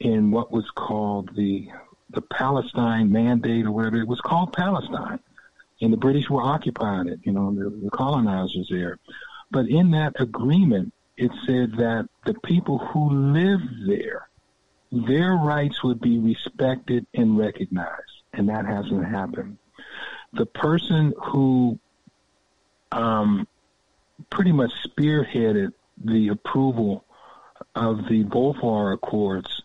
in 0.00 0.30
what 0.30 0.52
was 0.52 0.70
called 0.70 1.34
the 1.34 1.68
the 2.10 2.22
Palestine 2.22 3.12
Mandate 3.12 3.66
or 3.66 3.72
whatever. 3.72 3.96
It 3.96 4.08
was 4.08 4.20
called 4.22 4.54
Palestine. 4.54 5.20
And 5.82 5.92
the 5.92 5.98
British 5.98 6.30
were 6.30 6.40
occupying 6.40 7.06
it, 7.06 7.20
you 7.22 7.32
know, 7.32 7.54
the, 7.54 7.68
the 7.68 7.90
colonizers 7.90 8.68
there. 8.70 8.98
But 9.50 9.68
in 9.68 9.90
that 9.90 10.18
agreement, 10.18 10.92
it 11.18 11.32
said 11.46 11.72
that 11.78 12.08
the 12.24 12.34
people 12.34 12.78
who 12.78 13.32
live 13.32 13.60
there, 13.86 14.28
their 14.92 15.34
rights 15.34 15.82
would 15.82 16.00
be 16.00 16.18
respected 16.18 17.06
and 17.12 17.36
recognized, 17.36 18.22
and 18.32 18.48
that 18.48 18.64
hasn't 18.64 19.04
happened. 19.04 19.58
The 20.32 20.46
person 20.46 21.12
who 21.20 21.78
um, 22.92 23.48
pretty 24.30 24.52
much 24.52 24.70
spearheaded 24.86 25.72
the 26.04 26.28
approval 26.28 27.04
of 27.74 28.08
the 28.08 28.22
Balfour 28.22 28.92
Accords 28.92 29.62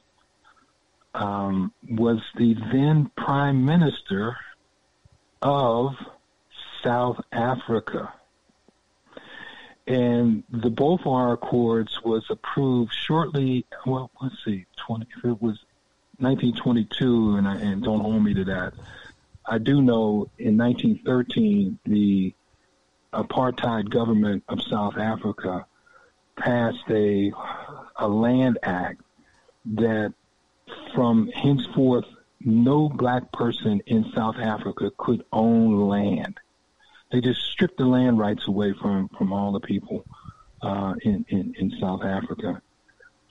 um, 1.14 1.72
was 1.88 2.20
the 2.36 2.56
then 2.72 3.12
Prime 3.16 3.64
Minister 3.64 4.36
of 5.44 5.94
South 6.84 7.22
Africa. 7.32 8.12
And 9.86 10.44
the 10.50 10.70
Balfour 10.70 11.34
Accords 11.34 12.00
was 12.04 12.24
approved 12.30 12.94
shortly. 12.94 13.66
Well, 13.86 14.12
let's 14.22 14.36
see, 14.46 14.66
twenty. 14.78 15.08
If 15.18 15.26
it 15.26 15.42
was 15.42 15.60
1922, 16.20 17.36
and, 17.36 17.48
I, 17.48 17.56
and 17.58 17.84
don't 17.84 18.00
hold 18.00 18.24
me 18.24 18.34
to 18.36 18.46
that. 18.46 18.74
I 19.46 19.58
do 19.58 19.82
know 19.82 20.30
in 20.38 20.58
1913 20.58 21.80
the 21.86 22.34
apartheid 23.14 23.90
government 23.90 24.44
of 24.48 24.62
South 24.62 24.98
Africa 24.98 25.66
passed 26.38 26.90
a 26.90 27.32
a 27.98 28.08
land 28.08 28.58
act 28.64 29.02
that 29.66 30.14
from 30.96 31.28
henceforth 31.28 32.06
no 32.40 32.90
black 32.90 33.32
person 33.32 33.82
in 33.86 34.12
South 34.16 34.38
Africa 34.38 34.92
could 34.98 35.24
own 35.32 35.88
land. 35.88 36.40
They 37.14 37.22
just 37.22 37.42
stripped 37.42 37.78
the 37.78 37.86
land 37.86 38.18
rights 38.18 38.48
away 38.48 38.74
from, 38.74 39.08
from 39.10 39.32
all 39.32 39.52
the 39.52 39.60
people 39.60 40.04
uh, 40.64 40.96
in, 41.04 41.24
in, 41.30 41.54
in 41.60 41.72
South 41.80 42.04
Africa. 42.04 42.60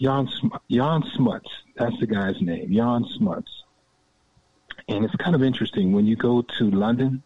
Jan, 0.00 0.28
Jan 0.70 1.02
Smuts, 1.16 1.50
that's 1.76 1.98
the 1.98 2.06
guy's 2.06 2.40
name, 2.40 2.72
Jan 2.72 3.04
Smuts. 3.16 3.64
And 4.86 5.04
it's 5.04 5.16
kind 5.16 5.34
of 5.34 5.42
interesting 5.42 5.92
when 5.92 6.06
you 6.06 6.14
go 6.14 6.42
to 6.42 6.70
London, 6.70 7.24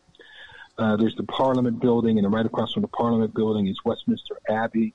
uh, 0.78 0.96
there's 0.96 1.14
the 1.16 1.24
Parliament 1.24 1.78
building, 1.78 2.18
and 2.18 2.32
right 2.32 2.46
across 2.46 2.72
from 2.72 2.80
the 2.80 2.88
Parliament 2.88 3.34
building 3.34 3.66
is 3.68 3.76
Westminster 3.84 4.38
Abbey. 4.48 4.94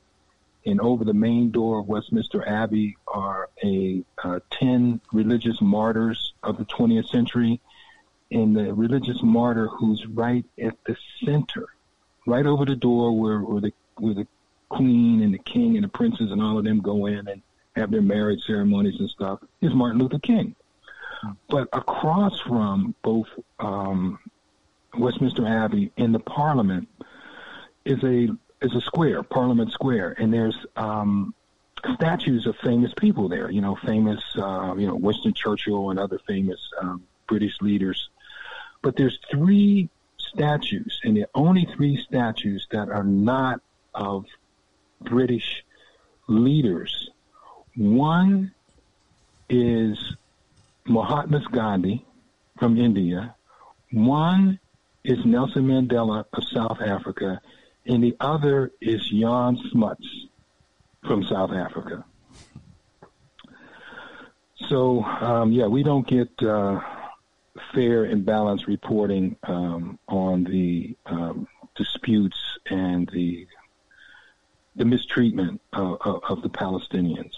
And 0.66 0.82
over 0.82 1.06
the 1.06 1.14
main 1.14 1.52
door 1.52 1.80
of 1.80 1.88
Westminster 1.88 2.48
Abbey 2.48 2.98
are 3.08 3.50
a 3.64 4.04
uh, 4.24 4.40
10 4.50 5.00
religious 5.14 5.62
martyrs 5.62 6.34
of 6.42 6.58
the 6.58 6.66
20th 6.66 7.10
century 7.10 7.62
and 8.32 8.56
the 8.56 8.74
religious 8.74 9.22
martyr 9.22 9.68
who's 9.68 10.06
right 10.08 10.46
at 10.62 10.76
the 10.86 10.96
center, 11.24 11.68
right 12.26 12.46
over 12.46 12.66
the 12.66 12.76
door 12.76 13.18
where, 13.20 13.40
where 13.40 13.62
the 13.62 13.74
where 13.98 14.14
the 14.14 14.28
queen 14.70 15.22
and 15.22 15.34
the 15.34 15.40
king 15.40 15.76
and 15.76 15.84
the 15.84 15.90
princes 15.90 16.32
and 16.32 16.42
all 16.42 16.58
of 16.58 16.64
them 16.64 16.80
go 16.80 17.06
in 17.06 17.28
and 17.28 17.42
have 17.76 17.92
their 17.92 18.02
marriage 18.02 18.42
ceremonies 18.46 19.00
and 19.00 19.10
stuff 19.10 19.40
is 19.62 19.74
Martin 19.74 20.00
Luther 20.00 20.20
King. 20.20 20.56
But 21.50 21.68
across 21.74 22.40
from 22.40 22.96
both 23.04 23.28
um, 23.60 24.18
Westminster 24.98 25.46
Abbey 25.48 25.92
and 25.98 26.16
the 26.16 26.20
Parliament 26.20 26.88
is 27.86 28.04
a 28.04 28.30
is 28.62 28.76
a 28.76 28.82
square, 28.82 29.24
Parliament 29.24 29.72
Square, 29.72 30.16
and 30.20 30.34
there's 30.34 30.66
um, 30.76 31.34
statues 31.96 32.46
of 32.46 32.56
famous 32.58 32.94
people 32.96 33.28
there. 33.28 33.50
You 33.50 33.62
know, 33.62 33.76
famous, 33.76 34.24
uh, 34.36 34.76
you 34.78 34.88
know, 34.88 34.96
Winston 34.96 35.34
Churchill 35.34 35.90
and 35.90 36.00
other 36.00 36.20
famous 36.28 36.60
um, 36.80 37.04
British 37.28 37.60
leaders. 37.62 38.10
But 38.82 38.96
there's 38.96 39.20
three 39.30 39.90
statues, 40.18 41.00
and 41.04 41.16
the 41.16 41.28
only 41.36 41.68
three 41.76 41.98
statues 42.04 42.68
that 42.72 42.90
are 42.90 43.04
not 43.04 43.62
of 43.94 44.26
British 45.02 45.64
leaders. 46.28 47.10
One 47.76 48.52
is 49.50 50.16
Mahatma 50.86 51.42
Gandhi 51.52 52.06
from 52.58 52.78
India. 52.78 53.36
One 53.92 54.60
is 55.04 55.26
Nelson 55.26 55.68
Mandela 55.68 56.26
of 56.34 56.44
South 56.46 56.82
Africa, 56.82 57.42
and 57.86 58.04
the 58.04 58.16
other 58.20 58.72
is 58.80 59.06
Jan 59.10 59.58
Smuts 59.72 60.08
from 61.06 61.24
South 61.24 61.52
Africa. 61.52 62.06
So, 64.70 65.04
um, 65.04 65.52
yeah, 65.52 65.66
we 65.66 65.84
don't 65.84 66.08
get 66.08 66.30
uh, 66.44 66.80
fair 67.74 68.06
and 68.06 68.26
balanced 68.26 68.68
reporting 68.68 69.36
um, 69.44 70.00
on 70.08 70.44
the 70.44 70.96
um, 71.06 71.48
disputes 71.76 72.38
and 72.70 73.10
the 73.14 73.48
the 74.78 74.86
mistreatment 74.86 75.60
of, 75.74 75.98
of, 76.02 76.24
of 76.30 76.42
the 76.44 76.50
Palestinians. 76.50 77.34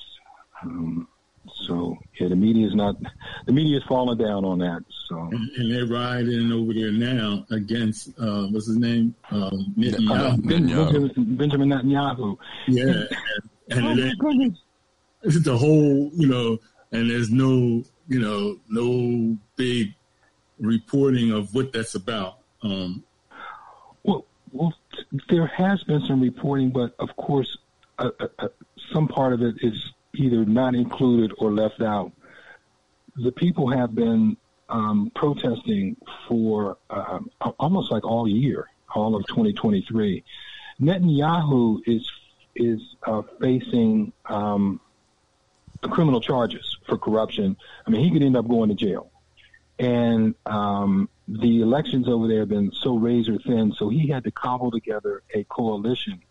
Um, 0.62 1.08
so 1.66 1.98
yeah, 2.20 2.28
the 2.30 2.36
media 2.36 2.68
is 2.68 2.76
not 2.76 2.96
the 3.46 3.52
media 3.52 3.78
is 3.78 3.84
falling 3.84 4.18
down 4.18 4.46
on 4.46 4.60
that. 4.60 4.84
So 5.10 5.18
and, 5.18 5.50
and 5.58 5.72
they're 5.72 5.88
riding 5.88 6.52
over 6.52 6.74
there 6.74 6.92
now 6.92 7.46
against 7.52 8.10
uh, 8.20 8.48
what's 8.48 8.68
his 8.68 8.78
name 8.78 9.16
uh, 9.32 9.50
Netanyahu. 9.78 10.48
Benjamin, 10.48 11.36
Benjamin 11.36 11.70
Netanyahu. 11.70 12.38
Yeah, 12.68 13.04
and, 13.70 13.88
and 13.88 14.00
oh 14.00 14.30
it, 14.30 14.54
it's 15.24 15.44
the 15.44 15.58
whole 15.58 16.12
you 16.14 16.28
know, 16.28 16.60
and 16.92 17.10
there's 17.10 17.32
no 17.32 17.84
you 18.08 18.20
know 18.20 18.58
no 18.70 19.38
big 19.56 19.94
reporting 20.64 21.32
of 21.32 21.54
what 21.54 21.74
that's 21.74 21.96
about. 21.96 22.40
Um, 22.64 23.04
well, 24.04 24.26
well, 24.52 24.74
there 25.30 25.48
has 25.48 25.84
been 25.84 26.02
some 26.08 26.22
reporting, 26.22 26.70
but 26.72 26.96
of 27.00 27.16
course, 27.18 27.58
uh, 28.00 28.10
uh, 28.20 28.28
uh, 28.40 28.48
some 28.92 29.08
part 29.08 29.34
of 29.34 29.42
it 29.42 29.56
is 29.62 29.92
either 30.16 30.46
not 30.46 30.74
included 30.76 31.34
or 31.38 31.52
left 31.52 31.82
out. 31.82 32.12
The 33.16 33.32
people 33.32 33.70
have 33.70 33.94
been 33.94 34.38
um, 34.70 35.12
protesting 35.16 35.98
for 36.28 36.78
uh, 36.90 37.20
almost 37.60 37.92
like 37.92 38.04
all 38.06 38.28
year, 38.28 38.70
all 38.96 39.16
of 39.16 39.26
2023. 39.28 40.24
Netanyahu 40.82 41.82
is 41.86 42.10
is 42.56 42.82
uh, 43.08 43.24
facing 43.42 44.14
um, 44.26 44.80
criminal 45.82 46.22
charges 46.22 46.78
for 46.88 46.98
corruption. 46.98 47.58
I 47.86 47.90
mean, 47.90 48.04
he 48.04 48.12
could 48.12 48.24
end 48.24 48.38
up 48.38 48.48
going 48.48 48.70
to 48.70 48.76
jail. 48.76 49.10
And 49.80 50.36
um, 50.46 51.10
the 51.28 51.62
elections 51.62 52.08
over 52.08 52.28
there 52.28 52.42
have 52.42 52.50
been 52.50 52.72
so 52.72 52.96
razor 52.96 53.38
thin, 53.40 53.74
so 53.78 53.90
he 53.90 54.08
had 54.08 54.24
to 54.26 54.32
cobble 54.32 54.72
together 54.72 55.24
a 55.34 55.44
coalition 55.46 56.22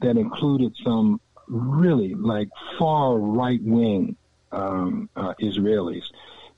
that 0.00 0.16
included 0.16 0.74
some 0.84 1.20
really 1.46 2.14
like 2.14 2.48
far 2.78 3.16
right 3.16 3.62
wing 3.62 4.16
um, 4.52 5.08
uh, 5.16 5.34
Israelis. 5.40 6.04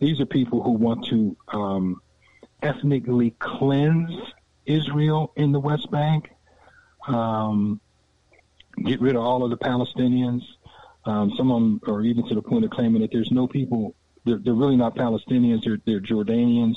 These 0.01 0.21
are 0.21 0.27
people 0.27 0.63
who 0.63 0.73
want 0.73 1.07
to 1.07 1.37
um, 1.49 2.01
ethnically 2.63 3.31
cleanse 3.39 4.11
Israel 4.67 5.33
in 5.37 5.53
the 5.53 5.61
West 5.61 5.91
Bank, 5.91 6.31
um, 7.07 7.81
get 8.85 9.01
rid 9.01 9.15
of 9.15 9.23
all 9.23 9.45
of 9.45 9.51
the 9.51 9.59
Palestinians. 9.59 10.43
Um, 11.05 11.33
some 11.37 11.51
of 11.51 11.61
them 11.61 11.81
are 11.87 12.01
even 12.03 12.27
to 12.29 12.35
the 12.35 12.43
point 12.43 12.65
of 12.65 12.71
claiming 12.71 13.03
that 13.03 13.13
there's 13.13 13.31
no 13.31 13.47
people, 13.47 13.95
they're, 14.25 14.39
they're 14.39 14.55
really 14.55 14.77
not 14.77 14.97
Palestinians, 14.97 15.65
they're, 15.65 15.79
they're 15.85 16.01
Jordanians, 16.01 16.77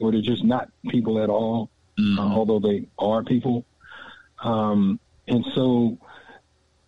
or 0.00 0.12
they're 0.12 0.20
just 0.20 0.44
not 0.44 0.70
people 0.88 1.22
at 1.22 1.30
all, 1.30 1.70
mm-hmm. 1.98 2.18
uh, 2.18 2.34
although 2.34 2.58
they 2.58 2.86
are 2.98 3.22
people. 3.22 3.64
Um, 4.42 5.00
and 5.26 5.44
so 5.54 5.98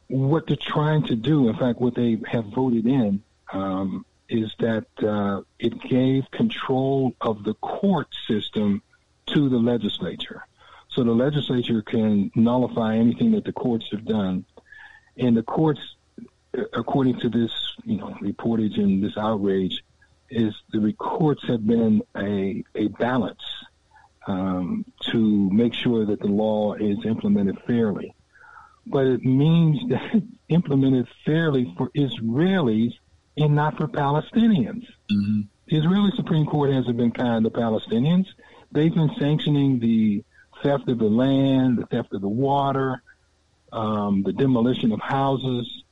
what 0.09 0.47
they're 0.47 0.57
trying 0.57 1.05
to 1.05 1.17
do, 1.17 1.49
in 1.49 1.57
fact, 1.57 1.81
what 1.81 1.95
they 1.95 2.19
have 2.27 2.47
voted 2.47 2.87
in, 2.87 3.23
um, 3.53 4.05
is 4.29 4.55
that 4.61 4.87
uh, 5.03 5.43
it 5.59 5.81
gave 5.83 6.31
control 6.31 7.15
of 7.21 7.43
the 7.43 7.55
court 7.55 8.09
system 8.29 8.83
to 9.27 9.49
the 9.49 9.59
legislature. 9.59 10.47
So 10.89 11.05
the 11.05 11.13
legislature 11.13 11.83
can 11.83 12.31
nullify 12.35 12.97
anything 12.97 13.33
that 13.33 13.45
the 13.45 13.53
courts 13.53 13.87
have 13.93 14.05
done. 14.05 14.45
And 15.17 15.37
the 15.37 15.43
courts, 15.43 15.81
according 16.73 17.21
to 17.21 17.29
this, 17.29 17.53
you 17.85 17.99
know, 17.99 18.17
reportage 18.21 18.79
and 18.79 19.03
this 19.03 19.17
outrage, 19.17 19.85
is 20.31 20.55
the 20.73 20.93
courts 20.95 21.43
have 21.49 21.67
been 21.67 22.03
a, 22.17 22.63
a 22.75 22.89
balance 22.89 23.43
um, 24.27 24.85
to 25.11 25.51
make 25.51 25.75
sure 25.75 26.07
that 26.07 26.21
the 26.21 26.29
law 26.29 26.75
is 26.75 26.99
implemented 27.05 27.59
fairly 27.67 28.15
but 28.87 29.07
it 29.07 29.25
means 29.25 29.79
that 29.89 30.15
it's 30.15 30.27
implemented 30.49 31.09
fairly 31.25 31.73
for 31.77 31.91
Israelis 31.91 32.93
and 33.37 33.55
not 33.55 33.77
for 33.77 33.87
Palestinians. 33.87 34.87
Mm-hmm. 35.11 35.41
The 35.69 35.77
Israeli 35.77 36.11
Supreme 36.17 36.47
Court 36.47 36.73
hasn't 36.73 36.97
been 36.97 37.13
kind 37.13 37.45
to 37.45 37.51
Palestinians. 37.51 38.27
They've 38.73 38.95
been 38.95 39.15
sanctioning 39.19 39.79
the 39.79 40.25
theft 40.63 40.89
of 40.89 40.99
the 40.99 41.05
land, 41.05 41.79
the 41.79 41.87
theft 41.87 42.13
of 42.13 42.21
the 42.21 42.29
water, 42.29 43.03
um, 43.73 44.23
the 44.25 44.33
demolition 44.33 44.91
of 44.93 45.01
houses, 45.01 45.85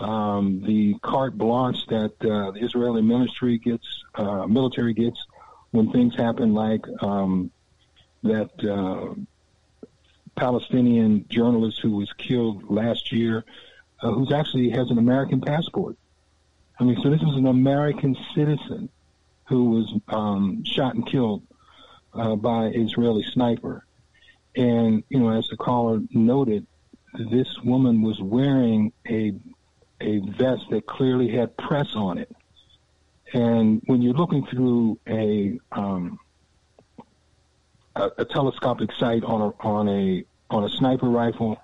um, 0.00 0.62
the 0.64 0.96
carte 1.02 1.36
blanche 1.36 1.86
that 1.88 2.12
uh, 2.20 2.52
the 2.52 2.60
Israeli 2.64 3.02
military 3.02 3.58
gets, 3.58 3.86
uh, 4.14 4.46
military 4.46 4.94
gets 4.94 5.18
when 5.70 5.90
things 5.92 6.14
happen 6.14 6.54
like 6.54 6.84
um, 7.02 7.50
that 8.22 8.50
uh, 8.64 9.14
Palestinian 10.36 11.26
journalist 11.28 11.80
who 11.80 11.96
was 11.96 12.12
killed 12.14 12.70
last 12.70 13.12
year, 13.12 13.44
uh, 14.00 14.10
who's 14.12 14.32
actually 14.32 14.70
has 14.70 14.90
an 14.90 14.98
American 14.98 15.40
passport. 15.40 15.96
I 16.78 16.84
mean, 16.84 16.96
so 17.02 17.10
this 17.10 17.22
is 17.22 17.36
an 17.36 17.46
American 17.46 18.16
citizen 18.34 18.88
who 19.48 19.70
was 19.70 19.92
um, 20.08 20.62
shot 20.64 20.94
and 20.94 21.06
killed 21.06 21.42
uh, 22.14 22.36
by 22.36 22.66
an 22.66 22.80
Israeli 22.80 23.24
sniper. 23.32 23.84
And 24.56 25.02
you 25.08 25.18
know, 25.18 25.30
as 25.30 25.48
the 25.48 25.56
caller 25.56 26.00
noted, 26.12 26.66
this 27.14 27.48
woman 27.64 28.02
was 28.02 28.20
wearing 28.20 28.92
a 29.08 29.32
a 30.00 30.18
vest 30.20 30.64
that 30.70 30.86
clearly 30.86 31.28
had 31.28 31.56
press 31.56 31.94
on 31.94 32.18
it. 32.18 32.30
And 33.32 33.82
when 33.86 34.00
you're 34.00 34.14
looking 34.14 34.46
through 34.46 34.98
a 35.06 35.58
um, 35.72 36.18
a, 37.94 38.10
a 38.18 38.24
telescopic 38.24 38.90
sight 38.92 39.24
on 39.24 39.40
a 39.42 39.66
on 39.66 39.88
a 39.88 40.24
on 40.50 40.64
a 40.64 40.68
sniper 40.68 41.08
rifle, 41.08 41.58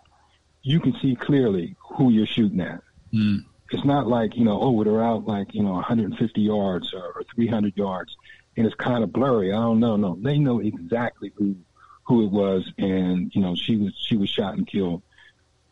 you 0.62 0.80
can 0.80 0.94
see 1.00 1.14
clearly 1.14 1.76
who 1.78 2.10
you're 2.10 2.26
shooting 2.26 2.60
at. 2.60 2.82
Mm. 3.12 3.44
It's 3.70 3.84
not 3.84 4.06
like 4.06 4.36
you 4.36 4.44
know, 4.44 4.60
oh, 4.60 4.84
they're 4.84 5.02
out 5.02 5.26
like 5.26 5.54
you 5.54 5.62
know 5.62 5.72
150 5.72 6.40
yards 6.40 6.92
or, 6.92 7.02
or 7.02 7.24
300 7.34 7.76
yards, 7.76 8.14
and 8.56 8.66
it's 8.66 8.74
kind 8.74 9.02
of 9.02 9.12
blurry. 9.12 9.52
I 9.52 9.56
don't 9.56 9.80
know. 9.80 9.96
No, 9.96 10.18
they 10.20 10.38
know 10.38 10.60
exactly 10.60 11.32
who 11.36 11.56
who 12.04 12.24
it 12.24 12.30
was, 12.30 12.70
and 12.76 13.34
you 13.34 13.40
know, 13.40 13.54
she 13.54 13.76
was 13.76 13.94
she 13.96 14.16
was 14.16 14.28
shot 14.28 14.54
and 14.54 14.66
killed. 14.66 15.02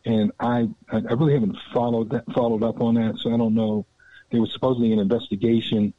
And 0.05 0.31
I 0.39 0.67
I 0.91 0.97
really 0.97 1.33
haven't 1.33 1.57
followed 1.73 2.09
that 2.09 2.25
followed 2.33 2.63
up 2.63 2.81
on 2.81 2.95
that, 2.95 3.17
so 3.19 3.33
I 3.33 3.37
don't 3.37 3.55
know. 3.55 3.85
There 4.31 4.41
was 4.41 4.51
supposedly 4.51 4.91
an 4.91 4.99
investigation, 4.99 5.93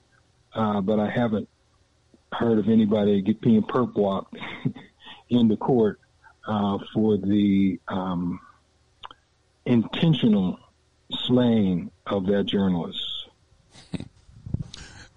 uh, 0.52 0.80
but 0.80 1.00
I 1.00 1.08
haven't 1.08 1.48
heard 2.32 2.58
of 2.58 2.68
anybody 2.68 3.22
get 3.22 3.40
being 3.40 3.62
perp 3.62 3.94
walked 3.94 4.36
into 5.30 5.56
court 5.56 6.00
uh, 6.46 6.78
for 6.92 7.16
the 7.16 7.78
um, 7.88 8.40
intentional 9.64 10.58
slaying 11.10 11.90
of 12.06 12.26
that 12.26 12.44
journalist. 12.44 13.00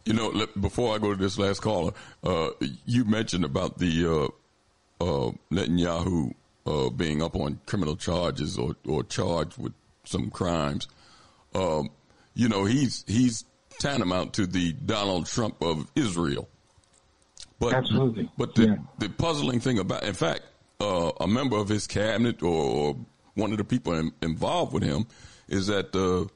You 0.06 0.14
know, 0.14 0.48
before 0.62 0.96
I 0.96 1.00
go 1.00 1.14
to 1.14 1.22
this 1.22 1.38
last 1.38 1.60
caller, 1.60 1.92
uh, 2.24 2.52
you 2.86 3.04
mentioned 3.04 3.44
about 3.44 3.78
the 3.78 4.32
uh, 5.02 5.04
uh, 5.04 5.32
Netanyahu 5.52 6.34
uh, 6.68 6.90
being 6.90 7.22
up 7.22 7.36
on 7.36 7.60
criminal 7.66 7.96
charges 7.96 8.58
or, 8.58 8.76
or 8.88 9.04
charged 9.04 9.58
with 9.58 9.74
some 10.04 10.30
crimes. 10.30 10.88
Um, 11.56 11.90
you 12.34 12.50
know, 12.50 12.66
he's 12.66 13.04
he's 13.08 13.46
tantamount 13.80 14.34
to 14.34 14.46
the 14.46 14.74
Donald 14.74 15.28
Trump 15.28 15.62
of 15.62 15.90
Israel. 15.96 16.48
But, 17.60 17.74
Absolutely. 17.74 18.30
But 18.38 18.54
the, 18.56 18.68
yeah. 18.68 18.76
the 19.00 19.10
puzzling 19.10 19.60
thing 19.60 19.80
about, 19.80 20.04
in 20.04 20.14
fact, 20.14 20.42
uh, 20.80 21.12
a 21.20 21.28
member 21.28 21.58
of 21.58 21.70
his 21.70 21.88
cabinet 21.88 22.44
or, 22.44 22.48
or 22.48 22.98
one 23.34 23.52
of 23.52 23.58
the 23.58 23.64
people 23.64 23.94
in, 23.94 24.12
involved 24.22 24.74
with 24.74 24.84
him 24.84 25.08
is 25.48 25.68
that 25.68 25.96
uh, 25.96 26.28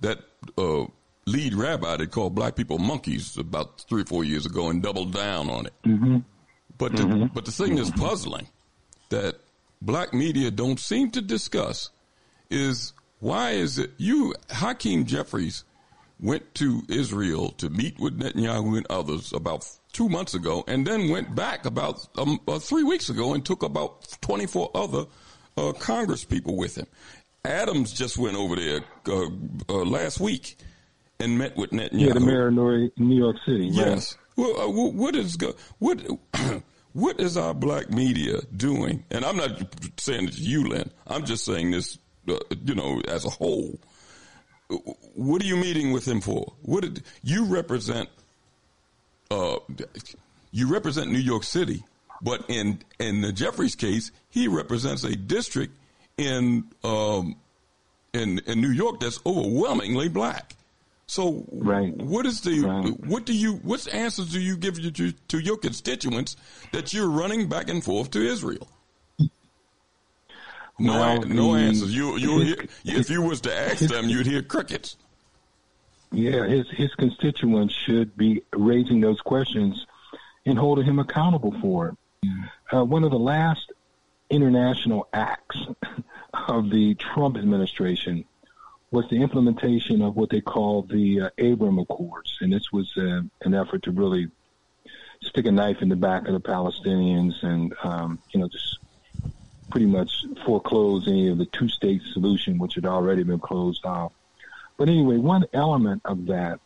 that 0.00 0.20
uh, 0.56 0.86
lead 1.26 1.54
rabbi 1.54 1.96
that 1.96 2.10
called 2.10 2.34
black 2.34 2.56
people 2.56 2.78
monkeys 2.78 3.36
about 3.36 3.80
three 3.82 4.02
or 4.02 4.06
four 4.06 4.24
years 4.24 4.46
ago 4.46 4.70
and 4.70 4.82
doubled 4.82 5.12
down 5.12 5.50
on 5.50 5.66
it. 5.66 5.74
Mm-hmm. 5.84 6.18
But 6.78 6.96
the, 6.96 7.30
but 7.34 7.44
the 7.44 7.52
thing 7.52 7.76
is 7.76 7.90
puzzling 7.90 8.48
that 9.10 9.39
black 9.80 10.12
media 10.12 10.50
don't 10.50 10.80
seem 10.80 11.10
to 11.10 11.20
discuss 11.20 11.90
is 12.50 12.92
why 13.18 13.50
is 13.50 13.78
it 13.78 13.90
you 13.96 14.34
Hakeem 14.50 15.04
Jeffries 15.04 15.64
went 16.22 16.54
to 16.54 16.82
Israel 16.88 17.50
to 17.52 17.70
meet 17.70 17.98
with 17.98 18.18
Netanyahu 18.18 18.76
and 18.76 18.86
others 18.90 19.32
about 19.32 19.66
two 19.92 20.08
months 20.08 20.34
ago, 20.34 20.64
and 20.66 20.86
then 20.86 21.08
went 21.08 21.34
back 21.34 21.64
about 21.64 22.06
um, 22.18 22.38
uh, 22.46 22.58
three 22.58 22.82
weeks 22.82 23.08
ago 23.08 23.34
and 23.34 23.44
took 23.44 23.62
about 23.62 24.16
24 24.20 24.70
other 24.74 25.06
uh, 25.56 25.72
Congress 25.72 26.24
people 26.24 26.56
with 26.56 26.76
him. 26.76 26.86
Adams 27.44 27.92
just 27.92 28.18
went 28.18 28.36
over 28.36 28.56
there 28.56 28.80
uh, 29.08 29.26
uh 29.68 29.84
last 29.84 30.20
week 30.20 30.58
and 31.18 31.38
met 31.38 31.56
with 31.56 31.70
Netanyahu. 31.70 32.06
Yeah, 32.06 32.12
the 32.12 32.20
mayor 32.20 32.48
of 32.48 32.54
New 32.98 33.16
York 33.16 33.36
City. 33.46 33.66
Yes. 33.66 34.16
Well, 34.36 34.60
uh, 34.60 34.68
what 34.68 35.16
is 35.16 35.36
what 35.78 36.02
what 36.92 37.20
is 37.20 37.36
our 37.36 37.54
black 37.54 37.90
media 37.90 38.40
doing? 38.56 39.04
And 39.10 39.24
I'm 39.24 39.36
not 39.36 39.74
saying 39.98 40.28
it's 40.28 40.38
you, 40.38 40.68
Linn. 40.68 40.90
I'm 41.06 41.24
just 41.24 41.44
saying 41.44 41.70
this, 41.70 41.98
uh, 42.28 42.38
you 42.64 42.74
know, 42.74 43.00
as 43.08 43.24
a 43.24 43.30
whole 43.30 43.78
what 45.14 45.42
are 45.42 45.46
you 45.46 45.56
meeting 45.56 45.92
with 45.92 46.06
him 46.06 46.20
for? 46.20 46.52
What 46.62 46.82
did 46.82 47.02
you 47.22 47.44
represent? 47.44 48.08
Uh, 49.30 49.58
you 50.50 50.68
represent 50.72 51.10
New 51.10 51.18
York 51.18 51.44
City, 51.44 51.84
but 52.22 52.44
in 52.48 52.80
in 52.98 53.20
the 53.20 53.32
Jeffries 53.32 53.74
case, 53.74 54.10
he 54.28 54.48
represents 54.48 55.04
a 55.04 55.14
district 55.16 55.74
in 56.16 56.64
um, 56.84 57.36
in 58.12 58.40
in 58.46 58.60
New 58.60 58.70
York 58.70 59.00
that's 59.00 59.20
overwhelmingly 59.26 60.08
black. 60.08 60.54
So, 61.10 61.44
right. 61.50 61.92
what 61.96 62.24
is 62.24 62.40
the 62.42 62.60
right. 62.60 63.00
what 63.04 63.26
do 63.26 63.32
you 63.32 63.54
what 63.54 63.92
answers 63.92 64.28
do 64.28 64.38
you 64.38 64.56
give 64.56 64.80
to, 64.94 65.10
to 65.10 65.38
your 65.40 65.56
constituents 65.56 66.36
that 66.70 66.94
you're 66.94 67.08
running 67.08 67.48
back 67.48 67.68
and 67.68 67.82
forth 67.82 68.12
to 68.12 68.20
Israel? 68.20 68.68
No, 70.78 70.92
well, 70.92 71.22
no 71.22 71.54
the, 71.54 71.62
answers. 71.62 71.92
You, 71.92 72.16
you 72.16 72.38
hear, 72.38 72.64
if 72.84 73.10
you 73.10 73.22
was 73.22 73.40
to 73.40 73.52
ask 73.52 73.78
his, 73.78 73.90
them, 73.90 74.08
you'd 74.08 74.24
hear 74.24 74.40
crickets. 74.40 74.96
Yeah, 76.12 76.46
his 76.46 76.70
his 76.70 76.94
constituents 76.94 77.74
should 77.74 78.16
be 78.16 78.44
raising 78.52 79.00
those 79.00 79.20
questions 79.20 79.84
and 80.46 80.56
holding 80.56 80.84
him 80.84 81.00
accountable 81.00 81.56
for 81.60 81.88
it. 81.88 81.96
Uh, 82.72 82.84
one 82.84 83.02
of 83.02 83.10
the 83.10 83.18
last 83.18 83.72
international 84.30 85.08
acts 85.12 85.58
of 86.48 86.70
the 86.70 86.94
Trump 86.94 87.36
administration 87.36 88.26
was 88.90 89.08
the 89.08 89.22
implementation 89.22 90.02
of 90.02 90.16
what 90.16 90.30
they 90.30 90.40
call 90.40 90.82
the 90.82 91.22
uh, 91.22 91.30
Abraham 91.38 91.78
Accords, 91.78 92.38
and 92.40 92.52
this 92.52 92.72
was 92.72 92.92
uh, 92.96 93.22
an 93.42 93.54
effort 93.54 93.84
to 93.84 93.92
really 93.92 94.28
stick 95.22 95.46
a 95.46 95.52
knife 95.52 95.82
in 95.82 95.88
the 95.88 95.96
back 95.96 96.26
of 96.26 96.32
the 96.32 96.40
Palestinians 96.40 97.42
and 97.42 97.74
um, 97.84 98.18
you 98.30 98.40
know 98.40 98.48
just 98.48 98.78
pretty 99.70 99.86
much 99.86 100.24
foreclose 100.44 101.06
any 101.06 101.28
of 101.28 101.38
the 101.38 101.46
two-state 101.46 102.02
solution, 102.12 102.58
which 102.58 102.74
had 102.74 102.86
already 102.86 103.22
been 103.22 103.38
closed 103.38 103.86
off. 103.86 104.12
But 104.76 104.88
anyway, 104.88 105.16
one 105.16 105.44
element 105.52 106.02
of 106.04 106.26
that 106.26 106.58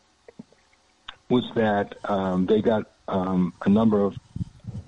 was 1.29 1.49
that 1.55 1.95
um, 2.05 2.45
they 2.47 2.61
got 2.61 2.89
um, 3.07 3.53
a 3.63 3.69
number 3.69 4.01
of 4.01 4.17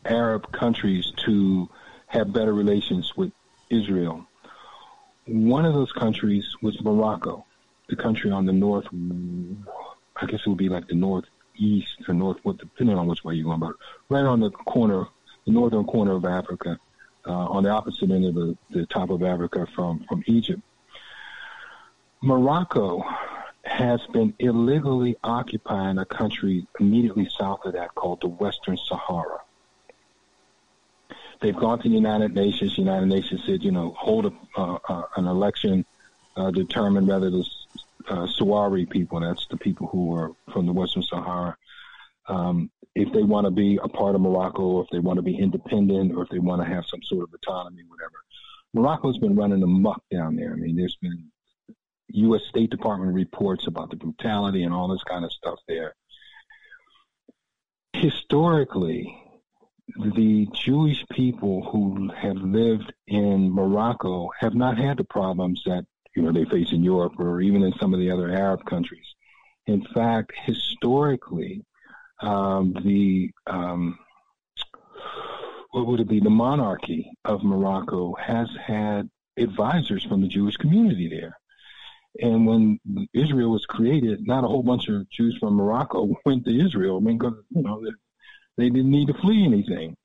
Arab 0.06 0.52
countries 0.52 1.12
to 1.26 1.70
have 2.08 2.34
better 2.34 2.54
relations 2.54 3.16
with 3.16 3.32
Israel. 3.70 4.27
One 5.28 5.66
of 5.66 5.74
those 5.74 5.92
countries 5.92 6.56
was 6.62 6.82
Morocco, 6.82 7.46
the 7.90 7.96
country 7.96 8.32
on 8.32 8.46
the 8.46 8.54
north. 8.54 8.88
I 10.16 10.26
guess 10.26 10.40
it 10.40 10.48
would 10.48 10.58
be 10.58 10.70
like 10.70 10.88
the 10.88 10.96
northeast 10.96 11.98
or 12.08 12.14
north, 12.14 12.38
depending 12.44 12.98
on 12.98 13.08
which 13.08 13.24
way 13.24 13.36
you're 13.36 13.46
going, 13.46 13.60
but 13.60 13.74
right 14.10 14.26
on 14.26 14.40
the 14.40 14.52
corner, 14.52 15.06
the 15.46 15.52
northern 15.52 15.84
corner 15.84 16.14
of 16.14 16.24
Africa 16.24 16.80
uh, 17.26 17.32
on 17.32 17.64
the 17.64 17.70
opposite 17.70 18.10
end 18.10 18.26
of 18.26 18.36
the, 18.36 18.58
the 18.70 18.86
top 18.86 19.10
of 19.10 19.22
Africa 19.22 19.68
from, 19.76 20.06
from 20.08 20.24
Egypt. 20.28 20.62
Morocco 22.22 23.04
has 23.64 24.00
been 24.14 24.34
illegally 24.40 25.18
occupying 25.24 25.98
a 25.98 26.06
country 26.06 26.66
immediately 26.80 27.28
south 27.38 27.66
of 27.66 27.74
that 27.74 27.94
called 27.96 28.22
the 28.22 28.30
Western 28.30 28.78
Sahara. 28.78 29.42
They've 31.42 31.56
gone 31.56 31.80
to 31.80 31.90
the 31.90 31.96
United 31.96 32.34
Nations. 32.34 32.78
United 32.78 33.08
Nations 33.08 33.44
said, 33.46 33.64
you 33.64 33.72
know, 33.72 33.96
hold 33.98 34.26
a, 34.26 34.32
uh, 34.58 34.78
uh, 34.90 35.04
an 35.18 35.28
election, 35.28 35.86
uh, 36.36 36.52
determine 36.52 37.06
whether 37.06 37.30
the 37.30 37.46
uh, 38.10 38.28
Sahrawi 38.28 38.90
people, 38.90 39.20
that's 39.20 39.46
the 39.48 39.58
people 39.58 39.88
who 39.88 40.16
are 40.16 40.32
from 40.52 40.66
the 40.66 40.74
Western 40.74 41.04
Sahara, 41.04 41.56
um, 42.28 42.72
if 42.96 43.14
they 43.14 43.24
want 43.24 43.46
to 43.46 43.52
be 43.52 43.80
a 43.82 43.88
part 43.88 44.16
of 44.16 44.22
Morocco, 44.22 44.64
or 44.64 44.84
if 44.84 44.90
they 44.90 45.00
want 45.00 45.18
to 45.18 45.24
be 45.24 45.38
independent, 45.38 46.16
or 46.16 46.24
if 46.24 46.30
they 46.30 46.40
want 46.40 46.62
to 46.62 46.68
have 46.68 46.86
some 46.88 47.02
sort 47.04 47.24
of 47.24 47.34
autonomy, 47.34 47.84
whatever. 47.88 48.16
Morocco's 48.74 49.18
been 49.18 49.36
running 49.36 49.62
amok 49.62 50.02
down 50.12 50.36
there. 50.36 50.54
I 50.54 50.56
mean, 50.56 50.76
there's 50.76 50.98
been 51.02 51.32
U.S. 52.10 52.42
State 52.50 52.70
Department 52.70 53.14
reports 53.14 53.68
about 53.68 53.90
the 53.90 53.96
brutality 53.96 54.64
and 54.64 54.74
all 54.74 54.88
this 54.88 55.04
kind 55.04 55.24
of 55.24 55.32
stuff 55.32 55.60
there. 55.68 55.96
Historically, 57.94 59.27
the 59.96 60.48
Jewish 60.54 61.04
people 61.12 61.64
who 61.72 62.12
have 62.12 62.36
lived 62.36 62.94
in 63.08 63.52
Morocco 63.52 64.30
have 64.40 64.54
not 64.54 64.78
had 64.78 64.98
the 64.98 65.04
problems 65.04 65.62
that 65.66 65.86
you 66.16 66.24
know 66.24 66.32
they 66.32 66.46
face 66.46 66.72
in 66.72 66.84
Europe 66.84 67.14
or 67.20 67.42
even 67.42 67.64
in 67.64 67.74
some 67.80 67.94
of 67.94 68.00
the 68.00 68.12
other 68.12 68.30
Arab 68.30 68.66
countries. 68.66 69.06
In 69.66 69.86
fact, 69.94 70.34
historically, 70.46 71.66
um, 72.22 72.74
the 72.84 73.32
um, 73.48 73.98
what 75.72 75.88
would 75.88 76.00
it 76.00 76.10
be? 76.10 76.20
The 76.20 76.30
monarchy 76.30 77.12
of 77.26 77.44
Morocco 77.44 78.16
has 78.16 78.50
had 78.66 79.10
advisors 79.38 80.04
from 80.04 80.22
the 80.22 80.28
Jewish 80.28 80.58
community 80.58 81.08
there. 81.10 81.38
And 82.20 82.48
when 82.48 82.80
Israel 83.14 83.52
was 83.52 83.66
created, 83.66 84.26
not 84.26 84.44
a 84.44 84.48
whole 84.48 84.64
bunch 84.64 84.88
of 84.88 85.08
Jews 85.12 85.38
from 85.40 85.54
Morocco 85.54 86.16
went 86.26 86.46
to 86.46 86.66
Israel. 86.66 86.98
I 86.98 87.00
mean, 87.02 87.18
because 87.18 87.36
you 87.50 87.62
know 87.62 87.82
they 88.58 88.70
didn't 88.70 88.92
need 88.92 89.08
to 89.08 89.14
flee 89.14 89.46
anything. 89.46 89.96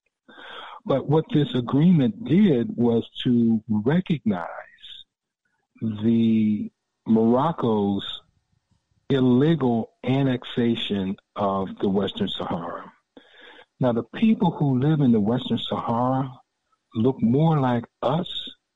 But 0.85 1.09
what 1.09 1.24
this 1.33 1.55
agreement 1.55 2.24
did 2.24 2.77
was 2.77 3.09
to 3.24 3.62
recognize 3.69 4.47
the 5.81 6.70
Morocco's 7.07 8.23
illegal 9.09 9.91
annexation 10.05 11.16
of 11.37 11.69
the 11.81 11.89
Western 11.89 12.29
Sahara. 12.29 12.93
Now, 13.81 13.93
the 13.93 14.05
people 14.15 14.53
who 14.53 14.79
live 14.79 15.01
in 15.01 15.12
the 15.12 15.20
Western 15.20 15.59
Sahara 15.59 16.33
look 16.95 17.20
more 17.23 17.59
like 17.59 17.85
us, 18.03 18.29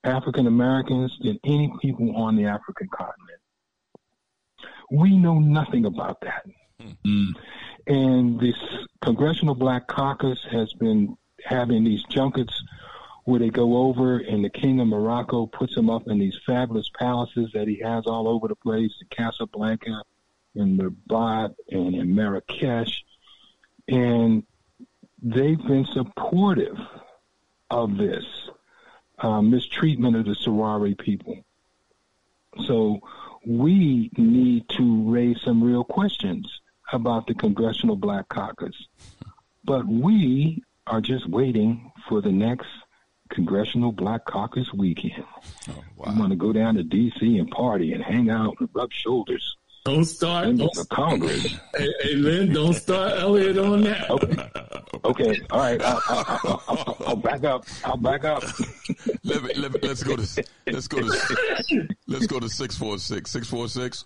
African 0.05 0.47
Americans, 0.47 1.17
than 1.23 1.39
any 1.45 1.73
people 1.81 2.17
on 2.17 2.37
the 2.37 2.47
African 2.47 2.89
continent. 2.89 3.41
We 4.91 5.17
know 5.17 5.39
nothing 5.39 5.85
about 5.87 6.21
that. 6.23 6.45
Mm-hmm. 6.83 7.31
And 7.87 8.41
this 8.41 8.57
Congressional 9.01 9.55
Black 9.55 9.87
Caucus 9.87 10.45
has 10.51 10.73
been 10.75 11.17
having 11.45 11.85
these 11.85 12.03
junkets 12.05 12.63
where 13.25 13.41
they 13.41 13.51
go 13.51 13.77
over 13.77 14.19
and 14.19 14.45
the 14.45 14.51
king 14.51 14.81
of 14.81 14.87
Morocco 14.87 15.47
puts 15.47 15.75
them 15.75 15.91
up 15.91 16.07
in 16.07 16.19
these 16.19 16.39
fabulous 16.47 16.89
palaces 16.97 17.51
that 17.55 17.67
he 17.67 17.81
has 17.81 18.07
all 18.07 18.29
over 18.29 18.49
the 18.49 18.55
place, 18.55 18.93
in 19.01 19.09
Casablanca, 19.09 20.03
in 20.55 20.79
Rabat 20.79 21.55
and 21.71 21.95
in 21.95 22.15
Marrakesh, 22.15 23.05
and 23.89 24.45
they've 25.23 25.65
been 25.67 25.87
supportive 25.87 26.79
of 27.71 27.97
this 27.97 28.25
uh, 29.19 29.43
mistreatment 29.43 30.17
of 30.17 30.25
the 30.25 30.33
Sahrawi 30.33 30.97
people. 30.97 31.45
So 32.65 33.01
we 33.45 34.11
need 34.17 34.69
to 34.71 35.11
raise 35.11 35.41
some 35.43 35.63
real 35.63 35.85
questions 35.85 36.61
about 36.93 37.27
the 37.27 37.35
Congressional 37.35 37.97
Black 37.97 38.29
Caucus. 38.29 38.75
But 39.65 39.87
we 39.87 40.63
are 40.87 41.01
just 41.01 41.29
waiting 41.29 41.91
for 42.09 42.21
the 42.21 42.33
next 42.33 42.69
Congressional 43.31 43.93
Black 43.93 44.25
Caucus 44.25 44.73
weekend. 44.73 45.25
Oh, 45.69 45.85
wow. 45.97 46.13
We 46.13 46.21
want 46.21 46.31
to 46.31 46.37
go 46.37 46.53
down 46.53 46.77
to 46.77 46.85
D.C. 46.85 47.39
and 47.39 47.51
party 47.51 47.93
and 47.93 48.03
hang 48.03 48.31
out 48.31 48.55
and 48.61 48.69
rub 48.73 48.93
shoulders 48.93 49.57
don't 49.87 50.05
start. 50.05 50.57
Don't, 50.57 50.89
Congress. 50.91 51.47
Hey, 51.77 51.93
hey, 52.03 52.15
Linn, 52.15 52.53
don't 52.53 52.75
start 52.75 53.21
Elliott 53.21 53.59
on 53.59 53.83
that. 53.83 54.11
Okay. 55.07 55.31
Okay. 55.31 55.41
All 55.51 55.61
right. 55.61 55.81
I'll, 55.83 56.03
I'll, 56.09 56.63
I'll, 56.69 56.97
I'll 57.07 57.17
back 57.17 57.45
up. 57.45 57.65
I'll 57.85 57.97
back 57.99 58.25
up. 58.25 58.43
let 59.25 59.43
me, 59.43 59.55
let 59.55 59.73
me, 59.73 59.81
let's 59.83 60.03
go 60.03 60.17
to 60.17 60.45
let's 60.67 60.89
go 60.89 60.99
to 60.99 61.89
let's 62.09 62.27
go 62.27 62.41
to 62.41 62.49
six 62.49 62.77
four 62.77 62.99
six 62.99 63.31
six 63.31 63.47
four 63.47 63.69
six. 63.69 64.05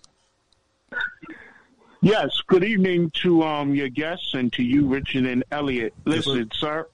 Yes. 2.01 2.41
Good 2.47 2.63
evening 2.63 3.11
to 3.21 3.43
um 3.43 3.75
your 3.75 3.89
guests 3.89 4.33
and 4.33 4.51
to 4.53 4.63
you, 4.63 4.87
Richard 4.87 5.25
and 5.25 5.43
Elliott. 5.51 5.93
Listen, 6.05 6.47
yes, 6.49 6.59
sir. 6.59 6.87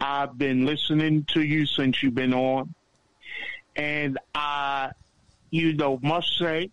I've 0.00 0.38
been 0.38 0.64
listening 0.64 1.24
to 1.32 1.42
you 1.42 1.66
since 1.66 2.02
you've 2.02 2.14
been 2.14 2.34
on, 2.34 2.74
And 3.74 4.18
I, 4.34 4.90
you 5.50 5.72
know, 5.72 5.98
must 6.02 6.38
say, 6.38 6.70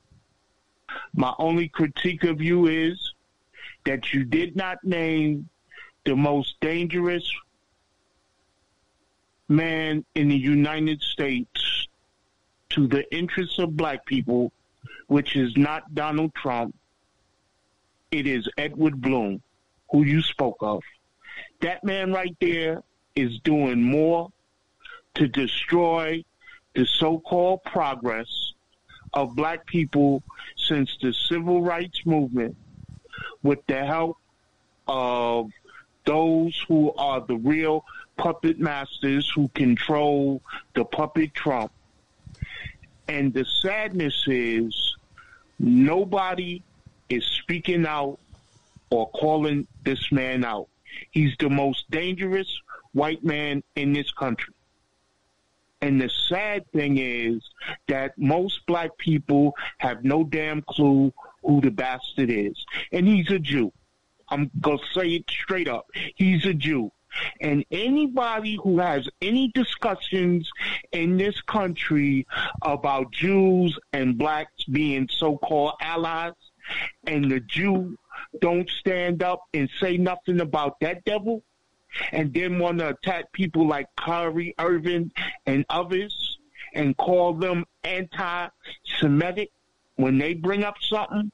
my 1.16 1.34
only 1.40 1.70
critique 1.70 2.24
of 2.24 2.42
you 2.42 2.68
is 2.68 3.14
that 3.86 4.14
you 4.14 4.26
did 4.26 4.56
not 4.56 4.84
name 4.84 5.50
the 6.06 6.16
most 6.16 6.60
dangerous 6.60 7.28
man 9.48 10.06
in 10.16 10.28
the 10.28 10.38
United 10.38 11.02
States 11.02 11.88
to 12.70 12.88
the 12.88 13.12
interests 13.16 13.58
of 13.58 13.76
black 13.78 14.06
people, 14.06 14.52
which 15.08 15.36
is 15.36 15.56
not 15.58 15.96
Donald 15.96 16.36
Trump. 16.36 16.76
It 18.14 18.28
is 18.28 18.48
Edward 18.60 19.02
Blum, 19.02 19.42
who 19.90 20.04
you 20.04 20.22
spoke 20.22 20.58
of. 20.62 20.84
That 21.62 21.84
man 21.84 22.14
right 22.14 22.38
there 22.40 22.84
is 23.16 23.40
doing 23.40 23.82
more 23.82 24.32
to 25.16 25.28
destroy 25.28 26.24
the 26.76 26.86
so-called 26.86 27.64
progress 27.64 28.54
of 29.16 29.36
black 29.36 29.66
people 29.66 30.22
since 30.56 30.96
the 31.02 31.12
civil 31.12 31.64
rights 31.64 32.06
movement 32.06 32.56
with 33.42 33.66
the 33.66 33.84
help 33.84 34.18
of 34.88 35.50
those 36.06 36.64
who 36.68 36.94
are 36.94 37.20
the 37.20 37.38
real 37.38 37.84
puppet 38.16 38.60
masters 38.60 39.28
who 39.34 39.48
control 39.56 40.40
the 40.76 40.86
puppet 40.86 41.34
Trump. 41.34 41.72
And 43.08 43.34
the 43.34 43.46
sadness 43.46 44.24
is 44.28 44.96
nobody 45.58 46.62
is 47.14 47.26
speaking 47.26 47.86
out 47.86 48.20
or 48.90 49.10
calling 49.10 49.68
this 49.84 50.12
man 50.12 50.44
out. 50.44 50.68
He's 51.12 51.36
the 51.40 51.50
most 51.50 51.90
dangerous 51.90 52.62
white 52.94 53.24
man 53.24 53.64
in 53.76 53.94
this 53.94 54.12
country. 54.12 54.54
And 55.82 56.00
the 56.00 56.10
sad 56.10 56.72
thing 56.72 56.98
is 56.98 57.44
that 57.88 58.18
most 58.18 58.66
black 58.68 58.98
people 58.98 59.54
have 59.80 60.06
no 60.06 60.24
damn 60.24 60.62
clue 60.62 61.12
who 61.44 61.60
the 61.60 61.72
bastard 61.72 62.30
is. 62.30 62.66
And 62.94 63.06
he's 63.06 63.30
a 63.30 63.40
Jew. 63.40 63.74
I'm 64.30 64.50
going 64.62 64.78
to 64.78 64.86
say 64.94 65.10
it 65.10 65.30
straight 65.30 65.68
up. 65.68 65.88
He's 66.16 66.46
a 66.46 66.54
Jew. 66.54 66.92
And 67.42 67.66
anybody 67.70 68.58
who 68.64 68.80
has 68.80 69.08
any 69.22 69.50
discussions 69.50 70.50
in 70.92 71.18
this 71.18 71.40
country 71.42 72.26
about 72.62 73.12
Jews 73.12 73.78
and 73.92 74.18
blacks 74.18 74.64
being 74.64 75.10
so 75.12 75.38
called 75.38 75.74
allies, 75.82 76.34
and 77.06 77.30
the 77.30 77.40
Jew 77.40 77.98
don't 78.40 78.70
stand 78.70 79.24
up 79.24 79.42
and 79.54 79.70
say 79.80 79.98
nothing 79.98 80.42
about 80.42 80.80
that 80.80 81.04
devil, 81.06 81.44
and 82.12 82.34
then 82.34 82.60
want 82.60 82.80
to 82.80 82.90
attack 82.90 83.32
people 83.32 83.68
like 83.68 83.88
Kyrie 83.96 84.56
Irving 84.60 85.12
and 85.46 85.66
others 85.70 86.40
and 86.74 86.98
call 86.98 87.34
them 87.34 87.66
anti 87.84 88.48
Semitic 89.00 89.52
when 89.96 90.18
they 90.18 90.34
bring 90.34 90.64
up 90.64 90.76
something, 90.82 91.32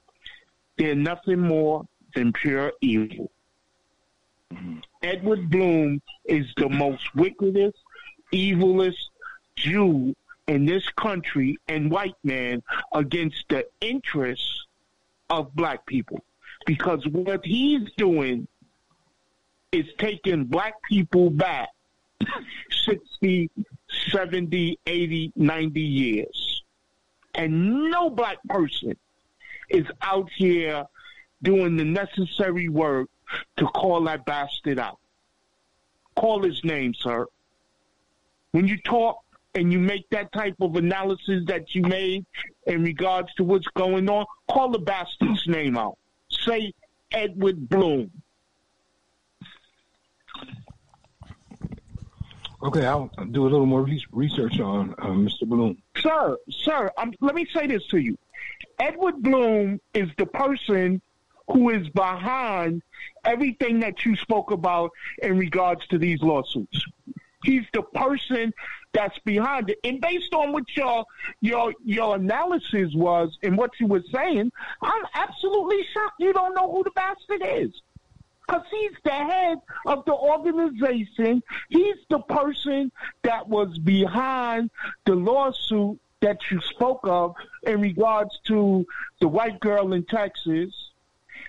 they're 0.77 0.95
nothing 0.95 1.39
more 1.39 1.85
than 2.15 2.33
pure 2.33 2.73
evil. 2.81 3.31
Mm-hmm. 4.53 4.79
Edward 5.03 5.49
Blum 5.49 6.01
is 6.25 6.47
the 6.57 6.69
most 6.69 7.15
wickedest, 7.15 7.77
evilest 8.33 8.97
Jew 9.55 10.15
in 10.47 10.65
this 10.65 10.87
country 10.89 11.57
and 11.67 11.91
white 11.91 12.15
man 12.23 12.63
against 12.93 13.45
the 13.49 13.67
interests 13.81 14.65
of 15.29 15.53
black 15.55 15.85
people. 15.85 16.19
Because 16.65 17.05
what 17.07 17.45
he's 17.45 17.89
doing 17.97 18.47
is 19.71 19.85
taking 19.97 20.45
black 20.45 20.73
people 20.89 21.29
back 21.29 21.69
60, 22.85 23.49
70, 24.11 24.79
80, 24.85 25.33
90 25.35 25.79
years. 25.79 26.63
And 27.35 27.89
no 27.89 28.09
black 28.09 28.37
person 28.49 28.97
is 29.69 29.85
out 30.01 30.29
here 30.35 30.85
doing 31.43 31.77
the 31.77 31.85
necessary 31.85 32.67
work 32.67 33.09
to 33.57 33.65
call 33.67 34.03
that 34.05 34.25
bastard 34.25 34.79
out. 34.79 34.99
Call 36.15 36.43
his 36.43 36.63
name, 36.63 36.93
sir. 36.93 37.25
When 38.51 38.67
you 38.67 38.77
talk 38.81 39.23
and 39.55 39.71
you 39.71 39.79
make 39.79 40.09
that 40.09 40.31
type 40.31 40.55
of 40.59 40.75
analysis 40.75 41.43
that 41.47 41.73
you 41.73 41.83
made 41.83 42.25
in 42.69 42.83
regards 42.83 43.33
to 43.35 43.43
what's 43.43 43.67
going 43.75 44.09
on, 44.09 44.25
call 44.49 44.69
the 44.69 44.79
bastard's 44.79 45.47
name 45.47 45.77
out. 45.77 45.97
Say 46.29 46.73
Edward 47.11 47.67
Blum. 47.67 48.11
Okay, 52.61 52.85
I'll 52.85 53.09
do 53.31 53.43
a 53.43 53.49
little 53.49 53.65
more 53.65 53.87
research 54.11 54.59
on 54.59 54.93
uh, 54.99 55.07
Mr. 55.07 55.47
Blum. 55.47 55.77
Sir, 55.97 56.37
sir, 56.49 56.91
um, 56.97 57.13
let 57.21 57.33
me 57.33 57.47
say 57.53 57.67
this 57.67 57.85
to 57.87 57.97
you. 57.97 58.17
Edward 58.79 59.21
Blum 59.21 59.79
is 59.93 60.09
the 60.17 60.25
person 60.25 61.01
who 61.47 61.69
is 61.69 61.89
behind 61.89 62.83
everything 63.25 63.79
that 63.79 64.05
you 64.05 64.15
spoke 64.15 64.51
about 64.51 64.91
in 65.23 65.37
regards 65.37 65.87
to 65.87 65.97
these 65.97 66.21
lawsuits. 66.21 66.83
He's 67.43 67.63
the 67.73 67.81
person 67.81 68.53
that's 68.93 69.17
behind 69.19 69.69
it. 69.69 69.79
And 69.83 70.01
based 70.01 70.33
on 70.33 70.51
what 70.51 70.63
your 70.75 71.05
your 71.41 71.73
your 71.83 72.15
analysis 72.15 72.93
was 72.95 73.37
and 73.43 73.57
what 73.57 73.71
you 73.79 73.87
were 73.87 74.03
saying, 74.13 74.51
I'm 74.81 75.03
absolutely 75.13 75.83
shocked 75.93 76.15
you 76.19 76.33
don't 76.33 76.55
know 76.55 76.71
who 76.71 76.83
the 76.83 76.91
bastard 76.91 77.43
is. 77.45 77.71
Because 78.47 78.65
he's 78.71 78.91
the 79.03 79.11
head 79.11 79.59
of 79.85 80.05
the 80.05 80.13
organization. 80.13 81.43
He's 81.69 81.97
the 82.09 82.19
person 82.19 82.91
that 83.21 83.47
was 83.47 83.77
behind 83.77 84.71
the 85.05 85.13
lawsuit 85.13 85.99
that 86.21 86.39
you 86.49 86.59
spoke 86.61 87.01
of 87.03 87.35
in 87.63 87.79
regards 87.79 88.39
to 88.47 88.87
the 89.21 89.27
white 89.27 89.59
girl 89.59 89.93
in 89.93 90.03
Texas 90.03 90.73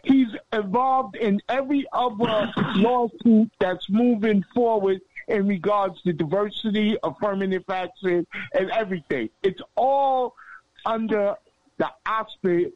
He's 0.05 0.29
involved 0.53 1.17
in 1.17 1.41
every 1.49 1.87
other 1.93 2.53
lawsuit 2.77 3.51
that's 3.59 3.89
moving 3.91 4.45
forward 4.55 5.01
in 5.31 5.47
regards 5.47 6.01
to 6.03 6.13
diversity, 6.13 6.97
affirmative 7.03 7.65
action, 7.69 8.27
and 8.53 8.71
everything. 8.71 9.31
It's 9.43 9.61
all 9.77 10.35
under 10.85 11.35
the 11.79 11.89
auspices 12.07 12.73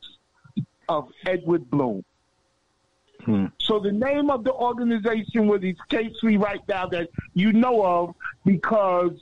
of 0.88 1.10
Edward 1.26 1.68
Blum. 1.70 2.04
Hmm. 3.24 3.46
So 3.58 3.78
the 3.78 3.92
name 3.92 4.30
of 4.30 4.44
the 4.44 4.52
organization 4.52 5.46
with 5.46 5.62
his 5.62 5.76
case 5.88 6.14
we 6.22 6.36
right 6.36 6.60
now 6.68 6.86
that 6.88 7.08
you 7.32 7.52
know 7.52 7.84
of 7.84 8.14
because 8.44 9.12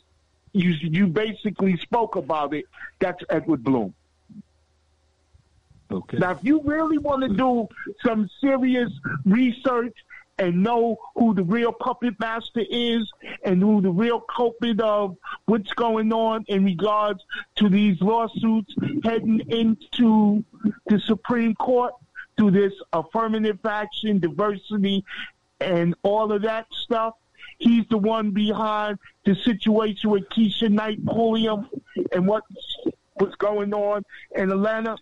you 0.52 0.70
you 0.70 1.06
basically 1.06 1.76
spoke 1.78 2.16
about 2.16 2.52
it, 2.52 2.64
that's 2.98 3.22
Edward 3.30 3.62
Blum. 3.62 3.94
Okay. 5.90 6.16
Now, 6.16 6.32
if 6.32 6.38
you 6.42 6.62
really 6.64 6.98
want 6.98 7.22
to 7.22 7.28
do 7.28 7.68
some 8.04 8.28
serious 8.40 8.90
research 9.24 9.94
and 10.38 10.62
know 10.62 10.96
who 11.14 11.34
the 11.34 11.44
real 11.44 11.72
puppet 11.72 12.18
master 12.18 12.62
is 12.68 13.10
and 13.44 13.62
who 13.62 13.80
the 13.80 13.90
real 13.90 14.20
culprit 14.20 14.80
of 14.80 15.16
what's 15.46 15.72
going 15.74 16.12
on 16.12 16.44
in 16.48 16.64
regards 16.64 17.22
to 17.56 17.68
these 17.68 18.00
lawsuits 18.00 18.74
heading 19.04 19.40
into 19.48 20.44
the 20.86 20.98
Supreme 21.00 21.54
Court 21.54 21.94
through 22.36 22.52
this 22.52 22.72
affirmative 22.92 23.59
action, 23.64 24.18
diversity, 24.18 25.04
and 25.60 25.94
all 26.02 26.32
of 26.32 26.42
that 26.42 26.66
stuff. 26.72 27.14
He's 27.59 27.84
the 27.90 27.98
one 27.98 28.30
behind 28.30 28.98
the 29.24 29.36
situation 29.36 30.10
with 30.10 30.28
Keshia 30.30 30.70
Knight 30.70 31.04
Pulliam 31.04 31.68
and 32.12 32.26
what 32.26 32.42
was 33.20 33.34
going 33.36 33.72
on 33.72 34.04
in 34.34 34.50
Atlanta. 34.50 34.96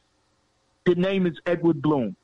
The 0.85 0.95
name 0.95 1.27
is 1.27 1.39
Edward 1.47 1.81
Blum. 1.81 2.17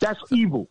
That's 0.00 0.20
evil. 0.30 0.68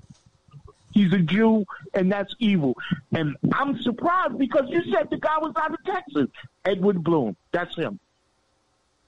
He's 0.92 1.14
a 1.14 1.20
Jew, 1.20 1.66
and 1.94 2.12
that's 2.12 2.34
evil. 2.40 2.76
And 3.12 3.36
I'm 3.54 3.80
surprised 3.82 4.38
because 4.38 4.64
you 4.70 4.82
said 4.92 5.10
the 5.10 5.18
guy 5.18 5.38
was 5.38 5.54
out 5.56 5.72
of 5.72 5.84
Texas. 5.86 6.28
Edward 6.66 7.04
Blum. 7.04 7.36
That's 7.52 7.76
him. 7.76 8.00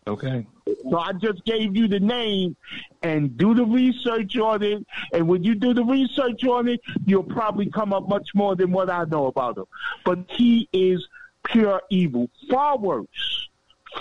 Okay. 0.06 0.46
So 0.90 0.98
I 0.98 1.14
just 1.14 1.44
gave 1.46 1.76
you 1.76 1.88
the 1.88 2.00
name 2.00 2.56
and 3.02 3.36
do 3.38 3.54
the 3.54 3.66
research 3.66 4.38
on 4.38 4.64
it. 4.64 4.86
And 5.14 5.28
when 5.28 5.44
you 5.44 5.56
do 5.56 5.74
the 5.74 5.84
research 5.84 6.44
on 6.46 6.68
it, 6.68 6.80
you'll 7.06 7.24
probably 7.24 7.70
come 7.70 7.94
up 7.94 8.08
much 8.08 8.30
more 8.34 8.56
than 8.56 8.72
what 8.72 8.90
I 8.90 9.04
know 9.06 9.28
about 9.28 9.58
him. 9.58 9.66
But 10.06 10.20
he 10.30 10.68
is 10.74 11.08
pure 11.44 11.82
evil. 11.90 12.30
Far 12.50 12.78
worse. 12.78 13.50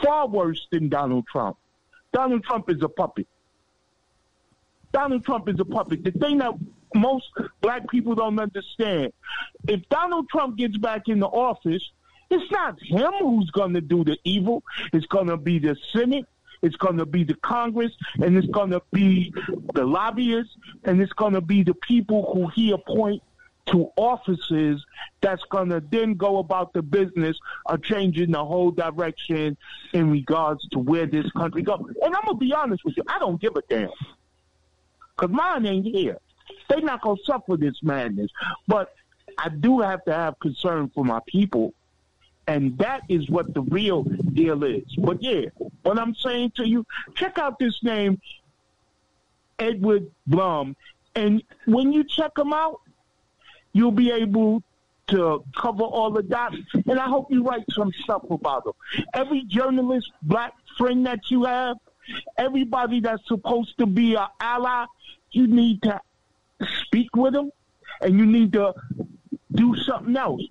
Far 0.03 0.29
worse 0.29 0.67
than 0.71 0.89
Donald 0.89 1.27
Trump. 1.27 1.57
Donald 2.13 2.45
Trump 2.45 2.71
is 2.71 2.83
a 2.83 2.89
puppet. 2.89 3.27
Donald 4.93 5.25
Trump 5.25 5.49
is 5.49 5.61
a 5.61 5.65
puppet. 5.65 6.05
The 6.05 6.13
thing 6.13 6.39
that 6.39 6.53
most 6.95 7.27
black 7.61 7.89
people 7.89 8.15
don't 8.15 8.39
understand, 8.39 9.13
if 9.67 9.89
Donald 9.89 10.29
Trump 10.29 10.57
gets 10.57 10.77
back 10.77 11.09
in 11.09 11.21
the 11.21 11.27
office, 11.27 11.83
it's 12.31 12.51
not 12.51 12.79
him 12.83 13.13
who's 13.21 13.51
going 13.51 13.75
to 13.75 13.81
do 13.81 14.05
the 14.05 14.19
evil. 14.25 14.63
It's 14.93 15.07
going 15.07 15.29
to 15.29 15.37
be 15.37 15.59
the 15.59 15.77
Senate. 15.93 16.27
It's 16.61 16.77
going 16.77 16.97
to 16.97 17.07
be 17.07 17.23
the 17.23 17.35
Congress, 17.35 17.93
and 18.15 18.37
it's 18.37 18.49
going 18.49 18.71
to 18.71 18.83
be 18.93 19.33
the 19.75 19.85
lobbyists, 19.85 20.57
and 20.83 21.01
it's 21.01 21.13
going 21.13 21.35
to 21.35 21.41
be 21.41 21.63
the 21.63 21.75
people 21.75 22.33
who 22.35 22.49
he 22.49 22.73
appoint 22.73 23.23
to 23.67 23.91
offices 23.97 24.85
that's 25.21 25.43
going 25.51 25.69
to 25.69 25.81
then 25.91 26.15
go 26.15 26.39
about 26.39 26.73
the 26.73 26.83
business 26.83 27.37
of 27.67 27.83
changing 27.83 28.33
the 28.33 28.45
whole 28.45 28.71
direction 28.71 29.57
in 29.93 30.11
regards 30.11 30.67
to 30.71 30.79
where 30.79 31.07
this 31.07 31.31
country 31.33 31.63
goes. 31.63 31.81
And 32.03 32.15
I'm 32.15 32.25
going 32.25 32.39
to 32.39 32.45
be 32.45 32.53
honest 32.53 32.85
with 32.85 32.97
you, 32.97 33.05
I 33.07 33.19
don't 33.19 33.41
give 33.41 33.55
a 33.57 33.63
damn. 33.69 33.91
Because 35.19 35.35
mine 35.35 35.67
ain't 35.67 35.87
here. 35.87 36.19
They're 36.69 36.81
not 36.81 37.03
going 37.03 37.17
to 37.17 37.25
suffer 37.25 37.57
this 37.57 37.83
madness. 37.83 38.31
But 38.67 38.95
I 39.37 39.49
do 39.49 39.81
have 39.81 40.05
to 40.05 40.15
have 40.15 40.39
concern 40.39 40.91
for 40.95 41.05
my 41.05 41.21
people. 41.27 41.75
And 42.47 42.79
that 42.79 43.03
is 43.09 43.29
what 43.29 43.53
the 43.53 43.63
real 43.63 44.05
deal 44.05 44.65
is. 44.65 44.85
But 44.97 45.23
yeah, 45.23 45.47
what 45.83 45.99
I'm 45.99 46.15
saying 46.15 46.53
to 46.57 46.67
you, 46.67 46.87
check 47.15 47.39
out 47.39 47.59
this 47.59 47.83
name, 47.83 48.21
Edward 49.59 50.11
Blum. 50.27 50.77
And 51.15 51.43
when 51.67 51.93
you 51.93 52.05
check 52.05 52.39
him 52.39 52.53
out, 52.53 52.81
you'll 53.73 53.93
be 53.93 54.11
able 54.11 54.63
to 55.09 55.45
cover 55.57 55.83
all 55.83 56.11
the 56.11 56.23
dots. 56.23 56.57
And 56.87 56.99
I 56.99 57.09
hope 57.09 57.31
you 57.31 57.43
write 57.43 57.65
some 57.73 57.93
stuff 58.05 58.23
about 58.31 58.67
him. 58.67 59.05
Every 59.13 59.43
journalist, 59.43 60.11
black 60.23 60.55
friend 60.79 61.05
that 61.07 61.31
you 61.31 61.45
have, 61.45 61.77
everybody 62.37 63.01
that's 63.01 63.27
supposed 63.27 63.77
to 63.79 63.87
be 63.87 64.15
an 64.15 64.27
ally, 64.41 64.87
you 65.39 65.47
need 65.47 65.83
to 65.83 66.01
speak 66.83 67.15
with 67.15 67.33
them 67.33 67.51
and 68.01 68.19
you 68.19 68.27
need 68.27 68.53
to 68.53 68.75
do 69.53 69.75
something 69.77 70.17
else. 70.17 70.43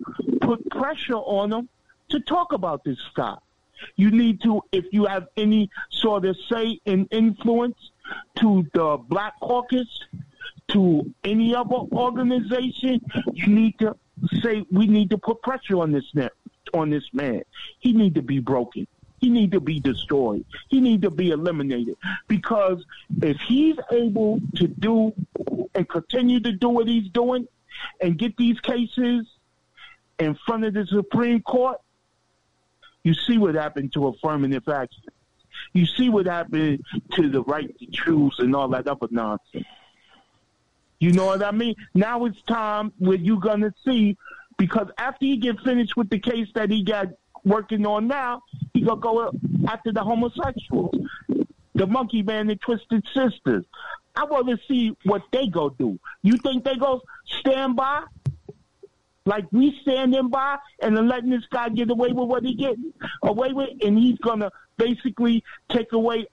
Put 0.41 0.69
pressure 0.69 1.15
on 1.15 1.49
them 1.49 1.69
to 2.09 2.19
talk 2.22 2.53
about 2.53 2.84
this 2.85 2.97
stuff. 3.11 3.43
You 3.95 4.09
need 4.09 4.41
to, 4.41 4.61
if 4.72 4.85
you 4.91 5.05
have 5.05 5.27
any 5.35 5.69
sort 5.91 6.26
of 6.26 6.38
say 6.49 6.80
and 6.85 7.07
influence 7.11 7.91
to 8.39 8.65
the 8.73 8.97
Black 8.97 9.34
Caucus, 9.41 9.88
to 10.69 11.14
any 11.23 11.55
other 11.55 11.76
organization, 11.93 12.99
you 13.34 13.47
need 13.47 13.77
to 13.80 13.95
say 14.41 14.65
we 14.72 14.88
need 14.88 15.09
to 15.11 15.18
put 15.18 15.41
pressure 15.41 15.80
on 15.80 15.91
this 15.91 16.03
net, 16.14 16.34
on 16.73 16.89
this 16.89 17.05
man. 17.14 17.41
He 17.80 17.93
need 17.93 18.15
to 18.15 18.22
be 18.22 18.39
broken. 18.39 18.88
He 19.19 19.30
need 19.30 19.52
to 19.52 19.60
be 19.60 19.80
destroyed. 19.80 20.45
He 20.69 20.80
need 20.80 21.02
to 21.02 21.10
be 21.10 21.31
eliminated 21.31 21.98
because 22.27 22.84
if 23.22 23.38
he's 23.41 23.76
able 23.91 24.39
to 24.56 24.68
do 24.68 25.14
and 25.73 25.89
continue 25.89 26.39
to 26.39 26.52
do 26.52 26.69
what 26.69 26.88
he's 26.88 27.10
doing 27.10 27.48
and 28.02 28.18
get 28.18 28.38
these 28.38 28.60
cases 28.60 29.27
in 30.19 30.35
front 30.45 30.65
of 30.65 30.73
the 30.73 30.85
Supreme 30.85 31.41
Court, 31.41 31.80
you 33.03 33.14
see 33.14 33.38
what 33.38 33.56
happened 33.56 33.94
to 33.94 34.07
affirmative 34.07 34.68
action. 34.68 35.03
You 35.73 35.85
see 35.85 36.10
what 36.10 36.26
happened 36.26 36.84
to 37.14 37.30
the 37.30 37.41
right 37.44 37.77
to 37.80 37.85
choose 37.88 38.35
and 38.39 38.56
all 38.56 38.68
that 38.69 38.88
other 38.88 39.07
nonsense. 39.10 39.65
You 40.99 41.11
know 41.11 41.26
what 41.27 41.44
I 41.44 41.52
mean? 41.52 41.76
Now 41.94 42.26
it's 42.26 42.41
time 42.44 42.91
where 42.98 43.18
you're 43.18 43.39
gonna 43.39 43.73
see 43.85 44.18
because 44.57 44.89
after 44.98 45.26
he 45.26 45.38
get 45.38 45.60
finished 45.61 45.95
with 45.95 46.10
the 46.10 46.19
case 46.19 46.48
that 46.56 46.72
he 46.72 46.84
got 46.84 47.07
working 47.48 47.86
on 47.86 48.07
now, 48.07 48.44
he 48.74 48.82
gonna 48.82 48.99
go 48.99 49.32
after 49.68 49.91
the 49.91 50.03
homosexuals, 50.03 50.94
the 51.74 51.88
monkey 51.88 52.22
man 52.22 52.49
and 52.49 52.60
twisted 52.61 53.03
sisters. 53.15 53.65
I 54.15 54.26
want 54.26 54.48
to 54.49 54.57
see 54.68 54.95
what 55.03 55.22
they 55.32 55.48
go 55.48 55.69
do. 55.69 55.99
You 56.24 56.38
think 56.38 56.64
they 56.64 56.76
go 56.76 57.02
stand 57.40 57.76
by? 57.76 58.03
Like 59.26 59.45
we 59.52 59.78
standing 59.82 60.30
by 60.30 60.57
and 60.82 60.95
then 60.95 61.07
letting 61.07 61.30
this 61.30 61.45
guy 61.52 61.69
get 61.69 61.90
away 61.90 62.10
with 62.10 62.28
what 62.30 62.44
he 62.44 62.56
getting 62.56 62.94
away 63.24 63.52
with, 63.53 63.69
and 63.84 63.98
he's 63.98 64.18
gonna 64.19 64.52
basically 64.78 65.44
take 65.69 65.91
away 65.91 66.28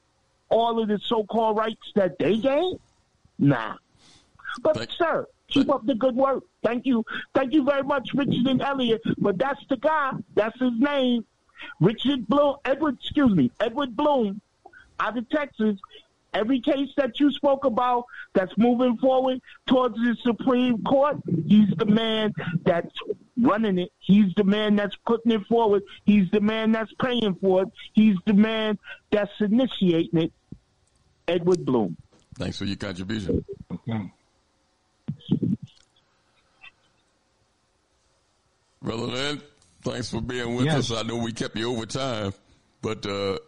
all 0.49 0.81
of 0.81 0.89
the 0.89 0.99
so-called 1.07 1.57
rights 1.57 1.93
that 1.97 2.19
they 2.19 2.37
gain? 2.37 2.79
Nah. 3.39 3.75
But 4.63 4.77
Thank- 4.77 4.93
sir, 4.93 5.27
keep 5.55 5.71
up 5.71 5.87
the 5.87 5.95
good 5.95 6.17
work. 6.17 6.45
Thank 6.63 6.87
you, 6.87 7.05
thank 7.35 7.53
you 7.53 7.65
very 7.65 7.83
much, 7.83 8.11
Richard 8.15 8.47
and 8.47 8.61
Elliott. 8.61 9.03
But 9.19 9.39
that's 9.39 9.65
the 9.69 9.77
guy. 9.77 10.13
That's 10.35 10.59
his 10.59 10.79
name, 10.79 11.25
Richard 11.81 12.27
Blum. 12.29 12.57
Edward, 12.65 12.99
excuse 13.01 13.35
me, 13.35 13.51
Edward 13.61 13.97
Blum, 13.97 14.41
out 15.01 15.17
of 15.17 15.29
Texas. 15.31 15.79
Every 16.33 16.61
case 16.61 16.89
that 16.97 17.21
you 17.21 17.31
spoke 17.31 17.65
about 17.65 18.07
that's 18.33 18.53
moving 18.59 18.97
forward 18.97 19.41
towards 19.67 19.95
the 19.95 20.17
Supreme 20.23 20.83
Court, 20.83 21.19
he's 21.47 21.71
the 21.77 21.87
man 21.87 22.35
that's 22.65 22.93
running 23.41 23.79
it. 23.79 23.93
He's 24.01 24.35
the 24.35 24.43
man 24.43 24.75
that's 24.75 24.97
putting 25.07 25.31
it 25.31 25.47
forward. 25.47 25.85
He's 26.05 26.29
the 26.33 26.41
man 26.41 26.73
that's 26.73 26.93
paying 27.01 27.37
for 27.41 27.63
it. 27.63 27.69
He's 27.93 28.17
the 28.27 28.33
man 28.33 28.81
that's 29.13 29.31
initiating 29.39 30.23
it. 30.23 30.33
Edward 31.29 31.65
Blum. 31.65 31.97
Thanks 32.37 32.59
for 32.59 32.65
your 32.65 32.77
contribution. 32.77 33.45
Okay. 33.73 34.11
Brother 38.85 39.07
Linn, 39.07 39.43
thanks 39.83 40.11
for 40.11 40.21
being 40.21 40.57
with 40.57 40.67
yes. 40.67 40.91
us. 40.91 40.99
I 40.99 41.09
know 41.09 41.17
we 41.17 41.33
kept 41.33 41.57
you 41.57 41.73
over 41.73 41.87
time, 41.87 42.35
but 42.83 43.07
uh, 43.07 43.39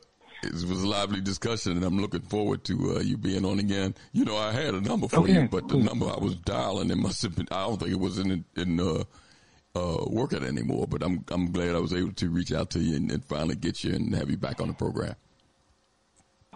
it 0.42 0.52
was 0.52 0.82
a 0.82 0.88
lively 0.88 1.20
discussion, 1.20 1.72
and 1.72 1.84
I'm 1.84 2.00
looking 2.00 2.22
forward 2.22 2.64
to 2.64 2.96
uh, 2.96 3.00
you 3.00 3.18
being 3.18 3.44
on 3.44 3.58
again. 3.58 3.94
You 4.12 4.24
know, 4.24 4.34
I 4.34 4.50
had 4.52 4.72
a 4.72 4.80
number 4.80 5.08
for 5.08 5.18
okay. 5.18 5.34
you, 5.34 5.48
but 5.48 5.68
the 5.68 5.76
number 5.76 6.06
I 6.06 6.16
was 6.16 6.36
dialing, 6.36 6.90
it 6.90 6.96
must 6.96 7.20
have 7.20 7.36
been, 7.36 7.48
I 7.50 7.66
don't 7.66 7.78
think 7.78 7.90
it 7.90 8.00
was 8.00 8.18
in, 8.18 8.46
in 8.56 8.80
uh, 8.80 9.04
uh, 9.74 10.04
working 10.06 10.42
anymore, 10.42 10.86
but 10.88 11.02
I'm, 11.02 11.22
I'm 11.28 11.52
glad 11.52 11.74
I 11.74 11.80
was 11.80 11.92
able 11.92 12.12
to 12.12 12.30
reach 12.30 12.50
out 12.50 12.70
to 12.70 12.78
you 12.78 12.96
and, 12.96 13.12
and 13.12 13.22
finally 13.22 13.56
get 13.56 13.84
you 13.84 13.92
and 13.92 14.14
have 14.14 14.30
you 14.30 14.38
back 14.38 14.62
on 14.62 14.68
the 14.68 14.74
program. 14.74 15.16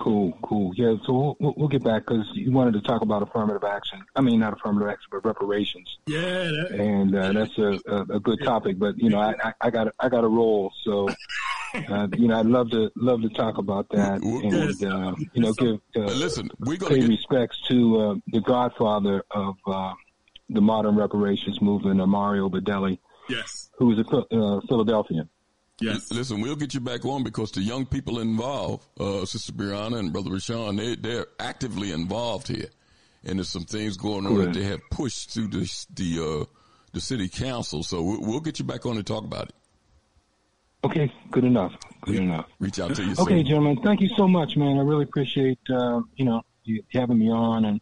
Cool, 0.01 0.33
cool. 0.43 0.73
Yeah, 0.77 0.95
so 1.05 1.37
we'll, 1.39 1.55
we'll 1.59 1.69
get 1.69 1.85
back 1.85 2.07
because 2.07 2.27
you 2.33 2.51
wanted 2.53 2.73
to 2.73 2.81
talk 2.81 3.03
about 3.03 3.23
affirmative 3.23 3.65
action. 3.65 4.03
I 4.17 4.23
mean, 4.23 4.41
not 4.41 4.55
affirmative 4.55 4.89
action, 4.89 5.09
but 5.13 5.27
reparations. 5.27 5.99
Yeah, 6.07 6.21
that, 6.21 6.71
and 6.71 7.15
uh, 7.15 7.33
that's 7.33 7.59
a, 7.59 7.79
a, 7.87 8.17
a, 8.17 8.21
good 8.21 8.43
topic. 8.43 8.79
But 8.79 8.97
you 8.97 9.11
know, 9.11 9.21
I, 9.21 9.35
I, 9.45 9.53
I 9.61 9.71
got 9.71 9.95
I 10.01 10.09
got 10.09 10.25
a 10.25 10.29
roll, 10.29 10.73
so 10.85 11.11
uh, 11.75 12.09
you 12.17 12.29
know, 12.29 12.41
I'd 12.41 12.47
love 12.47 12.71
to 12.71 12.91
love 12.97 13.21
to 13.21 13.29
talk 13.29 13.59
about 13.59 13.91
that 13.91 14.23
and 14.23 14.83
uh, 14.83 15.15
you 15.35 15.43
know 15.43 15.53
give 15.53 15.81
uh, 15.95 16.01
listen. 16.15 16.51
We 16.61 16.79
pay 16.79 17.01
get... 17.01 17.09
respects 17.09 17.61
to 17.69 18.01
uh, 18.01 18.15
the 18.29 18.41
godfather 18.41 19.23
of 19.31 19.57
uh, 19.67 19.93
the 20.49 20.63
modern 20.63 20.97
reparations 20.97 21.61
movement, 21.61 22.01
Imari 22.01 22.41
Obadele. 22.41 22.99
Yes, 23.29 23.69
who 23.77 23.89
was 23.89 23.99
a 23.99 24.67
Philadelphian. 24.67 25.29
Yes. 25.81 26.11
Listen, 26.13 26.41
we'll 26.41 26.57
get 26.57 26.75
you 26.75 26.81
back 26.81 27.05
on 27.05 27.23
because 27.23 27.53
the 27.53 27.63
young 27.63 27.87
people 27.87 28.21
involved, 28.21 28.87
uh, 28.99 29.25
Sister 29.25 29.53
Brianna 29.53 29.99
and 29.99 30.13
Brother 30.13 30.31
Rashawn, 30.31 30.77
they, 30.77 30.97
they're 30.97 31.27
actively 31.39 31.93
involved 31.93 32.49
here. 32.49 32.69
And 33.25 33.39
there's 33.39 33.49
some 33.49 33.65
things 33.65 33.97
going 33.97 34.27
on 34.27 34.37
that 34.39 34.55
they 34.55 34.65
have 34.65 34.81
pushed 34.91 35.31
through 35.31 35.49
the, 35.49 35.87
the, 35.95 36.41
uh, 36.43 36.45
the 36.93 37.01
city 37.01 37.29
council. 37.29 37.83
So 37.83 38.03
we'll, 38.03 38.21
we'll, 38.21 38.41
get 38.41 38.59
you 38.59 38.65
back 38.65 38.87
on 38.87 38.97
to 38.97 39.03
talk 39.03 39.25
about 39.25 39.51
it. 39.51 39.55
Okay. 40.85 41.13
Good 41.31 41.45
enough. 41.45 41.75
Good 42.03 42.17
enough. 42.17 42.47
Reach 42.59 42.81
out 42.81 42.95
to 42.95 43.05
you. 43.05 43.13
Okay, 43.13 43.39
soon. 43.39 43.47
gentlemen. 43.47 43.83
Thank 43.83 44.01
you 44.01 44.09
so 44.17 44.27
much, 44.27 44.57
man. 44.57 44.79
I 44.79 44.83
really 44.83 45.05
appreciate, 45.05 45.59
uh, 45.69 46.01
you 46.17 46.25
know, 46.25 46.43
you 46.65 46.83
having 46.93 47.19
me 47.19 47.31
on 47.31 47.65
and 47.67 47.81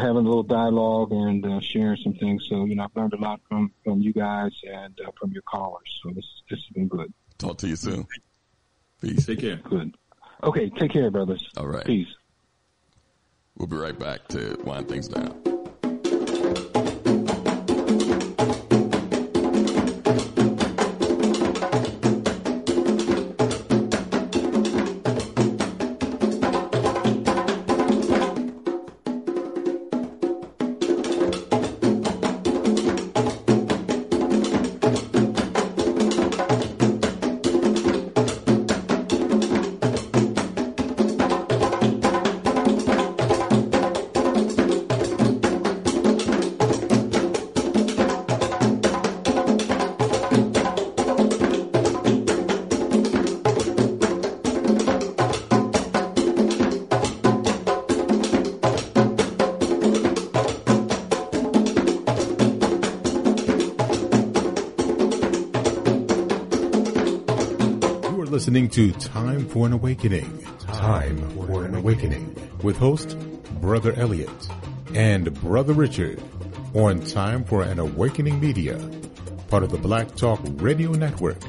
having 0.00 0.24
a 0.24 0.28
little 0.28 0.42
dialogue 0.42 1.12
and 1.12 1.44
uh, 1.44 1.60
sharing 1.60 1.96
some 2.02 2.14
things. 2.14 2.46
So, 2.48 2.64
you 2.64 2.74
know, 2.76 2.84
I've 2.84 2.96
learned 2.96 3.14
a 3.14 3.18
lot 3.18 3.40
from, 3.48 3.72
from 3.84 4.00
you 4.00 4.12
guys 4.12 4.52
and 4.64 4.98
uh, 5.06 5.10
from 5.18 5.32
your 5.32 5.42
callers. 5.42 6.00
So 6.02 6.10
this, 6.10 6.26
this 6.48 6.58
has 6.58 6.74
been 6.74 6.88
good. 6.88 7.12
Talk 7.38 7.58
to 7.58 7.68
you 7.68 7.76
soon. 7.76 8.06
Peace. 9.00 9.26
Take 9.26 9.40
care. 9.40 9.56
Good. 9.56 9.96
Okay. 10.42 10.70
Take 10.70 10.92
care, 10.92 11.10
brothers. 11.10 11.46
All 11.56 11.66
right. 11.66 11.84
Peace. 11.84 12.14
We'll 13.56 13.68
be 13.68 13.76
right 13.76 13.98
back 13.98 14.28
to 14.28 14.56
wind 14.64 14.88
things 14.88 15.08
down. 15.08 15.61
Listening 68.42 68.70
to 68.70 68.90
Time 68.94 69.48
for 69.48 69.66
an 69.66 69.72
Awakening. 69.72 70.44
Time 70.66 71.30
for 71.46 71.64
an 71.64 71.76
Awakening 71.76 72.34
with 72.64 72.76
host 72.76 73.16
Brother 73.60 73.92
Elliott 73.92 74.48
and 74.96 75.32
Brother 75.42 75.72
Richard 75.72 76.20
on 76.74 76.98
Time 77.02 77.44
for 77.44 77.62
an 77.62 77.78
Awakening 77.78 78.40
Media, 78.40 78.76
part 79.46 79.62
of 79.62 79.70
the 79.70 79.78
Black 79.78 80.16
Talk 80.16 80.40
Radio 80.54 80.90
Network. 80.90 81.40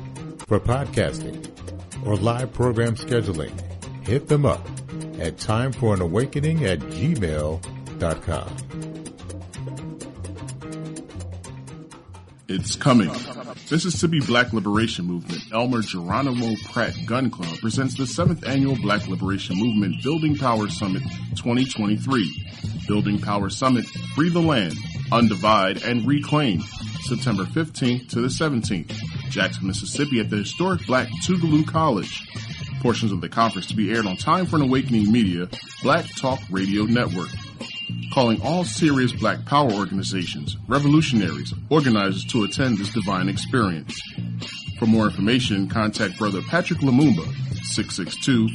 For 0.46 0.60
podcasting 0.60 1.50
or 2.06 2.16
live 2.16 2.54
program 2.54 2.94
scheduling, 2.94 3.60
hit 4.06 4.28
them 4.28 4.46
up 4.46 4.64
at 5.18 5.38
timeforanawakening 5.38 6.62
at 6.62 6.78
gmail.com. 6.78 8.58
It's 12.48 12.76
coming. 12.76 13.10
Mississippi 13.74 14.20
Black 14.20 14.54
Liberation 14.54 15.04
Movement 15.06 15.42
Elmer 15.52 15.82
Geronimo 15.82 16.54
Pratt 16.66 16.94
Gun 17.08 17.32
Club 17.32 17.58
presents 17.58 17.96
the 17.96 18.04
7th 18.04 18.48
Annual 18.48 18.76
Black 18.76 19.08
Liberation 19.08 19.56
Movement 19.58 19.96
Building 20.04 20.38
Power 20.38 20.70
Summit 20.70 21.02
2023. 21.38 22.46
Building 22.88 23.20
Power 23.20 23.50
Summit, 23.50 23.88
Free 24.14 24.30
the 24.30 24.40
Land, 24.40 24.76
Undivide, 25.12 25.84
and 25.84 26.06
Reclaim, 26.06 26.62
September 27.02 27.46
15th 27.46 28.10
to 28.10 28.22
the 28.22 28.28
17th, 28.28 28.92
Jackson, 29.32 29.66
Mississippi 29.66 30.20
at 30.20 30.30
the 30.30 30.38
historic 30.38 30.86
Black 30.86 31.08
Tougaloo 31.26 31.66
College. 31.66 32.30
Portions 32.80 33.12
of 33.12 33.22
the 33.22 33.30
conference 33.30 33.66
to 33.70 33.76
be 33.76 33.92
aired 33.92 34.06
on 34.06 34.18
Time 34.18 34.46
for 34.46 34.58
an 34.58 34.62
Awakening 34.62 35.12
Media, 35.12 35.50
Black 35.82 36.06
Talk 36.16 36.40
Radio 36.52 36.84
Network 36.84 37.30
calling 38.14 38.40
all 38.42 38.64
serious 38.64 39.12
black 39.12 39.44
power 39.46 39.72
organizations, 39.72 40.56
revolutionaries, 40.68 41.54
organizers 41.70 42.24
to 42.26 42.44
attend 42.44 42.78
this 42.78 42.94
divine 42.94 43.30
experience. 43.30 44.00
For 44.80 44.86
more 44.86 45.06
information, 45.06 45.70
contact 45.70 46.18
Brother 46.18 46.42
Patrick 46.42 46.80
Lumumba, 46.80 47.26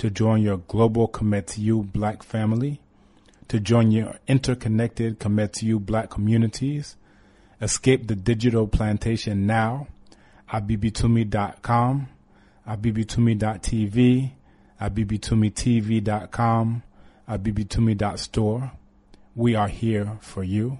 to 0.00 0.08
join 0.08 0.40
your 0.40 0.56
global 0.56 1.06
Kometiu 1.06 1.92
black 1.92 2.22
family, 2.22 2.80
to 3.48 3.60
join 3.60 3.90
your 3.90 4.14
interconnected 4.26 5.20
Kometiu 5.20 5.78
black 5.78 6.08
communities. 6.08 6.96
Escape 7.60 8.06
the 8.06 8.16
digital 8.16 8.66
plantation 8.66 9.46
now. 9.46 9.88
Abibitumi.com, 10.50 12.08
abibitumi.tv, 12.66 14.30
abibitumitv.com, 14.80 16.82
abibitumi.store. 17.28 18.72
We 19.36 19.54
are 19.54 19.68
here 19.68 20.16
for 20.22 20.42
you. 20.42 20.78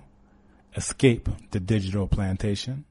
Escape 0.74 1.28
the 1.50 1.60
digital 1.60 2.06
plantation. 2.06 2.86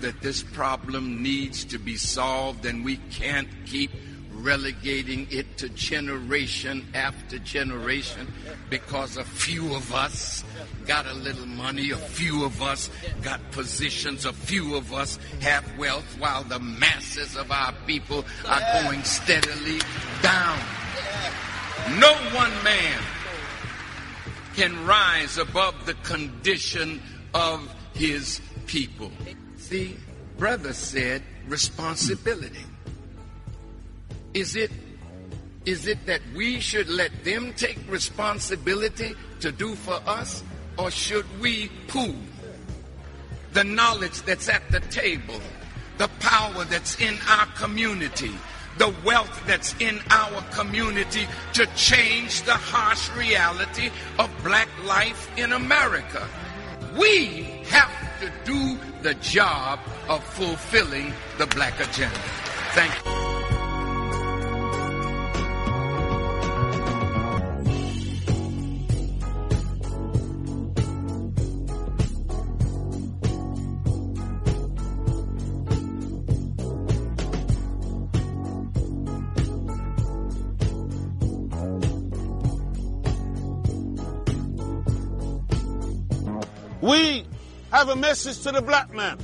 That 0.00 0.20
this 0.20 0.42
problem 0.42 1.22
needs 1.22 1.64
to 1.66 1.78
be 1.78 1.96
solved 1.96 2.66
and 2.66 2.84
we 2.84 2.96
can't 3.10 3.48
keep 3.66 3.90
relegating 4.32 5.26
it 5.30 5.58
to 5.58 5.68
generation 5.70 6.86
after 6.94 7.38
generation 7.38 8.26
because 8.70 9.16
a 9.16 9.24
few 9.24 9.74
of 9.74 9.92
us 9.92 10.44
got 10.86 11.06
a 11.06 11.12
little 11.12 11.46
money, 11.46 11.90
a 11.90 11.96
few 11.96 12.44
of 12.44 12.62
us 12.62 12.90
got 13.22 13.40
positions, 13.50 14.24
a 14.24 14.32
few 14.32 14.74
of 14.76 14.92
us 14.92 15.18
have 15.40 15.64
wealth 15.78 16.16
while 16.18 16.42
the 16.44 16.58
masses 16.58 17.36
of 17.36 17.50
our 17.50 17.72
people 17.86 18.24
are 18.48 18.82
going 18.82 19.02
steadily 19.04 19.80
down. 20.22 20.58
No 21.98 22.12
one 22.32 22.52
man 22.64 22.98
can 24.54 24.86
rise 24.86 25.38
above 25.38 25.86
the 25.86 25.94
condition 25.94 27.02
of 27.34 27.74
his 27.94 28.40
people. 28.66 29.10
See, 29.70 29.96
brother 30.36 30.72
said 30.72 31.22
responsibility. 31.46 32.64
Is 34.34 34.56
it 34.56 34.72
is 35.64 35.86
it 35.86 36.06
that 36.06 36.20
we 36.34 36.58
should 36.58 36.88
let 36.88 37.12
them 37.22 37.52
take 37.56 37.78
responsibility 37.88 39.14
to 39.38 39.52
do 39.52 39.76
for 39.76 40.00
us 40.08 40.42
or 40.76 40.90
should 40.90 41.24
we 41.38 41.70
pool 41.86 42.16
the 43.52 43.62
knowledge 43.62 44.22
that's 44.22 44.48
at 44.48 44.68
the 44.72 44.80
table, 44.90 45.40
the 45.98 46.08
power 46.18 46.64
that's 46.64 47.00
in 47.00 47.16
our 47.28 47.46
community, 47.54 48.32
the 48.78 48.92
wealth 49.04 49.40
that's 49.46 49.76
in 49.78 50.00
our 50.10 50.42
community 50.50 51.28
to 51.52 51.64
change 51.76 52.42
the 52.42 52.54
harsh 52.54 53.08
reality 53.10 53.88
of 54.18 54.28
black 54.42 54.68
life 54.84 55.30
in 55.38 55.52
America? 55.52 56.26
We 56.98 57.62
have 57.68 58.09
to 58.20 58.30
do 58.44 58.78
the 59.02 59.14
job 59.14 59.80
of 60.08 60.22
fulfilling 60.22 61.12
the 61.38 61.46
black 61.46 61.80
agenda. 61.80 62.18
Thank 62.74 62.92
you. 63.06 63.29
Have 87.80 87.88
a 87.88 87.96
message 87.96 88.42
to 88.42 88.52
the 88.52 88.60
black 88.60 88.92
man. 88.92 89.16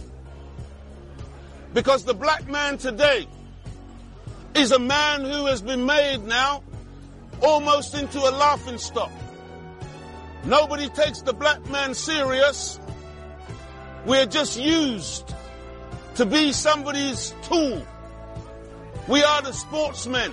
Because 1.75 2.05
the 2.05 2.15
black 2.15 2.49
man 2.49 2.78
today 2.78 3.28
is 4.55 4.73
a 4.73 4.78
man 4.78 5.20
who 5.20 5.44
has 5.44 5.60
been 5.60 5.85
made 5.85 6.25
now 6.25 6.62
almost 7.43 7.94
into 7.94 8.18
a 8.18 8.33
laughing 8.33 8.78
stock. 8.78 9.12
Nobody 10.47 10.89
takes 10.89 11.20
the 11.20 11.35
black 11.35 11.68
man 11.68 11.93
serious. 11.93 12.81
We're 14.07 14.25
just 14.25 14.59
used 14.59 15.35
to 16.15 16.25
be 16.25 16.51
somebody's 16.55 17.35
tool. 17.43 17.86
We 19.07 19.23
are 19.23 19.43
the 19.43 19.52
sportsmen. 19.52 20.33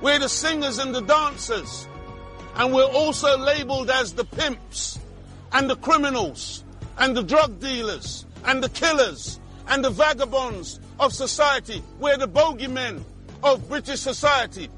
We're 0.00 0.20
the 0.20 0.28
singers 0.28 0.78
and 0.78 0.94
the 0.94 1.02
dancers. 1.02 1.88
And 2.54 2.72
we're 2.72 2.84
also 2.84 3.36
labeled 3.36 3.90
as 3.90 4.12
the 4.12 4.24
pimps 4.24 5.00
and 5.50 5.68
the 5.68 5.74
criminals 5.74 6.62
and 6.98 7.16
the 7.16 7.22
drug 7.22 7.60
dealers 7.60 8.26
and 8.44 8.62
the 8.62 8.68
killers 8.68 9.40
and 9.68 9.84
the 9.84 9.90
vagabonds 9.90 10.80
of 10.98 11.12
society. 11.12 11.82
We're 11.98 12.16
the 12.16 12.28
bogeymen 12.28 13.02
of 13.42 13.68
British 13.68 14.00
society 14.00 14.68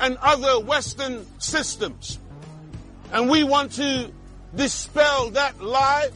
and 0.00 0.16
other 0.18 0.60
Western 0.60 1.26
systems. 1.38 2.18
And 3.12 3.28
we 3.28 3.44
want 3.44 3.72
to 3.72 4.10
dispel 4.54 5.30
that 5.30 5.60
lie 5.60 6.08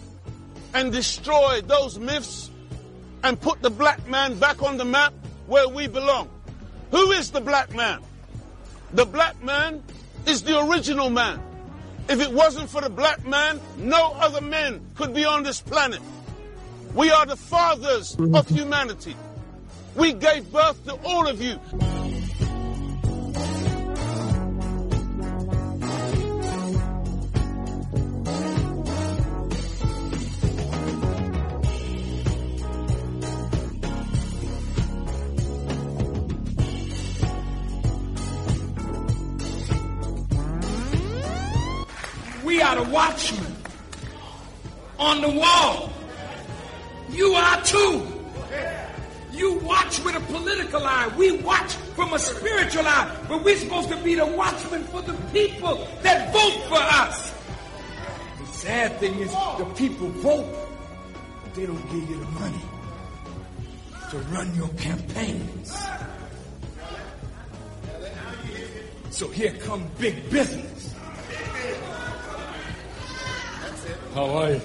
and 0.74 0.92
destroy 0.92 1.60
those 1.62 1.98
myths 1.98 2.50
and 3.22 3.40
put 3.40 3.62
the 3.62 3.70
black 3.70 4.06
man 4.08 4.38
back 4.38 4.62
on 4.62 4.76
the 4.76 4.84
map 4.84 5.12
where 5.46 5.68
we 5.68 5.86
belong. 5.86 6.28
Who 6.90 7.10
is 7.10 7.30
the 7.30 7.40
black 7.40 7.74
man? 7.74 8.00
The 8.92 9.04
black 9.04 9.42
man 9.42 9.82
is 10.26 10.42
the 10.42 10.58
original 10.66 11.10
man. 11.10 11.42
If 12.08 12.20
it 12.22 12.32
wasn't 12.32 12.70
for 12.70 12.80
the 12.80 12.88
black 12.88 13.24
man, 13.26 13.60
no 13.76 14.12
other 14.14 14.40
men 14.40 14.80
could 14.94 15.12
be 15.12 15.26
on 15.26 15.42
this 15.42 15.60
planet. 15.60 16.00
We 16.94 17.10
are 17.10 17.26
the 17.26 17.36
fathers 17.36 18.14
of 18.14 18.18
mm-hmm. 18.20 18.54
humanity. 18.54 19.14
We 19.94 20.14
gave 20.14 20.50
birth 20.50 20.82
to 20.86 20.94
all 21.04 21.28
of 21.28 21.42
you. 21.42 21.60
We 42.58 42.62
are 42.62 42.84
the 42.84 42.90
watchmen 42.90 43.54
on 44.98 45.20
the 45.20 45.30
wall. 45.30 45.92
You 47.08 47.32
are 47.34 47.62
too. 47.62 48.04
You 49.30 49.60
watch 49.60 50.02
with 50.02 50.16
a 50.16 50.20
political 50.32 50.84
eye. 50.84 51.06
We 51.16 51.40
watch 51.42 51.74
from 51.94 52.14
a 52.14 52.18
spiritual 52.18 52.84
eye. 52.84 53.16
But 53.28 53.44
we're 53.44 53.56
supposed 53.58 53.90
to 53.90 53.96
be 53.98 54.16
the 54.16 54.26
watchmen 54.26 54.82
for 54.86 55.02
the 55.02 55.14
people 55.32 55.86
that 56.02 56.32
vote 56.32 56.64
for 56.66 56.80
us. 56.80 57.32
The 58.40 58.46
sad 58.46 58.98
thing 58.98 59.14
is 59.20 59.30
the 59.30 59.72
people 59.76 60.08
vote, 60.08 60.52
but 61.44 61.54
they 61.54 61.64
don't 61.64 61.86
give 61.92 62.10
you 62.10 62.18
the 62.18 62.30
money 62.40 62.62
to 64.10 64.18
run 64.34 64.52
your 64.56 64.68
campaigns. 64.70 65.78
So 69.10 69.28
here 69.28 69.52
come 69.60 69.88
big 70.00 70.28
business. 70.28 70.77
How 74.18 74.30
are 74.30 74.50
you? 74.50 74.60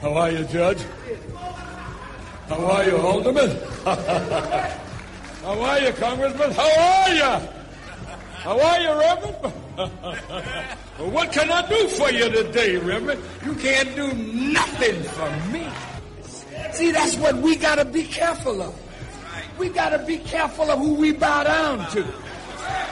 How 0.00 0.14
are 0.14 0.30
you, 0.30 0.44
Judge? 0.44 0.78
How 2.48 2.66
are 2.66 2.84
you, 2.84 2.96
Alderman? 2.98 3.50
How 5.42 5.60
are 5.60 5.80
you, 5.80 5.92
Congressman? 5.94 6.52
How 6.52 6.70
are 6.86 7.14
you? 7.14 7.48
How 8.44 8.60
are 8.60 8.78
you, 8.78 8.92
Reverend? 9.00 9.54
well, 9.76 11.10
what 11.10 11.32
can 11.32 11.50
I 11.50 11.68
do 11.68 11.88
for 11.88 12.12
you 12.12 12.30
today, 12.30 12.76
Reverend? 12.76 13.20
You 13.44 13.54
can't 13.56 13.96
do 13.96 14.12
nothing 14.12 15.02
for 15.02 15.30
me. 15.50 15.66
See, 16.74 16.92
that's 16.92 17.16
what 17.16 17.34
we 17.38 17.56
got 17.56 17.74
to 17.78 17.84
be 17.84 18.04
careful 18.04 18.62
of. 18.62 18.72
We 19.58 19.68
got 19.68 19.88
to 19.88 19.98
be 20.06 20.18
careful 20.18 20.70
of 20.70 20.78
who 20.78 20.94
we 20.94 21.10
bow 21.10 21.42
down 21.42 21.90
to. 21.90 22.04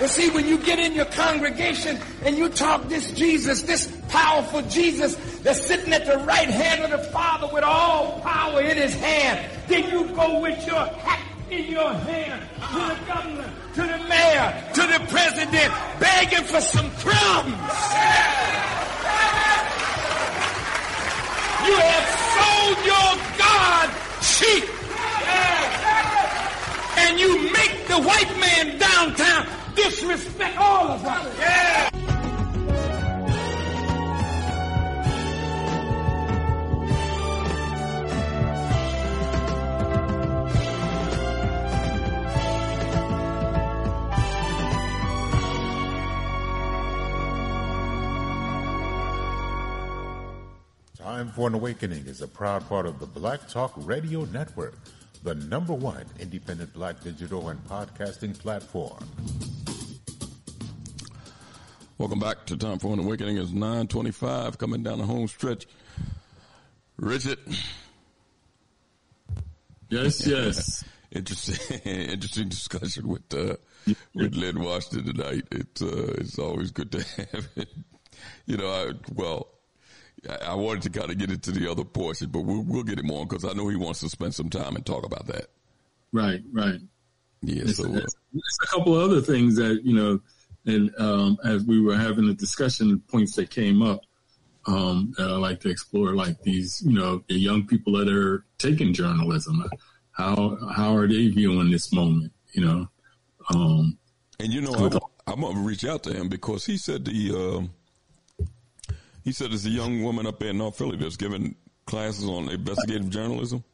You 0.01 0.09
see, 0.09 0.31
when 0.31 0.47
you 0.47 0.59
get 0.59 0.79
in 0.79 0.95
your 0.95 1.05
congregation 1.07 1.99
and 2.25 2.37
you 2.37 2.49
talk 2.49 2.89
this 2.89 3.13
Jesus, 3.13 3.63
this 3.63 3.87
powerful 4.09 4.63
Jesus 4.63 5.15
that's 5.43 5.65
sitting 5.65 5.93
at 5.93 6.07
the 6.07 6.19
right 6.19 6.49
hand 6.49 6.83
of 6.85 6.91
the 6.91 7.11
Father 7.11 7.49
with 7.53 7.65
all 7.65 8.21
power 8.21 8.61
in 8.61 8.77
his 8.77 8.95
hand, 8.95 9.49
then 9.69 9.89
you 9.91 10.15
go 10.15 10.41
with 10.41 10.67
your 10.67 10.85
hat 10.85 11.21
in 11.51 11.71
your 11.71 11.93
hand 11.93 12.43
to 12.73 12.79
the 12.79 12.99
governor, 13.07 13.53
to 13.75 13.83
the 13.83 14.09
mayor, 14.09 14.65
to 14.75 14.81
the 14.81 15.07
president, 15.09 15.73
begging 16.01 16.45
for 16.45 16.61
some 16.61 16.91
crumbs. 16.93 17.53
You 21.65 21.77
have 21.79 22.09
sold 22.35 22.79
your 22.85 23.11
God 23.39 23.91
cheap. 24.21 24.65
And 26.99 27.21
you 27.21 27.53
make 27.53 27.87
the 27.89 28.01
white 28.03 28.41
man 28.41 28.79
downtown 28.79 29.62
disrespect 29.75 30.59
all 30.59 30.89
of 30.89 31.05
us. 31.05 31.93
Time 50.99 51.31
for 51.31 51.49
an 51.49 51.55
Awakening 51.55 52.07
is 52.07 52.21
a 52.21 52.29
proud 52.29 52.69
part 52.69 52.87
of 52.87 52.99
the 52.99 53.07
Black 53.07 53.49
Talk 53.49 53.73
Radio 53.77 54.25
Network, 54.27 54.75
the 55.23 55.35
number 55.35 55.73
one 55.73 56.05
independent 56.19 56.73
black 56.73 57.01
digital 57.01 57.49
and 57.49 57.63
podcasting 57.65 58.37
platform. 58.39 59.09
Welcome 61.99 62.19
back 62.19 62.47
to 62.47 62.57
Time 62.57 62.79
for 62.81 62.93
an 62.93 62.99
Awakening. 62.99 63.39
It's 63.39 63.53
925 63.53 64.59
coming 64.59 64.83
down 64.83 64.99
the 64.99 65.07
home 65.07 65.29
stretch. 65.29 65.67
Richard. 66.97 67.39
Yes, 69.89 70.27
yes. 70.27 70.85
interesting, 71.13 71.79
interesting 71.85 72.49
discussion 72.49 73.07
with 73.07 73.33
uh, 73.33 73.57
with 74.15 74.35
Linn 74.35 74.61
Washington 74.61 75.15
tonight. 75.15 75.45
It's 75.53 75.83
uh, 75.83 76.15
it's 76.19 76.39
always 76.39 76.73
good 76.73 76.91
to 76.93 77.03
have 77.33 77.49
it. 77.55 77.69
You 78.47 78.57
know, 78.57 78.69
I, 78.69 78.93
well, 79.15 79.52
I, 80.29 80.35
I 80.51 80.55
wanted 80.55 80.83
to 80.85 80.91
kind 80.91 81.11
of 81.11 81.19
get 81.19 81.31
into 81.31 81.51
the 81.53 81.71
other 81.71 81.85
portion, 81.85 82.29
but 82.31 82.41
we'll, 82.41 82.63
we'll 82.63 82.83
get 82.85 82.99
him 82.99 83.11
on 83.11 83.27
because 83.29 83.45
I 83.45 83.53
know 83.53 83.69
he 83.69 83.77
wants 83.77 84.01
to 84.01 84.09
spend 84.09 84.35
some 84.35 84.49
time 84.51 84.77
and 84.77 84.85
talk 84.87 85.05
about 85.05 85.27
that. 85.27 85.47
Right, 86.13 86.41
right. 86.53 86.79
Yeah, 87.43 87.63
It's, 87.63 87.77
so 87.79 87.85
uh, 87.85 87.89
it's- 87.97 88.15
it's 88.35 88.59
a 88.63 88.67
couple 88.77 88.97
of 88.99 89.11
other 89.11 89.21
things 89.21 89.57
that 89.57 89.81
you 89.85 89.95
know, 89.95 90.21
and 90.65 90.91
um, 90.99 91.37
as 91.45 91.65
we 91.65 91.81
were 91.83 91.97
having 91.97 92.27
the 92.27 92.35
discussion, 92.35 93.01
points 93.09 93.35
that 93.37 93.51
came 93.51 93.83
up 93.83 94.01
um, 94.67 95.13
that 95.19 95.29
I 95.29 95.37
like 95.37 95.61
to 95.61 95.69
explore, 95.71 96.15
like 96.15 96.41
these, 96.43 96.83
you 96.87 96.93
know, 96.93 97.23
the 97.29 97.35
young 97.35 97.67
people 97.67 97.93
that 97.99 98.09
are 98.09 98.45
taking 98.59 98.95
journalism. 98.95 99.65
How 100.13 100.57
how 100.75 100.95
are 100.97 101.09
they 101.09 101.29
viewing 101.29 101.71
this 101.71 101.93
moment? 101.93 102.33
You 102.53 102.65
know, 102.65 102.89
um, 103.55 103.99
And 104.39 104.53
you 104.53 104.61
know, 104.61 104.73
I'm, 104.75 105.01
I'm 105.27 105.41
gonna 105.41 105.61
reach 105.61 105.85
out 105.85 106.03
to 106.05 106.13
him 106.15 106.29
because 106.29 106.65
he 106.65 106.77
said 106.79 107.05
the 107.05 107.33
um, 107.35 107.71
he 109.25 109.33
said 109.33 109.51
there's 109.51 109.67
a 109.67 109.71
young 109.71 110.03
woman 110.03 110.27
up 110.27 110.39
there 110.39 110.51
in 110.51 110.59
North 110.59 110.77
Philly 110.77 110.97
that's 110.97 111.17
giving 111.17 111.55
classes 111.87 112.25
on 112.25 112.49
investigative 112.49 113.11
journalism. 113.11 113.65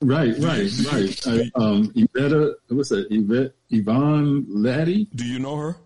right, 0.00 0.34
right, 0.38 0.70
right. 0.92 1.26
I, 1.26 1.50
um, 1.60 1.92
Yvette, 1.94 2.56
what's 2.68 2.88
that? 2.90 3.06
Yvette 3.10 3.52
Yvonne 3.70 4.46
Latty. 4.46 5.08
Do 5.14 5.24
you 5.24 5.38
know 5.38 5.56
her? 5.56 5.76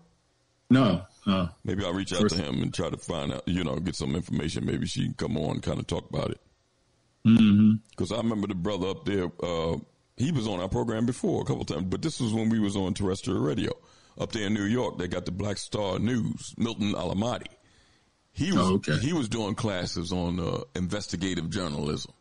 No, 0.69 1.03
no. 1.25 1.49
Maybe 1.63 1.83
I'll 1.83 1.93
reach 1.93 2.13
out 2.13 2.29
to 2.29 2.35
him 2.35 2.61
and 2.61 2.73
try 2.73 2.89
to 2.89 2.97
find 2.97 3.33
out, 3.33 3.47
you 3.47 3.63
know, 3.63 3.75
get 3.77 3.95
some 3.95 4.15
information. 4.15 4.65
Maybe 4.65 4.85
she 4.85 5.05
can 5.05 5.13
come 5.13 5.37
on 5.37 5.51
and 5.51 5.63
kind 5.63 5.79
of 5.79 5.87
talk 5.87 6.09
about 6.09 6.31
it. 6.31 6.39
Mm-hmm. 7.25 7.71
Because 7.89 8.11
I 8.11 8.17
remember 8.17 8.47
the 8.47 8.55
brother 8.55 8.87
up 8.87 9.05
there, 9.05 9.31
uh, 9.41 9.77
he 10.17 10.31
was 10.31 10.47
on 10.47 10.59
our 10.59 10.69
program 10.69 11.05
before 11.05 11.41
a 11.41 11.45
couple 11.45 11.65
times, 11.65 11.85
but 11.85 12.01
this 12.01 12.19
was 12.19 12.33
when 12.33 12.49
we 12.49 12.59
was 12.59 12.75
on 12.75 12.93
terrestrial 12.93 13.41
radio 13.41 13.71
up 14.19 14.31
there 14.31 14.47
in 14.47 14.53
New 14.53 14.63
York. 14.63 14.97
They 14.97 15.07
got 15.07 15.25
the 15.25 15.31
Black 15.31 15.57
Star 15.57 15.97
News, 15.97 16.53
Milton 16.57 16.93
Allimadi. 16.93 17.47
He 18.39 18.51
was 18.51 19.01
he 19.01 19.13
was 19.13 19.27
doing 19.29 19.55
classes 19.55 20.11
on 20.13 20.39
uh, 20.39 20.61
investigative 20.75 21.49
journalism, 21.49 22.13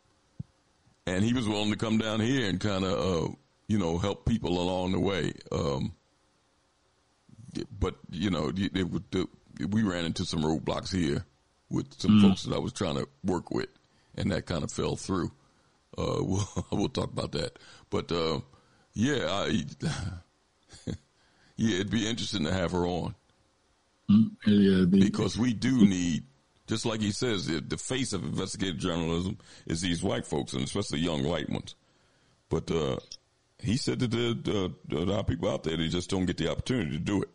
and 1.07 1.25
he 1.25 1.33
was 1.33 1.49
willing 1.49 1.71
to 1.71 1.77
come 1.77 1.99
down 1.99 2.21
here 2.21 2.49
and 2.49 2.59
kind 2.61 2.85
of, 2.85 2.93
uh, 2.93 3.33
you 3.69 3.79
know, 3.79 3.99
help 3.99 4.25
people 4.27 4.61
along 4.61 4.93
the 4.93 5.01
way. 5.01 5.33
Um, 5.53 5.93
but 7.79 7.97
you 8.11 8.31
know, 8.31 8.49
it, 8.55 8.77
it, 8.77 8.91
would- 8.91 9.11
the, 9.11 9.27
we 9.71 9.83
ran 9.83 10.05
into 10.05 10.25
some 10.25 10.43
roadblocks 10.43 10.93
here 10.95 11.25
with 11.71 11.93
some 12.01 12.13
Mm. 12.13 12.23
folks 12.23 12.43
that 12.45 12.55
I 12.55 12.59
was 12.59 12.73
trying 12.73 12.97
to 12.97 13.09
work 13.25 13.51
with, 13.51 13.69
and 14.17 14.31
that 14.33 14.47
kind 14.47 14.63
of 14.65 14.71
fell 14.73 14.97
through. 14.97 15.31
Uh, 15.97 16.19
we'll, 16.23 16.49
we'll 16.71 16.89
talk 16.89 17.13
about 17.13 17.33
that, 17.33 17.59
but 17.91 18.11
uh, 18.13 18.41
yeah, 18.95 19.27
I, 19.29 19.65
yeah, 21.57 21.75
it'd 21.77 21.91
be 21.91 22.09
interesting 22.09 22.45
to 22.45 22.53
have 22.53 22.73
her 22.73 22.87
on 22.87 23.15
yeah, 24.09 24.85
because 24.85 25.39
we 25.39 25.53
do 25.53 25.87
need, 25.87 26.25
just 26.67 26.87
like 26.87 27.01
he 27.01 27.13
says, 27.13 27.47
the, 27.47 27.61
the 27.61 27.77
face 27.77 28.13
of 28.13 28.25
investigative 28.25 28.79
journalism 28.79 29.39
is 29.67 29.81
these 29.81 30.03
white 30.03 30.27
folks, 30.27 30.53
and 30.53 30.63
especially 30.63 31.01
young 31.01 31.25
white 31.25 31.51
ones. 31.51 31.75
But 32.49 32.71
uh, 32.71 32.97
he 33.59 33.77
said 33.77 33.99
that 34.01 34.11
the, 34.11 34.39
the, 34.89 35.05
there 35.05 35.17
are 35.17 35.25
people 35.25 35.51
out 35.51 35.65
there 35.65 35.77
that 35.77 35.89
just 35.89 36.11
don't 36.11 36.27
get 36.27 36.37
the 36.37 36.51
opportunity 36.51 36.93
to 36.93 36.99
do 36.99 37.23
it. 37.23 37.29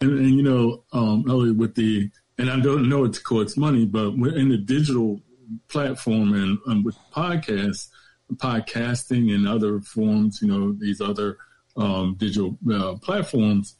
And, 0.00 0.18
and 0.18 0.30
you 0.30 0.42
know, 0.42 0.82
um, 0.92 1.24
Elliott, 1.28 1.56
with 1.56 1.74
the 1.74 2.10
and 2.38 2.50
I 2.50 2.60
don't 2.60 2.88
know 2.88 3.04
it 3.04 3.22
costs 3.24 3.56
money, 3.56 3.86
but 3.86 4.16
we're 4.16 4.36
in 4.36 4.50
the 4.50 4.58
digital 4.58 5.20
platform 5.68 6.34
and 6.34 6.58
um, 6.66 6.82
with 6.84 6.96
podcasts, 7.14 7.88
podcasting 8.34 9.34
and 9.34 9.48
other 9.48 9.80
forms, 9.80 10.40
you 10.42 10.48
know, 10.48 10.72
these 10.72 11.00
other 11.00 11.38
um, 11.76 12.16
digital 12.18 12.58
uh, 12.70 12.94
platforms, 12.96 13.76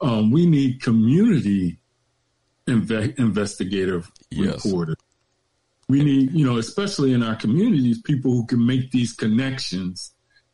um, 0.00 0.30
we 0.30 0.46
need 0.46 0.82
community 0.82 1.78
inve- 2.66 3.18
investigative 3.18 4.10
Yes. 4.30 4.64
reporters. 4.64 4.96
We 5.88 6.02
need, 6.02 6.32
you 6.32 6.44
know, 6.44 6.58
especially 6.58 7.12
in 7.12 7.22
our 7.22 7.36
communities, 7.36 8.02
people 8.02 8.32
who 8.32 8.46
can 8.46 8.64
make 8.66 8.90
these 8.90 9.12
connections 9.12 10.12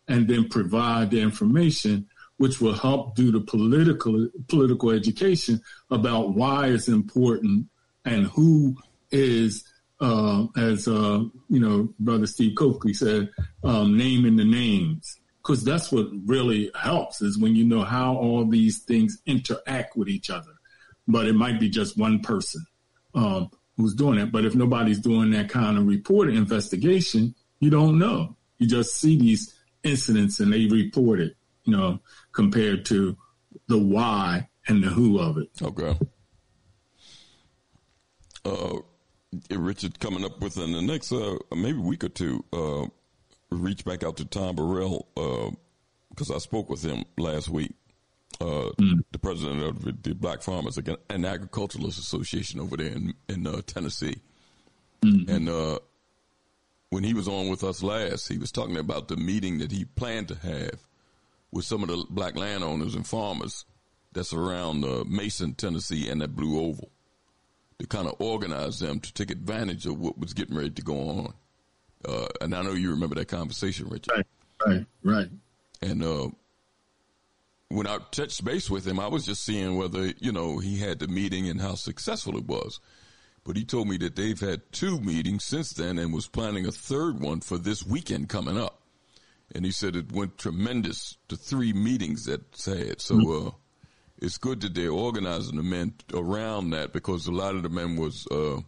and 0.09 0.29
then 0.29 0.49
provide 0.49 1.11
the 1.11 1.21
information, 1.21 2.07
which 2.37 2.61
will 2.61 2.75
help 2.75 3.17
do 3.17 3.33
the 3.33 3.41
political 3.41 4.29
political 4.49 4.91
education 4.91 5.61
about 5.91 6.35
why 6.35 6.67
it's 6.67 6.89
important 6.89 7.67
and 8.05 8.27
who 8.27 8.77
is, 9.11 9.65
uh, 10.01 10.47
as 10.57 10.87
uh, 10.87 11.21
you 11.49 11.61
know, 11.61 11.95
Brother 11.99 12.27
Steve 12.27 12.55
Cokely 12.57 12.93
said, 12.93 13.31
um, 13.65 13.97
naming 13.97 14.37
the 14.37 14.45
names. 14.45 15.19
Because 15.43 15.65
that's 15.65 15.91
what 15.91 16.07
really 16.25 16.71
helps 16.81 17.21
is 17.21 17.39
when 17.39 17.57
you 17.57 17.65
know 17.65 17.83
how 17.83 18.15
all 18.15 18.45
these 18.45 18.79
things 18.79 19.19
interact 19.27 19.97
with 19.97 20.09
each 20.09 20.31
other. 20.31 20.53
But 21.09 21.27
it 21.27 21.35
might 21.35 21.59
be 21.59 21.69
just 21.69 21.99
one 21.99 22.21
person 22.21 22.65
um, 23.15 23.51
who's 23.77 23.95
doing 23.95 24.19
it. 24.19 24.31
But 24.31 24.45
if 24.45 24.55
nobody's 24.55 25.01
doing 25.01 25.31
that 25.33 25.49
kind 25.49 25.77
of 25.77 25.87
report 25.87 26.31
investigation, 26.31 27.35
you 27.59 27.71
don't 27.71 27.99
know. 27.99 28.37
You 28.59 28.69
just 28.69 29.01
see 29.01 29.19
these 29.19 29.53
incidents 29.83 30.39
and 30.39 30.53
they 30.53 30.67
report 30.67 31.21
it, 31.21 31.37
you 31.65 31.77
know, 31.77 31.99
compared 32.33 32.85
to 32.87 33.17
the 33.67 33.79
why 33.79 34.49
and 34.69 34.83
the 34.83 34.89
who 34.89 35.19
of 35.19 35.39
it. 35.39 35.49
Okay. 35.61 35.99
Uh, 38.45 38.79
Richard 39.51 39.99
coming 39.99 40.25
up 40.25 40.41
within 40.41 40.73
the 40.73 40.83
next 40.83 41.13
uh, 41.13 41.37
maybe 41.55 41.79
week 41.79 42.05
or 42.05 42.09
two, 42.09 42.45
uh, 42.53 42.87
reach 43.61 43.85
back 43.85 44.03
out 44.05 44.17
to 44.19 44.25
Tom 44.25 44.57
Burrell 44.57 45.07
because 46.11 46.31
I 46.31 46.39
spoke 46.39 46.69
with 46.71 46.83
him 46.83 47.05
last 47.19 47.49
week. 47.49 47.73
Uh, 48.41 48.71
The 49.13 49.19
president 49.21 49.63
of 49.63 50.03
the- 50.03 50.15
Black 50.15 50.43
Farmers 50.43 50.79
and 51.11 51.27
Agriculturalists 51.27 52.01
Association 52.01 52.61
over 52.61 52.77
there 52.77 52.89
in 52.93 53.15
in 53.29 53.47
uh, 53.47 53.61
Tennessee, 53.67 54.17
and 55.03 55.49
uh, 55.49 55.79
when 56.91 57.05
he 57.05 57.15
was 57.15 57.29
on 57.29 57.49
with 57.49 57.63
us 57.65 57.83
last, 57.83 58.29
he 58.29 58.39
was 58.39 58.51
talking 58.53 58.77
about 58.77 59.09
the 59.09 59.17
meeting 59.17 59.59
that 59.59 59.71
he 59.73 59.85
planned 59.85 60.29
to 60.29 60.35
have 60.37 60.79
with 61.51 61.65
some 61.65 61.83
of 61.83 61.89
the 61.89 62.05
black 62.11 62.37
landowners 62.37 62.95
and 62.95 63.07
farmers 63.07 63.65
that's 64.13 64.33
around 64.33 64.85
uh, 64.85 65.05
Mason, 65.07 65.55
Tennessee, 65.55 66.09
and 66.09 66.21
that 66.21 66.35
Blue 66.37 66.59
Oval 66.61 66.91
to 67.79 67.87
kind 67.87 68.07
of 68.09 68.15
organize 68.21 68.79
them 68.79 69.01
to 69.01 69.13
take 69.13 69.31
advantage 69.31 69.87
of 69.87 69.99
what 69.99 70.19
was 70.19 70.35
getting 70.35 70.57
ready 70.57 70.71
to 70.71 70.83
go 70.83 70.97
on. 71.09 71.35
Uh, 72.07 72.27
and 72.41 72.55
I 72.55 72.63
know 72.63 72.73
you 72.73 72.91
remember 72.91 73.15
that 73.17 73.29
conversation, 73.29 73.89
Richard. 73.89 74.13
Right, 74.17 74.27
right, 74.67 74.87
right. 75.03 75.29
And 75.81 76.03
uh, 76.03 76.29
when 77.69 77.87
I 77.87 77.99
touched 78.11 78.45
base 78.45 78.71
with 78.71 78.87
him, 78.87 79.01
I 79.01 79.09
was 79.09 79.25
just 79.25 79.45
seeing 79.45 79.77
whether 79.77 80.13
you 80.19 80.33
know 80.33 80.59
he 80.59 80.79
had 80.79 80.99
the 80.99 81.09
meeting 81.09 81.49
and 81.49 81.61
how 81.61 81.75
successful 81.75 82.37
it 82.37 82.47
was. 82.47 82.81
But 83.45 83.57
he 83.57 83.65
told 83.65 83.89
me 83.89 83.97
that 83.99 84.15
they've 84.15 84.39
had 84.39 84.71
two 84.73 85.01
meetings 85.01 85.45
since 85.45 85.73
then 85.73 85.99
and 85.99 86.13
was 86.13 86.29
planning 86.29 86.67
a 86.67 86.73
third 86.73 87.21
one 87.21 87.41
for 87.41 87.59
this 87.59 87.85
weekend 87.85 88.29
coming 88.29 88.57
up. 88.57 88.83
And 89.55 89.65
he 89.65 89.73
said 89.73 89.97
it 89.97 90.13
went 90.13 90.39
tremendous. 90.39 91.17
The 91.29 91.37
three 91.37 91.73
meetings 91.73 92.27
that's 92.27 92.67
had. 92.67 93.01
So 93.01 93.47
uh, 93.47 93.51
it's 94.21 94.39
good 94.39 94.61
that 94.61 94.75
they're 94.75 94.93
organizing 94.93 95.57
the 95.57 95.65
men 95.65 95.95
around 96.15 96.71
that 96.71 96.93
because 96.93 97.27
a 97.27 97.33
lot 97.33 97.57
of 97.57 97.65
the 97.65 97.69
men 97.69 97.97
was, 97.97 98.27
uh, 98.31 98.61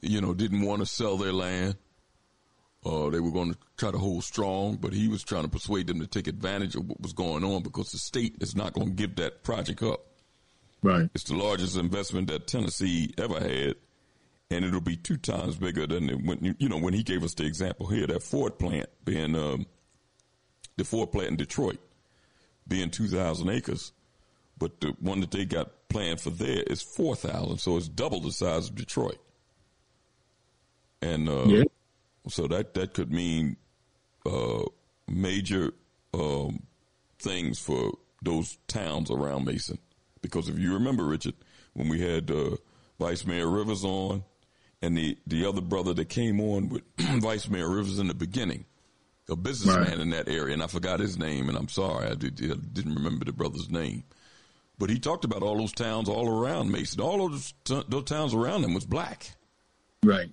you 0.00 0.20
know, 0.20 0.32
didn't 0.32 0.62
want 0.62 0.80
to 0.80 0.86
sell 0.86 1.16
their 1.16 1.32
land. 1.32 1.76
Uh, 2.86 3.10
they 3.10 3.18
were 3.18 3.32
going 3.32 3.52
to 3.52 3.58
try 3.76 3.90
to 3.90 3.98
hold 3.98 4.22
strong, 4.22 4.76
but 4.76 4.92
he 4.92 5.08
was 5.08 5.24
trying 5.24 5.42
to 5.42 5.48
persuade 5.48 5.88
them 5.88 5.98
to 5.98 6.06
take 6.06 6.28
advantage 6.28 6.76
of 6.76 6.86
what 6.88 7.00
was 7.00 7.12
going 7.12 7.42
on 7.42 7.62
because 7.62 7.90
the 7.90 7.98
state 7.98 8.36
is 8.40 8.54
not 8.54 8.72
going 8.74 8.86
to 8.86 8.92
give 8.92 9.16
that 9.16 9.42
project 9.42 9.82
up. 9.82 10.06
Right. 10.82 11.10
It's 11.12 11.24
the 11.24 11.34
largest 11.34 11.76
investment 11.76 12.28
that 12.28 12.46
Tennessee 12.46 13.12
ever 13.18 13.40
had, 13.40 13.74
and 14.50 14.64
it'll 14.64 14.80
be 14.80 14.96
two 14.96 15.16
times 15.16 15.56
bigger 15.56 15.86
than 15.88 16.10
it, 16.10 16.24
when 16.24 16.38
you, 16.44 16.54
you 16.58 16.68
know 16.68 16.78
when 16.78 16.94
he 16.94 17.02
gave 17.02 17.24
us 17.24 17.34
the 17.34 17.44
example 17.44 17.88
here 17.88 18.06
that 18.06 18.22
Ford 18.22 18.56
plant 18.56 18.88
being 19.04 19.34
um, 19.34 19.66
the 20.76 20.84
Ford 20.84 21.10
plant 21.10 21.30
in 21.30 21.36
Detroit 21.36 21.80
being 22.68 22.90
two 22.90 23.08
thousand 23.08 23.48
acres, 23.48 23.92
but 24.58 24.80
the 24.80 24.94
one 25.00 25.20
that 25.20 25.32
they 25.32 25.44
got 25.44 25.88
planned 25.88 26.20
for 26.20 26.30
there 26.30 26.62
is 26.68 26.82
four 26.82 27.16
thousand, 27.16 27.58
so 27.58 27.76
it's 27.76 27.88
double 27.88 28.20
the 28.20 28.30
size 28.30 28.68
of 28.68 28.76
Detroit. 28.76 29.18
And 31.02 31.28
uh, 31.28 31.44
Yeah. 31.46 31.64
So 32.28 32.46
that 32.48 32.74
that 32.74 32.94
could 32.94 33.12
mean 33.12 33.56
uh, 34.24 34.64
major 35.08 35.72
um, 36.14 36.62
things 37.18 37.58
for 37.58 37.92
those 38.22 38.58
towns 38.68 39.10
around 39.10 39.44
Mason. 39.44 39.78
Because 40.22 40.48
if 40.48 40.58
you 40.58 40.74
remember, 40.74 41.04
Richard, 41.04 41.34
when 41.74 41.88
we 41.88 42.00
had 42.00 42.30
uh, 42.30 42.56
Vice 42.98 43.24
Mayor 43.26 43.48
Rivers 43.48 43.84
on, 43.84 44.24
and 44.82 44.96
the 44.96 45.16
the 45.26 45.46
other 45.46 45.60
brother 45.60 45.94
that 45.94 46.08
came 46.08 46.40
on 46.40 46.68
with 46.68 46.82
Vice 47.20 47.48
Mayor 47.48 47.68
Rivers 47.70 47.98
in 47.98 48.08
the 48.08 48.14
beginning, 48.14 48.64
a 49.28 49.36
businessman 49.36 49.84
Right. 49.84 49.98
in 50.00 50.10
that 50.10 50.28
area, 50.28 50.54
and 50.54 50.62
I 50.62 50.66
forgot 50.66 51.00
his 51.00 51.16
name, 51.18 51.48
and 51.48 51.56
I'm 51.56 51.68
sorry, 51.68 52.08
I, 52.08 52.14
did, 52.14 52.36
didn't 52.36 52.94
remember 52.94 53.24
the 53.24 53.32
brother's 53.32 53.70
name. 53.70 54.04
But 54.78 54.90
he 54.90 54.98
talked 54.98 55.24
about 55.24 55.42
all 55.42 55.56
those 55.56 55.72
towns 55.72 56.06
all 56.08 56.28
around 56.28 56.70
Mason. 56.70 57.00
All 57.00 57.28
those, 57.30 57.54
t- 57.64 57.82
those 57.88 58.04
towns 58.04 58.34
around 58.34 58.62
him 58.62 58.74
was 58.74 58.84
black. 58.84 59.30
Right. 60.02 60.28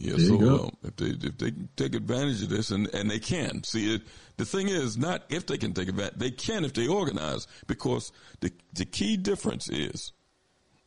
Yeah, 0.00 0.14
There 0.16 0.26
so 0.26 0.70
uh, 0.84 0.88
if 0.88 0.96
they 0.96 1.06
if 1.06 1.38
they 1.38 1.50
can 1.50 1.68
take 1.76 1.94
advantage 1.94 2.42
of 2.42 2.50
this, 2.50 2.70
and, 2.70 2.92
and 2.94 3.10
they 3.10 3.18
can 3.18 3.64
see 3.64 3.94
it. 3.96 4.02
The 4.36 4.44
thing 4.44 4.68
is 4.68 4.96
not 4.96 5.24
if 5.28 5.46
they 5.46 5.58
can 5.58 5.72
take 5.72 5.88
advantage. 5.88 6.18
They 6.18 6.30
can 6.30 6.64
if 6.64 6.72
they 6.72 6.86
organize, 6.86 7.48
because 7.66 8.12
the 8.40 8.52
the 8.74 8.84
key 8.84 9.16
difference 9.16 9.68
is 9.68 10.12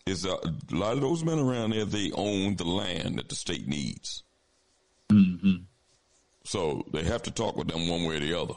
is 0.06 0.26
uh, 0.26 0.38
a 0.38 0.76
lot 0.76 0.94
of 0.94 1.02
those 1.02 1.26
men 1.26 1.40
around 1.40 1.72
there 1.72 1.86
they 1.86 2.12
own 2.14 2.56
the 2.56 2.64
land 2.64 3.18
that 3.18 3.28
the 3.28 3.36
state 3.36 3.68
needs. 3.68 4.24
Mm-hmm. 5.10 5.64
So 6.44 6.86
they 6.92 7.04
have 7.04 7.24
to 7.24 7.32
talk 7.32 7.58
with 7.58 7.68
them 7.68 7.90
one 7.90 8.06
way 8.06 8.16
or 8.16 8.20
the 8.20 8.40
other. 8.40 8.56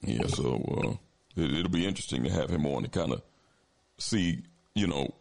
Yeah, 0.00 0.26
so 0.28 0.98
uh, 1.36 1.40
it, 1.40 1.52
it'll 1.52 1.70
be 1.70 1.86
interesting 1.86 2.24
to 2.24 2.30
have 2.30 2.50
him 2.50 2.66
on 2.66 2.82
to 2.82 2.88
kind 2.88 3.12
of 3.12 3.22
see, 3.98 4.42
you 4.76 4.86
know, 4.86 5.12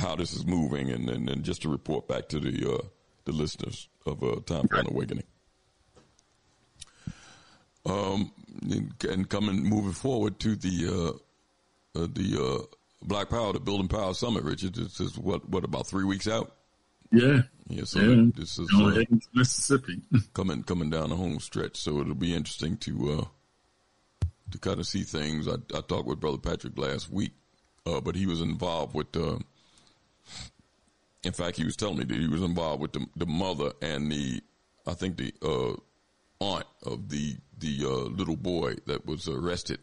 how 0.00 0.16
this 0.16 0.32
is 0.32 0.46
moving, 0.46 0.90
and, 0.90 1.08
and, 1.10 1.28
and 1.28 1.44
just 1.44 1.62
to 1.62 1.68
report 1.68 2.08
back 2.08 2.28
to 2.30 2.40
the 2.40 2.72
uh, 2.74 2.78
the 3.26 3.32
listeners 3.32 3.88
of 4.06 4.22
uh, 4.24 4.36
Time 4.46 4.66
for 4.66 4.76
an 4.80 4.86
Awakening. 4.88 5.24
Um, 7.86 8.32
and, 8.62 8.94
and 9.08 9.28
coming 9.28 9.62
moving 9.62 9.92
forward 9.92 10.40
to 10.40 10.56
the 10.56 10.88
uh, 11.96 11.98
uh, 12.02 12.06
the 12.12 12.42
uh, 12.62 12.76
Black 13.02 13.28
Power, 13.28 13.52
the 13.52 13.60
Building 13.60 13.88
Power 13.88 14.14
Summit, 14.14 14.42
Richard. 14.42 14.74
This 14.74 15.00
is 15.00 15.18
what 15.18 15.46
what 15.48 15.64
about 15.64 15.86
three 15.86 16.04
weeks 16.04 16.26
out? 16.26 16.54
Yeah. 17.12 17.42
Yeah, 17.68 17.84
so 17.84 18.00
Yeah. 18.00 18.30
this 18.34 18.58
is 18.58 18.68
uh, 18.74 19.02
Mississippi. 19.34 20.00
coming 20.34 20.62
coming 20.62 20.88
down 20.90 21.10
the 21.10 21.16
home 21.16 21.40
stretch. 21.40 21.76
So 21.76 22.00
it'll 22.00 22.14
be 22.14 22.34
interesting 22.34 22.78
to 22.78 23.12
uh, 23.12 24.26
to 24.50 24.58
kind 24.58 24.80
of 24.80 24.86
see 24.86 25.02
things. 25.02 25.46
I, 25.46 25.54
I 25.76 25.80
talked 25.82 26.06
with 26.06 26.20
Brother 26.20 26.38
Patrick 26.38 26.78
last 26.78 27.10
week, 27.10 27.32
uh, 27.86 28.00
but 28.00 28.14
he 28.14 28.26
was 28.26 28.40
involved 28.40 28.94
with. 28.94 29.16
Uh, 29.16 29.38
in 31.22 31.32
fact, 31.32 31.56
he 31.56 31.64
was 31.64 31.76
telling 31.76 31.98
me 31.98 32.04
that 32.04 32.18
he 32.18 32.28
was 32.28 32.42
involved 32.42 32.82
with 32.82 32.92
the, 32.92 33.06
the 33.16 33.26
mother 33.26 33.72
and 33.80 34.12
the, 34.12 34.42
I 34.86 34.92
think 34.92 35.16
the 35.16 35.32
uh, 35.42 35.74
aunt 36.40 36.66
of 36.84 37.08
the 37.08 37.36
the 37.58 37.78
uh, 37.84 38.08
little 38.10 38.36
boy 38.36 38.74
that 38.86 39.06
was 39.06 39.28
arrested. 39.28 39.78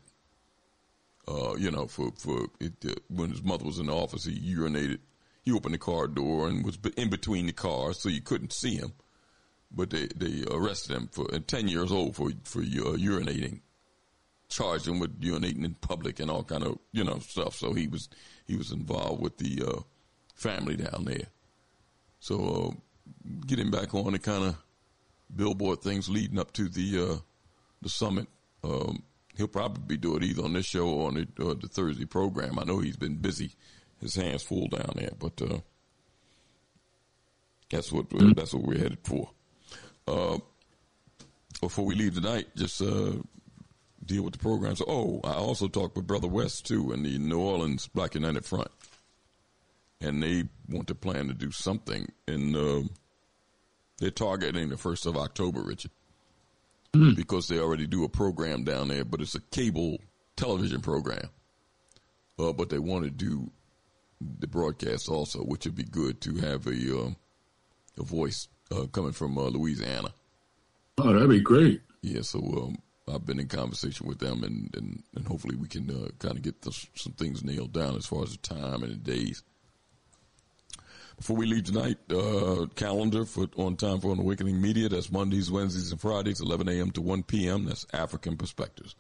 Uh, 1.27 1.55
you 1.55 1.71
know, 1.71 1.87
for 1.87 2.11
for 2.17 2.47
it, 2.59 2.73
uh, 2.85 2.93
when 3.09 3.29
his 3.29 3.43
mother 3.43 3.65
was 3.65 3.79
in 3.79 3.87
the 3.87 3.95
office, 3.95 4.25
he 4.25 4.55
urinated. 4.55 4.99
He 5.43 5.51
opened 5.51 5.73
the 5.73 5.79
car 5.79 6.07
door 6.07 6.47
and 6.47 6.63
was 6.63 6.77
in 6.97 7.09
between 7.09 7.47
the 7.47 7.53
cars, 7.53 7.99
so 7.99 8.09
you 8.09 8.21
couldn't 8.21 8.53
see 8.53 8.75
him. 8.75 8.93
But 9.71 9.89
they 9.89 10.07
they 10.15 10.43
arrested 10.51 10.95
him 10.95 11.07
for 11.11 11.27
ten 11.39 11.67
years 11.67 11.91
old 11.91 12.15
for 12.15 12.31
for 12.43 12.59
uh, 12.59 12.97
urinating, 12.97 13.61
charged 14.51 14.87
him 14.87 14.99
with 14.99 15.19
urinating 15.21 15.65
in 15.65 15.73
public 15.75 16.19
and 16.19 16.29
all 16.29 16.43
kind 16.43 16.63
of 16.63 16.77
you 16.91 17.03
know 17.03 17.19
stuff. 17.19 17.55
So 17.55 17.73
he 17.73 17.87
was 17.87 18.09
he 18.45 18.55
was 18.55 18.71
involved 18.71 19.21
with 19.21 19.37
the 19.37 19.63
uh, 19.65 19.81
family 20.35 20.75
down 20.75 21.05
there. 21.05 21.27
So 22.19 22.75
uh, 22.75 23.29
get 23.47 23.57
him 23.57 23.71
back 23.71 23.95
on 23.95 24.11
the 24.11 24.19
kind 24.19 24.43
of 24.43 24.57
billboard 25.35 25.81
things 25.81 26.09
leading 26.09 26.37
up 26.37 26.53
to 26.53 26.67
the 26.67 27.11
uh, 27.11 27.17
the 27.81 27.89
summit. 27.89 28.27
Um, 28.63 29.03
he'll 29.37 29.47
probably 29.47 29.97
doing 29.97 30.23
it 30.23 30.25
either 30.25 30.43
on 30.43 30.53
this 30.53 30.65
show 30.65 30.87
or 30.87 31.07
on 31.07 31.15
the, 31.15 31.49
uh, 31.49 31.55
the 31.55 31.67
Thursday 31.67 32.05
program. 32.05 32.59
I 32.59 32.63
know 32.63 32.79
he's 32.79 32.97
been 32.97 33.15
busy, 33.15 33.55
his 33.99 34.15
hands 34.15 34.43
full 34.43 34.67
down 34.67 34.93
there, 34.95 35.13
but 35.17 35.41
uh, 35.41 35.59
that's 37.69 37.91
what 37.91 38.05
uh, 38.13 38.33
that's 38.35 38.53
what 38.53 38.63
we're 38.63 38.77
headed 38.77 38.99
for. 39.03 39.31
Uh, 40.07 40.37
before 41.61 41.85
we 41.85 41.95
leave 41.95 42.15
tonight, 42.15 42.47
just 42.55 42.81
uh, 42.81 43.13
deal 44.05 44.23
with 44.23 44.33
the 44.33 44.39
programs. 44.39 44.81
Oh, 44.87 45.21
I 45.23 45.33
also 45.33 45.67
talked 45.67 45.95
with 45.95 46.07
Brother 46.07 46.27
West 46.27 46.65
too 46.65 46.91
in 46.91 47.03
the 47.03 47.17
New 47.17 47.39
Orleans 47.39 47.87
Black 47.87 48.15
United 48.15 48.45
Front, 48.45 48.69
and 49.99 50.21
they 50.21 50.45
want 50.69 50.87
to 50.87 50.95
plan 50.95 51.27
to 51.27 51.33
do 51.33 51.51
something 51.51 52.07
And 52.27 52.55
Uh, 52.55 52.83
they're 53.97 54.09
targeting 54.11 54.69
the 54.69 54.77
first 54.77 55.05
of 55.05 55.15
October, 55.15 55.61
Richard. 55.61 55.91
because 57.15 57.47
they 57.47 57.59
already 57.59 57.87
do 57.87 58.03
a 58.03 58.09
program 58.09 58.63
down 58.63 58.87
there, 58.89 59.05
but 59.05 59.21
it's 59.21 59.35
a 59.35 59.39
cable 59.39 59.97
television 60.35 60.81
program. 60.81 61.29
Uh, 62.39 62.51
but 62.51 62.69
they 62.69 62.79
want 62.79 63.03
to 63.05 63.09
do 63.11 63.49
the 64.39 64.47
broadcast 64.47 65.07
also, 65.07 65.39
which 65.43 65.65
would 65.65 65.75
be 65.75 65.83
good 65.83 66.19
to 66.21 66.35
have 66.37 66.65
a 66.67 66.99
uh, 66.99 67.11
a 67.97 68.03
voice 68.03 68.47
uh, 68.71 68.85
coming 68.87 69.11
from 69.11 69.37
uh, 69.37 69.43
Louisiana. 69.49 70.13
Oh, 70.97 71.13
that'd 71.13 71.29
be 71.29 71.39
great. 71.39 71.81
Yeah, 72.01 72.21
so 72.21 72.39
um, 72.39 72.77
I've 73.07 73.25
been 73.25 73.39
in 73.39 73.47
conversation 73.47 74.07
with 74.07 74.19
them, 74.19 74.43
and 74.43 74.73
and, 74.75 75.03
and 75.15 75.27
hopefully 75.27 75.55
we 75.55 75.67
can 75.67 75.89
uh, 75.89 76.09
kind 76.19 76.37
of 76.37 76.43
get 76.43 76.63
some 76.95 77.13
things 77.13 77.43
nailed 77.43 77.73
down 77.73 77.95
as 77.95 78.05
far 78.05 78.23
as 78.23 78.31
the 78.31 78.37
time 78.37 78.83
and 78.83 78.91
the 78.91 78.95
days. 78.95 79.43
Before 81.17 81.35
we 81.35 81.45
leave 81.45 81.65
tonight, 81.65 81.97
uh, 82.09 82.65
calendar 82.75 83.25
for 83.25 83.47
on 83.55 83.75
time 83.75 83.99
for 83.99 84.11
an 84.11 84.19
awakening 84.19 84.61
media. 84.61 84.89
That's 84.89 85.11
Mondays, 85.11 85.51
Wednesdays, 85.51 85.91
and 85.91 86.01
Fridays, 86.01 86.41
11 86.41 86.67
a.m. 86.67 86.91
to 86.91 87.01
1 87.01 87.23
p.m. 87.23 87.65
That's 87.65 87.85
African 87.93 88.37
Perspectives 88.37 88.95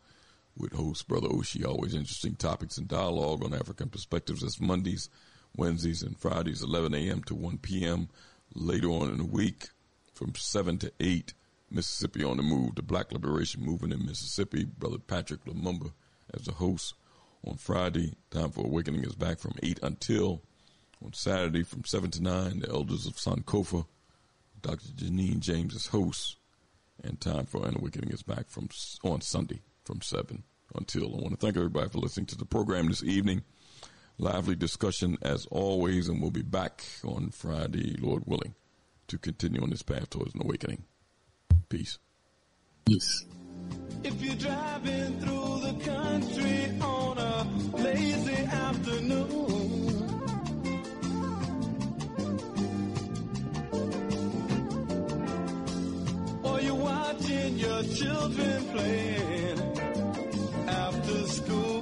with 0.57 0.73
host 0.73 1.07
Brother 1.07 1.29
Oshi. 1.29 1.65
Always 1.65 1.95
interesting 1.95 2.35
topics 2.35 2.77
and 2.77 2.87
dialogue 2.87 3.43
on 3.43 3.53
African 3.53 3.89
perspectives. 3.89 4.41
That's 4.41 4.59
Mondays, 4.59 5.09
Wednesdays, 5.55 6.03
and 6.03 6.17
Fridays, 6.17 6.61
11 6.61 6.93
a.m. 6.93 7.23
to 7.23 7.35
1 7.35 7.57
p.m. 7.59 8.09
Later 8.53 8.89
on 8.89 9.09
in 9.09 9.17
the 9.17 9.25
week, 9.25 9.69
from 10.13 10.35
7 10.35 10.77
to 10.79 10.91
8, 10.99 11.33
Mississippi 11.71 12.23
on 12.23 12.37
the 12.37 12.43
Move, 12.43 12.75
the 12.75 12.81
Black 12.81 13.11
Liberation 13.11 13.63
Movement 13.63 13.93
in 13.93 14.05
Mississippi. 14.05 14.65
Brother 14.65 14.97
Patrick 14.97 15.45
Lumumba 15.45 15.91
as 16.33 16.43
the 16.43 16.51
host. 16.51 16.95
On 17.47 17.55
Friday, 17.55 18.13
Time 18.29 18.51
for 18.51 18.65
Awakening 18.65 19.03
is 19.03 19.15
back 19.15 19.39
from 19.39 19.53
8 19.63 19.79
until 19.81 20.43
on 21.03 21.13
Saturday 21.13 21.63
from 21.63 21.83
7 21.83 22.11
to 22.11 22.21
9, 22.21 22.59
the 22.59 22.69
Elders 22.69 23.07
of 23.07 23.15
Sankofa. 23.15 23.85
Dr. 24.61 24.89
Janine 24.95 25.39
James 25.39 25.73
is 25.73 25.87
host. 25.87 26.37
And 27.03 27.19
Time 27.19 27.45
for 27.45 27.65
an 27.65 27.77
Awakening 27.77 28.11
is 28.11 28.21
back 28.21 28.49
from 28.49 28.69
on 29.03 29.21
Sunday 29.21 29.61
from 29.83 30.01
7 30.01 30.43
until. 30.75 31.15
I 31.15 31.21
want 31.21 31.31
to 31.31 31.37
thank 31.37 31.57
everybody 31.57 31.89
for 31.89 31.97
listening 31.97 32.27
to 32.27 32.37
the 32.37 32.45
program 32.45 32.87
this 32.89 33.03
evening. 33.03 33.43
Lively 34.17 34.55
discussion 34.55 35.17
as 35.23 35.47
always, 35.47 36.07
and 36.07 36.21
we'll 36.21 36.29
be 36.29 36.43
back 36.43 36.83
on 37.03 37.31
Friday, 37.31 37.95
Lord 37.99 38.23
willing, 38.27 38.53
to 39.07 39.17
continue 39.17 39.63
on 39.63 39.71
this 39.71 39.81
path 39.81 40.11
towards 40.11 40.35
an 40.35 40.43
awakening. 40.43 40.83
Peace. 41.71 41.99
Peace. 42.85 43.25
If 44.03 44.21
you're 44.21 44.35
driving 44.35 45.21
through 45.21 45.61
the 45.61 45.73
country 45.85 46.69
on 46.81 47.17
a 47.17 47.47
lazy 47.77 48.43
afternoon, 48.43 49.29
or 56.43 56.59
you're 56.59 56.75
watching 56.75 57.57
your 57.57 57.83
children 57.83 58.65
playing 58.73 59.59
after 60.67 61.27
school. 61.27 61.80